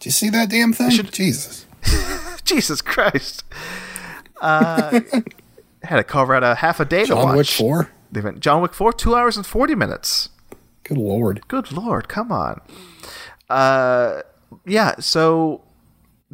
Do 0.00 0.08
you 0.08 0.10
see 0.10 0.28
that 0.30 0.50
damn 0.50 0.72
thing? 0.72 0.90
should- 0.90 1.12
Jesus. 1.12 1.66
Jesus 2.44 2.80
Christ. 2.82 3.44
Uh, 4.40 5.00
had 5.82 5.96
to 5.96 6.04
cover 6.04 6.34
out 6.34 6.42
a 6.44 6.56
half 6.56 6.80
a 6.80 6.84
day 6.84 7.04
to 7.06 7.14
watch. 7.14 7.24
John. 7.26 7.36
Wick 7.36 7.46
4? 7.46 7.90
The 8.12 8.20
event. 8.20 8.40
John 8.40 8.62
Wick 8.62 8.74
Four, 8.74 8.92
two 8.92 9.16
hours 9.16 9.36
and 9.36 9.44
forty 9.44 9.74
minutes. 9.74 10.28
Good 10.84 10.98
lord. 10.98 11.40
Good 11.48 11.72
lord, 11.72 12.06
come 12.08 12.30
on. 12.30 12.60
Uh, 13.50 14.22
yeah. 14.64 14.94
So 15.00 15.62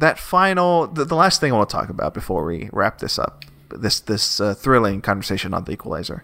that 0.01 0.19
final, 0.19 0.87
the, 0.87 1.05
the 1.05 1.15
last 1.15 1.39
thing 1.39 1.53
I 1.53 1.55
want 1.55 1.69
to 1.69 1.75
talk 1.75 1.89
about 1.89 2.13
before 2.13 2.43
we 2.43 2.69
wrap 2.73 2.97
this 2.99 3.17
up, 3.17 3.45
this 3.69 3.99
this 4.01 4.39
uh, 4.41 4.53
thrilling 4.53 5.01
conversation 5.01 5.53
on 5.53 5.63
the 5.63 5.71
Equalizer, 5.71 6.23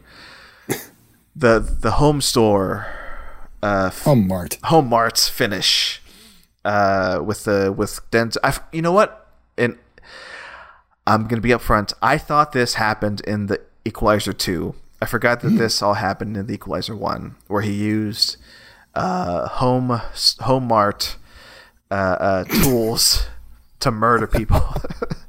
the 1.36 1.60
the 1.60 1.92
home 1.92 2.20
store, 2.22 2.88
uh, 3.64 3.86
f- 3.88 4.04
Home 4.04 4.28
Mart. 4.28 4.58
home 4.66 4.88
marts 4.90 5.30
finish, 5.30 6.02
uh, 6.66 7.22
with 7.24 7.46
the 7.46 7.72
with 7.72 8.02
Denzel. 8.12 8.38
I, 8.44 8.58
you 8.72 8.82
know 8.82 8.92
what? 8.92 9.32
And 9.58 9.78
I'm 11.06 11.28
gonna 11.28 11.42
be 11.42 11.50
upfront. 11.50 11.94
I 12.02 12.18
thought 12.18 12.52
this 12.52 12.74
happened 12.76 13.22
in 13.22 13.46
the 13.46 13.62
Equalizer 13.86 14.34
two. 14.34 14.76
I 15.02 15.06
forgot 15.06 15.42
that 15.42 15.52
this 15.52 15.82
all 15.84 15.94
happened 15.94 16.36
in 16.36 16.48
the 16.48 16.56
Equalizer 16.56 16.96
one, 16.96 17.36
where 17.48 17.62
he 17.62 17.72
used 17.74 18.38
uh, 18.96 19.48
home 19.48 20.02
home 20.40 20.68
mart 20.68 21.16
uh, 21.92 21.94
uh, 21.94 22.44
tools 22.46 23.28
to 23.80 23.92
murder 23.92 24.28
people. 24.28 24.62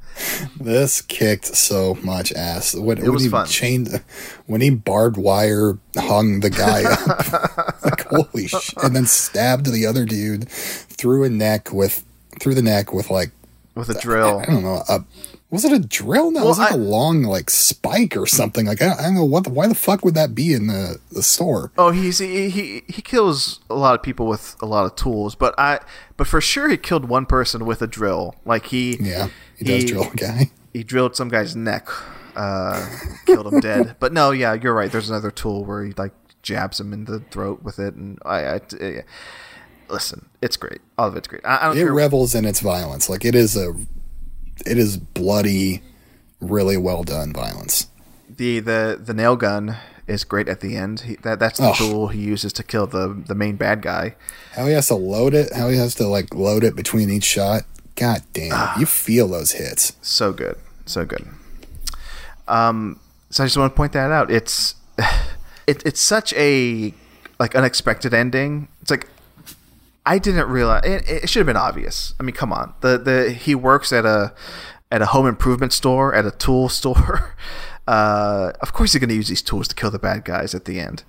This 0.59 1.01
kicked 1.01 1.45
so 1.45 1.95
much 2.03 2.33
ass. 2.33 2.75
When, 2.75 2.99
when 3.01 3.13
was 3.13 3.23
he 3.23 3.29
fun. 3.29 3.47
chained, 3.47 4.03
when 4.45 4.59
he 4.59 4.69
barbed 4.69 5.17
wire 5.17 5.77
hung 5.95 6.41
the 6.41 6.49
guy 6.49 6.83
up, 6.83 7.83
like 7.85 8.05
holy 8.07 8.47
shit, 8.47 8.73
and 8.83 8.95
then 8.95 9.05
stabbed 9.05 9.71
the 9.71 9.85
other 9.85 10.05
dude 10.05 10.49
through 10.49 11.23
a 11.23 11.29
neck 11.29 11.71
with 11.71 12.03
through 12.39 12.55
the 12.55 12.61
neck 12.61 12.93
with 12.93 13.09
like 13.09 13.31
with 13.75 13.89
a 13.89 13.99
drill. 13.99 14.39
I 14.39 14.45
don't 14.45 14.63
know. 14.63 14.83
A, 14.89 15.03
was 15.51 15.65
it 15.65 15.71
a 15.71 15.79
drill? 15.79 16.31
No, 16.31 16.43
it 16.43 16.45
was 16.45 16.59
like 16.59 16.71
I- 16.71 16.75
a 16.75 16.77
long 16.77 17.23
like 17.23 17.49
spike 17.49 18.15
or 18.15 18.25
something. 18.27 18.65
Like 18.67 18.81
I 18.81 18.85
don't, 18.89 18.99
I 18.99 19.03
don't 19.03 19.15
know 19.15 19.25
what. 19.25 19.45
The, 19.45 19.49
why 19.49 19.67
the 19.67 19.75
fuck 19.75 20.05
would 20.05 20.13
that 20.15 20.35
be 20.35 20.53
in 20.53 20.67
the 20.67 20.99
the 21.11 21.23
store? 21.23 21.71
Oh, 21.77 21.91
he's 21.91 22.19
he, 22.19 22.49
he 22.49 22.83
he 22.87 23.01
kills 23.01 23.59
a 23.69 23.75
lot 23.75 23.95
of 23.95 24.03
people 24.03 24.27
with 24.27 24.55
a 24.61 24.65
lot 24.65 24.85
of 24.85 24.95
tools, 24.95 25.35
but 25.35 25.55
I 25.57 25.79
but 26.17 26.27
for 26.27 26.39
sure 26.41 26.69
he 26.69 26.77
killed 26.77 27.09
one 27.09 27.25
person 27.25 27.65
with 27.65 27.81
a 27.81 27.87
drill. 27.87 28.35
Like 28.45 28.67
he 28.67 28.97
Yeah, 28.99 29.29
he 29.57 29.65
does 29.65 29.85
drill 29.85 30.03
a 30.11 30.15
guy. 30.15 30.51
he 30.73 30.83
drilled 30.83 31.15
some 31.15 31.29
guy's 31.29 31.55
neck, 31.55 31.87
uh, 32.35 32.87
killed 33.25 33.51
him 33.53 33.59
dead. 33.59 33.95
But 33.99 34.13
no, 34.13 34.31
yeah, 34.31 34.53
you're 34.53 34.73
right. 34.75 34.91
There's 34.91 35.09
another 35.09 35.31
tool 35.31 35.65
where 35.65 35.83
he 35.83 35.93
like 35.97 36.13
jabs 36.43 36.79
him 36.79 36.93
in 36.93 37.05
the 37.05 37.19
throat 37.31 37.63
with 37.63 37.79
it, 37.79 37.95
and 37.95 38.19
I, 38.23 38.45
I 38.45 38.61
I- 38.81 39.03
listen, 39.89 40.29
it's 40.41 40.57
great. 40.57 40.79
All 40.97 41.07
of 41.07 41.15
it's 41.15 41.27
great. 41.27 41.41
I, 41.45 41.57
I 41.57 41.65
don't 41.67 41.77
It 41.77 41.81
care. 41.81 41.93
revels 41.93 42.35
in 42.35 42.45
its 42.45 42.59
violence. 42.59 43.09
Like 43.09 43.25
it 43.25 43.33
is 43.35 43.57
a, 43.57 43.73
it 44.65 44.77
is 44.77 44.97
bloody, 44.97 45.81
really 46.39 46.77
well 46.77 47.03
done 47.03 47.33
violence. 47.33 47.87
the 48.29 48.59
the 48.59 48.99
the 49.03 49.13
nail 49.13 49.35
gun 49.35 49.75
is 50.07 50.23
great 50.23 50.47
at 50.49 50.59
the 50.61 50.75
end. 50.75 51.01
He, 51.01 51.15
that 51.17 51.39
that's 51.39 51.59
the 51.59 51.71
tool 51.73 52.07
he 52.07 52.19
uses 52.21 52.51
to 52.53 52.63
kill 52.63 52.87
the 52.87 53.07
the 53.27 53.35
main 53.35 53.55
bad 53.57 53.81
guy. 53.81 54.15
How 54.53 54.65
he 54.65 54.73
has 54.73 54.87
to 54.87 54.95
load 54.95 55.33
it. 55.33 55.53
How 55.53 55.69
he 55.69 55.77
has 55.77 55.93
to 55.95 56.07
like 56.07 56.33
load 56.33 56.63
it 56.63 56.75
between 56.75 57.09
each 57.09 57.25
shot. 57.25 57.63
God 57.95 58.23
damn, 58.33 58.51
Ah. 58.53 58.79
you 58.79 58.85
feel 58.85 59.27
those 59.27 59.51
hits. 59.51 59.93
So 60.01 60.31
good, 60.33 60.57
so 60.85 61.05
good. 61.05 61.27
Um, 62.47 62.99
so 63.29 63.43
I 63.43 63.45
just 63.47 63.57
want 63.57 63.73
to 63.73 63.77
point 63.77 63.93
that 63.93 64.11
out. 64.11 64.31
It's 64.31 64.75
it, 65.67 65.85
it's 65.85 65.99
such 66.01 66.33
a 66.33 66.93
like 67.39 67.55
unexpected 67.55 68.13
ending. 68.13 68.67
It's 68.81 68.91
like 68.91 69.07
I 70.13 70.17
didn't 70.17 70.47
realize 70.49 70.83
it, 70.85 71.07
it 71.07 71.29
should 71.29 71.39
have 71.41 71.45
been 71.47 71.55
obvious. 71.69 72.15
I 72.19 72.23
mean, 72.23 72.35
come 72.35 72.51
on. 72.51 72.73
The 72.81 72.97
the 72.97 73.31
he 73.31 73.53
works 73.55 73.91
at 73.93 74.05
a 74.05 74.33
at 74.91 75.01
a 75.01 75.07
home 75.07 75.27
improvement 75.27 75.71
store, 75.73 76.13
at 76.15 76.25
a 76.25 76.31
tool 76.31 76.67
store. 76.79 77.35
Uh, 77.87 78.51
of 78.61 78.73
course, 78.73 78.93
he's 78.93 78.99
going 78.99 79.09
to 79.09 79.15
use 79.15 79.27
these 79.29 79.41
tools 79.41 79.67
to 79.67 79.75
kill 79.75 79.91
the 79.91 79.99
bad 79.99 80.23
guys 80.25 80.53
at 80.55 80.65
the 80.65 80.79
end. 80.79 81.03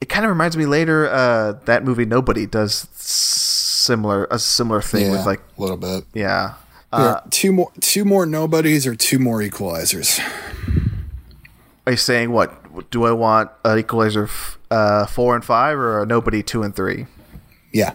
It 0.00 0.08
kind 0.08 0.24
of 0.24 0.30
reminds 0.30 0.56
me 0.56 0.66
later 0.66 1.08
uh, 1.08 1.52
that 1.64 1.82
movie 1.84 2.04
Nobody 2.04 2.46
does 2.46 2.88
similar 2.94 4.26
a 4.30 4.38
similar 4.38 4.82
thing 4.82 5.06
Yeah, 5.06 5.12
with 5.12 5.26
like 5.26 5.40
a 5.56 5.60
little 5.60 5.76
bit. 5.78 6.04
yeah. 6.14 6.54
Here, 6.94 7.20
two 7.30 7.52
more, 7.52 7.72
two 7.80 8.04
more 8.04 8.24
nobodies 8.24 8.86
or 8.86 8.94
two 8.94 9.18
more 9.18 9.40
equalizers. 9.40 10.20
Are 11.86 11.92
you 11.92 11.96
saying 11.98 12.30
what? 12.30 12.90
Do 12.90 13.04
I 13.04 13.10
want 13.12 13.50
an 13.64 13.78
equalizer 13.78 14.24
f- 14.24 14.58
uh, 14.70 15.06
four 15.06 15.34
and 15.34 15.44
five 15.44 15.76
or 15.76 16.02
a 16.02 16.06
Nobody 16.06 16.42
two 16.42 16.62
and 16.62 16.74
three? 16.74 17.06
Yeah, 17.72 17.94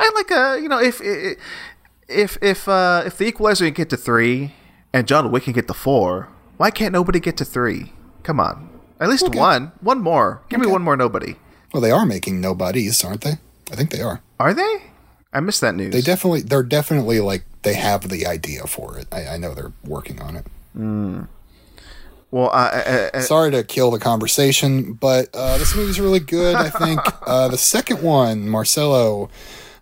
I 0.00 0.10
like 0.14 0.30
a 0.30 0.60
you 0.62 0.68
know 0.68 0.80
if 0.80 1.00
if 2.08 2.36
if 2.42 2.68
uh, 2.68 3.02
if 3.06 3.18
the 3.18 3.26
equalizer 3.26 3.64
can 3.66 3.74
get 3.74 3.90
to 3.90 3.96
three 3.96 4.54
and 4.92 5.06
John 5.06 5.30
Wick 5.30 5.44
can 5.44 5.52
get 5.52 5.68
to 5.68 5.74
four, 5.74 6.28
why 6.56 6.70
can't 6.70 6.92
nobody 6.92 7.20
get 7.20 7.36
to 7.36 7.44
three? 7.44 7.92
Come 8.22 8.40
on, 8.40 8.68
at 8.98 9.08
least 9.08 9.24
Okay. 9.24 9.38
one, 9.38 9.72
one 9.80 10.00
more. 10.00 10.42
Give 10.48 10.58
me 10.60 10.66
one 10.66 10.82
more 10.82 10.96
nobody. 10.96 11.36
well, 11.72 11.80
they 11.80 11.90
are 11.92 12.04
making 12.06 12.40
nobodies, 12.40 13.04
aren't 13.04 13.20
they? 13.20 13.34
I 13.70 13.76
think 13.76 13.90
they 13.90 14.00
are. 14.02 14.20
Are 14.40 14.52
they? 14.54 14.82
I 15.32 15.38
missed 15.40 15.60
that 15.60 15.76
news. 15.76 15.92
They 15.92 16.00
definitely, 16.00 16.40
they're 16.42 16.64
definitely 16.64 17.20
like 17.20 17.44
they 17.62 17.74
have 17.74 18.08
the 18.08 18.26
idea 18.26 18.66
for 18.66 18.98
it. 18.98 19.06
I, 19.12 19.28
I 19.28 19.36
know 19.36 19.54
they're 19.54 19.72
working 19.84 20.20
on 20.20 20.34
it. 20.34 20.44
well, 22.32 22.50
I, 22.50 23.10
I, 23.14 23.18
I, 23.18 23.20
Sorry 23.20 23.50
to 23.52 23.62
kill 23.62 23.90
the 23.92 23.98
conversation, 24.00 24.94
but 24.94 25.28
uh, 25.34 25.56
this 25.58 25.74
movie's 25.76 26.00
really 26.00 26.18
good. 26.20 26.56
I 26.56 26.68
think 26.70 27.00
uh, 27.28 27.46
the 27.48 27.58
second 27.58 28.02
one, 28.02 28.48
Marcelo. 28.48 29.30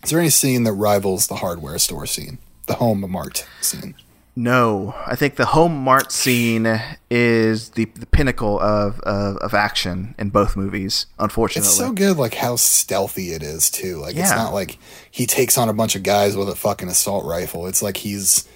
Is 0.04 0.10
there 0.10 0.20
any 0.20 0.30
scene 0.30 0.64
that 0.64 0.72
rivals 0.72 1.26
the 1.26 1.36
hardware 1.36 1.78
store 1.78 2.06
scene, 2.06 2.38
the 2.66 2.74
home 2.74 3.04
mart 3.10 3.46
scene? 3.60 3.94
no, 4.36 4.94
I 5.04 5.16
think 5.16 5.34
the 5.34 5.46
home 5.46 5.76
mart 5.82 6.12
scene 6.12 6.80
is 7.10 7.70
the 7.70 7.86
the 7.86 8.06
pinnacle 8.06 8.60
of 8.60 9.00
of, 9.00 9.36
of 9.38 9.52
action 9.54 10.14
in 10.18 10.30
both 10.30 10.56
movies. 10.56 11.06
Unfortunately, 11.18 11.66
It's 11.68 11.76
so 11.76 11.90
good, 11.92 12.16
like 12.18 12.34
how 12.34 12.54
stealthy 12.54 13.32
it 13.32 13.42
is 13.42 13.68
too. 13.70 13.96
Like 13.96 14.14
it's 14.16 14.30
not 14.30 14.54
like 14.54 14.78
he 15.10 15.26
takes 15.26 15.58
on 15.58 15.68
a 15.68 15.72
bunch 15.72 15.96
of 15.96 16.04
guys 16.04 16.36
with 16.36 16.48
a 16.48 16.54
fucking 16.54 16.88
assault 16.88 17.24
rifle. 17.24 17.66
It's 17.66 17.82
like 17.82 17.96
he's 17.96 18.46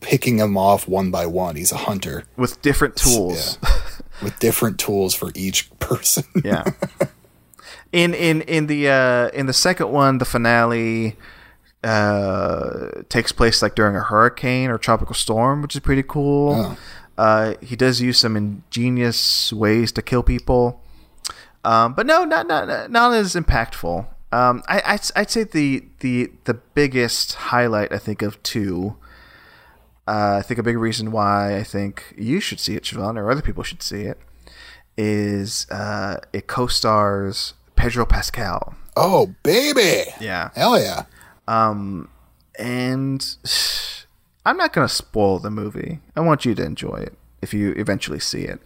picking 0.00 0.36
them 0.36 0.56
off 0.56 0.86
one 0.86 1.10
by 1.10 1.26
one. 1.26 1.56
He's 1.56 1.72
a 1.72 1.76
hunter 1.76 2.22
with 2.36 2.62
different 2.62 2.94
tools. 2.96 3.58
with 4.22 4.38
different 4.38 4.78
tools 4.78 5.12
for 5.14 5.32
each 5.34 5.68
person. 5.80 6.22
yeah. 6.44 6.64
In 7.96 8.12
in 8.12 8.42
in 8.42 8.66
the 8.66 8.90
uh, 8.90 9.28
in 9.28 9.46
the 9.46 9.54
second 9.54 9.90
one, 9.90 10.18
the 10.18 10.26
finale 10.26 11.16
uh, 11.82 12.88
takes 13.08 13.32
place 13.32 13.62
like 13.62 13.74
during 13.74 13.96
a 13.96 14.02
hurricane 14.02 14.68
or 14.68 14.76
tropical 14.76 15.14
storm, 15.14 15.62
which 15.62 15.74
is 15.74 15.80
pretty 15.80 16.02
cool. 16.02 16.54
Oh. 16.54 16.78
Uh, 17.16 17.54
he 17.62 17.74
does 17.74 18.02
use 18.02 18.18
some 18.18 18.36
ingenious 18.36 19.50
ways 19.50 19.92
to 19.92 20.02
kill 20.02 20.22
people, 20.22 20.82
um, 21.64 21.94
but 21.94 22.04
no, 22.04 22.26
not 22.26 22.46
not 22.46 22.90
not 22.90 23.14
as 23.14 23.34
impactful. 23.34 24.06
Um, 24.30 24.62
I 24.68 24.82
I'd, 24.84 25.00
I'd 25.16 25.30
say 25.30 25.44
the 25.44 25.82
the 26.00 26.32
the 26.44 26.52
biggest 26.52 27.32
highlight 27.48 27.92
I 27.94 27.98
think 27.98 28.20
of 28.20 28.42
two. 28.42 28.96
Uh, 30.06 30.36
I 30.40 30.42
think 30.42 30.60
a 30.60 30.62
big 30.62 30.76
reason 30.76 31.12
why 31.12 31.56
I 31.56 31.62
think 31.62 32.14
you 32.18 32.40
should 32.40 32.60
see 32.60 32.76
it, 32.76 32.82
Siobhan, 32.82 33.16
or 33.16 33.30
other 33.30 33.40
people 33.40 33.62
should 33.62 33.82
see 33.82 34.02
it, 34.02 34.20
is 34.98 35.66
uh, 35.70 36.18
it 36.34 36.46
co-stars 36.46 37.54
Pedro 37.76 38.04
Pascal. 38.06 38.74
oh 38.96 39.34
baby, 39.42 40.10
Yeah. 40.20 40.50
hell 40.54 40.78
yeah! 40.80 41.04
Um, 41.46 42.08
And 42.58 43.24
I'm 44.46 44.56
not 44.56 44.72
going 44.72 44.86
to 44.88 44.92
spoil 44.94 45.38
the 45.38 45.50
movie. 45.50 46.00
I 46.16 46.20
want 46.20 46.44
you 46.44 46.54
to 46.54 46.64
enjoy 46.64 46.96
it 46.96 47.14
if 47.42 47.52
you 47.52 47.72
eventually 47.72 48.20
see 48.20 48.42
it. 48.42 48.60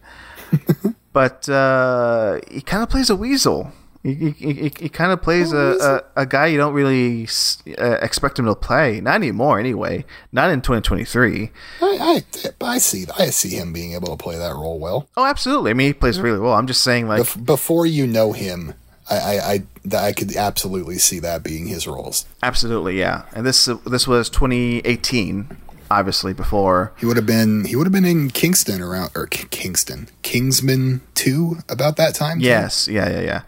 but 1.13 1.49
uh, 1.49 2.39
he 2.51 2.61
kind 2.61 2.83
of 2.83 2.89
plays 2.91 3.11
a 3.11 3.17
weasel. 3.17 3.73
He, 4.03 4.15
he, 4.15 4.31
he, 4.31 4.73
he 4.79 4.89
kind 4.89 5.13
of 5.13 5.21
plays 5.21 5.53
a, 5.53 6.03
a, 6.17 6.23
a 6.23 6.27
guy 6.27 6.47
you 6.47 6.57
don't 6.57 6.73
really 6.73 7.25
s- 7.25 7.63
uh, 7.79 7.99
expect 8.01 8.39
him 8.39 8.47
to 8.47 8.55
play. 8.55 8.99
Not 9.01 9.17
anymore, 9.17 9.59
anyway. 9.61 10.07
Not 10.33 10.51
in 10.51 10.63
2023. 10.63 11.51
I, 11.83 12.23
I 12.63 12.65
I 12.75 12.79
see 12.79 13.05
I 13.19 13.27
see 13.27 13.51
him 13.51 13.75
being 13.75 13.93
able 13.93 14.09
to 14.09 14.17
play 14.17 14.39
that 14.39 14.55
role 14.55 14.79
well. 14.79 15.07
Oh, 15.19 15.27
absolutely. 15.27 15.71
I 15.73 15.75
mean, 15.75 15.89
he 15.89 15.93
plays 15.93 16.19
really 16.19 16.39
well. 16.39 16.55
I'm 16.55 16.67
just 16.67 16.83
saying, 16.83 17.09
like, 17.09 17.23
Bef- 17.23 17.45
before 17.45 17.85
you 17.85 18.07
know 18.07 18.33
him, 18.33 18.73
I 19.11 19.17
I, 19.17 19.53
I 19.95 19.97
I 20.09 20.13
could 20.13 20.35
absolutely 20.37 20.99
see 20.99 21.19
that 21.21 21.43
being 21.43 21.67
his 21.67 21.87
roles. 21.87 22.25
absolutely, 22.43 22.99
yeah. 22.99 23.23
And 23.35 23.45
this 23.47 23.69
this 23.87 24.07
was 24.07 24.31
2018, 24.31 25.57
obviously, 25.91 26.33
before 26.33 26.93
He 26.99 27.07
would 27.07 27.17
have 27.17 27.27
been 27.27 27.65
he 27.65 27.77
would 27.77 27.87
have 27.87 27.93
been 27.93 28.05
in 28.05 28.31
Kingston 28.31 28.81
around 28.81 29.11
or 29.17 29.27
K- 29.27 29.47
Kingston 29.51 30.09
Kingsman 30.23 31.01
two 31.15 31.59
about 31.69 31.97
that 31.97 32.15
time. 32.15 32.39
too? 32.41 32.47
Yes, 32.47 32.89
yeah, 32.89 33.09
yeah, 33.11 33.21
yeah. 33.21 33.43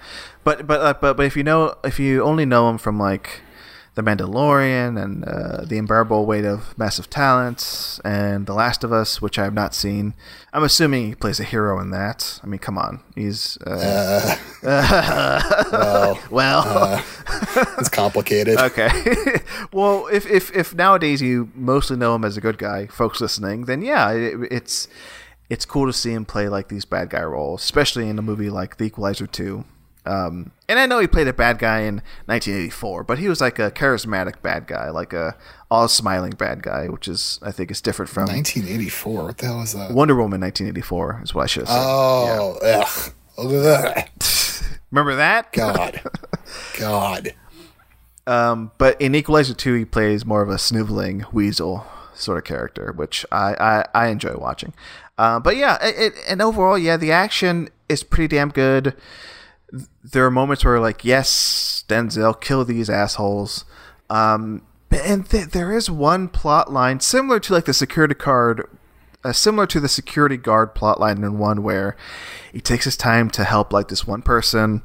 But 0.44 0.66
but 0.66 0.80
uh, 0.80 0.94
but 1.00 1.16
but 1.16 1.26
if 1.26 1.36
you 1.36 1.44
know 1.44 1.76
if 1.84 1.98
you 2.00 2.22
only 2.22 2.44
know 2.44 2.68
him 2.68 2.78
from 2.78 2.98
like 2.98 3.40
the 3.94 4.02
Mandalorian 4.02 5.02
and 5.02 5.24
uh, 5.24 5.64
the 5.66 5.76
unbearable 5.76 6.24
weight 6.24 6.46
of 6.46 6.76
massive 6.78 7.10
Talents 7.10 8.00
and 8.04 8.46
The 8.46 8.54
Last 8.54 8.84
of 8.84 8.92
Us, 8.92 9.20
which 9.20 9.38
I 9.38 9.44
have 9.44 9.52
not 9.52 9.74
seen, 9.74 10.14
I'm 10.52 10.64
assuming 10.64 11.08
he 11.08 11.14
plays 11.14 11.38
a 11.40 11.44
hero 11.44 11.78
in 11.78 11.90
that. 11.90 12.40
I 12.42 12.46
mean, 12.46 12.58
come 12.58 12.78
on, 12.78 13.00
he's 13.14 13.58
uh, 13.58 14.36
well, 14.62 16.18
well. 16.30 17.04
it's 17.78 17.88
complicated. 17.88 18.58
Okay. 18.62 18.88
well, 19.72 20.06
if, 20.12 20.24
if 20.26 20.54
if 20.54 20.74
nowadays 20.74 21.20
you 21.20 21.50
mostly 21.54 21.96
know 21.96 22.14
him 22.14 22.24
as 22.24 22.36
a 22.36 22.40
good 22.40 22.58
guy, 22.58 22.86
folks 22.86 23.20
listening, 23.20 23.64
then 23.64 23.82
yeah, 23.82 24.12
it, 24.12 24.38
it's 24.50 24.88
it's 25.50 25.66
cool 25.66 25.86
to 25.86 25.92
see 25.92 26.12
him 26.12 26.24
play 26.24 26.48
like 26.48 26.68
these 26.68 26.84
bad 26.84 27.10
guy 27.10 27.22
roles, 27.22 27.62
especially 27.62 28.08
in 28.08 28.18
a 28.18 28.22
movie 28.22 28.50
like 28.50 28.76
The 28.76 28.84
Equalizer 28.84 29.26
2. 29.26 29.64
Um, 30.04 30.50
and 30.68 30.78
I 30.78 30.86
know 30.86 30.98
he 30.98 31.06
played 31.06 31.28
a 31.28 31.32
bad 31.32 31.58
guy 31.58 31.80
in 31.80 31.96
1984, 32.26 33.04
but 33.04 33.18
he 33.18 33.28
was 33.28 33.40
like 33.40 33.58
a 33.58 33.70
charismatic 33.70 34.42
bad 34.42 34.66
guy, 34.66 34.90
like 34.90 35.12
a 35.12 35.36
all 35.70 35.86
smiling 35.88 36.32
bad 36.32 36.62
guy, 36.62 36.88
which 36.88 37.06
is 37.06 37.38
I 37.42 37.52
think 37.52 37.70
is 37.70 37.80
different 37.80 38.10
from 38.10 38.26
1984. 38.26 39.24
What 39.24 39.38
the 39.38 39.46
hell 39.46 39.62
is 39.62 39.72
that? 39.74 39.92
Wonder 39.92 40.16
Woman 40.16 40.40
1984 40.40 41.20
is 41.24 41.34
what 41.34 41.42
I 41.42 41.46
should 41.46 41.68
have 41.68 41.68
said. 41.68 41.84
Oh, 41.84 42.58
ugh. 42.62 43.12
Ugh. 43.38 44.08
Remember 44.90 45.14
that? 45.16 45.52
God, 45.52 46.02
God. 46.78 47.34
Um, 48.24 48.70
but 48.78 49.00
in 49.00 49.16
Equalizer 49.16 49.52
2, 49.52 49.74
he 49.74 49.84
plays 49.84 50.24
more 50.24 50.42
of 50.42 50.48
a 50.48 50.56
sniveling 50.56 51.24
weasel 51.32 51.84
sort 52.14 52.38
of 52.38 52.44
character, 52.44 52.92
which 52.92 53.26
I, 53.32 53.54
I, 53.58 54.04
I 54.04 54.06
enjoy 54.08 54.36
watching. 54.36 54.74
Uh, 55.18 55.40
but 55.40 55.56
yeah, 55.56 55.76
it, 55.84 55.98
it, 55.98 56.12
and 56.28 56.40
overall, 56.40 56.78
yeah, 56.78 56.96
the 56.96 57.10
action 57.10 57.68
is 57.88 58.02
pretty 58.02 58.36
damn 58.36 58.50
good. 58.50 58.94
There 60.04 60.26
are 60.26 60.30
moments 60.30 60.64
where, 60.64 60.78
like, 60.80 61.04
yes, 61.04 61.84
Denzel, 61.88 62.38
kill 62.40 62.64
these 62.64 62.90
assholes. 62.90 63.64
Um, 64.10 64.62
and 64.90 65.28
th- 65.28 65.48
there 65.48 65.72
is 65.72 65.90
one 65.90 66.28
plot 66.28 66.70
line 66.70 67.00
similar 67.00 67.40
to 67.40 67.52
like 67.54 67.64
the 67.64 67.72
security 67.72 68.14
card, 68.14 68.68
uh, 69.24 69.32
similar 69.32 69.66
to 69.68 69.80
the 69.80 69.88
security 69.88 70.36
guard 70.36 70.74
plot 70.74 71.00
line 71.00 71.24
in 71.24 71.38
one 71.38 71.62
where 71.62 71.96
he 72.52 72.60
takes 72.60 72.84
his 72.84 72.96
time 72.96 73.30
to 73.30 73.44
help 73.44 73.72
like 73.72 73.88
this 73.88 74.06
one 74.06 74.22
person 74.22 74.82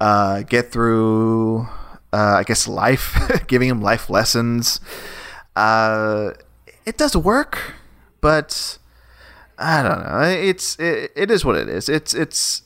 uh, 0.00 0.42
get 0.42 0.72
through, 0.72 1.68
uh, 2.12 2.36
I 2.38 2.42
guess, 2.44 2.68
life, 2.68 3.18
giving 3.46 3.68
him 3.68 3.80
life 3.80 4.10
lessons. 4.10 4.80
Uh, 5.56 6.32
it 6.84 6.96
does 6.98 7.16
work, 7.16 7.74
but 8.20 8.78
I 9.58 9.82
don't 9.82 10.02
know. 10.02 10.20
It's 10.22 10.78
it, 10.78 11.12
it 11.16 11.30
is 11.30 11.44
what 11.44 11.56
it 11.56 11.68
is. 11.68 11.88
It's 11.88 12.14
it's. 12.14 12.62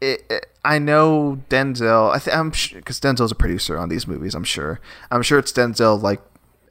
It, 0.00 0.24
it, 0.30 0.46
I 0.64 0.78
know 0.78 1.42
Denzel. 1.48 2.10
I 2.14 2.18
th- 2.18 2.36
I'm 2.36 2.50
because 2.50 3.00
Denzel's 3.00 3.32
a 3.32 3.34
producer 3.34 3.76
on 3.78 3.88
these 3.88 4.06
movies. 4.06 4.34
I'm 4.34 4.44
sure. 4.44 4.80
I'm 5.10 5.22
sure 5.22 5.38
it's 5.38 5.52
Denzel 5.52 6.00
like 6.00 6.20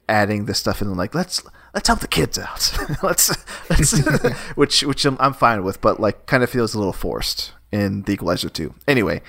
adding 0.08 0.46
this 0.46 0.58
stuff 0.58 0.80
in, 0.80 0.94
like 0.96 1.14
let's 1.14 1.42
let's 1.74 1.88
help 1.88 2.00
the 2.00 2.08
kids 2.08 2.38
out. 2.38 2.72
let's 3.02 3.30
let's 3.68 3.98
which 4.56 4.82
which 4.82 5.04
I'm, 5.04 5.16
I'm 5.20 5.34
fine 5.34 5.62
with, 5.62 5.80
but 5.80 6.00
like 6.00 6.26
kind 6.26 6.42
of 6.42 6.50
feels 6.50 6.74
a 6.74 6.78
little 6.78 6.92
forced 6.92 7.52
in 7.70 8.02
The 8.02 8.12
Equalizer 8.12 8.48
2. 8.48 8.74
Anyway, 8.86 9.20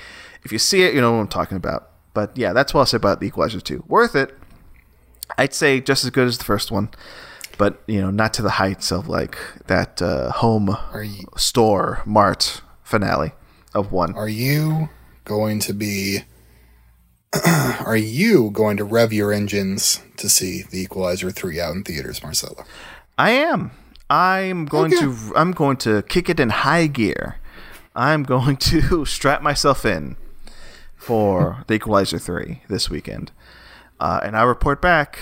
if 0.44 0.52
you 0.52 0.60
see 0.60 0.84
it, 0.84 0.94
you 0.94 1.02
know 1.02 1.12
what 1.14 1.20
I'm 1.20 1.28
talking 1.28 1.58
about. 1.58 1.90
But 2.14 2.36
yeah, 2.38 2.54
that's 2.54 2.74
what 2.74 2.82
I'll 2.82 2.86
say 2.86 2.98
about 2.98 3.20
The 3.20 3.28
Equalizer 3.28 3.60
2. 3.60 3.86
Worth 3.88 4.16
it. 4.16 4.36
I'd 5.38 5.54
say 5.54 5.80
just 5.80 6.04
as 6.04 6.10
good 6.10 6.28
as 6.28 6.38
the 6.38 6.44
first 6.44 6.72
one, 6.72 6.90
but 7.58 7.82
you 7.86 8.02
know, 8.02 8.10
not 8.10 8.34
to 8.36 8.42
the 8.42 8.52
heights 8.52 8.92
of 8.92 9.08
like 9.08 9.38
that 9.68 10.02
uh, 10.02 10.32
home 10.32 10.76
you 10.96 11.26
store 11.36 12.02
mart 12.06 12.62
finale 12.82 13.34
of 13.74 13.92
one. 13.92 14.14
are 14.16 14.30
you 14.30 14.90
going 15.26 15.60
to 15.62 15.74
be? 15.74 16.20
are 17.46 17.96
you 17.98 18.50
going 18.52 18.78
to 18.78 18.84
rev 18.84 19.14
your 19.14 19.32
engines 19.32 20.02
to 20.18 20.28
see 20.30 20.64
the 20.64 20.80
Equalizer 20.82 21.30
three 21.32 21.60
out 21.60 21.76
in 21.76 21.84
theaters, 21.84 22.24
Marcelo? 22.24 22.66
I 23.18 23.32
am. 23.32 23.72
I'm 24.10 24.66
going 24.66 24.94
Okay. 24.94 25.06
to. 25.06 25.34
I'm 25.36 25.52
going 25.52 25.78
to 25.78 26.02
kick 26.04 26.30
it 26.30 26.40
in 26.40 26.50
high 26.50 26.88
gear. 26.88 27.38
I'm 27.96 28.24
going 28.24 28.58
to 28.72 29.06
strap 29.06 29.42
myself 29.44 29.86
in 29.86 30.16
for 30.96 31.64
The 31.68 31.76
Equalizer 31.76 32.20
3 32.20 32.62
this 32.70 32.90
weekend. 32.90 33.32
Uh, 34.00 34.20
and 34.24 34.36
I'll 34.38 34.48
report 34.48 34.82
back, 34.82 35.20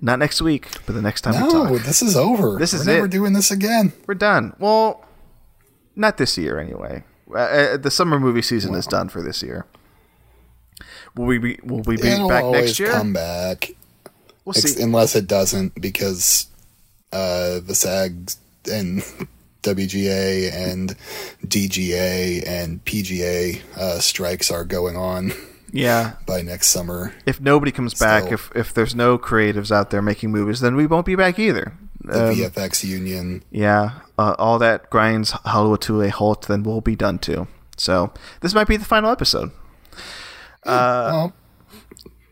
not 0.00 0.18
next 0.18 0.40
week, 0.40 0.68
but 0.86 0.94
the 0.94 1.02
next 1.02 1.22
time 1.22 1.34
we 1.34 1.40
No, 1.52 1.66
talk. 1.68 1.82
this 1.82 2.02
is 2.02 2.16
over. 2.16 2.56
This 2.58 2.72
is 2.72 2.86
We're 2.86 2.92
never 2.94 3.06
it. 3.06 3.10
doing 3.10 3.32
this 3.32 3.50
again. 3.50 3.92
We're 4.06 4.14
done. 4.14 4.54
Well, 4.58 5.04
not 5.96 6.16
this 6.18 6.38
year 6.38 6.58
anyway. 6.60 7.04
Uh, 7.32 7.38
Uh, 7.38 7.76
the 7.76 7.90
summer 7.90 8.18
movie 8.20 8.42
season 8.42 8.74
is 8.74 8.86
done 8.86 9.08
for 9.08 9.22
this 9.22 9.42
year. 9.42 9.66
Will 11.16 11.26
we 11.26 11.38
be, 11.38 11.58
will 11.62 11.80
we 11.82 11.96
be 11.96 12.08
It'll 12.08 12.28
back 12.28 12.44
next 12.46 12.78
year? 12.78 12.90
come 12.90 13.12
back. 13.12 13.70
We'll 14.44 14.56
Ex- 14.56 14.74
see. 14.74 14.82
unless 14.82 15.14
it 15.14 15.26
doesn't, 15.26 15.80
because 15.80 16.48
uh, 17.12 17.60
the 17.60 17.74
SAG 17.74 18.32
and 18.70 19.02
WGA 19.62 20.52
and 20.52 20.96
DGA 21.46 22.46
and 22.46 22.84
PGA 22.84 23.62
uh, 23.76 23.98
strikes 24.00 24.50
are 24.50 24.64
going 24.64 24.96
on 24.96 25.32
Yeah. 25.72 26.12
by 26.26 26.42
next 26.42 26.68
summer. 26.68 27.14
If 27.26 27.40
nobody 27.40 27.72
comes 27.72 27.94
back, 27.94 28.30
if 28.32 28.50
if 28.54 28.74
there's 28.74 28.94
no 28.94 29.16
creatives 29.18 29.70
out 29.70 29.90
there 29.90 30.02
making 30.02 30.30
movies, 30.32 30.60
then 30.60 30.76
we 30.76 30.86
won't 30.86 31.06
be 31.06 31.14
back 31.16 31.38
either. 31.38 31.72
The 32.02 32.28
Um, 32.28 32.34
VFX 32.36 32.84
union. 32.84 33.42
yeah, 33.50 34.00
uh, 34.18 34.34
all 34.38 34.58
that 34.58 34.90
grinds 34.90 35.30
Hollywood 35.30 35.80
to 35.82 36.00
a 36.02 36.08
halt, 36.10 36.46
then 36.48 36.62
we'll 36.62 36.80
be 36.80 36.96
done 36.96 37.18
too. 37.18 37.46
So 37.76 38.12
this 38.40 38.54
might 38.54 38.68
be 38.68 38.76
the 38.76 38.84
final 38.84 39.10
episode. 39.10 39.50
well, 40.64 41.32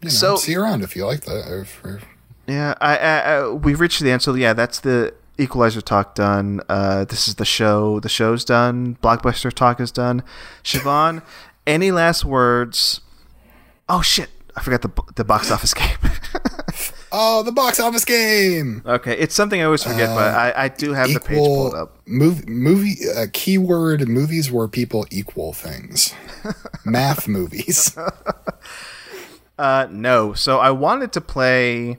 you 0.01 0.07
know, 0.07 0.07
uh, 0.07 0.11
so- 0.11 0.37
see 0.37 0.53
you 0.53 0.63
around 0.63 0.83
if 0.83 0.97
you 0.97 1.07
like 1.07 1.23
that. 1.23 2.07
Yeah, 2.47 2.75
I, 2.81 2.97
I, 2.97 3.19
I 3.19 3.49
we've 3.51 3.81
reached 3.81 4.01
the 4.01 4.11
end. 4.11 4.23
So 4.23 4.35
yeah, 4.35 4.53
that's 4.53 4.81
the 4.81 5.15
Equalizer 5.39 5.81
talk 5.81 6.15
done. 6.15 6.61
Uh, 6.69 7.05
this 7.05 7.29
is 7.29 7.37
the 7.37 7.45
show. 7.45 8.01
The 8.01 8.09
show's 8.09 8.45
done. 8.45 8.97
Blockbuster 9.03 9.53
talk 9.53 9.81
is 9.81 9.91
done. 9.93 10.23
Siobhan, 10.65 11.23
any 11.67 11.91
last 11.93 12.25
words? 12.25 13.01
Oh 13.89 14.03
shit! 14.03 14.31
I 14.57 14.61
forgot 14.63 14.83
the 14.83 14.91
the 15.15 15.25
box 15.25 15.51
office 15.51 15.73
game. 15.75 15.97
oh, 17.13 17.43
the 17.43 17.53
box 17.53 17.79
office 17.79 18.05
game. 18.05 18.83
okay, 18.85 19.17
it's 19.17 19.35
something 19.35 19.61
I 19.61 19.65
always 19.65 19.83
forget, 19.83 20.09
but 20.09 20.35
I, 20.35 20.65
I 20.65 20.69
do 20.69 20.93
have 20.93 21.13
the 21.13 21.21
page 21.21 21.39
pulled 21.39 21.75
up. 21.75 21.99
movie 22.07 22.45
movie 22.47 22.97
uh, 23.17 23.27
keyword 23.33 24.09
movies 24.09 24.51
where 24.51 24.69
people 24.69 25.07
equal 25.11 25.53
things. 25.53 26.15
Math 26.85 27.29
movies. 27.29 27.97
Uh, 29.59 29.87
no. 29.93 30.33
So 30.33 30.59
I 30.59 30.71
wanted 30.71 31.13
to 31.13 31.21
play. 31.21 31.99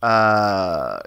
Uh, 0.00 1.00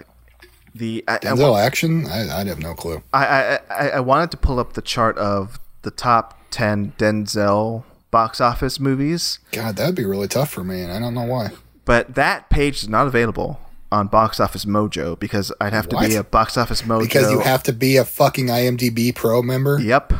the 0.75 1.03
I, 1.07 1.15
I, 1.15 1.17
Denzel 1.19 1.59
action. 1.59 2.05
I, 2.05 2.41
I'd 2.41 2.47
have 2.47 2.59
no 2.59 2.75
clue. 2.75 3.01
I, 3.11 3.25
I, 3.25 3.59
I 3.69 3.89
I 3.91 3.99
wanted 4.01 4.29
to 4.31 4.37
pull 4.37 4.59
up 4.59 4.73
the 4.73 4.83
chart 4.83 5.17
of 5.17 5.57
the 5.81 5.89
top 5.89 6.37
ten 6.51 6.93
Denzel 6.99 7.85
box 8.11 8.41
office 8.41 8.79
movies, 8.79 9.39
God, 9.51 9.75
that'd 9.75 9.95
be 9.95 10.05
really 10.05 10.27
tough 10.27 10.49
for 10.49 10.63
me, 10.63 10.81
and 10.81 10.91
I 10.91 10.99
don't 10.99 11.13
know 11.13 11.23
why. 11.23 11.51
But 11.89 12.13
that 12.13 12.51
page 12.51 12.83
is 12.83 12.87
not 12.87 13.07
available 13.07 13.59
on 13.91 14.05
Box 14.05 14.39
Office 14.39 14.63
Mojo 14.63 15.17
because 15.17 15.51
I'd 15.59 15.73
have 15.73 15.89
to 15.89 15.97
be 15.97 16.13
a 16.13 16.23
Box 16.23 16.55
Office 16.55 16.83
Mojo. 16.83 17.01
Because 17.01 17.31
you 17.31 17.39
have 17.39 17.63
to 17.63 17.73
be 17.73 17.97
a 17.97 18.05
fucking 18.05 18.45
IMDb 18.45 19.15
Pro 19.15 19.41
member. 19.41 19.79
Yep. 19.79 20.13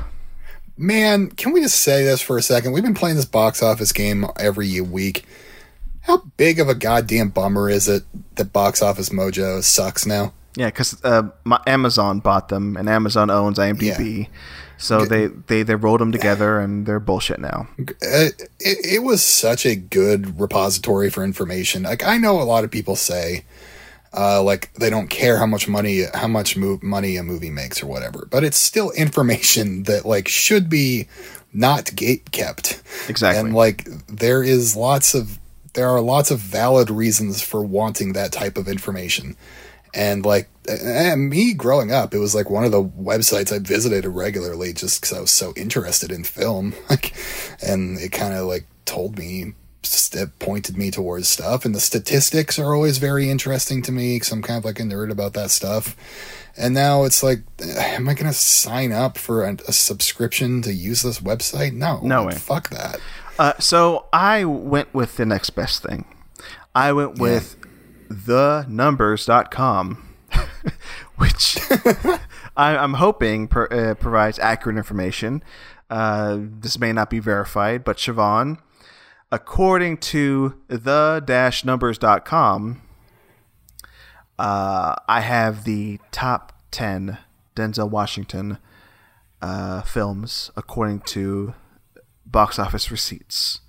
Man, 0.78 1.30
can 1.30 1.52
we 1.54 1.62
just 1.62 1.80
say 1.82 2.04
this 2.04 2.24
for 2.24 2.40
a 2.40 2.42
second? 2.42 2.72
We've 2.72 2.84
been 2.84 2.96
playing 2.96 3.18
this 3.18 3.26
box 3.26 3.62
office 3.62 3.92
game 3.92 4.26
every 4.40 4.82
week. 4.82 5.26
How 6.02 6.24
big 6.38 6.60
of 6.60 6.70
a 6.70 6.74
goddamn 6.74 7.30
bummer 7.30 7.70
is 7.70 7.88
it 7.88 8.02
that 8.38 8.52
Box 8.52 8.82
Office 8.82 9.10
Mojo 9.10 9.62
sucks 9.62 10.08
now? 10.08 10.34
Yeah, 10.56 10.70
because 10.70 11.00
uh, 11.06 11.30
Amazon 11.68 12.20
bought 12.20 12.50
them, 12.50 12.78
and 12.78 12.90
Amazon 12.90 13.30
owns 13.30 13.60
IMDb, 13.60 14.28
so 14.80 15.06
they, 15.06 15.28
they 15.28 15.62
they 15.64 15.76
rolled 15.76 16.00
them 16.00 16.12
together, 16.12 16.60
and 16.60 16.86
they're 16.86 17.02
bullshit 17.02 17.40
now. 17.40 17.68
Uh, 17.80 18.32
it, 18.60 18.78
it 18.86 19.04
was 19.04 19.22
such 19.22 19.66
a 19.66 19.76
good 19.76 20.40
repository 20.40 21.10
for 21.10 21.24
information. 21.24 21.84
Like 21.84 22.04
I 22.04 22.18
know 22.18 22.42
a 22.42 22.44
lot 22.44 22.64
of 22.64 22.72
people 22.72 22.96
say, 22.96 23.44
uh, 24.14 24.42
like 24.42 24.74
they 24.76 24.90
don't 24.90 25.10
care 25.10 25.38
how 25.38 25.46
much 25.46 25.68
money 25.68 26.06
how 26.14 26.30
much 26.30 26.56
mo- 26.56 26.80
money 26.82 27.18
a 27.18 27.24
movie 27.24 27.52
makes 27.52 27.84
or 27.84 27.88
whatever, 27.88 28.26
but 28.32 28.46
it's 28.46 28.58
still 28.58 28.92
information 28.92 29.84
that 29.84 30.06
like 30.06 30.30
should 30.30 30.70
be 30.70 31.08
not 31.54 31.94
gate 31.96 32.32
kept. 32.32 32.82
Exactly. 33.10 33.42
And 33.42 33.54
like 33.54 33.84
there 34.08 34.42
is 34.42 34.78
lots 34.78 35.14
of 35.14 35.40
there 35.74 35.90
are 35.90 36.02
lots 36.02 36.32
of 36.32 36.40
valid 36.40 36.90
reasons 36.90 37.42
for 37.42 37.62
wanting 37.62 38.14
that 38.14 38.32
type 38.32 38.58
of 38.58 38.68
information. 38.68 39.36
And 39.94 40.26
like 40.26 40.50
and 40.70 41.30
me 41.30 41.54
growing 41.54 41.92
up, 41.92 42.14
it 42.14 42.20
was 42.20 42.36
like 42.36 42.50
one 42.50 42.64
of 42.64 42.72
the 42.72 42.84
websites 42.84 43.54
I 43.54 43.60
visited 43.60 44.06
regularly 44.06 44.74
just 44.74 45.02
because 45.02 45.18
I 45.18 45.22
was 45.22 45.32
so 45.32 45.54
interested 45.56 46.12
in 46.12 46.24
film. 46.24 46.74
Like, 46.90 47.14
and 47.62 48.00
it 48.00 48.12
kind 48.12 48.34
of 48.34 48.48
like 48.48 48.66
told 48.86 49.20
me, 49.20 49.54
st- 49.84 50.40
pointed 50.40 50.76
me 50.76 50.90
towards 50.90 51.28
stuff. 51.28 51.64
And 51.64 51.76
the 51.76 51.80
statistics 51.80 52.58
are 52.58 52.74
always 52.74 52.98
very 52.98 53.30
interesting 53.30 53.84
to 53.84 53.92
me 53.92 54.16
because 54.16 54.32
I'm 54.32 54.42
kind 54.42 54.58
of 54.58 54.66
like 54.66 54.80
a 54.80 54.84
nerd 54.84 55.12
about 55.12 55.34
that 55.34 55.52
stuff. 55.52 55.96
And 56.58 56.74
now 56.74 57.04
it's 57.04 57.22
like, 57.22 57.42
am 57.62 58.10
I 58.10 58.16
going 58.16 58.26
to 58.26 58.34
sign 58.34 58.92
up 58.92 59.20
for 59.20 59.46
a, 59.46 59.56
a 59.68 59.74
subscription 59.74 60.64
to 60.64 60.74
use 60.74 61.04
this 61.04 61.20
website? 61.20 61.74
No, 61.74 62.00
No 62.02 62.26
way. 62.26 62.34
Fuck 62.34 62.70
that. 62.70 63.00
Uh, 63.38 63.54
so 63.60 64.08
I 64.12 64.46
went 64.46 64.94
with 64.94 65.16
the 65.18 65.26
next 65.26 65.52
best 65.52 65.84
thing. 65.84 66.06
I 66.76 66.92
went 66.94 67.20
with 67.20 67.56
thenumbers.com, 68.10 70.08
which 71.18 71.58
I, 72.58 72.78
I'm 72.78 72.96
hoping 72.96 73.48
per, 73.48 73.68
uh, 73.72 73.94
provides 73.96 74.38
accurate 74.40 74.78
information. 74.78 75.44
Uh, 75.90 76.38
this 76.40 76.80
may 76.80 76.94
not 76.94 77.10
be 77.10 77.20
verified, 77.20 77.84
but 77.84 77.98
Siobhan, 77.98 78.60
according 79.32 79.98
to 79.98 80.56
the-numbers.com, 80.68 82.82
uh, 84.38 84.96
I 85.08 85.22
have 85.22 85.64
the 85.64 86.00
top 86.12 86.54
10 86.72 87.18
Denzel 87.56 87.90
Washington 87.90 88.58
uh, 89.42 89.82
films 89.82 90.52
according 90.56 91.00
to 91.02 91.56
box 92.26 92.60
office 92.60 92.92
receipts. 92.92 93.62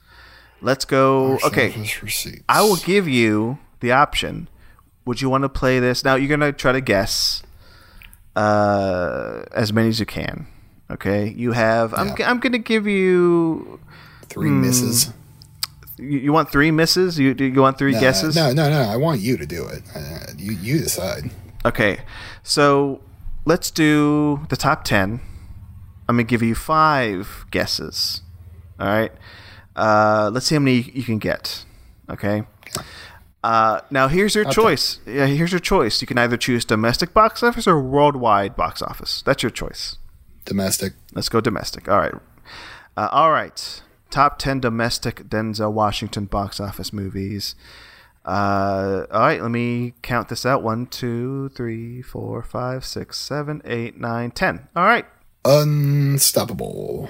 Let's 0.60 0.84
go. 0.84 1.38
Okay, 1.44 1.68
receipts. 2.02 2.44
I 2.48 2.62
will 2.62 2.76
give 2.76 3.08
you 3.08 3.58
the 3.80 3.92
option. 3.92 4.48
Would 5.04 5.20
you 5.20 5.28
want 5.30 5.42
to 5.42 5.48
play 5.48 5.80
this? 5.80 6.04
Now 6.04 6.14
you're 6.14 6.28
gonna 6.28 6.52
try 6.52 6.72
to 6.72 6.80
guess 6.80 7.42
uh, 8.36 9.42
as 9.52 9.72
many 9.72 9.88
as 9.88 10.00
you 10.00 10.06
can. 10.06 10.46
Okay, 10.90 11.28
you 11.28 11.52
have. 11.52 11.94
I'm. 11.94 12.14
Yeah. 12.18 12.30
I'm 12.30 12.40
gonna 12.40 12.58
give 12.58 12.86
you. 12.86 13.80
Three 14.28 14.48
Hmm. 14.48 14.60
misses. 14.62 15.12
You, 15.98 16.18
you 16.18 16.32
want 16.32 16.50
three 16.52 16.70
misses? 16.70 17.18
You 17.18 17.34
do 17.34 17.44
you 17.44 17.60
want 17.60 17.78
three 17.78 17.92
No, 17.92 18.00
guesses? 18.00 18.34
No, 18.36 18.52
no, 18.52 18.70
no. 18.70 18.80
I 18.82 18.96
want 18.96 19.20
you 19.20 19.36
to 19.36 19.44
do 19.46 19.66
it. 19.66 19.82
Uh, 19.94 20.18
you, 20.38 20.52
you 20.52 20.78
decide. 20.78 21.30
Okay, 21.64 22.00
so 22.42 23.00
let's 23.44 23.70
do 23.70 24.46
the 24.48 24.56
top 24.56 24.84
10. 24.84 25.20
I'm 26.08 26.16
going 26.16 26.26
to 26.26 26.30
give 26.30 26.42
you 26.42 26.54
five 26.54 27.44
guesses. 27.50 28.22
All 28.78 28.86
right. 28.86 29.12
Uh, 29.76 30.30
let's 30.32 30.46
see 30.46 30.54
how 30.54 30.60
many 30.60 30.80
you 30.94 31.02
can 31.02 31.18
get. 31.18 31.64
Okay. 32.08 32.44
Uh, 33.42 33.80
now, 33.90 34.08
here's 34.08 34.34
your 34.34 34.44
choice. 34.44 34.98
Yeah, 35.06 35.26
here's 35.26 35.52
your 35.52 35.60
choice. 35.60 36.00
You 36.00 36.06
can 36.06 36.18
either 36.18 36.36
choose 36.36 36.64
domestic 36.64 37.14
box 37.14 37.42
office 37.42 37.66
or 37.66 37.80
worldwide 37.80 38.54
box 38.54 38.82
office. 38.82 39.22
That's 39.22 39.42
your 39.42 39.50
choice. 39.50 39.96
Domestic. 40.44 40.92
Let's 41.14 41.28
go 41.28 41.40
domestic. 41.40 41.88
All 41.88 41.98
right. 41.98 42.12
Uh, 42.96 43.08
all 43.10 43.32
right. 43.32 43.82
Top 44.10 44.38
10 44.38 44.60
domestic 44.60 45.28
Denzel 45.28 45.72
Washington 45.72 46.26
box 46.26 46.60
office 46.60 46.92
movies. 46.92 47.54
Uh, 48.24 49.06
all 49.10 49.20
right, 49.20 49.40
let 49.40 49.50
me 49.50 49.94
count 50.02 50.28
this 50.28 50.44
out. 50.44 50.62
One, 50.62 50.86
two, 50.86 51.48
three, 51.50 52.02
four, 52.02 52.42
five, 52.42 52.84
six, 52.84 53.18
seven, 53.18 53.62
eight, 53.64 53.98
nine, 53.98 54.30
ten. 54.30 54.68
All 54.76 54.84
right. 54.84 55.06
Unstoppable. 55.44 57.08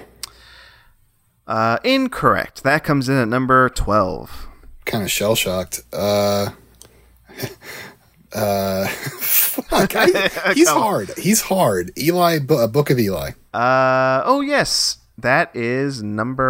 Uh, 1.45 1.79
incorrect. 1.83 2.63
That 2.63 2.83
comes 2.85 3.09
in 3.09 3.17
at 3.17 3.27
number 3.27 3.67
12. 3.67 4.47
Kind 4.91 5.05
of 5.05 5.11
shell 5.11 5.35
shocked. 5.35 5.83
Uh, 5.93 6.49
uh, 8.33 8.87
fuck. 8.87 9.95
I, 9.95 10.51
he's 10.53 10.67
hard. 10.67 11.11
He's 11.17 11.41
hard. 11.41 11.97
Eli, 11.97 12.39
uh, 12.49 12.67
Book 12.67 12.89
of 12.89 12.99
Eli. 12.99 13.29
Uh, 13.53 14.21
oh, 14.25 14.41
yes. 14.41 14.97
That 15.17 15.55
is 15.55 16.03
number 16.03 16.43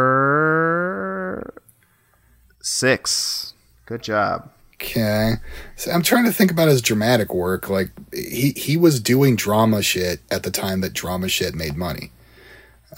six. 2.62 3.54
Good 3.86 4.02
job. 4.02 4.50
Okay. 4.76 5.36
So 5.76 5.92
I'm 5.92 6.02
trying 6.02 6.26
to 6.26 6.32
think 6.32 6.50
about 6.50 6.68
his 6.68 6.82
dramatic 6.82 7.36
work. 7.36 7.70
Like 7.70 7.92
he 8.12 8.54
he 8.56 8.78
was 8.78 9.00
doing 9.00 9.36
drama 9.36 9.84
shit 9.84 10.22
at 10.32 10.42
the 10.42 10.50
time 10.50 10.82
that 10.82 10.94
drama 10.94 11.30
shit 11.30 11.54
made 11.54 11.78
money. 11.78 12.12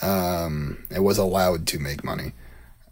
Um, 0.02 0.86
it 0.90 1.02
was 1.02 1.18
allowed 1.18 1.68
to 1.68 1.80
make 1.80 2.02
money. 2.04 2.32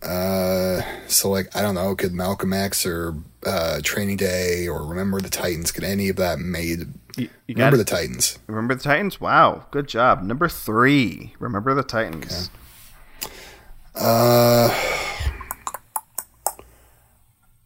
Uh, 0.02 0.82
so 1.08 1.30
like 1.30 1.56
I 1.56 1.62
don't 1.62 1.76
know, 1.76 1.96
could 1.96 2.14
Malcolm 2.14 2.54
X 2.54 2.86
or 2.86 3.16
uh, 3.46 3.80
Training 3.84 4.18
Day 4.18 4.68
or 4.68 4.86
Remember 4.86 5.22
the 5.22 5.30
Titans? 5.30 5.72
Could 5.72 5.84
any 5.84 6.10
of 6.10 6.16
that 6.18 6.40
made? 6.40 6.80
You, 7.18 7.30
you 7.48 7.56
Remember 7.56 7.78
the 7.78 7.84
Titans. 7.84 8.40
Remember 8.48 8.74
the 8.74 8.84
Titans? 8.84 9.20
Wow. 9.22 9.66
Good 9.72 9.88
job. 9.88 10.24
Number 10.24 10.48
three. 10.50 11.36
Remember 11.40 11.74
the 11.74 11.84
Titans. 11.84 12.50
Uh, 13.94 14.70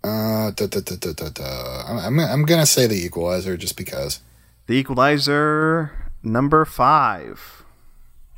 Uh, 0.03 0.52
da, 0.52 0.68
da, 0.68 0.82
da, 0.82 0.95
da, 0.98 1.14
da, 1.14 1.30
da. 1.30 1.84
I'm, 1.88 1.98
I'm 1.98 2.20
I'm 2.20 2.45
gonna 2.45 2.68
say 2.68 2.86
the 2.86 3.03
Equalizer 3.06 3.57
just 3.57 3.76
because. 3.76 4.20
The 4.68 4.76
Equalizer, 4.76 5.91
number 6.22 6.64
five. 6.66 7.64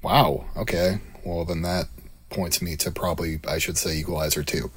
Wow. 0.02 0.46
Okay. 0.56 1.00
Well, 1.26 1.44
then 1.44 1.64
that 1.64 1.88
points 2.30 2.62
me 2.62 2.76
to 2.78 2.92
probably 2.92 3.40
I 3.48 3.58
should 3.58 3.78
say 3.78 3.98
Equalizer 3.98 4.44
two. 4.44 4.72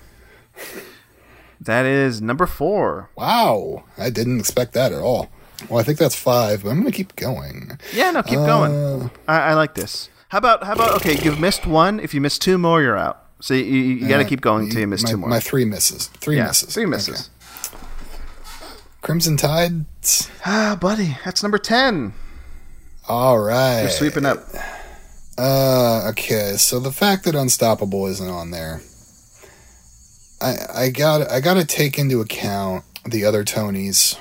That 1.61 1.85
is 1.85 2.23
number 2.23 2.47
four. 2.47 3.11
Wow. 3.17 3.85
I 3.99 4.11
didn't 4.11 4.41
expect 4.41 4.73
that 4.75 4.93
at 4.93 5.01
all. 5.01 5.31
Well, 5.69 5.79
I 5.79 5.83
think 5.83 5.99
that's 5.99 6.15
five, 6.15 6.63
but 6.63 6.71
I'm 6.71 6.79
gonna 6.79 6.91
keep 6.91 7.17
going. 7.17 7.79
Yeah, 7.93 8.11
no, 8.13 8.23
keep 8.23 8.37
going. 8.39 9.11
I, 9.29 9.41
I 9.51 9.55
like 9.55 9.75
this. 9.75 10.09
How 10.29 10.39
about 10.39 10.65
how 10.65 10.73
about 10.73 10.95
okay? 10.97 11.19
You've 11.23 11.39
missed 11.41 11.67
one. 11.67 12.01
If 12.01 12.15
you 12.15 12.21
miss 12.21 12.39
two 12.39 12.57
more, 12.57 12.81
you're 12.81 12.97
out. 12.97 13.25
So 13.41 13.55
you, 13.55 13.65
you, 13.65 13.83
you 13.97 14.09
got 14.09 14.19
to 14.19 14.25
Uh, 14.25 14.29
keep 14.29 14.43
going 14.43 14.69
till 14.71 14.81
you 14.81 14.87
miss 14.87 15.03
my, 15.03 15.11
two 15.11 15.17
more. 15.17 15.29
My 15.31 15.41
three 15.41 15.65
misses. 15.65 16.09
Three 16.09 16.37
yeah, 16.37 16.47
misses. 16.49 16.73
three 16.75 16.85
misses. 16.87 17.31
Okay. 17.69 17.77
Crimson 19.03 19.37
Tide. 19.39 19.87
Ah, 20.45 20.77
buddy, 20.81 21.17
that's 21.25 21.43
number 21.43 21.59
ten. 21.59 22.13
All 23.09 23.39
right. 23.39 23.81
You're 23.83 23.91
sweeping 23.91 24.27
up. 24.27 24.39
Uh, 25.41 26.09
okay. 26.11 26.57
So 26.59 26.79
the 26.79 26.93
fact 26.93 27.25
that 27.25 27.35
Unstoppable 27.35 28.07
isn't 28.07 28.29
on 28.29 28.51
there, 28.51 28.83
I 30.41 30.57
I 30.75 30.91
got 30.91 31.31
I 31.31 31.41
got 31.41 31.55
to 31.55 31.65
take 31.65 31.99
into 31.99 32.21
account 32.21 32.85
the 33.07 33.25
other 33.25 33.43
Tonys, 33.43 34.19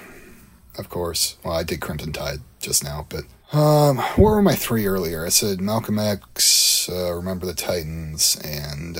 of 0.77 0.89
course. 0.89 1.35
Well, 1.43 1.53
I 1.55 1.63
did 1.63 1.81
Crimson 1.81 2.13
Tide 2.13 2.39
just 2.61 2.85
now, 2.85 3.05
but 3.09 3.25
um, 3.51 3.97
what 3.97 4.17
were 4.31 4.41
my 4.41 4.55
three 4.55 4.85
earlier? 4.85 5.25
I 5.25 5.29
said 5.29 5.59
Malcolm 5.59 5.99
X, 5.99 6.87
uh, 6.89 7.13
Remember 7.13 7.45
the 7.45 7.53
Titans, 7.53 8.39
and 8.41 8.97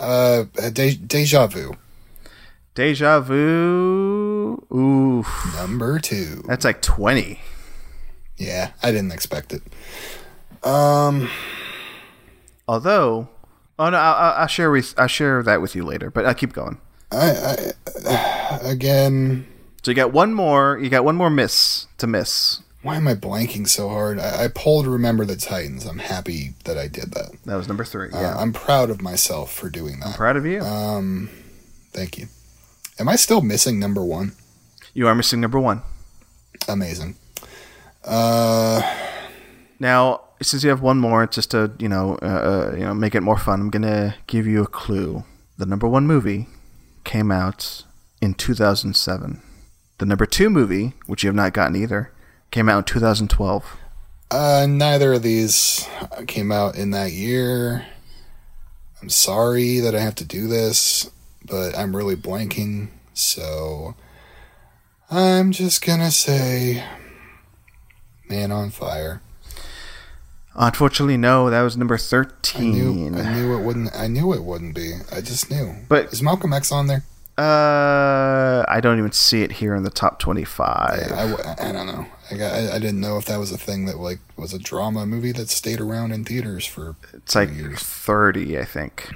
uh, 0.00 0.44
De- 0.72 0.96
Deja 0.96 1.46
Vu 1.46 1.76
Deja 2.74 3.20
Vu. 3.20 4.66
Oof, 4.74 5.54
number 5.56 6.00
two. 6.00 6.42
that's 6.48 6.64
like 6.64 6.82
twenty. 6.82 7.40
Yeah, 8.36 8.70
I 8.82 8.90
didn't 8.90 9.12
expect 9.12 9.52
it. 9.52 9.62
Um, 10.62 11.28
Although, 12.68 13.28
oh 13.78 13.90
no, 13.90 13.96
I'll, 13.96 14.34
I'll 14.42 14.46
share 14.46 14.70
with 14.70 14.94
I'll 14.96 15.06
share 15.08 15.42
that 15.42 15.60
with 15.60 15.74
you 15.74 15.84
later. 15.84 16.10
But 16.10 16.26
I'll 16.26 16.34
keep 16.34 16.52
going. 16.52 16.80
I, 17.10 17.72
I 18.08 18.58
again. 18.62 19.46
So 19.82 19.90
you 19.90 19.94
got 19.94 20.12
one 20.12 20.34
more. 20.34 20.78
You 20.78 20.88
got 20.90 21.04
one 21.04 21.16
more 21.16 21.30
miss 21.30 21.86
to 21.98 22.06
miss. 22.06 22.60
Why 22.82 22.96
am 22.96 23.08
I 23.08 23.14
blanking 23.14 23.68
so 23.68 23.88
hard? 23.88 24.18
I, 24.18 24.44
I 24.44 24.48
pulled 24.48 24.86
Remember 24.86 25.24
the 25.24 25.36
Titans. 25.36 25.84
I'm 25.84 25.98
happy 25.98 26.54
that 26.64 26.78
I 26.78 26.86
did 26.88 27.12
that. 27.12 27.32
That 27.44 27.56
was 27.56 27.68
number 27.68 27.84
three. 27.84 28.10
Uh, 28.10 28.20
Yeah, 28.20 28.36
I'm 28.36 28.52
proud 28.54 28.88
of 28.88 29.02
myself 29.02 29.52
for 29.52 29.68
doing 29.68 30.00
that. 30.00 30.06
I'm 30.08 30.12
proud 30.14 30.36
of 30.36 30.46
you. 30.46 30.60
Um, 30.62 31.28
thank 31.92 32.16
you. 32.16 32.28
Am 32.98 33.08
I 33.08 33.16
still 33.16 33.40
missing 33.42 33.78
number 33.78 34.04
one? 34.04 34.32
you 34.94 35.06
are 35.06 35.14
missing 35.14 35.40
number 35.40 35.58
one. 35.60 35.82
Amazing. 36.68 37.16
Uh, 38.04 38.80
Now, 39.78 40.22
since 40.42 40.62
you 40.64 40.70
have 40.70 40.80
one 40.80 40.98
more, 40.98 41.26
just 41.26 41.50
to 41.52 41.72
you 41.78 41.88
know, 41.88 42.18
uh, 42.22 42.26
uh, 42.72 42.74
you 42.76 42.84
know, 42.84 42.94
make 42.94 43.14
it 43.14 43.22
more 43.22 43.38
fun, 43.38 43.60
I'm 43.60 43.70
gonna 43.70 44.14
give 44.26 44.46
you 44.46 44.62
a 44.62 44.66
clue. 44.66 45.24
The 45.58 45.66
number 45.66 45.86
one 45.88 46.06
movie 46.06 46.48
came 47.04 47.30
out 47.30 47.84
in 48.20 48.34
2007. 48.34 49.42
The 49.98 50.06
number 50.06 50.26
two 50.26 50.48
movie, 50.50 50.94
which 51.06 51.22
you 51.22 51.28
have 51.28 51.34
not 51.34 51.52
gotten 51.52 51.76
either, 51.76 52.10
came 52.50 52.68
out 52.68 52.78
in 52.78 52.84
2012. 52.84 53.76
uh, 54.30 54.66
neither 54.68 55.14
of 55.14 55.22
these 55.22 55.86
came 56.26 56.50
out 56.52 56.76
in 56.76 56.90
that 56.92 57.12
year. 57.12 57.86
I'm 59.02 59.08
sorry 59.10 59.80
that 59.80 59.94
I 59.94 60.00
have 60.00 60.14
to 60.16 60.24
do 60.24 60.46
this, 60.46 61.10
but 61.44 61.76
I'm 61.76 61.94
really 61.96 62.16
blanking. 62.16 62.88
So 63.12 63.94
I'm 65.10 65.52
just 65.52 65.84
gonna 65.84 66.10
say 66.10 66.84
Man 68.28 68.52
on 68.52 68.70
Fire. 68.70 69.20
Unfortunately, 70.54 71.16
no, 71.16 71.48
that 71.50 71.62
was 71.62 71.76
number 71.76 71.94
I 71.94 71.98
13. 71.98 72.72
knew, 72.72 73.18
I 73.18 73.34
knew 73.34 73.56
it 73.58 73.62
wouldn't. 73.64 73.94
I 73.94 74.08
knew 74.08 74.32
it 74.34 74.42
wouldn't 74.42 74.74
be. 74.74 74.94
I 75.12 75.20
just 75.20 75.50
knew. 75.50 75.74
But- 75.88 76.12
is 76.12 76.22
Malcolm 76.22 76.52
X 76.52 76.72
on 76.72 76.86
there? 76.88 77.04
Uh, 77.38 78.64
I 78.68 78.80
don't 78.82 78.98
even 78.98 79.12
see 79.12 79.42
it 79.42 79.52
here 79.52 79.74
in 79.74 79.82
the 79.82 79.88
top 79.90 80.18
25. 80.18 80.98
Yeah, 81.08 81.14
I, 81.14 81.30
w- 81.30 81.48
I 81.58 81.72
don't 81.72 81.86
know. 81.86 82.04
I, 82.30 82.36
got, 82.36 82.52
I, 82.52 82.72
I 82.74 82.78
didn't 82.78 83.00
know 83.00 83.16
if 83.16 83.24
that 83.26 83.38
was 83.38 83.50
a 83.50 83.56
thing 83.56 83.86
that 83.86 83.96
like 83.96 84.18
was 84.36 84.52
a 84.52 84.58
drama 84.58 85.06
movie 85.06 85.32
that 85.32 85.48
stayed 85.48 85.80
around 85.80 86.12
in 86.12 86.24
theaters 86.24 86.66
for. 86.66 86.96
It's 87.14 87.34
like 87.34 87.54
years. 87.54 87.78
30, 87.82 88.58
I 88.58 88.64
think. 88.66 89.08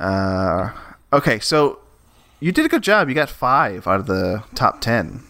Uh, 0.00 0.70
okay, 1.12 1.38
so 1.38 1.78
you 2.40 2.50
did 2.50 2.64
a 2.66 2.68
good 2.68 2.82
job. 2.82 3.08
You 3.08 3.14
got 3.14 3.30
five 3.30 3.86
out 3.86 4.00
of 4.00 4.06
the 4.06 4.42
top 4.56 4.80
10. 4.80 5.22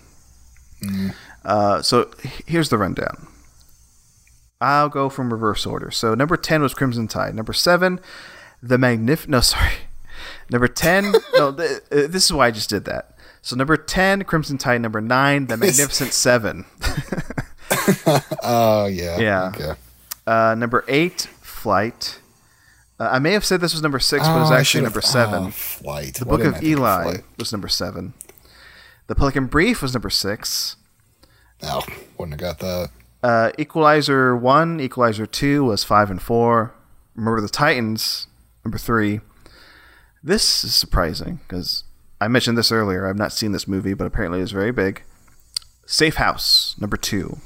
Uh, 1.44 1.82
so 1.82 2.10
here's 2.46 2.70
the 2.70 2.78
rundown. 2.78 3.26
I'll 4.62 4.88
go 4.88 5.08
from 5.08 5.32
reverse 5.32 5.66
order. 5.66 5.90
So 5.90 6.14
number 6.14 6.36
10 6.36 6.62
was 6.62 6.72
Crimson 6.72 7.08
Tide. 7.08 7.34
Number 7.34 7.52
7, 7.52 7.98
The 8.62 8.76
Magnif... 8.76 9.26
No, 9.28 9.40
sorry. 9.52 9.72
Number 10.50 10.68
10... 10.68 11.12
no, 11.34 11.52
th- 11.52 11.70
uh, 11.90 12.06
this 12.08 12.24
is 12.24 12.32
why 12.32 12.46
I 12.46 12.50
just 12.52 12.70
did 12.70 12.84
that. 12.84 13.16
So 13.42 13.56
number 13.56 13.76
10, 13.76 14.22
Crimson 14.24 14.56
Tide. 14.58 14.80
Number 14.80 15.00
9, 15.00 15.46
The 15.46 15.56
Magnificent 15.58 16.12
Seven. 16.12 16.64
Oh 18.42 18.86
yeah. 18.86 19.18
Yeah. 19.18 19.52
Okay. 19.54 19.72
Uh, 20.26 20.54
number 20.56 20.84
8, 20.88 21.22
Flight. 21.40 22.18
Uh, 23.00 23.08
I 23.12 23.18
may 23.18 23.32
have 23.32 23.44
said 23.44 23.60
this 23.60 23.72
was 23.72 23.82
number 23.82 23.98
6, 23.98 24.26
but 24.26 24.36
it 24.36 24.40
was 24.40 24.50
Oh, 24.50 24.54
actually 24.54 24.82
number 24.84 25.00
7. 25.00 25.42
oh, 25.46 25.50
flight. 25.50 26.14
The 26.16 26.26
Book 26.26 26.44
of 26.44 26.62
Eli 26.62 27.02
Flight? 27.02 27.24
was 27.38 27.50
number 27.50 27.68
7. 27.68 28.12
The 29.06 29.14
Pelican 29.14 29.46
Brief 29.46 29.80
was 29.82 29.94
number 29.94 30.10
6. 30.10 30.76
No, 31.62 31.82
wouldn't 32.18 32.40
have 32.40 32.58
got 32.58 32.66
that. 32.66 32.90
Uh, 33.22 33.50
Equalizer 33.58 34.36
1, 34.36 34.80
Equalizer 34.80 35.26
2 35.26 35.64
was 35.64 35.84
5 35.84 36.10
and 36.10 36.22
4. 36.22 36.74
Remember 37.14 37.40
the 37.40 37.48
Titans, 37.48 38.26
number 38.64 38.78
3. 38.78 39.20
This 40.22 40.64
is 40.64 40.74
surprising 40.74 41.40
because 41.46 41.84
I 42.20 42.28
mentioned 42.28 42.56
this 42.58 42.72
earlier. 42.72 43.06
I've 43.06 43.16
not 43.18 43.32
seen 43.32 43.52
this 43.52 43.68
movie, 43.68 43.94
but 43.94 44.06
apparently 44.06 44.40
it's 44.40 44.50
very 44.52 44.72
big. 44.72 45.02
Safe 45.86 46.16
House, 46.16 46.74
number 46.80 46.96
2. 46.96 47.38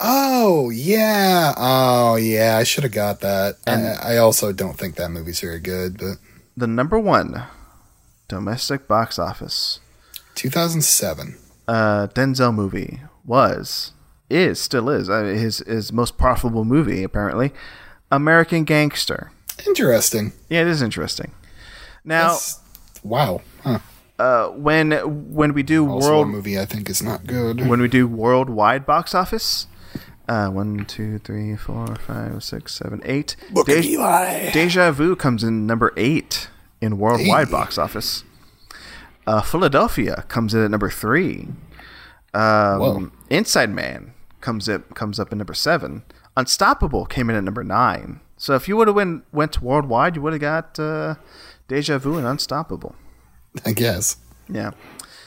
Oh 0.00 0.70
yeah. 0.70 1.52
Oh 1.56 2.14
yeah. 2.16 2.56
I 2.56 2.62
should 2.62 2.84
have 2.84 2.92
got 2.92 3.20
that. 3.20 3.56
And- 3.66 3.86
I, 4.00 4.14
I 4.14 4.16
also 4.18 4.52
don't 4.52 4.78
think 4.78 4.94
that 4.96 5.10
movie's 5.10 5.40
very 5.40 5.58
good, 5.60 5.98
but 5.98 6.16
The 6.56 6.66
number 6.68 6.98
1 6.98 7.42
domestic 8.28 8.86
box 8.86 9.18
office 9.18 9.80
2007. 10.36 11.36
uh, 11.66 12.06
Denzel 12.14 12.54
movie 12.54 13.00
was, 13.24 13.92
is, 14.30 14.60
still 14.60 14.88
is, 14.90 15.08
uh, 15.08 15.22
his, 15.24 15.58
his 15.58 15.92
most 15.92 16.18
profitable 16.18 16.64
movie, 16.64 17.02
apparently 17.02 17.52
American 18.10 18.64
Gangster. 18.64 19.30
Interesting. 19.66 20.32
Yeah, 20.48 20.62
it 20.62 20.66
is 20.68 20.82
interesting. 20.82 21.32
Now, 22.04 22.28
That's- 22.28 22.60
wow. 23.02 23.40
Huh. 23.62 23.78
uh, 24.18 24.48
when 24.48 24.92
when 25.34 25.52
we 25.52 25.62
do 25.62 25.88
Also 25.90 26.08
world 26.10 26.28
movie 26.28 26.58
I 26.58 26.64
think 26.64 26.88
is 26.88 27.02
not 27.02 27.26
good. 27.26 27.66
when 27.68 27.80
we 27.80 27.88
do 27.88 28.06
worldwide 28.06 28.86
box 28.86 29.14
office, 29.14 29.66
uh, 30.28 30.48
one, 30.48 30.84
two, 30.84 31.18
three, 31.18 31.56
four, 31.56 31.96
five, 31.96 32.42
six, 32.44 32.74
seven, 32.74 33.00
eight. 33.04 33.34
Book 33.52 33.68
of 33.68 33.84
Eli. 33.84 34.50
Deja 34.52 34.90
Vu 34.92 35.16
comes 35.16 35.42
in 35.42 35.66
number 35.66 35.92
eight 35.96 36.48
in 36.80 36.98
worldwide 36.98 37.48
Hey. 37.48 37.52
box 37.52 37.78
office. 37.78 38.24
Uh, 39.26 39.42
Philadelphia 39.42 40.24
comes 40.28 40.54
in 40.54 40.62
at 40.64 40.70
number 40.70 40.88
three. 40.90 41.48
Whoa. 42.32 42.96
Um, 42.96 43.12
Inside 43.30 43.70
Man 43.70 44.12
comes 44.40 44.68
up 44.68 44.94
comes 44.94 45.18
up 45.18 45.32
in 45.32 45.38
number 45.38 45.54
seven. 45.54 46.02
Unstoppable 46.36 47.06
came 47.06 47.30
in 47.30 47.36
at 47.36 47.44
number 47.44 47.64
nine. 47.64 48.20
So 48.36 48.54
if 48.54 48.68
you 48.68 48.76
would 48.76 48.86
have 48.88 48.96
went 48.96 49.24
went 49.32 49.60
worldwide, 49.62 50.16
you 50.16 50.22
would 50.22 50.32
have 50.32 50.40
got 50.40 50.78
uh, 50.78 51.16
Deja 51.66 51.98
Vu 51.98 52.16
and 52.16 52.26
Unstoppable. 52.26 52.94
I 53.64 53.72
guess. 53.72 54.16
Yeah. 54.48 54.70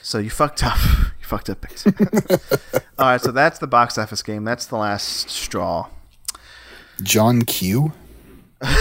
So 0.02 0.18
you 0.18 0.30
fucked 0.30 0.64
up. 0.64 0.78
You 1.22 1.28
fucked 1.28 1.50
up. 1.50 1.64
All 2.98 3.06
right. 3.06 3.20
So 3.20 3.30
that's 3.30 3.60
the 3.60 3.68
box 3.68 3.96
office 3.96 4.22
game. 4.24 4.42
That's 4.42 4.66
the 4.66 4.76
last 4.76 5.30
straw. 5.30 5.88
John 7.02 7.42
Q. 7.42 7.92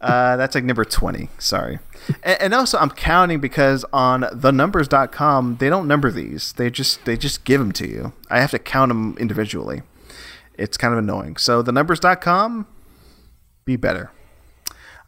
Uh, 0.00 0.36
that's 0.36 0.54
like 0.54 0.64
number 0.64 0.84
20. 0.84 1.28
Sorry. 1.38 1.78
And, 2.22 2.42
and 2.42 2.54
also, 2.54 2.78
I'm 2.78 2.90
counting 2.90 3.40
because 3.40 3.84
on 3.92 4.22
thenumbers.com, 4.22 5.56
they 5.56 5.68
don't 5.68 5.88
number 5.88 6.10
these. 6.10 6.52
They 6.54 6.70
just 6.70 7.04
they 7.04 7.16
just 7.16 7.44
give 7.44 7.60
them 7.60 7.72
to 7.72 7.88
you. 7.88 8.12
I 8.30 8.40
have 8.40 8.50
to 8.52 8.58
count 8.58 8.90
them 8.90 9.16
individually. 9.18 9.82
It's 10.54 10.76
kind 10.76 10.92
of 10.92 10.98
annoying. 10.98 11.36
So 11.36 11.62
thenumbers.com, 11.62 12.66
be 13.64 13.76
better. 13.76 14.10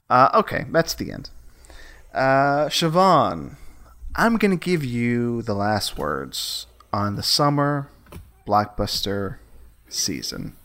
Uh, 0.09 0.31
okay, 0.35 0.67
that's 0.71 0.95
the 0.95 1.11
end. 1.13 1.31
Uh, 2.13 2.67
Siobhan, 2.67 3.57
I'm 4.15 4.37
to 4.59 4.63
give 4.63 4.85
you 4.85 5.43
the 5.43 5.55
last 5.55 5.97
words 5.97 6.67
on 6.93 7.17
the 7.17 7.23
summer 7.23 7.89
blockbuster 8.47 9.37
season. 9.89 10.57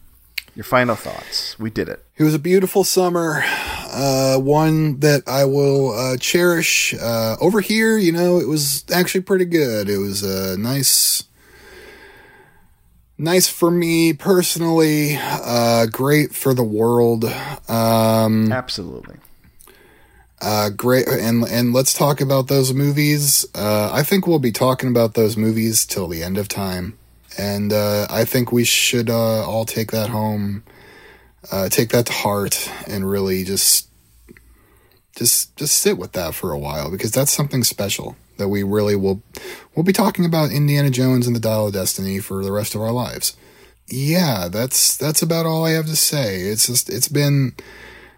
Your 0.58 0.64
final 0.64 0.96
thoughts. 0.96 1.60
We 1.60 1.70
did 1.70 1.88
it. 1.88 2.04
It 2.18 2.24
was 2.24 2.34
a 2.34 2.40
beautiful 2.40 2.84
summer, 2.84 3.44
uh, 3.46 4.40
one 4.40 5.00
that 5.02 5.22
I 5.28 5.46
will 5.46 5.92
uh, 5.92 6.18
cherish. 6.18 6.96
Uh, 6.96 7.36
over 7.40 7.62
here, 7.62 7.96
you 7.96 8.12
know, 8.12 8.40
it 8.40 8.48
was 8.48 8.84
actually 8.92 9.22
pretty 9.22 9.46
good. 9.46 9.88
It 9.88 10.00
was 10.00 10.24
a 10.24 10.58
nice, 10.58 11.26
nice 13.20 13.48
for 13.48 13.70
me 13.70 14.14
personally. 14.14 15.20
Uh, 15.22 15.86
great 15.92 16.34
for 16.34 16.56
the 16.56 16.64
world. 16.64 17.26
Um, 17.70 18.52
Absolutely. 18.52 19.18
uh, 20.42 20.72
great, 20.72 21.08
and 21.08 21.44
and 21.44 21.72
let's 21.72 21.94
talk 21.94 22.20
about 22.20 22.48
those 22.48 22.74
movies. 22.74 23.46
Uh, 23.54 23.92
I 23.94 24.02
think 24.02 24.26
we'll 24.26 24.40
be 24.40 24.52
talking 24.52 24.90
about 24.90 25.14
those 25.14 25.38
movies 25.38 25.86
till 25.86 26.08
the 26.08 26.24
end 26.24 26.40
of 26.40 26.48
time, 26.48 26.98
and 27.38 27.72
uh, 27.72 28.08
I 28.10 28.26
think 28.26 28.52
we 28.52 28.64
should 28.64 29.10
uh, 29.10 29.48
all 29.48 29.66
take 29.66 29.92
that 29.92 30.10
home, 30.10 30.64
uh, 31.52 31.70
take 31.70 31.90
that 31.90 32.08
to 32.08 32.14
heart, 32.14 32.72
and 32.88 33.10
really 33.10 33.44
just 33.44 33.90
just 35.16 35.56
just 35.56 35.78
sit 35.78 35.98
with 35.98 36.14
that 36.14 36.36
for 36.36 36.52
a 36.52 36.60
while 36.60 36.92
because 36.92 37.12
that's 37.12 37.32
something 37.32 37.64
special 37.64 38.16
that 38.38 38.50
we 38.50 38.64
really 38.64 38.96
will 38.96 39.22
we'll 39.76 39.84
be 39.84 39.94
talking 39.94 40.26
about 40.26 40.52
Indiana 40.52 40.90
Jones 40.90 41.28
and 41.28 41.36
the 41.36 41.40
Dial 41.40 41.68
of 41.68 41.74
Destiny 41.74 42.20
for 42.20 42.44
the 42.44 42.52
rest 42.52 42.76
of 42.76 42.82
our 42.82 42.92
lives. 42.92 43.36
Yeah, 43.88 44.48
that's 44.50 44.98
that's 44.98 45.22
about 45.22 45.46
all 45.46 45.66
I 45.66 45.72
have 45.72 45.88
to 45.88 45.96
say. 45.96 46.42
It's 46.42 46.68
just 46.68 46.90
it's 46.90 47.08
been 47.08 47.56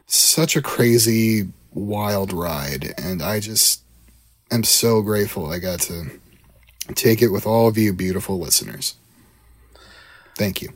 such 0.08 0.56
a 0.56 0.62
crazy 0.62 1.50
wild 1.72 2.34
ride 2.34 2.94
and 2.98 3.22
I 3.22 3.40
just 3.40 3.82
am 4.52 4.64
so 4.64 5.02
grateful 5.02 5.52
I 5.52 5.60
got 5.60 5.80
to 5.82 6.10
take 6.96 7.22
it 7.22 7.28
with 7.28 7.46
all 7.46 7.68
of 7.68 7.78
you 7.78 7.94
beautiful 7.94 8.40
listeners. 8.40 8.96
Thank 10.40 10.62
you. 10.62 10.72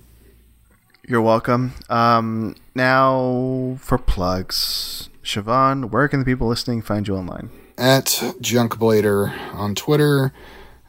You're 1.07 1.21
welcome. 1.21 1.73
Um, 1.89 2.57
now 2.75 3.77
for 3.79 3.97
plugs. 3.97 5.09
Siobhan, 5.23 5.89
where 5.89 6.09
can 6.09 6.19
the 6.19 6.25
people 6.25 6.49
listening 6.49 6.81
find 6.81 7.07
you 7.07 7.15
online? 7.15 7.49
At 7.77 8.07
Junkblader 8.41 9.31
on 9.53 9.73
Twitter 9.73 10.33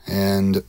and 0.09 0.65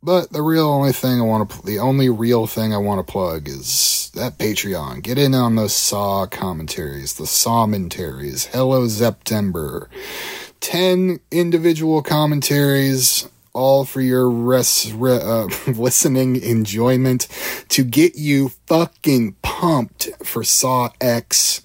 but 0.00 0.30
the 0.30 0.42
real 0.42 0.68
only 0.68 0.92
thing 0.92 1.20
I 1.20 1.24
want 1.24 1.50
to 1.50 1.66
the 1.66 1.80
only 1.80 2.08
real 2.08 2.46
thing 2.46 2.72
I 2.72 2.78
want 2.78 3.04
to 3.04 3.12
plug 3.12 3.48
is 3.48 4.12
that 4.14 4.38
Patreon. 4.38 5.02
Get 5.02 5.18
in 5.18 5.34
on 5.34 5.56
those 5.56 5.74
Saw 5.74 6.26
commentaries, 6.26 7.14
the 7.14 7.24
Sawmentaries. 7.24 8.46
Hello 8.46 8.86
September. 8.86 9.90
10 10.60 11.18
individual 11.32 12.00
commentaries 12.00 13.28
all 13.52 13.84
for 13.84 14.00
your 14.00 14.30
res, 14.30 14.92
re, 14.92 15.16
uh, 15.16 15.46
listening 15.66 16.36
enjoyment 16.36 17.26
to 17.68 17.84
get 17.84 18.16
you 18.16 18.50
fucking 18.66 19.36
pumped 19.42 20.08
for 20.24 20.44
Saw 20.44 20.90
X. 21.00 21.62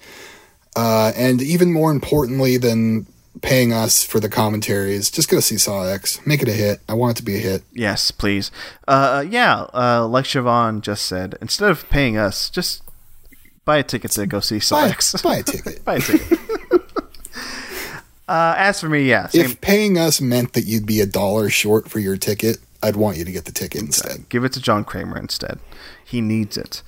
Uh, 0.76 1.12
and 1.16 1.42
even 1.42 1.72
more 1.72 1.92
importantly 1.92 2.58
than 2.58 3.06
paying 3.42 3.72
us 3.72 4.04
for 4.04 4.20
the 4.20 4.30
commentaries, 4.30 5.10
just 5.10 5.30
go 5.30 5.40
see 5.40 5.58
Saw 5.58 5.84
X. 5.84 6.26
Make 6.26 6.42
it 6.42 6.48
a 6.48 6.54
hit. 6.54 6.80
I 6.90 6.94
want 6.94 7.12
it 7.12 7.18
to 7.18 7.24
be 7.24 7.36
a 7.36 7.40
hit. 7.40 7.64
Yes, 7.72 8.12
please. 8.12 8.52
Uh, 8.88 9.24
yeah, 9.28 9.68
uh, 9.74 10.08
like 10.08 10.26
Siobhan 10.26 10.82
just 10.82 11.06
said, 11.06 11.38
instead 11.42 11.70
of 11.70 11.90
paying 11.90 12.18
us, 12.18 12.50
just 12.50 12.82
buy 13.64 13.78
a 13.78 13.84
ticket 13.84 14.12
to 14.12 14.26
go 14.26 14.40
see 14.40 14.60
Saw 14.60 14.82
Buy, 14.82 14.90
X. 14.90 15.22
buy 15.22 15.38
a 15.38 15.44
ticket. 15.44 15.86
buy 15.86 15.96
a 15.96 16.00
ticket. 16.00 16.40
Uh, 18.28 18.56
as 18.58 18.80
for 18.80 18.90
me, 18.90 19.04
yeah, 19.04 19.28
same. 19.28 19.46
if 19.46 19.62
paying 19.62 19.98
us 19.98 20.20
meant 20.20 20.54
that 20.54 20.66
you'd 20.66 20.86
be 20.86 21.02
a 21.02 21.06
dollar 21.06 21.50
short 21.50 21.90
for 21.90 22.00
your 22.00 22.18
ticket, 22.18 22.58
I'd 22.82 22.96
want 22.96 23.18
you 23.18 23.26
to 23.26 23.32
get 23.32 23.46
the 23.46 23.52
ticket 23.52 23.82
instead. 23.82 24.30
Give 24.30 24.44
it 24.44 24.54
to 24.54 24.62
John 24.62 24.84
Kramer 24.84 25.18
instead. 25.18 25.60
He 26.04 26.22
needs 26.22 26.58
it. 26.58 26.82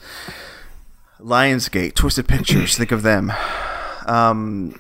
Lionsgate, 1.20 1.96
Twisted 1.96 2.28
Pictures, 2.28 2.78
think 2.78 2.92
of 2.92 3.02
them. 3.04 3.32
Um, 4.06 4.80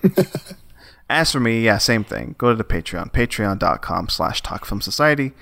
as 1.10 1.32
for 1.32 1.40
me, 1.40 1.62
yeah, 1.62 1.78
same 1.78 2.04
thing. 2.04 2.36
Go 2.38 2.50
to 2.50 2.56
the 2.56 2.64
Patreon, 2.64 3.12
patreon.com 3.12 4.10
slash 4.10 4.42
talkfilmsociety. 4.44 5.34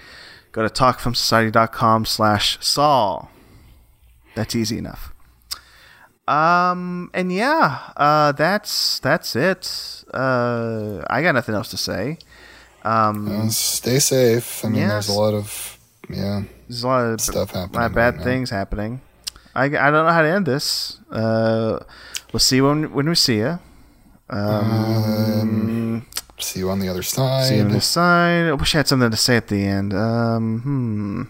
Go 0.51 0.67
to 0.67 0.73
talkfilmsociety.com 0.73 2.05
slash 2.05 2.57
Saul. 2.61 3.29
That's 4.35 4.55
easy 4.55 4.77
enough. 4.77 5.13
Um, 6.27 7.11
and 7.14 7.31
yeah, 7.31 7.91
uh, 7.97 8.31
that's 8.31 8.99
that's 8.99 9.35
it. 9.35 10.03
Uh, 10.14 11.03
I 11.10 11.22
got 11.22 11.34
nothing 11.35 11.53
else 11.56 11.69
to 11.69 11.77
say. 11.77 12.18
Um, 12.84 13.27
Uh, 13.30 13.49
stay 13.49 13.99
safe. 13.99 14.65
I 14.65 14.69
mean, 14.69 14.88
there's 14.88 15.10
a 15.10 15.14
lot 15.14 15.34
of 15.34 15.77
yeah. 16.10 16.43
There's 16.68 16.84
a 16.84 16.88
lot 16.88 17.02
of 17.14 17.22
Stuff 17.22 17.53
a 17.53 17.57
lot 17.57 17.61
happening 17.73 17.85
of 17.85 17.93
bad 17.93 18.06
right 18.14 18.18
now. 18.18 18.23
things 18.23 18.49
happening. 18.49 19.02
I, 19.53 19.65
I 19.65 19.89
don't 19.91 20.06
know 20.06 20.11
how 20.11 20.22
to 20.22 20.27
end 20.27 20.45
this. 20.45 20.97
Uh, 21.11 21.80
we'll 22.34 22.39
see 22.39 22.60
when 22.61 22.91
when 22.93 23.07
we 23.07 23.15
see 23.15 23.38
you. 23.38 23.60
Um, 24.30 26.06
See 26.39 26.60
you 26.60 26.69
on 26.69 26.80
the 26.80 26.89
other 26.89 27.03
side. 27.03 27.45
see 27.47 27.56
you 27.57 27.61
on 27.64 27.72
the 27.72 27.80
side. 27.81 28.49
I 28.49 28.53
wish 28.53 28.76
I 28.76 28.80
had 28.80 28.88
something 28.88 29.10
to 29.11 29.18
say 29.18 29.38
at 29.38 29.47
the 29.47 29.64
end. 29.64 29.93
Um, 29.93 30.61
hmm. 30.61 31.22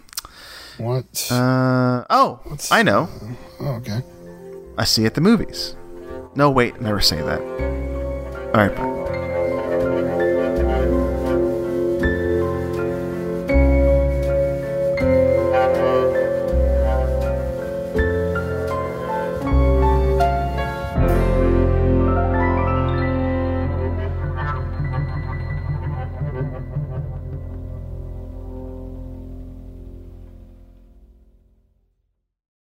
What? 0.84 1.28
Uh, 1.32 2.04
oh, 2.10 2.40
I 2.72 2.82
know. 2.84 3.08
oh, 3.62 3.76
okay. 3.80 4.02
I 4.78 4.84
see 4.84 5.06
at 5.06 5.14
the 5.14 5.22
movies. 5.22 5.76
No, 6.36 6.50
wait, 6.52 6.82
never 6.82 7.00
say 7.00 7.22
that. 7.22 7.42
All 8.54 8.68
right, 8.68 8.76
bye. 8.76 9.05